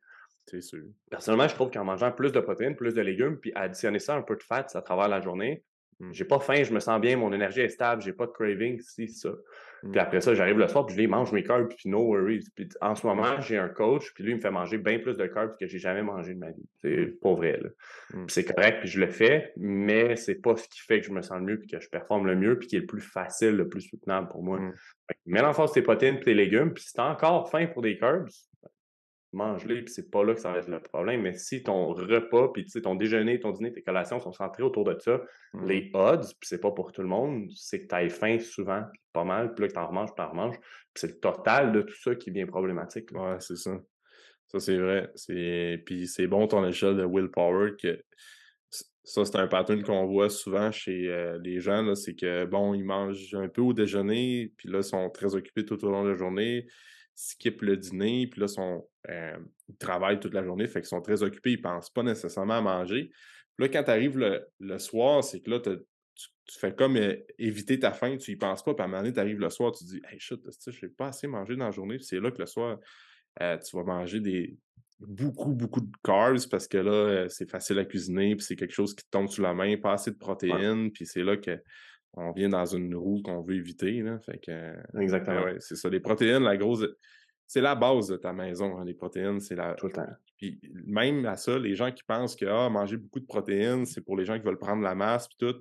C'est 0.46 0.62
sûr. 0.62 0.84
Personnellement, 1.10 1.48
je 1.48 1.56
trouve 1.56 1.72
qu'en 1.72 1.86
mangeant 1.86 2.12
plus 2.12 2.32
de 2.32 2.40
protéines, 2.40 2.76
plus 2.76 2.94
de 2.94 3.02
légumes, 3.02 3.38
puis 3.38 3.52
additionner 3.56 4.00
ça 4.00 4.16
un 4.16 4.22
peu 4.22 4.36
de 4.36 4.44
fat 4.44 4.66
à 4.74 4.82
travers 4.82 5.08
la 5.08 5.22
journée. 5.22 5.64
J'ai 6.12 6.26
pas 6.26 6.40
faim, 6.40 6.64
je 6.64 6.74
me 6.74 6.80
sens 6.80 7.00
bien, 7.00 7.18
mon 7.18 7.32
énergie 7.32 7.62
est 7.62 7.70
stable, 7.70 8.02
j'ai 8.02 8.14
pas 8.14 8.26
de 8.26 8.32
craving, 8.32 8.80
c'est 8.82 9.08
ça. 9.08 9.30
Puis 9.82 9.92
mmh. 9.94 9.98
après 9.98 10.22
ça, 10.22 10.36
j'arrive 10.36 10.60
le 10.60 10.68
soir, 10.68 10.86
puis 10.86 10.96
je 10.96 11.02
les 11.02 11.08
mange 11.08 11.32
mes 11.32 11.44
carbs, 11.44 11.68
puis 11.68 11.90
no 11.90 12.04
worries. 12.04 12.46
Puis 12.56 12.70
en 12.82 12.94
ce 12.94 13.06
moment, 13.06 13.42
j'ai 13.42 13.58
un 13.58 13.68
coach, 13.68 14.14
puis 14.14 14.24
lui, 14.24 14.32
il 14.32 14.36
me 14.36 14.42
fait 14.42 14.52
manger 14.52 14.78
bien 14.78 15.00
plus 15.00 15.18
de 15.18 15.26
carbs 15.26 15.56
que 15.60 15.66
j'ai 15.66 15.80
jamais 15.80 16.04
mangé 16.04 16.36
de 16.36 16.40
ma 16.40 16.52
vie. 16.52 16.66
C'est 16.82 16.98
mmh. 16.98 17.18
pas 17.22 17.34
vrai, 17.34 17.60
là. 17.62 17.70
Mmh. 18.14 18.26
c'est 18.28 18.44
correct, 18.44 18.80
puis 18.82 18.90
je 18.90 19.00
le 19.00 19.08
fais, 19.08 19.54
mais 19.58 20.16
c'est 20.16 20.36
pas 20.36 20.56
ce 20.56 20.68
qui 20.68 20.82
fait 20.82 21.02
que 21.02 21.08
je 21.08 21.12
me 21.12 21.22
sens 21.22 21.40
le 21.40 21.46
mieux, 21.46 21.60
puis 21.60 21.68
que 21.68 21.80
je 21.80 21.90
performe 21.90 22.28
le 22.28 22.36
mieux, 22.36 22.60
puis 22.60 22.68
qui 22.68 22.76
est 22.76 22.82
le 22.82 22.86
plus 22.86 23.02
facile, 23.02 23.56
le 23.56 23.68
plus 23.68 23.82
soutenable 23.82 24.28
pour 24.30 24.44
moi. 24.44 24.60
Mets 25.26 25.42
en 25.42 25.54
face 25.54 25.72
tes 25.72 25.82
protéines, 25.82 26.16
puis 26.16 26.26
tes 26.26 26.34
légumes, 26.34 26.74
puis 26.74 26.84
si 26.84 26.94
t'as 26.94 27.12
encore 27.12 27.50
faim 27.50 27.68
pour 27.68 27.82
des 27.82 27.98
carbs, 27.98 28.30
mange-les, 29.34 29.84
puis 29.84 29.94
c'est 29.94 30.10
pas 30.10 30.24
là 30.24 30.34
que 30.34 30.40
ça 30.40 30.52
va 30.52 30.60
être 30.60 30.68
le 30.68 30.80
problème. 30.80 31.22
Mais 31.22 31.34
si 31.34 31.64
ton 31.64 31.94
repas, 31.94 32.50
puis 32.54 32.66
ton 32.66 32.96
déjeuner, 32.96 33.40
ton 33.40 33.52
dîner, 33.52 33.72
tes 33.72 33.82
collations 33.82 34.20
sont 34.20 34.34
centrés 34.34 34.64
autour 34.64 34.84
de 34.84 34.98
ça, 35.00 35.22
mmh. 35.54 35.66
les 35.68 35.92
odds, 35.94 36.28
puis 36.40 36.48
c'est 36.48 36.62
pas 36.62 36.72
pour 36.72 36.92
tout 36.92 37.02
le 37.02 37.08
monde, 37.08 37.50
c'est 37.56 37.84
que 37.84 37.88
tu 37.88 37.96
as 37.96 38.10
faim 38.10 38.40
souvent, 38.40 38.84
pas 39.14 39.24
mal, 39.24 39.54
puis 39.54 39.64
là 39.64 39.68
que 39.70 39.74
t'en 39.74 39.88
remanges, 39.88 40.14
t'en 40.16 40.30
remanges. 40.30 40.58
Puis 40.60 41.02
c'est 41.02 41.08
le 41.08 41.20
total 41.20 41.72
de 41.72 41.82
tout 41.82 41.96
ça 41.96 42.16
qui 42.16 42.32
devient 42.32 42.46
problématique. 42.46 43.12
Ouais, 43.12 43.38
c'est 43.40 43.58
ça. 43.58 43.80
Ça, 44.48 44.60
c'est 44.60 44.78
vrai. 44.78 45.10
Puis 45.86 46.08
c'est 46.08 46.28
bon 46.28 46.46
ton 46.48 46.66
échelle 46.68 46.98
de 46.98 47.06
willpower 47.06 47.72
que 47.82 48.04
ça, 49.04 49.26
c'est 49.26 49.38
un 49.38 49.48
pattern 49.48 49.82
qu'on 49.82 50.06
voit 50.06 50.30
souvent 50.30 50.72
chez 50.72 51.08
euh, 51.10 51.40
les 51.44 51.60
gens, 51.60 51.96
c'est 51.96 52.14
que 52.14 52.46
bon, 52.46 52.74
ils 52.74 52.84
mangent 52.84 53.34
un 53.34 53.48
peu 53.48 53.62
au 53.62 53.74
déjeuner, 53.74 54.54
puis 54.58 54.70
là, 54.70 54.80
ils 54.80 54.84
sont 54.84 55.10
très 55.10 55.34
occupés 55.34 55.66
tout 55.66 55.84
au 55.84 55.90
long 55.90 56.04
de 56.04 56.10
la 56.10 56.16
journée 56.16 56.68
skippent 57.16 57.62
le 57.62 57.78
dîner, 57.78 58.28
puis 58.28 58.42
là, 58.42 58.48
sont, 58.48 58.88
euh, 59.10 59.38
ils 59.70 59.78
travaillent 59.78 60.20
toute 60.20 60.34
la 60.34 60.44
journée, 60.44 60.68
fait 60.68 60.82
qu'ils 60.82 60.90
sont 60.90 61.02
très 61.02 61.24
occupés, 61.24 61.52
ils 61.52 61.58
ne 61.58 61.64
pensent 61.64 61.90
pas 61.90 62.04
nécessairement 62.04 62.58
à 62.58 62.62
manger. 62.62 63.12
Puis 63.58 63.68
là, 63.68 63.70
quand 63.70 63.84
tu 63.84 63.92
arrives 63.92 64.18
le, 64.18 64.80
soir, 64.80 65.24
c'est 65.24 65.42
que 65.42 65.50
là, 65.50 65.60
tu, 65.60 65.80
fais 66.60 66.74
comme 66.74 66.98
euh, 66.98 67.16
éviter 67.38 67.80
ta 67.80 67.92
faim, 67.92 68.18
tu 68.18 68.32
y 68.32 68.36
penses 68.36 68.64
pas, 68.64 68.74
puis 68.74 68.82
à 68.82 68.86
un 68.86 68.88
moment 68.88 69.02
donné, 69.02 69.14
tu 69.14 69.20
arrives 69.20 69.40
le 69.40 69.50
soir, 69.50 69.72
tu 69.72 69.86
te 69.86 69.90
dis 69.90 70.02
Hey 70.10 70.20
shit, 70.20 70.42
je 70.68 70.86
n'ai 70.86 70.92
pas 70.92 71.08
assez 71.08 71.28
mangé 71.28 71.56
dans 71.56 71.66
la 71.66 71.72
journée, 71.72 71.98
puis 71.98 72.06
c'est 72.06 72.20
là 72.20 72.32
que 72.32 72.40
le 72.40 72.46
soir, 72.46 72.80
euh, 73.42 73.58
tu 73.58 73.76
vas 73.76 73.84
manger 73.84 74.20
des 74.20 74.58
beaucoup, 75.00 75.54
beaucoup 75.54 75.82
de 75.82 75.92
carbs 76.04 76.48
parce 76.50 76.68
que 76.68 76.78
là, 76.78 77.28
c'est 77.30 77.50
facile 77.50 77.80
à 77.80 77.86
cuisiner, 77.86 78.36
puis 78.36 78.46
c'est 78.46 78.56
quelque 78.56 78.74
chose 78.74 78.94
qui 78.94 79.04
te 79.04 79.10
tombe 79.10 79.28
sous 79.28 79.42
la 79.42 79.54
main, 79.54 79.76
pas 79.78 79.94
assez 79.94 80.12
de 80.12 80.18
protéines, 80.18 80.92
puis 80.92 81.06
c'est 81.06 81.24
là 81.24 81.38
que 81.38 81.60
on 82.14 82.32
vient 82.32 82.50
dans 82.50 82.66
une 82.66 82.96
roue 82.96 83.22
qu'on 83.22 83.42
veut 83.42 83.56
éviter. 83.56 84.02
Là. 84.02 84.20
Fait 84.20 84.38
que, 84.38 84.74
ben 84.94 85.02
Exactement. 85.02 85.46
c'est 85.60 85.76
ça. 85.76 85.90
Les 85.90 86.00
protéines, 86.00 86.44
la 86.44 86.58
grosse. 86.58 86.86
C'est 87.48 87.62
la 87.62 87.76
base 87.76 88.08
de 88.08 88.18
ta 88.18 88.32
maison, 88.34 88.78
hein, 88.78 88.86
les 88.86 88.94
protéines. 88.94 89.40
C'est 89.40 89.56
la. 89.56 89.74
Tout 89.76 89.88
le 89.88 89.94
temps. 89.94 90.08
Puis 90.38 90.60
même 90.86 91.26
à 91.26 91.38
ça, 91.38 91.58
les 91.58 91.76
gens 91.76 91.92
qui 91.92 92.04
pensent 92.04 92.36
que 92.36 92.46
ah, 92.46 92.70
manger 92.70 92.98
beaucoup 92.98 93.20
de 93.20 93.26
protéines, 93.26 93.86
c'est 93.86 94.02
pour 94.02 94.18
les 94.18 94.26
gens 94.26 94.38
qui 94.38 94.46
veulent 94.46 94.58
prendre 94.58 94.82
la 94.82 94.96
masse, 94.96 95.28
puis 95.28 95.38
tout. 95.40 95.56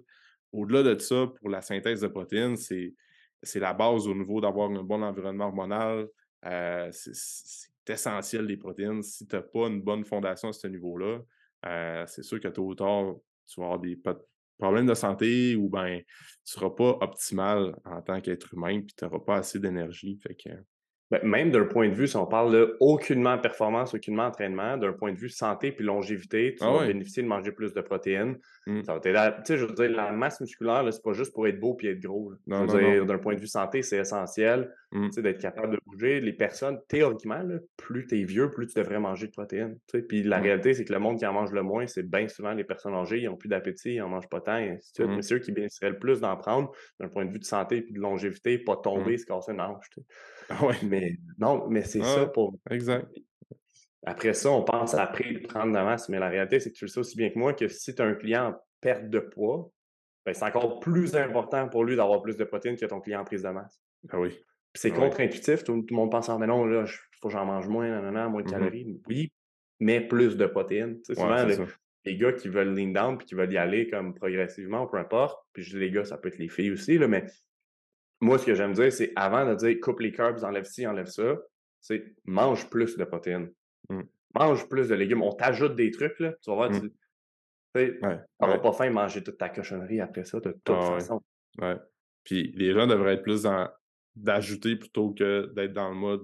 Au-delà 0.53 0.83
de 0.83 0.99
ça, 0.99 1.29
pour 1.39 1.49
la 1.49 1.63
synthèse 1.63 2.01
de 2.01 2.09
protéines, 2.09 2.57
c'est, 2.57 2.95
c'est 3.43 3.61
la 3.61 3.73
base 3.73 4.09
au 4.09 4.15
niveau 4.15 4.41
d'avoir 4.41 4.71
un 4.71 4.83
bon 4.83 5.03
environnement 5.03 5.47
hormonal. 5.47 6.09
Euh, 6.45 6.89
c'est, 6.93 7.71
essentiel 7.89 8.47
les 8.47 8.57
protéines. 8.57 9.03
Si 9.03 9.27
tu 9.27 9.35
n'as 9.35 9.43
pas 9.43 9.67
une 9.67 9.83
bonne 9.83 10.05
fondation 10.05 10.49
à 10.49 10.53
ce 10.53 10.67
niveau-là, 10.69 11.19
euh, 11.67 12.05
c'est 12.07 12.23
sûr 12.23 12.41
que 12.41 12.49
tôt 12.49 12.67
ou 12.67 12.75
tard, 12.75 13.17
tu 13.47 13.61
vas 13.61 13.67
avoir 13.67 13.81
des, 13.81 13.97
problème 14.61 14.87
de 14.87 14.95
santé 14.95 15.57
ou 15.57 15.69
ben 15.69 15.99
tu 15.99 16.53
seras 16.53 16.71
pas 16.71 16.99
optimal 17.01 17.75
en 17.85 18.01
tant 18.03 18.21
qu'être 18.21 18.55
humain 18.55 18.81
puis 18.81 18.95
tu 18.97 19.05
n'auras 19.05 19.21
pas 19.21 19.37
assez 19.37 19.59
d'énergie. 19.59 20.19
Fait 20.23 20.35
que 20.35 20.51
ben, 21.11 21.21
même 21.25 21.51
d'un 21.51 21.65
point 21.65 21.89
de 21.89 21.95
vue, 21.95 22.07
si 22.07 22.17
on 22.17 22.27
parle 22.27 22.53
de 22.53 22.77
aucunement 22.79 23.37
performance, 23.37 23.95
aucunement 23.95 24.27
entraînement, 24.27 24.77
d'un 24.77 24.93
point 24.93 25.13
de 25.13 25.19
vue 25.19 25.29
santé 25.29 25.73
puis 25.73 25.85
longévité, 25.85 26.55
tu 26.57 26.65
ah 26.65 26.71
vas 26.71 26.87
bénéficier 26.87 27.23
de 27.25 27.29
manger 27.29 27.51
plus 27.51 27.75
de 27.75 27.81
protéines. 27.81 28.39
Mmh. 28.71 28.85
Ça 28.85 28.95
va 28.95 29.01
Tu 29.01 29.43
sais, 29.45 29.59
je 29.59 29.65
veux 29.65 29.75
dire, 29.75 29.91
la 29.91 30.13
masse 30.13 30.41
musculaire, 30.41 30.87
c'est 30.93 31.03
pas 31.03 31.13
juste 31.13 31.33
pour 31.33 31.49
être 31.49 31.59
beau 31.59 31.75
puis 31.75 31.89
être 31.89 32.01
gros. 32.01 32.33
D'un 32.47 33.19
point 33.19 33.35
de 33.35 33.41
vue 33.41 33.49
santé, 33.49 33.83
c'est 33.83 33.99
essentiel 33.99 34.73
mmh. 34.93 35.09
d'être 35.23 35.41
capable 35.41 35.75
de 35.75 35.81
bouger. 35.87 36.21
Les 36.21 36.33
personnes, 36.33 36.79
théoriquement, 36.89 37.43
plus 37.77 38.07
tu 38.07 38.21
es 38.21 38.25
vieux, 38.25 38.51
plus 38.51 38.69
tu 38.69 38.79
devrais 38.79 39.01
manger 39.01 39.27
de 39.27 39.33
protéines. 39.33 39.77
Puis 40.09 40.23
la 40.23 40.39
réalité, 40.39 40.75
c'est 40.75 40.85
que 40.85 40.93
le 40.93 41.01
monde 41.01 41.19
qui 41.19 41.27
en 41.27 41.33
mange 41.33 41.53
le 41.53 41.63
moins, 41.63 41.87
c'est 41.87 42.09
bien 42.09 42.29
souvent 42.29 42.53
les 42.53 42.65
personnes 42.65 42.95
âgées, 42.95 43.19
ils 43.19 43.27
n'ont 43.27 43.37
plus 43.37 43.49
d'appétit, 43.49 43.95
ils 43.95 43.99
n'en 43.99 44.09
mangent 44.09 44.29
pas 44.29 44.41
tant, 44.41 44.59
et 44.59 44.71
ainsi 44.71 44.93
de 44.93 45.05
suite. 45.05 45.17
Mais 45.17 45.23
c'est 45.23 45.35
eux 45.35 45.39
qui 45.41 45.53
bénéficieraient 45.53 45.91
le 45.91 45.99
plus 45.99 46.21
d'en 46.21 46.37
prendre 46.37 46.71
d'un 47.01 47.09
point 47.09 47.25
de 47.25 47.33
vue 47.33 47.41
de 47.41 47.45
santé 47.45 47.83
puis 47.83 47.93
de 47.93 48.01
longévité, 48.01 48.59
pas 48.59 48.77
tomber, 48.77 49.19
se 49.19 49.27
casser 49.27 49.53
une 49.53 49.61
hanche. 49.61 49.91
Ah 50.49 50.55
ouais. 50.65 50.77
Mais 50.85 51.17
non, 51.39 51.69
mais 51.69 51.83
c'est 51.83 52.03
ça 52.03 52.27
pour. 52.27 52.55
Exact. 52.71 53.07
Après 54.07 54.33
ça, 54.33 54.51
on 54.51 54.63
pense 54.63 54.95
après 54.95 55.35
prendre 55.41 55.69
de 55.69 55.75
la 55.75 55.85
masse, 55.85 56.09
mais 56.09 56.19
la 56.19 56.29
réalité, 56.29 56.59
c'est 56.59 56.71
que 56.71 56.77
tu 56.77 56.85
le 56.85 56.89
sais 56.89 57.01
aussi 57.01 57.17
bien 57.17 57.31
que 57.31 57.39
moi 57.39 57.53
que 57.53 57.69
si 57.69 57.95
tu 57.95 58.01
as 58.01 58.07
un 58.07 58.15
client 58.15 58.49
en 58.49 58.55
perte 58.81 59.11
de 59.11 59.19
poids, 59.19 59.71
ben, 60.25 60.35
c'est 60.35 60.45
encore 60.45 60.81
plus 60.81 61.15
important 61.17 61.69
pour 61.69 61.85
lui 61.85 61.97
d'avoir 61.97 62.23
plus 62.23 62.37
de 62.37 62.45
protéines 62.45 62.77
que 62.77 62.87
ton 62.87 63.01
client 63.01 63.21
en 63.21 63.25
prise 63.25 63.43
de 63.43 63.49
masse. 63.49 63.81
Ah 64.09 64.19
oui. 64.19 64.39
c'est 64.75 64.93
ah 64.93 64.97
contre-intuitif, 64.97 65.65
tout, 65.65 65.85
le 65.89 65.95
monde 65.95 66.11
pense 66.11 66.29
en 66.29 66.39
mais 66.39 66.47
non, 66.47 66.65
là, 66.65 66.85
il 66.87 67.19
faut 67.21 67.29
que 67.29 67.33
j'en 67.33 67.45
mange 67.45 67.69
moins, 67.69 67.89
nanana, 67.89 68.29
moins 68.29 68.43
de 68.43 68.49
mmh 68.49 68.51
calories. 68.51 69.01
Oui, 69.09 69.33
mais 69.81 70.01
plus 70.01 70.37
de 70.37 70.47
protéines. 70.47 70.97
Tu 71.03 71.15
sais, 71.15 71.21
souvent, 71.21 71.45
les, 72.05 72.17
gars 72.17 72.33
qui 72.33 72.49
veulent 72.49 72.75
lean 72.75 72.93
down 72.93 73.19
puis 73.19 73.27
qui 73.27 73.35
veulent 73.35 73.53
y 73.53 73.59
aller 73.59 73.89
comme 73.89 74.15
progressivement, 74.15 74.87
peu 74.87 74.97
importe, 74.97 75.45
puis 75.53 75.63
je 75.63 75.71
dis 75.71 75.79
les 75.79 75.91
gars, 75.91 76.05
ça 76.05 76.17
peut 76.17 76.29
être 76.29 76.39
les 76.39 76.49
filles 76.49 76.71
aussi, 76.71 76.97
là, 76.97 77.09
mais 77.09 77.27
moi, 78.21 78.39
ce 78.39 78.47
que 78.47 78.55
j'aime 78.55 78.73
dire, 78.73 78.93
c'est 78.93 79.13
avant 79.17 79.47
de 79.47 79.55
dire 79.55 79.77
coupe 79.81 80.01
les 80.01 80.13
carbs, 80.13 80.43
enlève 80.45 80.65
ci, 80.65 80.87
enlève 80.87 81.07
ça, 81.07 81.39
c'est 81.81 82.15
mange 82.25 82.69
plus 82.69 82.97
de 82.97 83.05
protéines. 83.05 83.51
Mmh. 83.89 84.03
Mange 84.35 84.69
plus 84.69 84.89
de 84.89 84.95
légumes. 84.95 85.23
On 85.23 85.33
t'ajoute 85.33 85.75
des 85.75 85.91
trucs, 85.91 86.19
là. 86.21 86.33
Tu 86.43 86.51
vas 86.51 86.57
voir, 86.57 86.71
mmh. 86.71 86.91
tu 87.75 88.01
n'auras 88.41 88.59
pas 88.59 88.73
faim 88.73 88.89
de 88.89 88.95
manger 88.95 89.23
toute 89.23 89.39
ta 89.39 89.49
cochonnerie 89.49 90.01
après 90.01 90.25
ça, 90.25 90.41
de 90.41 90.53
toute 90.53 90.77
ah 90.77 90.99
façon. 90.99 91.21
Ouais. 91.59 91.77
Puis 92.25 92.53
les 92.55 92.73
gens 92.73 92.87
devraient 92.87 93.15
être 93.15 93.23
plus 93.23 93.43
dans 93.43 93.69
d'ajouter 94.17 94.77
plutôt 94.77 95.13
que 95.13 95.53
d'être 95.55 95.73
dans 95.73 95.89
le 95.89 95.95
mode 95.95 96.23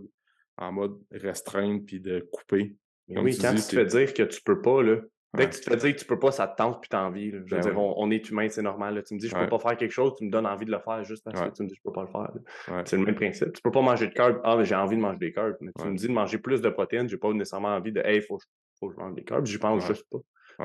en 0.56 0.72
mode 0.72 0.98
restreindre 1.10 1.84
puis 1.86 2.00
de 2.00 2.28
couper. 2.32 2.76
oui, 3.08 3.36
quand 3.38 3.54
tu 3.54 3.62
te 3.62 3.76
fais 3.76 3.84
dire 3.84 4.14
que 4.14 4.22
tu 4.22 4.40
peux 4.42 4.60
pas, 4.60 4.82
là, 4.82 5.00
Dès 5.34 5.48
que 5.50 5.54
tu 5.54 5.60
te 5.60 5.70
fais 5.70 5.76
dire 5.76 5.94
que 5.94 6.00
tu 6.00 6.06
peux 6.06 6.18
pas, 6.18 6.30
ça 6.30 6.46
te 6.48 6.56
tente 6.56 6.80
puis 6.80 6.88
t'as 6.88 7.02
envie. 7.04 7.30
Je 7.30 7.36
veux 7.38 7.44
Ben 7.44 7.60
dire, 7.60 7.72
oui. 7.72 7.76
on, 7.78 7.94
on 7.98 8.10
est 8.10 8.28
humain, 8.30 8.48
c'est 8.48 8.62
normal. 8.62 8.94
là. 8.94 9.02
Tu 9.02 9.14
me 9.14 9.18
dis, 9.18 9.28
je 9.28 9.34
Ouais. 9.34 9.42
peux 9.44 9.50
pas 9.50 9.58
faire 9.58 9.76
quelque 9.76 9.90
chose, 9.90 10.14
tu 10.16 10.24
me 10.24 10.30
donnes 10.30 10.46
envie 10.46 10.64
de 10.64 10.70
le 10.70 10.78
faire 10.78 11.04
juste 11.04 11.24
parce 11.24 11.38
Ouais. 11.40 11.48
que 11.50 11.54
tu 11.54 11.62
me 11.64 11.68
dis, 11.68 11.74
je 11.74 11.82
peux 11.82 11.92
pas 11.92 12.02
le 12.02 12.06
faire. 12.08 12.30
Ouais. 12.74 12.82
C'est 12.86 12.96
le 12.96 13.04
même 13.04 13.14
principe. 13.16 13.52
Tu 13.52 13.60
peux 13.60 13.70
pas 13.70 13.82
manger 13.82 14.06
de 14.08 14.14
carbs. 14.14 14.40
Ah, 14.44 14.56
mais 14.56 14.64
j'ai 14.64 14.74
envie 14.76 14.96
de 14.96 15.00
manger 15.02 15.18
des 15.18 15.32
carbs. 15.32 15.56
Mais 15.60 15.72
tu 15.78 15.86
me 15.86 15.96
dis 15.96 16.06
de 16.08 16.12
manger 16.12 16.38
plus 16.38 16.62
de 16.62 16.68
protéines, 16.70 17.08
j'ai 17.08 17.18
pas 17.18 17.30
nécessairement 17.32 17.74
envie 17.76 17.92
de, 17.92 18.00
hey, 18.00 18.22
faut, 18.22 18.38
faut 18.80 18.88
que 18.88 18.94
je 18.94 19.00
mange 19.00 19.14
des 19.14 19.24
carbs. 19.24 19.44
J'y 19.46 19.58
pense 19.58 19.86
juste 19.86 20.06
pas. 20.10 20.18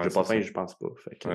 J'ai 0.03 0.09
pas 0.09 0.23
faim, 0.23 0.39
je 0.39 0.51
pense 0.53 0.77
pas. 0.77 0.87
Fait 1.03 1.15
que, 1.17 1.29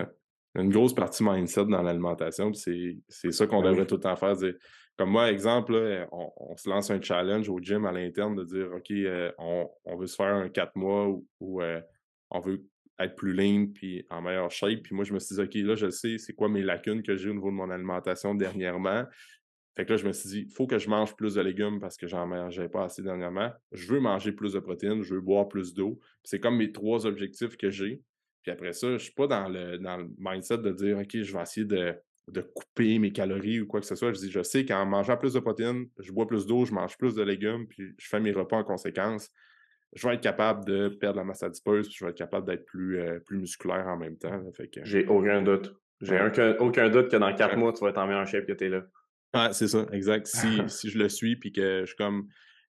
une 0.58 0.70
grosse 0.70 0.94
partie 0.94 1.22
mindset 1.22 1.66
dans 1.66 1.82
l'alimentation, 1.82 2.52
c'est 2.54 2.96
ça 3.32 3.46
qu'on 3.46 3.60
Ben 3.60 3.70
devrait 3.72 3.86
tout 3.86 3.96
le 3.96 4.00
temps 4.00 4.16
faire. 4.16 4.34
dire- 4.36 4.54
Comme 4.96 5.10
moi, 5.10 5.30
exemple, 5.30 5.74
là, 5.78 6.06
on, 6.12 6.30
on 6.38 6.56
se 6.56 6.70
lance 6.70 6.90
un 6.90 7.02
challenge 7.02 7.50
au 7.50 7.58
gym 7.60 7.84
à 7.84 7.92
l'interne 7.92 8.34
de 8.34 8.44
dire 8.44 8.70
OK, 8.74 8.90
euh, 8.92 9.30
on, 9.36 9.68
on 9.84 9.96
veut 9.96 10.06
se 10.06 10.16
faire 10.16 10.34
un 10.34 10.48
4 10.48 10.74
mois 10.74 11.06
où, 11.08 11.26
où, 11.40 11.60
euh, 11.60 11.82
on 12.30 12.40
veut 12.40 12.62
être 12.98 13.16
plus 13.16 13.32
lean 13.32 13.66
puis 13.74 14.06
en 14.10 14.22
meilleure 14.22 14.50
shape. 14.50 14.82
Puis 14.82 14.94
moi, 14.94 15.04
je 15.04 15.12
me 15.12 15.18
suis 15.18 15.34
dit, 15.34 15.40
OK, 15.42 15.54
là, 15.54 15.74
je 15.74 15.90
sais 15.90 16.18
c'est 16.18 16.32
quoi 16.32 16.48
mes 16.48 16.62
lacunes 16.62 17.02
que 17.02 17.16
j'ai 17.16 17.30
au 17.30 17.34
niveau 17.34 17.50
de 17.50 17.56
mon 17.56 17.70
alimentation 17.70 18.34
dernièrement. 18.34 19.04
Fait 19.76 19.84
que 19.84 19.92
là, 19.92 19.96
je 19.98 20.06
me 20.06 20.12
suis 20.12 20.28
dit, 20.30 20.46
il 20.48 20.50
faut 20.50 20.66
que 20.66 20.78
je 20.78 20.88
mange 20.88 21.14
plus 21.16 21.34
de 21.34 21.42
légumes 21.42 21.80
parce 21.80 21.98
que 21.98 22.06
j'en 22.06 22.26
mangeais 22.26 22.68
pas 22.68 22.84
assez 22.84 23.02
dernièrement. 23.02 23.52
Je 23.72 23.86
veux 23.92 24.00
manger 24.00 24.32
plus 24.32 24.54
de 24.54 24.58
protéines, 24.58 25.02
je 25.02 25.14
veux 25.14 25.20
boire 25.20 25.48
plus 25.48 25.74
d'eau. 25.74 26.00
C'est 26.24 26.40
comme 26.40 26.56
mes 26.56 26.72
trois 26.72 27.04
objectifs 27.04 27.58
que 27.58 27.70
j'ai. 27.70 28.00
Puis 28.42 28.52
après 28.52 28.72
ça, 28.72 28.92
je 28.92 29.02
suis 29.02 29.12
pas 29.12 29.26
dans 29.26 29.48
le, 29.48 29.76
dans 29.76 29.98
le 29.98 30.08
mindset 30.18 30.58
de 30.58 30.70
dire, 30.70 30.98
OK, 30.98 31.20
je 31.20 31.32
vais 31.32 31.42
essayer 31.42 31.66
de, 31.66 31.94
de 32.28 32.40
couper 32.40 32.98
mes 32.98 33.12
calories 33.12 33.60
ou 33.60 33.66
quoi 33.66 33.80
que 33.80 33.86
ce 33.86 33.94
soit. 33.94 34.12
Je 34.12 34.18
dis, 34.18 34.30
je 34.30 34.42
sais 34.42 34.64
qu'en 34.64 34.86
mangeant 34.86 35.16
plus 35.18 35.34
de 35.34 35.40
protéines, 35.40 35.86
je 35.98 36.10
bois 36.10 36.26
plus 36.26 36.46
d'eau, 36.46 36.64
je 36.64 36.72
mange 36.72 36.96
plus 36.96 37.14
de 37.14 37.22
légumes, 37.22 37.66
puis 37.66 37.92
je 37.98 38.08
fais 38.08 38.20
mes 38.20 38.32
repas 38.32 38.56
en 38.56 38.64
conséquence. 38.64 39.30
Je 39.96 40.06
vais 40.06 40.14
être 40.14 40.22
capable 40.22 40.64
de 40.64 40.88
perdre 40.88 41.18
la 41.18 41.24
masse 41.24 41.42
adipeuse, 41.42 41.88
puis 41.88 41.96
je 41.98 42.04
vais 42.04 42.10
être 42.10 42.16
capable 42.18 42.46
d'être 42.46 42.64
plus, 42.66 42.98
euh, 43.00 43.18
plus 43.20 43.38
musculaire 43.38 43.86
en 43.88 43.96
même 43.96 44.16
temps. 44.16 44.40
que, 44.56 44.84
j'ai 44.84 45.06
aucun 45.06 45.42
doute. 45.42 45.74
J'ai 46.02 46.20
Ouais. 46.20 46.56
aucun, 46.60 46.88
doute 46.90 47.10
que 47.10 47.16
dans 47.16 47.34
quatre 47.34 47.54
Ouais. 47.54 47.58
mois, 47.58 47.72
tu 47.72 47.80
vas 47.82 47.88
être 47.90 47.98
en 47.98 48.06
meilleure 48.06 48.26
shape 48.26 48.46
que 48.46 48.52
t'es 48.52 48.68
là. 48.68 48.82
Ouais, 49.34 49.52
c'est 49.52 49.68
ça, 49.68 49.86
exact. 49.92 50.26
Si, 50.26 50.36
si 50.68 50.90
je 50.90 50.98
le 50.98 51.08
suis 51.08 51.36
puis 51.36 51.50
que 51.52 51.84
je 51.86 51.94
comme 51.96 52.28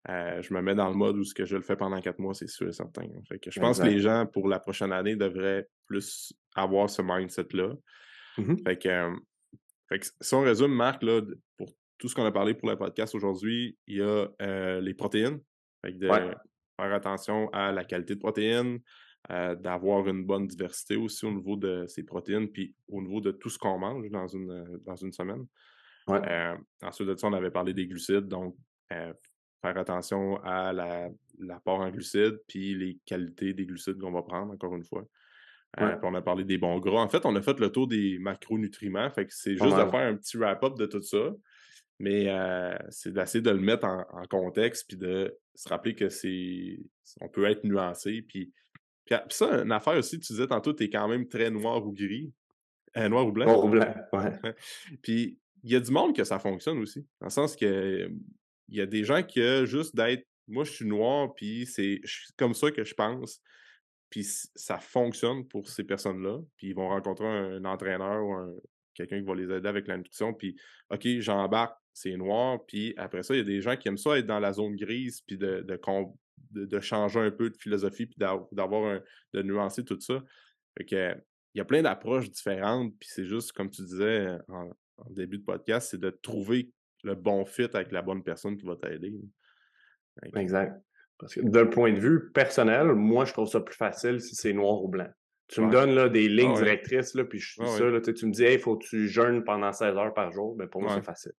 euh, 0.10 0.42
je 0.42 0.54
me 0.54 0.62
mets 0.62 0.76
dans 0.76 0.88
le 0.88 0.96
mode 0.96 1.18
où 1.18 1.24
ce 1.26 1.34
que 1.34 1.44
je 1.46 1.58
le 1.58 1.62
fais 1.62 1.76
pendant 1.76 2.00
quatre 2.00 2.20
mois, 2.20 2.34
c'est 2.34 2.48
sûr 2.48 2.70
et 2.70 2.72
certain. 2.72 3.04
Fait 3.28 3.40
que 3.40 3.52
je 3.52 3.60
pense 3.60 3.80
que 3.80 3.86
les 3.86 4.00
gens, 4.00 4.26
pour 4.26 4.48
la 4.48 4.58
prochaine 4.60 4.94
année, 4.94 5.18
devraient 5.18 5.68
plus 5.86 6.32
avoir 6.56 6.90
ce 6.90 7.02
mindset-là. 7.02 7.74
Mhm. 8.38 8.58
Fait 8.66 8.78
que, 8.78 8.88
euh, 8.88 9.14
fait 9.90 10.00
que 10.00 10.06
si 10.22 10.34
on 10.34 10.42
résume, 10.42 10.74
Marc, 10.74 11.04
là, 11.04 11.22
pour 11.58 11.68
tout 11.98 12.08
ce 12.08 12.16
qu'on 12.16 12.24
a 12.26 12.32
parlé 12.32 12.54
pour 12.54 12.70
le 12.70 12.78
podcast 12.78 13.16
aujourd'hui, 13.16 13.78
il 13.88 13.98
y 13.98 14.02
a 14.02 14.30
euh, 14.42 14.80
les 14.80 14.94
protéines. 14.94 15.42
Fait 15.84 15.92
que 15.92 15.98
de 15.98 16.08
Ouais. 16.10 16.34
Faire 16.78 16.94
attention 16.94 17.50
à 17.50 17.72
la 17.72 17.84
qualité 17.84 18.16
de 18.16 18.20
protéines, 18.20 18.80
euh, 19.32 19.56
d'avoir 19.56 20.08
une 20.08 20.26
bonne 20.26 20.48
diversité 20.48 20.96
aussi 20.96 21.26
au 21.26 21.32
niveau 21.32 21.56
de 21.58 21.86
ces 21.88 22.04
protéines, 22.04 22.48
puis 22.50 22.74
au 22.88 23.02
niveau 23.02 23.20
de 23.20 23.32
tout 23.32 23.50
ce 23.50 23.58
qu'on 23.58 23.78
mange 23.78 24.10
dans 24.10 24.28
une, 24.28 24.50
euh, 24.52 24.78
dans 24.86 24.96
une 24.96 25.12
semaine. 25.12 25.46
Ouais. 26.08 26.22
Euh, 26.30 26.56
ensuite 26.84 27.08
de 27.10 27.16
ça, 27.16 27.28
on 27.28 27.34
avait 27.34 27.52
parlé 27.52 27.74
des 27.74 27.88
glucides, 27.88 28.28
donc 28.28 28.56
euh, 28.94 29.12
faire 29.62 29.78
attention 29.78 30.38
à 30.44 30.72
la- 30.72 31.10
l'apport 31.40 31.82
en 31.82 31.90
glucides, 31.90 32.40
puis 32.48 32.76
les 32.76 33.00
qualités 33.06 33.54
des 33.54 33.66
glucides 33.66 33.98
qu'on 34.00 34.12
va 34.12 34.22
prendre, 34.22 34.54
encore 34.54 34.76
une 34.76 34.86
fois. 34.86 35.04
Ouais. 35.78 35.92
puis 35.98 36.06
on 36.10 36.16
a 36.16 36.22
parlé 36.22 36.44
des 36.46 36.58
bons 36.58 36.80
gras. 36.80 37.02
En 37.02 37.10
fait, 37.10 37.26
on 37.26 37.36
a 37.36 37.42
fait 37.42 37.60
le 37.60 37.70
tour 37.72 37.88
des 37.88 38.18
macronutriments, 38.20 39.10
fait 39.12 39.26
que 39.28 39.34
c'est 39.34 39.52
juste 39.58 39.76
de 39.86 39.90
faire 39.92 40.08
un 40.08 40.16
petit 40.16 40.38
wrap-up 40.38 40.76
de 40.78 40.86
tout 40.86 41.02
ça. 41.02 41.34
Mais 42.00 42.30
euh, 42.30 42.78
c'est 42.90 43.12
d'essayer 43.12 43.42
de 43.42 43.50
le 43.50 43.60
mettre 43.60 43.86
en, 43.86 44.06
en 44.12 44.26
contexte, 44.26 44.88
puis 44.88 44.98
de 44.98 45.36
se 45.56 45.68
rappeler 45.70 45.96
que 45.96 46.10
c'est. 46.10 46.80
On 47.22 47.30
peut 47.30 47.46
être 47.46 47.64
nuancé. 47.64 48.22
Puis, 48.22 48.54
puis, 49.06 49.16
ça, 49.30 49.64
une 49.64 49.72
affaire 49.72 49.98
aussi, 49.98 50.20
tu 50.20 50.34
disais 50.34 50.48
tantôt, 50.48 50.74
tu 50.74 50.84
es 50.84 50.90
quand 50.90 51.08
même 51.08 51.28
très 51.28 51.50
noir 51.50 51.86
ou 51.86 51.92
gris. 51.92 52.32
Euh, 52.98 53.10
noir 53.10 53.26
ou 53.26 53.32
blanc. 53.32 53.46
Noir 53.46 53.66
ou 53.66 53.70
blanc. 53.70 53.96
Ouais. 54.14 54.32
Puis 55.02 55.40
il 55.64 55.72
y 55.72 55.76
a 55.76 55.80
du 55.80 55.92
monde 55.92 56.16
que 56.16 56.24
ça 56.24 56.40
fonctionne 56.40 56.78
aussi. 56.80 57.02
Dans 57.20 57.28
le 57.28 57.32
sens 57.32 57.56
que 57.56 58.10
il 58.70 58.78
y 58.78 58.82
a 58.82 58.86
des 58.86 59.04
gens 59.04 59.24
qui, 59.24 59.42
euh, 59.42 59.66
juste 59.66 59.96
d'être 59.96 60.28
moi, 60.48 60.64
je 60.64 60.72
suis 60.72 60.86
noir, 60.86 61.34
puis 61.36 61.66
c'est 61.66 62.00
comme 62.38 62.54
ça 62.54 62.72
que 62.72 62.84
je 62.84 62.94
pense. 62.94 63.42
Puis 64.10 64.24
ça 64.56 64.78
fonctionne 64.78 65.46
pour 65.48 65.68
ces 65.68 65.84
personnes-là. 65.84 66.40
Puis 66.56 66.68
ils 66.68 66.76
vont 66.76 66.88
rencontrer 66.88 67.28
un, 67.28 67.66
entraîneur 67.66 68.26
ou 68.26 68.34
un- 68.34 68.54
quelqu'un 68.94 69.20
qui 69.20 69.26
va 69.26 69.36
les 69.36 69.52
aider 69.52 69.68
avec 69.68 69.88
la 69.88 69.98
nutrition. 69.98 70.34
Puis, 70.34 70.56
OK, 70.90 71.06
j'embarque, 71.20 71.78
c'est 71.98 72.16
noir. 72.18 72.60
Puis 72.68 72.94
après 72.98 73.24
ça, 73.24 73.34
il 73.34 73.38
y 73.38 73.42
a 73.42 73.44
des 73.46 73.62
gens 73.62 73.76
qui 73.76 73.88
aiment 73.88 73.98
ça 73.98 74.18
être 74.18 74.26
dans 74.28 74.40
la 74.40 74.54
zone 74.54 74.76
grise, 74.76 75.22
puis 75.22 75.38
de, 75.38 75.62
de, 75.62 75.80
de- 76.52 76.66
de 76.66 76.80
changer 76.80 77.20
un 77.20 77.32
peu 77.32 77.50
de 77.50 77.58
philosophie, 77.58 78.06
puis 78.06 78.16
d'av- 78.18 78.48
d'avoir 78.52 79.00
de 79.34 79.42
nuancer 79.44 79.84
tout 79.84 80.00
ça. 80.00 80.24
Fait 80.78 80.86
que, 80.86 81.16
il 81.54 81.58
y 81.58 81.62
a 81.62 81.66
plein 81.66 81.82
d'approches 81.82 82.30
différentes, 82.30 82.94
puis 83.00 83.10
c'est 83.12 83.26
juste, 83.26 83.52
comme 83.54 83.70
tu 83.72 83.82
disais 83.82 84.28
en, 84.48 84.70
en 84.98 85.10
début 85.10 85.40
de 85.40 85.44
podcast, 85.44 85.90
c'est 85.92 86.00
de 86.00 86.10
trouver 86.12 86.70
le 87.04 87.16
bon 87.16 87.46
fit 87.46 87.68
avec 87.74 87.92
la 87.92 88.02
bonne 88.02 88.24
personne 88.24 88.58
qui 88.58 88.66
va 88.66 88.76
t'aider. 88.76 89.14
Que- 90.32 90.40
Exact. 90.40 90.80
Parce 91.20 91.34
que 91.34 91.42
d'un 91.42 91.66
point 91.66 91.92
de 91.94 92.00
vue 92.00 92.32
personnel, 92.32 92.94
moi, 92.94 93.26
je 93.26 93.34
trouve 93.34 93.48
ça 93.48 93.60
plus 93.60 93.76
facile 93.76 94.22
si 94.22 94.36
c'est 94.36 94.54
noir 94.54 94.84
ou 94.84 94.88
blanc. 94.88 95.10
Tu 95.48 95.62
me 95.62 95.72
donnes 95.72 95.96
là, 95.96 96.10
des 96.10 96.28
lignes 96.28 96.52
ouais. 96.52 96.58
directrices, 96.62 97.16
là, 97.16 97.24
puis 97.24 97.40
je 97.40 97.54
suis 97.54 97.62
Ah 97.64 97.72
ouais. 97.72 97.78
ça. 97.78 97.86
Là, 97.90 98.02
tu 98.02 98.26
me 98.26 98.32
dis, 98.32 98.44
hey, 98.44 98.60
faut 98.60 98.78
que 98.78 98.86
tu 98.86 99.08
jeûnes 99.08 99.44
pendant 99.44 99.72
16 99.72 99.96
heures 99.96 100.14
par 100.14 100.32
jour. 100.32 100.56
Ben, 100.58 100.68
pour 100.68 100.82
moi, 100.82 100.92
c'est 100.96 101.06
facile. 101.06 101.32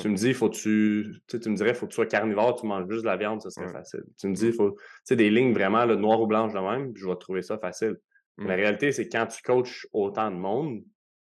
Tu 0.00 0.08
me 0.08 0.14
dis, 0.16 0.32
faut 0.34 0.48
que 0.48 0.54
tu, 0.56 1.04
tu, 1.26 1.36
sais, 1.36 1.40
tu 1.40 1.48
me 1.50 1.54
dirais, 1.56 1.74
faut 1.74 1.86
que 1.86 1.90
tu 1.90 1.96
sois 1.96 2.06
carnivore, 2.06 2.58
tu 2.60 2.66
manges 2.66 2.88
juste 2.90 3.02
de 3.02 3.06
la 3.08 3.16
viande, 3.16 3.42
ça 3.42 3.50
serait 3.50 3.66
Ouais. 3.66 3.72
facile. 3.72 4.04
Tu 4.18 4.26
me 4.28 4.34
dis, 4.34 4.52
faut, 4.52 4.70
tu 4.72 4.78
sais, 5.04 5.16
des 5.16 5.30
lignes 5.30 5.52
vraiment 5.52 5.84
là, 5.84 5.96
noir 5.96 6.20
ou 6.20 6.26
blanche 6.26 6.52
de 6.52 6.58
même, 6.58 6.92
je 6.96 7.06
vais 7.06 7.16
trouver 7.16 7.42
ça 7.42 7.58
facile. 7.58 7.96
Mm. 8.38 8.46
La 8.48 8.54
réalité, 8.54 8.92
c'est 8.92 9.06
que 9.08 9.16
quand 9.16 9.26
tu 9.26 9.42
coaches 9.42 9.86
autant 9.92 10.30
de 10.30 10.36
monde, 10.36 10.82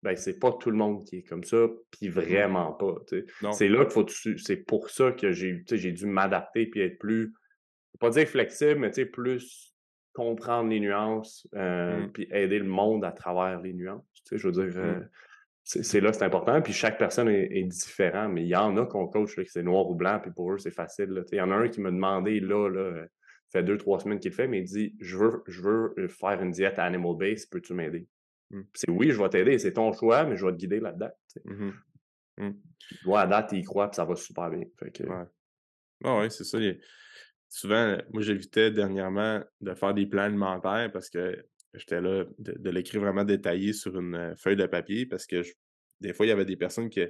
ben, 0.03 0.14
c'est 0.16 0.38
pas 0.38 0.53
tout 0.53 0.70
le 0.70 0.76
monde 0.76 1.05
qui 1.05 1.16
est 1.18 1.22
comme 1.22 1.42
ça, 1.44 1.66
puis 1.90 2.09
vraiment 2.09 2.72
pas. 2.72 2.94
C'est 3.53 3.68
là 3.68 3.84
qu'il 3.84 3.92
faut 3.92 4.05
tu- 4.05 4.38
c'est 4.38 4.57
pour 4.57 4.90
ça 4.90 5.11
que 5.12 5.32
j'ai, 5.32 5.53
dû 5.92 6.07
m'adapter 6.07 6.66
puis 6.66 6.80
être 6.80 6.99
plus, 6.99 7.32
pas 7.99 8.11
dire 8.11 8.28
flexible, 8.28 8.80
mais 8.80 8.90
tu 8.90 8.97
sais, 9.03 9.07
plus 9.07 9.72
comprendre 10.12 10.70
les 10.70 10.80
nuances, 10.80 11.47
euh, 11.55 12.05
Mm. 12.07 12.12
puis 12.12 12.28
aider 12.30 12.59
le 12.59 12.64
monde 12.66 13.05
à 13.05 13.12
travers 13.12 13.61
les 13.61 13.72
nuances. 13.72 14.05
Tu 14.14 14.22
sais, 14.24 14.38
je 14.38 14.49
veux 14.49 14.53
dire, 14.53 14.78
euh, 14.80 15.01
Mm. 15.01 15.09
C'est 15.66 16.00
là 16.00 16.12
c'est 16.12 16.24
important. 16.24 16.62
Puis 16.62 16.72
chaque 16.72 16.96
personne 16.96 17.28
est, 17.28 17.48
est 17.50 17.64
différent, 17.64 18.28
mais 18.28 18.42
il 18.42 18.48
y 18.48 18.54
en 18.54 18.76
a 18.76 18.86
qu'on 18.86 19.08
coach 19.08 19.36
là, 19.36 19.44
que 19.44 19.50
c'est 19.50 19.64
noir 19.64 19.90
ou 19.90 19.96
blanc, 19.96 20.20
puis 20.22 20.30
pour 20.30 20.52
eux, 20.52 20.58
c'est 20.58 20.70
facile. 20.70 21.06
là. 21.10 21.22
Il 21.32 21.38
y 21.38 21.40
en 21.40 21.50
a 21.50 21.56
un 21.56 21.68
qui 21.68 21.80
m'a 21.80 21.90
demandé 21.90 22.38
là, 22.38 22.68
là, 22.68 22.80
euh, 22.80 23.06
ça 23.48 23.58
fait 23.58 23.64
deux, 23.64 23.76
trois 23.76 23.98
semaines 23.98 24.20
qu'il 24.20 24.30
le 24.30 24.36
fait, 24.36 24.46
mais 24.46 24.60
il 24.60 24.64
dit 24.64 24.94
Je 25.00 25.16
veux, 25.16 25.42
je 25.48 25.62
veux 25.62 25.94
euh, 25.98 26.08
faire 26.08 26.40
une 26.40 26.52
diète 26.52 26.78
à 26.78 26.84
animal 26.84 27.16
base, 27.16 27.46
peux-tu 27.46 27.74
m'aider? 27.74 28.06
Mm. 28.50 28.60
Puis 28.60 28.70
C'est 28.74 28.90
oui, 28.90 29.10
je 29.10 29.20
vais 29.20 29.28
t'aider, 29.28 29.58
c'est 29.58 29.72
ton 29.72 29.92
choix, 29.92 30.24
mais 30.24 30.36
je 30.36 30.46
vais 30.46 30.52
te 30.52 30.56
guider 30.56 30.78
là-dedans. 30.78 31.10
Puis 31.34 31.42
Toi, 33.02 33.20
à 33.22 33.26
date, 33.26 33.50
il 33.52 33.58
y 33.58 33.62
croit, 33.64 33.90
puis 33.90 33.96
ça 33.96 34.04
va 34.04 34.14
super 34.14 34.50
bien. 34.50 34.62
Fait 34.78 34.92
que, 34.92 35.02
Ouais. 35.02 35.24
Ah 36.04 36.18
ouais, 36.18 36.30
c'est 36.30 36.44
ça. 36.44 36.58
Souvent, 37.48 37.96
moi, 38.12 38.22
j'évitais 38.22 38.70
dernièrement 38.70 39.42
de 39.60 39.74
faire 39.74 39.94
des 39.94 40.06
plans 40.06 40.24
alimentaires 40.24 40.90
parce 40.92 41.08
que 41.08 41.44
j'étais 41.77 42.01
là 42.01 42.24
de, 42.39 42.53
de 42.59 42.70
l'écrire 42.70 43.01
vraiment 43.01 43.24
détaillé 43.24 43.72
sur 43.72 43.99
une 43.99 44.14
euh, 44.14 44.35
feuille 44.37 44.57
de 44.57 44.66
papier 44.66 45.07
parce 45.07 45.27
que 45.27 45.43
je- 45.43 45.53
des 46.01 46.12
fois, 46.12 46.27
il 46.27 46.29
y 46.29 46.33
avait 46.33 46.45
des 46.45 46.57
personnes 46.57 46.91
qui, 46.91 47.01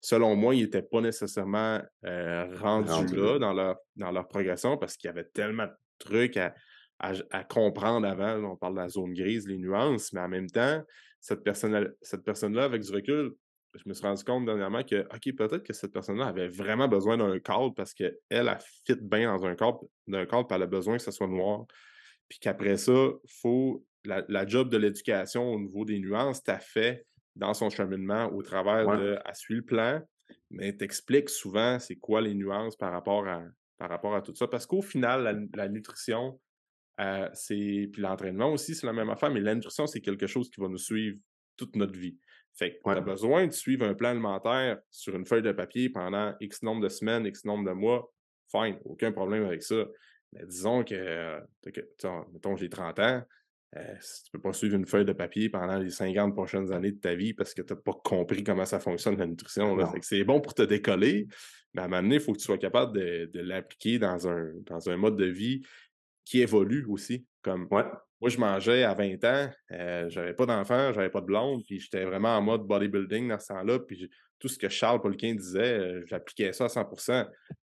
selon 0.00 0.34
moi, 0.34 0.54
ils 0.54 0.62
n'étaient 0.64 0.82
pas 0.82 1.00
nécessairement 1.00 1.80
euh, 2.04 2.56
rendus 2.58 2.90
là 3.16 3.38
dans 3.38 3.52
leur, 3.52 3.76
dans 3.96 4.10
leur 4.10 4.26
progression 4.28 4.76
parce 4.76 4.96
qu'il 4.96 5.08
y 5.08 5.10
avait 5.10 5.24
tellement 5.32 5.66
de 5.66 5.72
trucs 5.98 6.36
à, 6.36 6.54
à, 6.98 7.12
à 7.30 7.44
comprendre 7.44 8.06
avant. 8.06 8.36
On 8.44 8.56
parle 8.56 8.74
de 8.74 8.80
la 8.80 8.88
zone 8.88 9.14
grise, 9.14 9.46
les 9.46 9.58
nuances, 9.58 10.12
mais 10.12 10.20
en 10.20 10.28
même 10.28 10.50
temps, 10.50 10.82
cette 11.20 11.42
personne 11.44 11.92
cette 12.02 12.24
personne-là, 12.24 12.64
avec 12.64 12.82
du 12.82 12.92
recul, 12.92 13.32
je 13.74 13.82
me 13.88 13.94
suis 13.94 14.06
rendu 14.06 14.22
compte 14.24 14.44
dernièrement 14.44 14.82
que, 14.84 15.00
OK, 15.14 15.34
peut-être 15.36 15.62
que 15.64 15.72
cette 15.72 15.92
personne-là 15.92 16.26
avait 16.26 16.48
vraiment 16.48 16.86
besoin 16.86 17.16
d'un 17.16 17.38
cadre 17.40 17.72
parce 17.74 17.94
qu'elle, 17.94 18.18
elle, 18.28 18.56
fit 18.86 18.94
bien 19.00 19.32
dans 19.36 19.44
un 19.46 19.54
cadre, 19.56 19.80
d'un 20.06 20.26
cadre, 20.26 20.46
puis 20.46 20.54
elle 20.56 20.62
a 20.62 20.66
besoin 20.66 20.96
que 20.96 21.02
ce 21.02 21.10
soit 21.10 21.26
noir. 21.26 21.64
Puis 22.28 22.38
qu'après 22.38 22.76
ça, 22.76 22.92
faut 23.26 23.84
la, 24.04 24.24
la 24.28 24.46
job 24.46 24.68
de 24.70 24.76
l'éducation 24.76 25.50
au 25.52 25.58
niveau 25.58 25.84
des 25.84 25.98
nuances, 25.98 26.42
t'as 26.42 26.58
fait 26.58 27.06
dans 27.36 27.54
son 27.54 27.70
cheminement 27.70 28.26
au 28.32 28.42
travers 28.42 28.86
Ouais. 28.86 28.96
de 28.98 29.18
elle 29.24 29.34
suit 29.34 29.56
le 29.56 29.64
plan, 29.64 30.00
mais 30.50 30.76
t'expliques 30.76 31.30
souvent 31.30 31.78
c'est 31.78 31.96
quoi 31.96 32.20
les 32.20 32.34
nuances 32.34 32.76
par 32.76 32.92
rapport 32.92 33.26
à, 33.26 33.42
par 33.78 33.88
rapport 33.90 34.14
à 34.14 34.22
tout 34.22 34.34
ça. 34.34 34.46
Parce 34.48 34.66
qu'au 34.66 34.82
final, 34.82 35.22
la, 35.22 35.34
la 35.64 35.68
nutrition, 35.68 36.40
euh, 37.00 37.28
c'est. 37.32 37.88
Puis 37.92 38.00
l'entraînement 38.02 38.52
aussi, 38.52 38.74
c'est 38.74 38.86
la 38.86 38.92
même 38.92 39.10
affaire, 39.10 39.30
mais 39.30 39.40
la 39.40 39.54
nutrition, 39.54 39.86
c'est 39.86 40.00
quelque 40.00 40.26
chose 40.28 40.48
qui 40.50 40.60
va 40.60 40.68
nous 40.68 40.78
suivre 40.78 41.18
toute 41.56 41.74
notre 41.76 41.98
vie. 41.98 42.18
Fait 42.56 42.76
que 42.76 42.88
Ouais. 42.88 42.94
tu 42.94 42.98
as 42.98 43.02
besoin 43.02 43.46
de 43.48 43.52
suivre 43.52 43.84
un 43.84 43.94
plan 43.94 44.10
alimentaire 44.10 44.78
sur 44.90 45.16
une 45.16 45.24
feuille 45.26 45.42
de 45.42 45.50
papier 45.50 45.88
pendant 45.90 46.34
X 46.40 46.62
nombre 46.62 46.82
de 46.82 46.88
semaines, 46.88 47.26
X 47.26 47.44
nombre 47.44 47.68
de 47.68 47.74
mois. 47.74 48.12
Fine, 48.52 48.78
aucun 48.84 49.10
problème 49.10 49.44
avec 49.44 49.64
ça. 49.64 49.86
Mais 50.32 50.46
disons 50.46 50.84
que, 50.84 50.94
euh, 50.94 51.40
que 51.72 51.80
mettons, 52.32 52.54
j'ai 52.56 52.68
30 52.68 52.98
ans, 53.00 53.22
euh, 53.76 53.94
tu 54.24 54.30
peux 54.32 54.40
pas 54.40 54.52
suivre 54.52 54.76
une 54.76 54.86
feuille 54.86 55.04
de 55.04 55.12
papier 55.12 55.48
pendant 55.48 55.78
les 55.78 55.90
50 55.90 56.34
prochaines 56.34 56.72
années 56.72 56.92
de 56.92 57.00
ta 57.00 57.14
vie 57.14 57.34
parce 57.34 57.54
que 57.54 57.62
tu 57.62 57.72
n'as 57.72 57.80
pas 57.80 57.94
compris 58.04 58.44
comment 58.44 58.64
ça 58.64 58.78
fonctionne 58.78 59.16
la 59.18 59.26
nutrition. 59.26 59.76
c'est 60.02 60.24
bon 60.24 60.40
pour 60.40 60.54
te 60.54 60.62
décoller, 60.62 61.26
mais 61.72 61.82
à 61.82 61.84
un 61.86 61.88
moment 61.88 62.02
donné, 62.02 62.16
il 62.16 62.20
faut 62.20 62.32
que 62.32 62.38
tu 62.38 62.44
sois 62.44 62.58
capable 62.58 62.96
de, 62.96 63.30
de 63.32 63.40
l'appliquer 63.40 63.98
dans 63.98 64.28
un, 64.28 64.52
dans 64.66 64.88
un 64.88 64.96
mode 64.96 65.16
de 65.16 65.24
vie 65.26 65.62
qui 66.24 66.40
évolue 66.40 66.86
aussi. 66.88 67.26
Comme 67.42 67.66
Ouais. 67.70 67.84
moi, 68.20 68.30
je 68.30 68.38
mangeais 68.38 68.84
à 68.84 68.94
20 68.94 69.24
ans, 69.24 69.50
euh, 69.72 70.08
j'avais 70.08 70.34
pas 70.34 70.46
d'enfant, 70.46 70.92
j'avais 70.92 71.10
pas 71.10 71.20
de 71.20 71.26
blonde, 71.26 71.62
puis 71.66 71.80
j'étais 71.80 72.04
vraiment 72.04 72.36
en 72.36 72.42
mode 72.42 72.62
bodybuilding 72.62 73.28
dans 73.28 73.38
ce 73.38 73.48
temps-là, 73.48 73.80
puis 73.80 74.08
tout 74.38 74.48
ce 74.48 74.58
que 74.58 74.68
Charles 74.68 75.00
Polquin 75.00 75.34
disait, 75.34 75.78
euh, 75.78 76.02
j'appliquais 76.06 76.52
ça 76.52 76.64
à 76.64 76.68
100% 76.68 77.26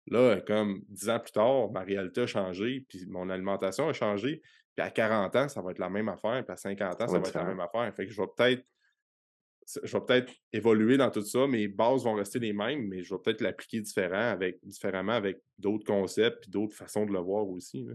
Là, 0.09 0.39
comme 0.43 0.83
10 0.91 1.09
ans 1.09 1.19
plus 1.19 1.33
tard, 1.33 1.71
ma 1.73 1.81
réalité 1.81 2.21
a 2.23 2.27
changé, 2.27 2.85
puis 2.89 3.07
mon 3.09 3.31
alimentation 3.31 3.89
a 3.89 3.95
changé, 3.95 4.43
puis 4.75 4.85
à 4.85 4.91
40 4.91 5.37
ans, 5.37 5.49
ça 5.49 5.63
va 5.63 5.71
être 5.71 5.79
la 5.79 5.91
même 5.91 6.09
affaire, 6.09 6.45
puis 6.45 6.53
à 6.53 6.57
50 6.57 7.01
ans, 7.01 7.09
ça 7.09 7.19
va 7.19 7.19
être 7.19 7.35
la 7.35 7.45
même 7.45 7.61
affaire. 7.61 7.93
Fait 7.95 8.07
que 8.07 8.13
je 8.13 8.21
vais 8.21 8.29
peut-être 8.37 8.65
je 9.83 9.97
vais 9.97 10.05
peut-être 10.05 10.33
évoluer 10.53 10.97
dans 10.97 11.11
tout 11.11 11.23
ça, 11.23 11.47
mes 11.47 11.69
bases 11.69 12.05
vont 12.05 12.15
rester 12.15 12.39
les 12.39 12.53
mêmes, 12.53 12.87
mais 12.87 13.03
je 13.03 13.15
vais 13.15 13.21
peut-être 13.21 13.41
l'appliquer 13.41 13.81
différent 13.81 14.31
avec, 14.31 14.59
différemment 14.63 15.13
avec 15.13 15.41
d'autres 15.59 15.87
concepts 15.87 16.43
puis 16.43 16.51
d'autres 16.51 16.77
façons 16.77 17.07
de 17.07 17.13
le 17.13 17.21
voir 17.21 17.49
aussi. 17.49 17.87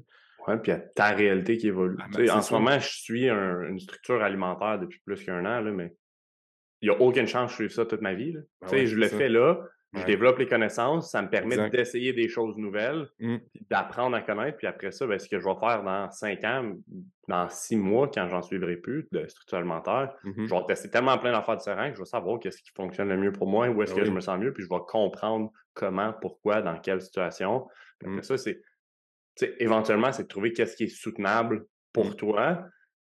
Oui, 0.47 0.53
puis 0.63 0.71
il 0.71 0.75
y 0.75 0.77
a 0.77 0.79
ta 0.79 1.11
réalité 1.11 1.57
qui 1.57 1.67
évolue. 1.67 1.97
Ah, 1.99 2.07
ben, 2.11 2.31
en 2.31 2.41
ce 2.41 2.53
moment, 2.53 2.79
je 2.79 2.89
suis 2.89 3.29
une 3.29 3.79
structure 3.79 4.21
alimentaire 4.23 4.79
depuis 4.79 4.99
plus 5.05 5.23
qu'un 5.23 5.45
an, 5.45 5.61
là, 5.61 5.71
mais 5.71 5.93
il 6.81 6.89
n'y 6.89 6.95
a 6.95 6.99
aucune 7.01 7.27
chance 7.27 7.51
de 7.51 7.55
suivre 7.55 7.71
ça 7.71 7.85
toute 7.85 8.01
ma 8.01 8.13
vie. 8.13 8.35
Ben 8.61 8.85
je 8.85 8.95
le 8.95 9.07
fais 9.07 9.29
là, 9.29 9.61
je 9.93 10.05
développe 10.05 10.37
les 10.37 10.47
connaissances, 10.47 11.11
ça 11.11 11.21
me 11.21 11.29
permet 11.29 11.69
d'essayer 11.69 12.13
des 12.13 12.27
choses 12.27 12.55
nouvelles, 12.57 13.07
mmh. 13.19 13.37
d'apprendre 13.71 14.15
à 14.15 14.21
connaître. 14.21 14.57
Puis 14.57 14.67
après 14.67 14.91
ça, 14.91 15.07
ben, 15.07 15.17
ce 15.17 15.27
que 15.27 15.39
je 15.39 15.45
vais 15.45 15.59
faire 15.59 15.83
dans 15.83 16.11
cinq 16.11 16.43
ans, 16.43 16.75
dans 17.27 17.49
six 17.49 17.75
mois, 17.75 18.09
quand 18.13 18.27
j'en 18.27 18.41
suivrai 18.43 18.77
plus 18.77 19.07
de 19.11 19.27
structure 19.27 19.57
alimentaire, 19.57 20.13
mmh 20.23 20.45
je 20.45 20.53
vais 20.53 20.65
tester 20.67 20.89
tellement 20.91 21.17
plein 21.17 21.31
d'affaires 21.31 21.57
différentes 21.57 21.91
que 21.91 21.95
je 21.95 22.01
vais 22.01 22.05
savoir 22.05 22.39
qu'est-ce 22.39 22.61
qui 22.61 22.71
fonctionne 22.75 23.09
le 23.09 23.17
mieux 23.17 23.31
pour 23.31 23.47
moi, 23.47 23.67
où 23.69 23.81
est-ce 23.81 23.93
ben 23.93 24.01
que 24.01 24.05
je 24.05 24.11
me 24.11 24.19
sens 24.19 24.39
mieux, 24.39 24.53
puis 24.53 24.63
je 24.63 24.69
vais 24.69 24.81
comprendre 24.87 25.51
comment, 25.73 26.13
pourquoi, 26.21 26.61
dans 26.61 26.77
quelle 26.79 27.01
situation. 27.01 27.67
Après 28.01 28.17
mmh. 28.17 28.23
ça, 28.23 28.37
c'est 28.37 28.61
éventuellement, 29.59 30.11
c'est 30.11 30.23
de 30.23 30.27
trouver 30.27 30.53
qu'est-ce 30.53 30.75
qui 30.75 30.83
est 30.83 30.87
soutenable 30.87 31.65
pour 31.93 32.15
toi, 32.15 32.63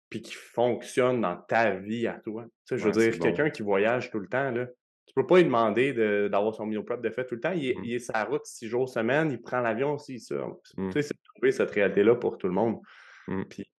puis 0.09 0.21
qui 0.21 0.33
fonctionne 0.33 1.21
dans 1.21 1.37
ta 1.37 1.71
vie 1.71 2.07
à 2.07 2.19
toi. 2.23 2.45
je 2.69 2.75
veux 2.75 2.91
dire, 2.91 3.17
quelqu'un 3.17 3.49
qui 3.49 3.63
voyage 3.63 4.11
tout 4.11 4.19
le 4.19 4.27
temps, 4.27 4.51
là, 4.51 4.67
tu 5.07 5.13
peux 5.15 5.25
pas 5.25 5.37
lui 5.37 5.45
demander 5.45 5.93
d'avoir 6.29 6.53
son 6.53 6.65
meal 6.65 6.83
prep 6.83 7.01
de 7.01 7.09
fait 7.09 7.25
tout 7.25 7.35
le 7.35 7.41
temps. 7.41 7.53
Il, 7.53 7.69
est, 7.69 7.95
mmh. 7.95 7.99
sa 7.99 8.25
route 8.25 8.45
six 8.45 8.67
jours 8.67 8.89
semaine, 8.89 9.31
il 9.31 9.41
prend 9.41 9.61
l'avion 9.61 9.93
aussi, 9.93 10.19
ça. 10.19 10.35
Mmh. 10.35 10.89
Tu 10.89 10.91
sais, 10.91 11.01
c'est 11.01 11.13
de 11.13 11.23
trouver 11.33 11.51
cette 11.51 11.71
réalité-là 11.71 12.15
pour 12.15 12.37
tout 12.37 12.47
le 12.47 12.53
monde. 12.53 12.79
Mmh. 13.27 13.43
Puis 13.45 13.71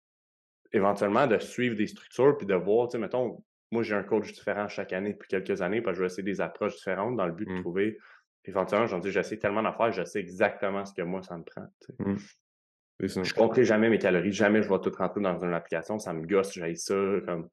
éventuellement, 0.73 1.27
de 1.27 1.39
suivre 1.39 1.77
des 1.77 1.87
structures 1.87 2.37
puis 2.37 2.47
de 2.47 2.55
voir, 2.55 2.89
tu 2.89 2.93
sais, 2.93 2.99
mettons, 2.99 3.43
moi, 3.71 3.83
j'ai 3.83 3.95
un 3.95 4.03
coach 4.03 4.33
différent 4.33 4.69
chaque 4.69 4.93
année 4.95 5.13
depuis 5.13 5.29
quelques 5.29 5.61
années, 5.61 5.83
parce 5.83 5.95
que 5.95 5.99
je 5.99 6.03
vais 6.03 6.07
essayer 6.07 6.23
des 6.23 6.41
approches 6.41 6.77
différentes 6.77 7.17
dans 7.17 7.27
le 7.27 7.33
but 7.33 7.47
de 7.47 7.61
trouver. 7.61 7.99
Éventuellement, 8.45 8.87
j'en 8.87 8.99
dis, 8.99 9.11
j'essaie 9.11 9.37
tellement 9.37 9.63
d'affaires, 9.63 9.93
je 9.93 10.05
sais 10.05 10.21
exactement 10.21 10.87
ce 10.87 10.95
que 10.95 11.03
moi, 11.03 11.23
ça 11.23 11.37
me 11.37 11.45
prend. 11.45 11.67
Je 13.01 13.21
ne 13.21 13.35
compterai 13.35 13.65
jamais 13.65 13.91
mes 13.91 13.99
calories, 13.99 14.33
jamais 14.33 14.63
je 14.63 14.69
vais 14.69 14.81
tout 14.81 14.91
rentrer 14.97 15.21
dans 15.21 15.39
une 15.45 15.53
application, 15.53 15.99
ça 15.99 16.15
me 16.15 16.27
gosse, 16.27 16.53
j'ai 16.55 16.75
ça. 16.77 16.95
Comme... 17.27 17.49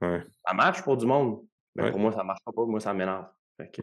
Ça 0.00 0.54
marche 0.54 0.82
pour 0.82 0.96
du 0.96 1.04
monde, 1.04 1.42
mais 1.82 1.90
pour 1.90 2.00
moi, 2.00 2.12
ça 2.12 2.22
ne 2.22 2.26
marche 2.26 2.40
pas. 2.44 2.64
Moi, 2.66 2.80
ça 2.80 2.94
m'énerve. 2.94 3.26
Fait 3.56 3.70
que, 3.70 3.82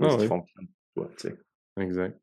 ah, 0.00 0.10
fonctionne 0.10 0.68
toi, 0.94 1.08
tu 1.16 1.28
sais. 1.28 1.38
Exact. 1.78 2.18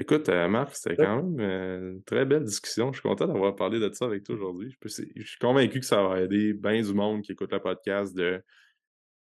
Écoute, 0.00 0.28
euh, 0.28 0.46
Marc, 0.46 0.76
c'était 0.76 0.96
quand 0.96 1.22
même 1.22 1.40
euh, 1.40 1.92
une 1.94 2.04
très 2.04 2.24
belle 2.24 2.44
discussion. 2.44 2.92
Je 2.92 3.00
suis 3.00 3.08
content 3.08 3.26
d'avoir 3.26 3.56
parlé 3.56 3.80
de 3.80 3.92
ça 3.92 4.04
avec 4.04 4.22
toi 4.22 4.36
aujourd'hui. 4.36 4.76
Je, 4.80 4.88
suis 4.88 5.38
convaincu 5.40 5.80
que 5.80 5.86
ça 5.86 6.00
va 6.02 6.20
aider 6.20 6.52
bien 6.52 6.80
du 6.80 6.94
monde 6.94 7.22
qui 7.22 7.32
écoute 7.32 7.52
le 7.52 7.58
podcast 7.58 8.16
de 8.16 8.40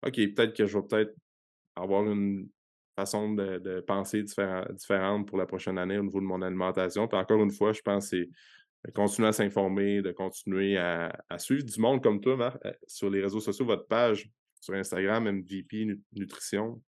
OK, 0.05 0.15
peut-être 0.17 0.53
que 0.53 0.67
je 0.67 0.77
vais 0.77 0.85
peut-être 0.85 1.15
avoir 1.77 2.05
une 2.11 2.49
façon 2.97 3.35
de, 3.35 3.81
penser 3.87 4.25
différente 4.25 5.29
pour 5.29 5.39
la 5.39 5.47
prochaine 5.47 5.79
année 5.79 5.99
au 5.99 6.03
niveau 6.03 6.21
de 6.21 6.27
mon 6.27 6.43
alimentation. 6.43 7.07
Puis 7.07 7.19
encore 7.19 7.43
une 7.43 7.53
fois, 7.53 7.73
je 7.73 7.81
pense 7.81 8.11
que 8.11 8.17
c'est 8.17 8.29
de 8.85 8.91
continuer 8.91 9.29
à 9.29 9.33
s'informer, 9.33 10.03
de 10.03 10.13
continuer 10.13 10.77
à, 10.77 11.13
suivre 11.39 11.65
du 11.65 11.81
monde 11.81 12.03
comme 12.03 12.21
toi, 12.21 12.37
Marc, 12.37 12.59
euh, 12.65 12.73
sur 12.87 13.11
les 13.11 13.23
réseaux 13.23 13.41
sociaux, 13.41 13.65
votre 13.65 13.87
page 13.87 14.31
sur 14.61 14.75
Instagram, 14.75 15.25
MVP 15.31 15.87
Nutrition. 16.13 16.83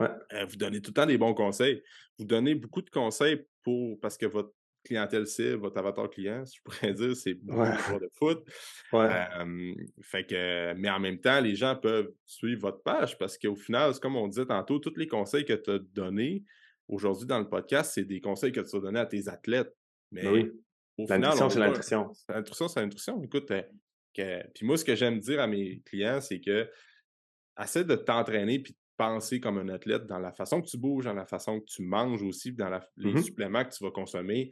Euh, 0.00 0.44
vous 0.48 0.56
donnez 0.56 0.80
tout 0.80 0.90
le 0.90 0.94
temps 0.94 1.06
des 1.06 1.18
bons 1.18 1.34
conseils. 1.34 1.82
Vous 2.18 2.24
donnez 2.24 2.54
beaucoup 2.54 2.82
de 2.82 2.90
conseils 2.90 3.44
pour 3.62 3.98
parce 4.00 4.16
que 4.16 4.26
votre 4.26 4.52
clientèle 4.84 5.26
cible, 5.28 5.58
votre 5.58 5.78
avatar 5.78 6.10
client, 6.10 6.44
si 6.44 6.56
je 6.56 6.62
pourrais 6.62 6.92
dire, 6.94 7.16
c'est 7.16 7.34
beaucoup 7.34 7.98
de 8.00 8.08
foot. 8.14 8.44
fait 10.00 10.26
que, 10.26 10.74
mais 10.74 10.90
en 10.90 10.98
même 10.98 11.20
temps, 11.20 11.40
les 11.40 11.54
gens 11.54 11.76
peuvent 11.76 12.12
suivre 12.26 12.62
votre 12.62 12.82
page 12.82 13.16
parce 13.18 13.38
qu'au 13.38 13.54
final, 13.54 13.92
comme 14.00 14.16
on 14.16 14.26
disait 14.26 14.46
tantôt, 14.46 14.78
tous 14.78 14.96
les 14.96 15.06
conseils 15.06 15.44
que 15.44 15.52
tu 15.52 15.70
as 15.70 15.78
donnés 15.78 16.44
aujourd'hui 16.88 17.26
dans 17.26 17.38
le 17.38 17.48
podcast, 17.48 17.92
c'est 17.94 18.04
des 18.04 18.20
conseils 18.20 18.52
que 18.52 18.60
tu 18.60 18.76
as 18.76 18.80
donnés 18.80 19.00
à 19.00 19.06
tes 19.06 19.28
athlètes. 19.28 19.72
Mais 20.10 20.22
ben 20.22 20.52
L'intrusion, 20.98 21.50
c'est 21.50 21.58
l'intrusion. 21.58 22.12
L'intrusion, 22.28 22.68
c'est 22.68 22.80
l'intrusion. 22.80 23.22
Écoute, 23.22 23.50
euh, 23.50 24.42
puis 24.54 24.66
moi, 24.66 24.76
ce 24.76 24.84
que 24.84 24.94
j'aime 24.94 25.18
dire 25.18 25.40
à 25.40 25.46
mes 25.46 25.80
clients, 25.80 26.20
c'est 26.20 26.40
que 26.40 26.68
essaie 27.60 27.84
de 27.84 27.94
t'entraîner 27.94 28.58
puis 28.58 28.72
de 28.72 28.78
penser 28.96 29.40
comme 29.40 29.58
un 29.58 29.68
athlète 29.68 30.06
dans 30.06 30.18
la 30.18 30.32
façon 30.32 30.60
que 30.60 30.68
tu 30.68 30.76
bouges, 30.76 31.04
dans 31.04 31.14
la 31.14 31.26
façon 31.26 31.60
que 31.60 31.64
tu 31.66 31.82
manges 31.82 32.22
aussi, 32.22 32.52
dans 32.52 32.80
les 32.96 33.12
mmh 33.12 33.22
suppléments 33.22 33.64
que 33.64 33.74
tu 33.74 33.82
vas 33.82 33.90
consommer. 33.90 34.50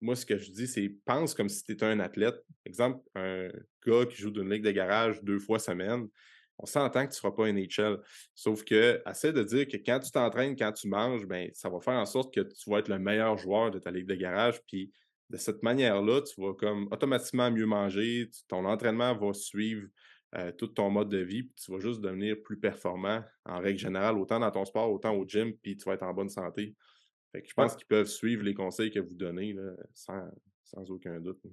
Moi, 0.00 0.16
ce 0.16 0.26
que 0.26 0.36
je 0.36 0.50
dis, 0.50 0.66
c'est 0.66 0.88
pense 1.04 1.34
comme 1.34 1.48
si 1.48 1.64
tu 1.64 1.72
étais 1.72 1.86
un 1.86 2.00
athlète. 2.00 2.36
Exemple, 2.64 3.02
un 3.14 3.48
gars 3.86 4.04
qui 4.06 4.16
joue 4.16 4.30
d'une 4.30 4.50
ligue 4.50 4.64
de 4.64 4.70
garage 4.70 5.22
deux 5.22 5.38
fois 5.38 5.58
semaine, 5.58 6.08
on 6.58 6.66
s'entend 6.66 7.06
que 7.06 7.12
tu 7.12 7.18
ne 7.18 7.20
feras 7.20 7.32
pas 7.32 7.46
un 7.46 7.52
NHL. 7.52 8.00
Sauf 8.34 8.64
que, 8.64 9.02
essaie 9.08 9.32
de 9.32 9.42
dire 9.42 9.68
que 9.68 9.76
quand 9.76 10.00
tu 10.00 10.10
t'entraînes, 10.10 10.56
quand 10.56 10.72
tu 10.72 10.88
manges, 10.88 11.26
ben, 11.26 11.50
ça 11.54 11.68
va 11.68 11.80
faire 11.80 11.94
en 11.94 12.06
sorte 12.06 12.34
que 12.34 12.40
tu 12.40 12.70
vas 12.70 12.78
être 12.78 12.88
le 12.88 12.98
meilleur 12.98 13.36
joueur 13.36 13.70
de 13.70 13.78
ta 13.78 13.90
ligue 13.90 14.06
de 14.06 14.14
garage. 14.14 14.60
Puis 14.66 14.90
de 15.30 15.36
cette 15.36 15.62
manière-là, 15.62 16.22
tu 16.22 16.40
vas 16.40 16.54
comme 16.54 16.88
automatiquement 16.90 17.50
mieux 17.50 17.66
manger, 17.66 18.30
ton 18.48 18.64
entraînement 18.64 19.16
va 19.16 19.32
suivre 19.32 19.88
euh, 20.36 20.52
tout 20.52 20.68
ton 20.68 20.90
mode 20.90 21.08
de 21.08 21.18
vie, 21.18 21.44
puis 21.44 21.54
tu 21.64 21.72
vas 21.72 21.78
juste 21.78 22.00
devenir 22.00 22.36
plus 22.44 22.58
performant 22.58 23.22
en 23.44 23.58
règle 23.58 23.78
générale, 23.78 24.18
autant 24.18 24.38
dans 24.38 24.50
ton 24.50 24.64
sport, 24.64 24.90
autant 24.90 25.14
au 25.14 25.26
gym, 25.26 25.52
puis 25.62 25.76
tu 25.76 25.84
vas 25.84 25.94
être 25.94 26.02
en 26.02 26.12
bonne 26.12 26.28
santé. 26.28 26.74
Fait 27.32 27.42
que 27.42 27.48
je 27.48 27.54
pense 27.54 27.74
qu'ils 27.76 27.86
peuvent 27.86 28.06
suivre 28.06 28.42
les 28.42 28.54
conseils 28.54 28.90
que 28.90 29.00
vous 29.00 29.14
donnez 29.14 29.52
là, 29.52 29.72
sans, 29.94 30.28
sans, 30.64 30.90
aucun 30.90 31.20
doute. 31.20 31.38
Tu 31.42 31.50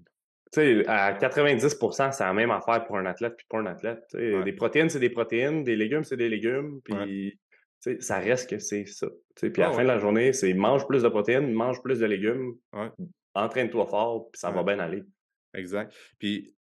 sais, 0.51 0.87
à 0.87 1.13
90% 1.13 2.11
c'est 2.11 2.23
la 2.23 2.33
même 2.33 2.51
affaire 2.51 2.85
pour 2.85 2.97
un 2.97 3.05
athlète 3.05 3.35
puis 3.37 3.45
pour 3.49 3.59
un 3.59 3.65
athlète. 3.65 4.03
Des 4.13 4.53
protéines, 4.53 4.89
c'est 4.89 4.99
des 4.99 5.09
protéines, 5.09 5.63
des 5.63 5.75
légumes, 5.75 6.03
c'est 6.03 6.17
des 6.17 6.29
légumes, 6.29 6.79
puis 6.83 7.39
ça 7.99 8.19
reste 8.19 8.49
que 8.49 8.59
c'est 8.59 8.85
ça. 8.85 9.07
Puis 9.35 9.61
à 9.61 9.67
la 9.67 9.73
fin 9.73 9.83
de 9.83 9.87
la 9.87 9.99
journée, 9.99 10.33
c'est 10.33 10.53
mange 10.53 10.87
plus 10.87 11.03
de 11.03 11.09
protéines, 11.09 11.51
mange 11.51 11.81
plus 11.81 11.99
de 11.99 12.05
légumes, 12.05 12.55
entraîne-toi 13.35 13.85
fort, 13.87 14.31
puis 14.31 14.39
ça 14.39 14.51
va 14.51 14.63
bien 14.63 14.79
aller. 14.79 15.03
Exact. 15.53 15.93
Puis, 16.19 16.55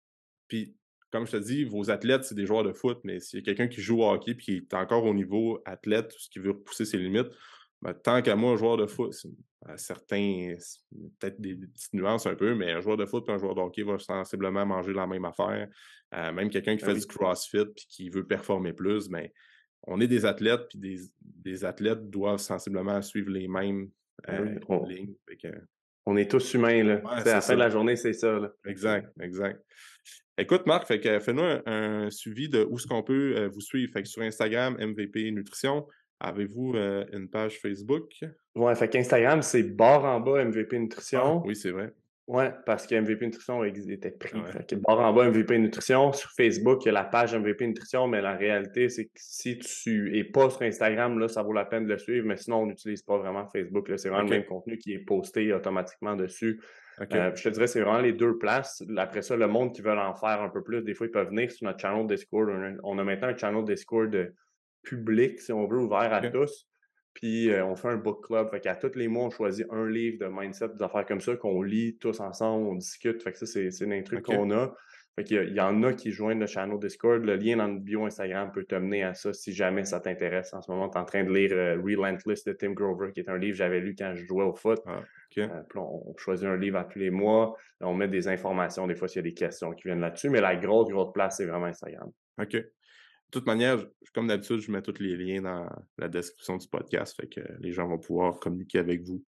puis, 0.49 0.77
comme 1.11 1.27
je 1.27 1.33
te 1.33 1.37
dis, 1.37 1.65
vos 1.65 1.91
athlètes, 1.91 2.25
c'est 2.25 2.35
des 2.35 2.47
joueurs 2.47 2.65
de 2.65 2.73
foot, 2.73 3.01
mais 3.05 3.21
s'il 3.21 3.39
y 3.39 3.43
a 3.43 3.45
quelqu'un 3.45 3.69
qui 3.69 3.83
joue 3.83 4.03
au 4.03 4.11
hockey 4.11 4.35
puis 4.35 4.45
qui 4.45 4.57
est 4.57 4.75
encore 4.75 5.05
au 5.05 5.15
niveau 5.15 5.61
athlète, 5.65 6.13
ce 6.17 6.29
qui 6.31 6.39
veut 6.39 6.53
repousser 6.53 6.85
ses 6.85 6.99
limites, 6.99 7.29
ben, 7.83 7.95
tant 7.95 8.23
qu'à 8.23 8.37
moi, 8.37 8.53
un 8.53 8.57
joueur 8.57 8.77
de 8.77 8.87
foot, 8.87 9.13
certains, 9.77 10.55
peut-être 11.21 11.41
des, 11.41 11.57
petites 11.57 11.93
nuances 11.93 12.27
un 12.27 12.35
peu, 12.35 12.55
mais 12.55 12.73
un 12.73 12.81
joueur 12.81 12.97
de 12.97 13.07
foot 13.07 13.29
et 13.29 13.33
un 13.33 13.39
joueur 13.39 13.55
de 13.55 13.61
hockey 13.61 13.83
va 13.83 13.99
sensiblement 13.99 14.65
manger 14.65 14.93
la 14.93 15.07
même 15.07 15.25
affaire. 15.25 15.69
Euh, 16.15 16.33
même 16.33 16.51
quelqu'un 16.51 16.77
qui 16.77 16.85
ben 16.85 16.95
fait 16.95 17.01
du 17.01 17.07
CrossFit 17.07 17.67
puis 17.75 17.87
qui 17.89 18.11
veut 18.11 18.27
performer 18.27 18.73
plus, 18.73 19.09
mais 19.09 19.23
ben, 19.23 19.31
on 19.89 20.01
est 20.01 20.07
des 20.07 20.25
athlètes, 20.25 20.69
puis 20.69 20.79
des, 21.21 21.65
athlètes 21.65 22.09
doivent 22.09 22.39
sensiblement 22.39 23.03
suivre 23.03 23.31
les 23.31 23.49
mêmes 23.49 23.91
euh, 24.29 24.59
lignes 24.87 25.15
on 26.07 26.17
est 26.17 26.31
tous 26.31 26.55
humains. 26.55 26.83
Là. 26.83 27.01
à 27.05 27.25
la 27.25 27.41
fin 27.41 27.55
de 27.55 27.59
la 27.59 27.71
journée, 27.71 27.97
c'est 27.97 28.13
ça. 28.13 28.39
Exact, 28.67 29.09
exact. 29.21 29.61
Écoute, 30.39 30.67
Marc, 30.67 30.87
fais-nous 30.87 31.43
un, 31.67 32.11
suivi 32.11 32.49
de 32.49 32.67
où 32.69 32.77
est-ce 32.77 32.87
qu'on 32.87 33.03
peut 33.03 33.35
euh, 33.37 33.49
vous 33.49 33.61
suivre. 33.61 33.93
Fait 33.93 34.05
sur 34.07 34.23
Instagram, 34.23 34.77
MVP 34.81 35.31
Nutrition. 35.31 35.87
Avez-vous 36.21 36.75
euh, 36.75 37.05
une 37.13 37.29
page 37.29 37.59
Facebook? 37.61 38.13
Oui, 38.55 38.75
fait 38.75 38.89
qu'Instagram, 38.89 39.43
c'est 39.43 39.63
barre 39.63 40.05
en 40.05 40.21
bas 40.21 40.45
MVP 40.45 40.79
Nutrition. 40.79 41.41
Ah, 41.41 41.47
oui, 41.47 41.55
c'est 41.55 41.71
vrai. 41.71 41.93
Oui, 42.29 42.45
parce 42.67 42.87
que 42.87 42.95
MVP 42.95 43.27
Nutrition 43.27 43.65
était 43.65 44.13
pris. 44.13 44.41
barre 44.87 45.01
en 45.01 45.13
bas 45.13 45.29
MVP 45.29 45.59
Nutrition. 45.59 46.13
Sur 46.13 46.31
Facebook, 46.31 46.85
il 46.85 46.87
y 46.87 46.89
a 46.91 46.93
la 46.93 47.05
page 47.05 47.35
MVP 47.35 47.67
Nutrition, 47.67 48.07
mais 48.07 48.23
la 48.23 48.37
réalité, 48.37 48.89
c'est 48.89 49.07
que 49.07 49.11
si 49.17 49.59
tu 49.59 50.17
es 50.17 50.23
pas 50.23 50.49
sur 50.49 50.63
Instagram, 50.63 51.19
là, 51.19 51.27
ça 51.27 51.43
vaut 51.43 51.53
la 51.53 51.65
peine 51.65 51.85
de 51.85 51.93
le 51.93 51.99
suivre, 51.99 52.27
mais 52.27 52.37
sinon, 52.37 52.59
on 52.59 52.67
n'utilise 52.67 53.03
pas 53.03 53.19
vraiment 53.19 53.47
Facebook. 53.49 53.91
C'est 53.97 54.09
vraiment 54.09 54.25
le 54.25 54.31
même 54.31 54.45
contenu 54.45 54.79
qui 54.79 54.93
est 54.93 55.01
posté 55.01 55.53
automatiquement 55.53 56.15
dessus. 56.15 56.61
Euh, 57.01 57.33
je 57.35 57.43
te 57.43 57.49
dirais, 57.49 57.67
c'est 57.67 57.81
vraiment 57.81 58.01
les 58.01 58.13
deux 58.13 58.39
places. 58.39 58.85
Après 58.97 59.23
ça, 59.23 59.37
le 59.37 59.49
monde 59.49 59.75
qui 59.75 59.83
veut 59.83 59.91
en 59.91 60.15
faire 60.15 60.43
un 60.43 60.49
peu 60.49 60.63
plus, 60.63 60.83
des 60.83 60.95
fois, 60.95 61.07
ils 61.07 61.11
peuvent 61.11 61.29
venir 61.29 61.51
sur 61.51 61.67
notre 61.67 61.81
channel 61.81 62.07
Discord. 62.07 62.49
On 62.85 62.99
a 62.99 63.05
maintenant 63.05 63.29
un 63.29 63.37
channel 63.37 63.65
Discord 63.65 64.33
public, 64.83 65.41
si 65.41 65.53
on 65.53 65.67
veut, 65.67 65.79
ouvert 65.79 66.13
à 66.13 66.21
tous. 66.21 66.69
Puis 67.15 67.51
euh, 67.51 67.65
on 67.65 67.77
fait 67.77 67.89
un 67.89 67.97
book 67.97 68.27
club. 68.27 68.51
Fait 68.51 68.61
qu'à 68.61 68.75
tous 68.75 68.95
les 68.97 69.09
mois, 69.09 69.27
on 69.27 69.31
choisit 69.31 69.67
un 69.71 69.89
livre 69.89 70.19
de 70.19 70.31
mindset, 70.31 70.71
des 70.71 70.83
affaires 70.83 71.07
comme 71.07 71.21
ça 71.21 71.37
qu'on 71.37 71.63
lit 71.63 71.97
tous 71.99 72.21
ensemble, 72.21 72.67
on 72.67 72.75
discute. 72.75 73.23
Fait 73.23 73.33
que 73.33 73.39
ça, 73.39 73.47
c'est 73.47 73.93
un 73.93 74.03
truc 74.03 74.25
qu'on 74.25 74.51
a. 74.51 74.75
Fait 75.15 75.25
qu'il 75.25 75.43
y, 75.43 75.47
il 75.47 75.55
y 75.55 75.61
en 75.61 75.83
a 75.83 75.93
qui 75.93 76.11
joignent 76.11 76.41
le 76.41 76.47
channel 76.47 76.79
Discord. 76.79 77.23
Le 77.23 77.37
lien 77.37 77.57
dans 77.57 77.69
le 77.69 77.79
bio 77.79 78.07
Instagram 78.07 78.51
peut 78.51 78.65
te 78.65 78.75
mener 78.75 79.05
à 79.05 79.13
ça 79.13 79.35
si 79.35 79.53
jamais 79.53 79.85
ça 79.85 80.01
t'intéresse. 80.01 80.55
En 80.55 80.63
ce 80.63 80.71
moment, 80.71 80.89
tu 80.89 80.97
es 80.97 81.01
en 81.01 81.05
train 81.05 81.23
de 81.23 81.31
lire 81.31 81.53
euh, 81.53 81.77
Relentless 81.83 82.45
de 82.45 82.53
Tim 82.53 82.73
Grover, 82.73 83.11
qui 83.13 83.21
est 83.21 83.29
un 83.29 83.37
livre 83.37 83.53
que 83.53 83.59
j'avais 83.59 83.81
lu 83.81 83.95
quand 83.97 84.15
je 84.15 84.25
jouais 84.25 84.45
au 84.45 84.55
foot. 84.55 84.81
Ah, 84.87 85.03
euh, 85.39 85.63
on, 85.77 86.15
choisit 86.17 86.47
un 86.47 86.57
livre 86.57 86.79
à 86.79 86.85
tous 86.85 86.99
les 86.99 87.11
mois. 87.11 87.55
On 87.81 87.95
met 87.95 88.09
des 88.09 88.27
informations, 88.29 88.87
des 88.87 88.95
fois, 88.95 89.07
s'il 89.07 89.19
y 89.19 89.21
a 89.21 89.29
des 89.29 89.35
questions 89.35 89.73
qui 89.73 89.85
viennent 89.85 90.01
là-dessus. 90.01 90.31
Mais 90.31 90.41
la 90.41 90.57
grosse, 90.57 90.89
grosse 90.89 91.13
place, 91.13 91.37
c'est 91.37 91.47
vraiment 91.47 91.67
Instagram. 91.67 92.11
OK. 92.41 92.57
De 93.33 93.39
toute 93.39 93.47
manière, 93.47 93.83
comme 94.15 94.27
d'habitude, 94.27 94.61
je 94.61 94.71
mets 94.71 94.83
tous 94.83 95.01
les 95.01 95.17
liens 95.17 95.41
dans 95.41 95.67
la 95.97 96.09
description 96.09 96.59
du 96.59 96.69
podcast. 96.69 97.17
Fait 97.19 97.29
que 97.29 97.41
les 97.61 97.73
gens 97.73 97.89
vont 97.89 97.99
pouvoir 97.99 98.39
communiquer 98.39 98.79
avec 98.79 99.03
vous 99.05 99.25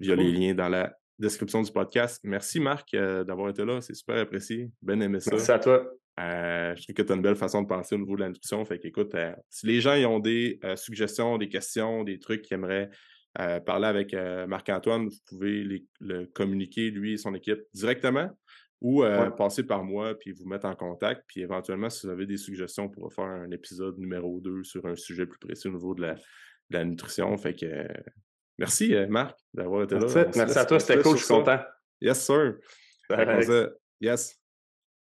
via 0.00 0.16
les 0.16 0.32
liens 0.32 0.52
dans 0.52 0.68
la 0.68 0.92
description 1.16 1.62
du 1.62 1.70
podcast. 1.70 2.20
Merci 2.24 2.58
Marc 2.58 2.92
euh, 2.94 3.22
d'avoir 3.22 3.50
été 3.50 3.64
là. 3.64 3.80
C'est 3.82 3.94
super 3.94 4.16
apprécié. 4.18 4.72
Ben 4.82 5.00
aimé 5.00 5.20
ça. 5.20 5.30
Merci 5.30 5.52
à 5.52 5.60
toi. 5.60 5.88
Euh, 6.18 6.74
je 6.74 6.82
trouve 6.82 6.94
que 6.96 7.02
tu 7.02 7.12
as 7.12 7.14
une 7.14 7.22
belle 7.22 7.36
façon 7.36 7.62
de 7.62 7.68
penser 7.68 7.94
au 7.94 7.98
niveau 7.98 8.16
de 8.16 8.22
la 8.22 8.28
nutrition. 8.30 8.64
Fait 8.64 8.80
qu'écoute, 8.80 9.14
euh, 9.14 9.32
si 9.48 9.66
les 9.66 9.80
gens 9.80 9.94
ont 10.10 10.18
des 10.18 10.58
suggestions, 10.74 11.38
des 11.38 11.48
questions, 11.48 12.02
des 12.02 12.18
trucs 12.18 12.42
qu'ils 12.42 12.56
aimeraient 12.56 12.90
parler 13.64 13.86
avec 13.86 14.12
Marc-Antoine, 14.48 15.06
vous 15.06 15.16
pouvez 15.28 15.84
le 16.00 16.26
communiquer, 16.26 16.90
lui 16.90 17.12
et 17.12 17.16
son 17.16 17.32
équipe, 17.32 17.60
directement 17.72 18.28
ou 18.80 19.02
passer 19.36 19.62
par 19.62 19.84
moi 19.84 20.14
puis 20.18 20.32
vous 20.32 20.46
mettre 20.46 20.66
en 20.66 20.74
contact. 20.74 21.24
Puis 21.26 21.42
éventuellement, 21.42 21.90
si 21.90 22.06
vous 22.06 22.12
avez 22.12 22.26
des 22.26 22.38
suggestions, 22.38 22.84
on 22.84 22.88
pourra 22.88 23.10
faire 23.10 23.24
un 23.24 23.50
épisode 23.50 23.98
numéro 23.98 24.40
2 24.40 24.64
sur 24.64 24.86
un 24.86 24.96
sujet 24.96 25.26
plus 25.26 25.38
précis 25.38 25.68
au 25.68 25.72
niveau 25.72 25.94
de 25.94 26.02
la, 26.02 26.14
de 26.14 26.20
la 26.70 26.84
nutrition. 26.84 27.36
Fait 27.36 27.54
que 27.54 27.86
Merci, 28.60 28.94
euh, 28.94 29.06
Marc, 29.08 29.38
d'avoir 29.54 29.84
été 29.84 29.94
là. 29.94 30.06
Merci 30.36 30.58
à 30.58 30.66
toi, 30.66 30.78
c'était 30.78 31.00
cool, 31.02 31.16
je 31.16 31.24
suis 31.24 31.34
content. 31.34 31.60
Yes, 31.98 32.22
sir. 32.22 32.56
Yes. 34.02 34.39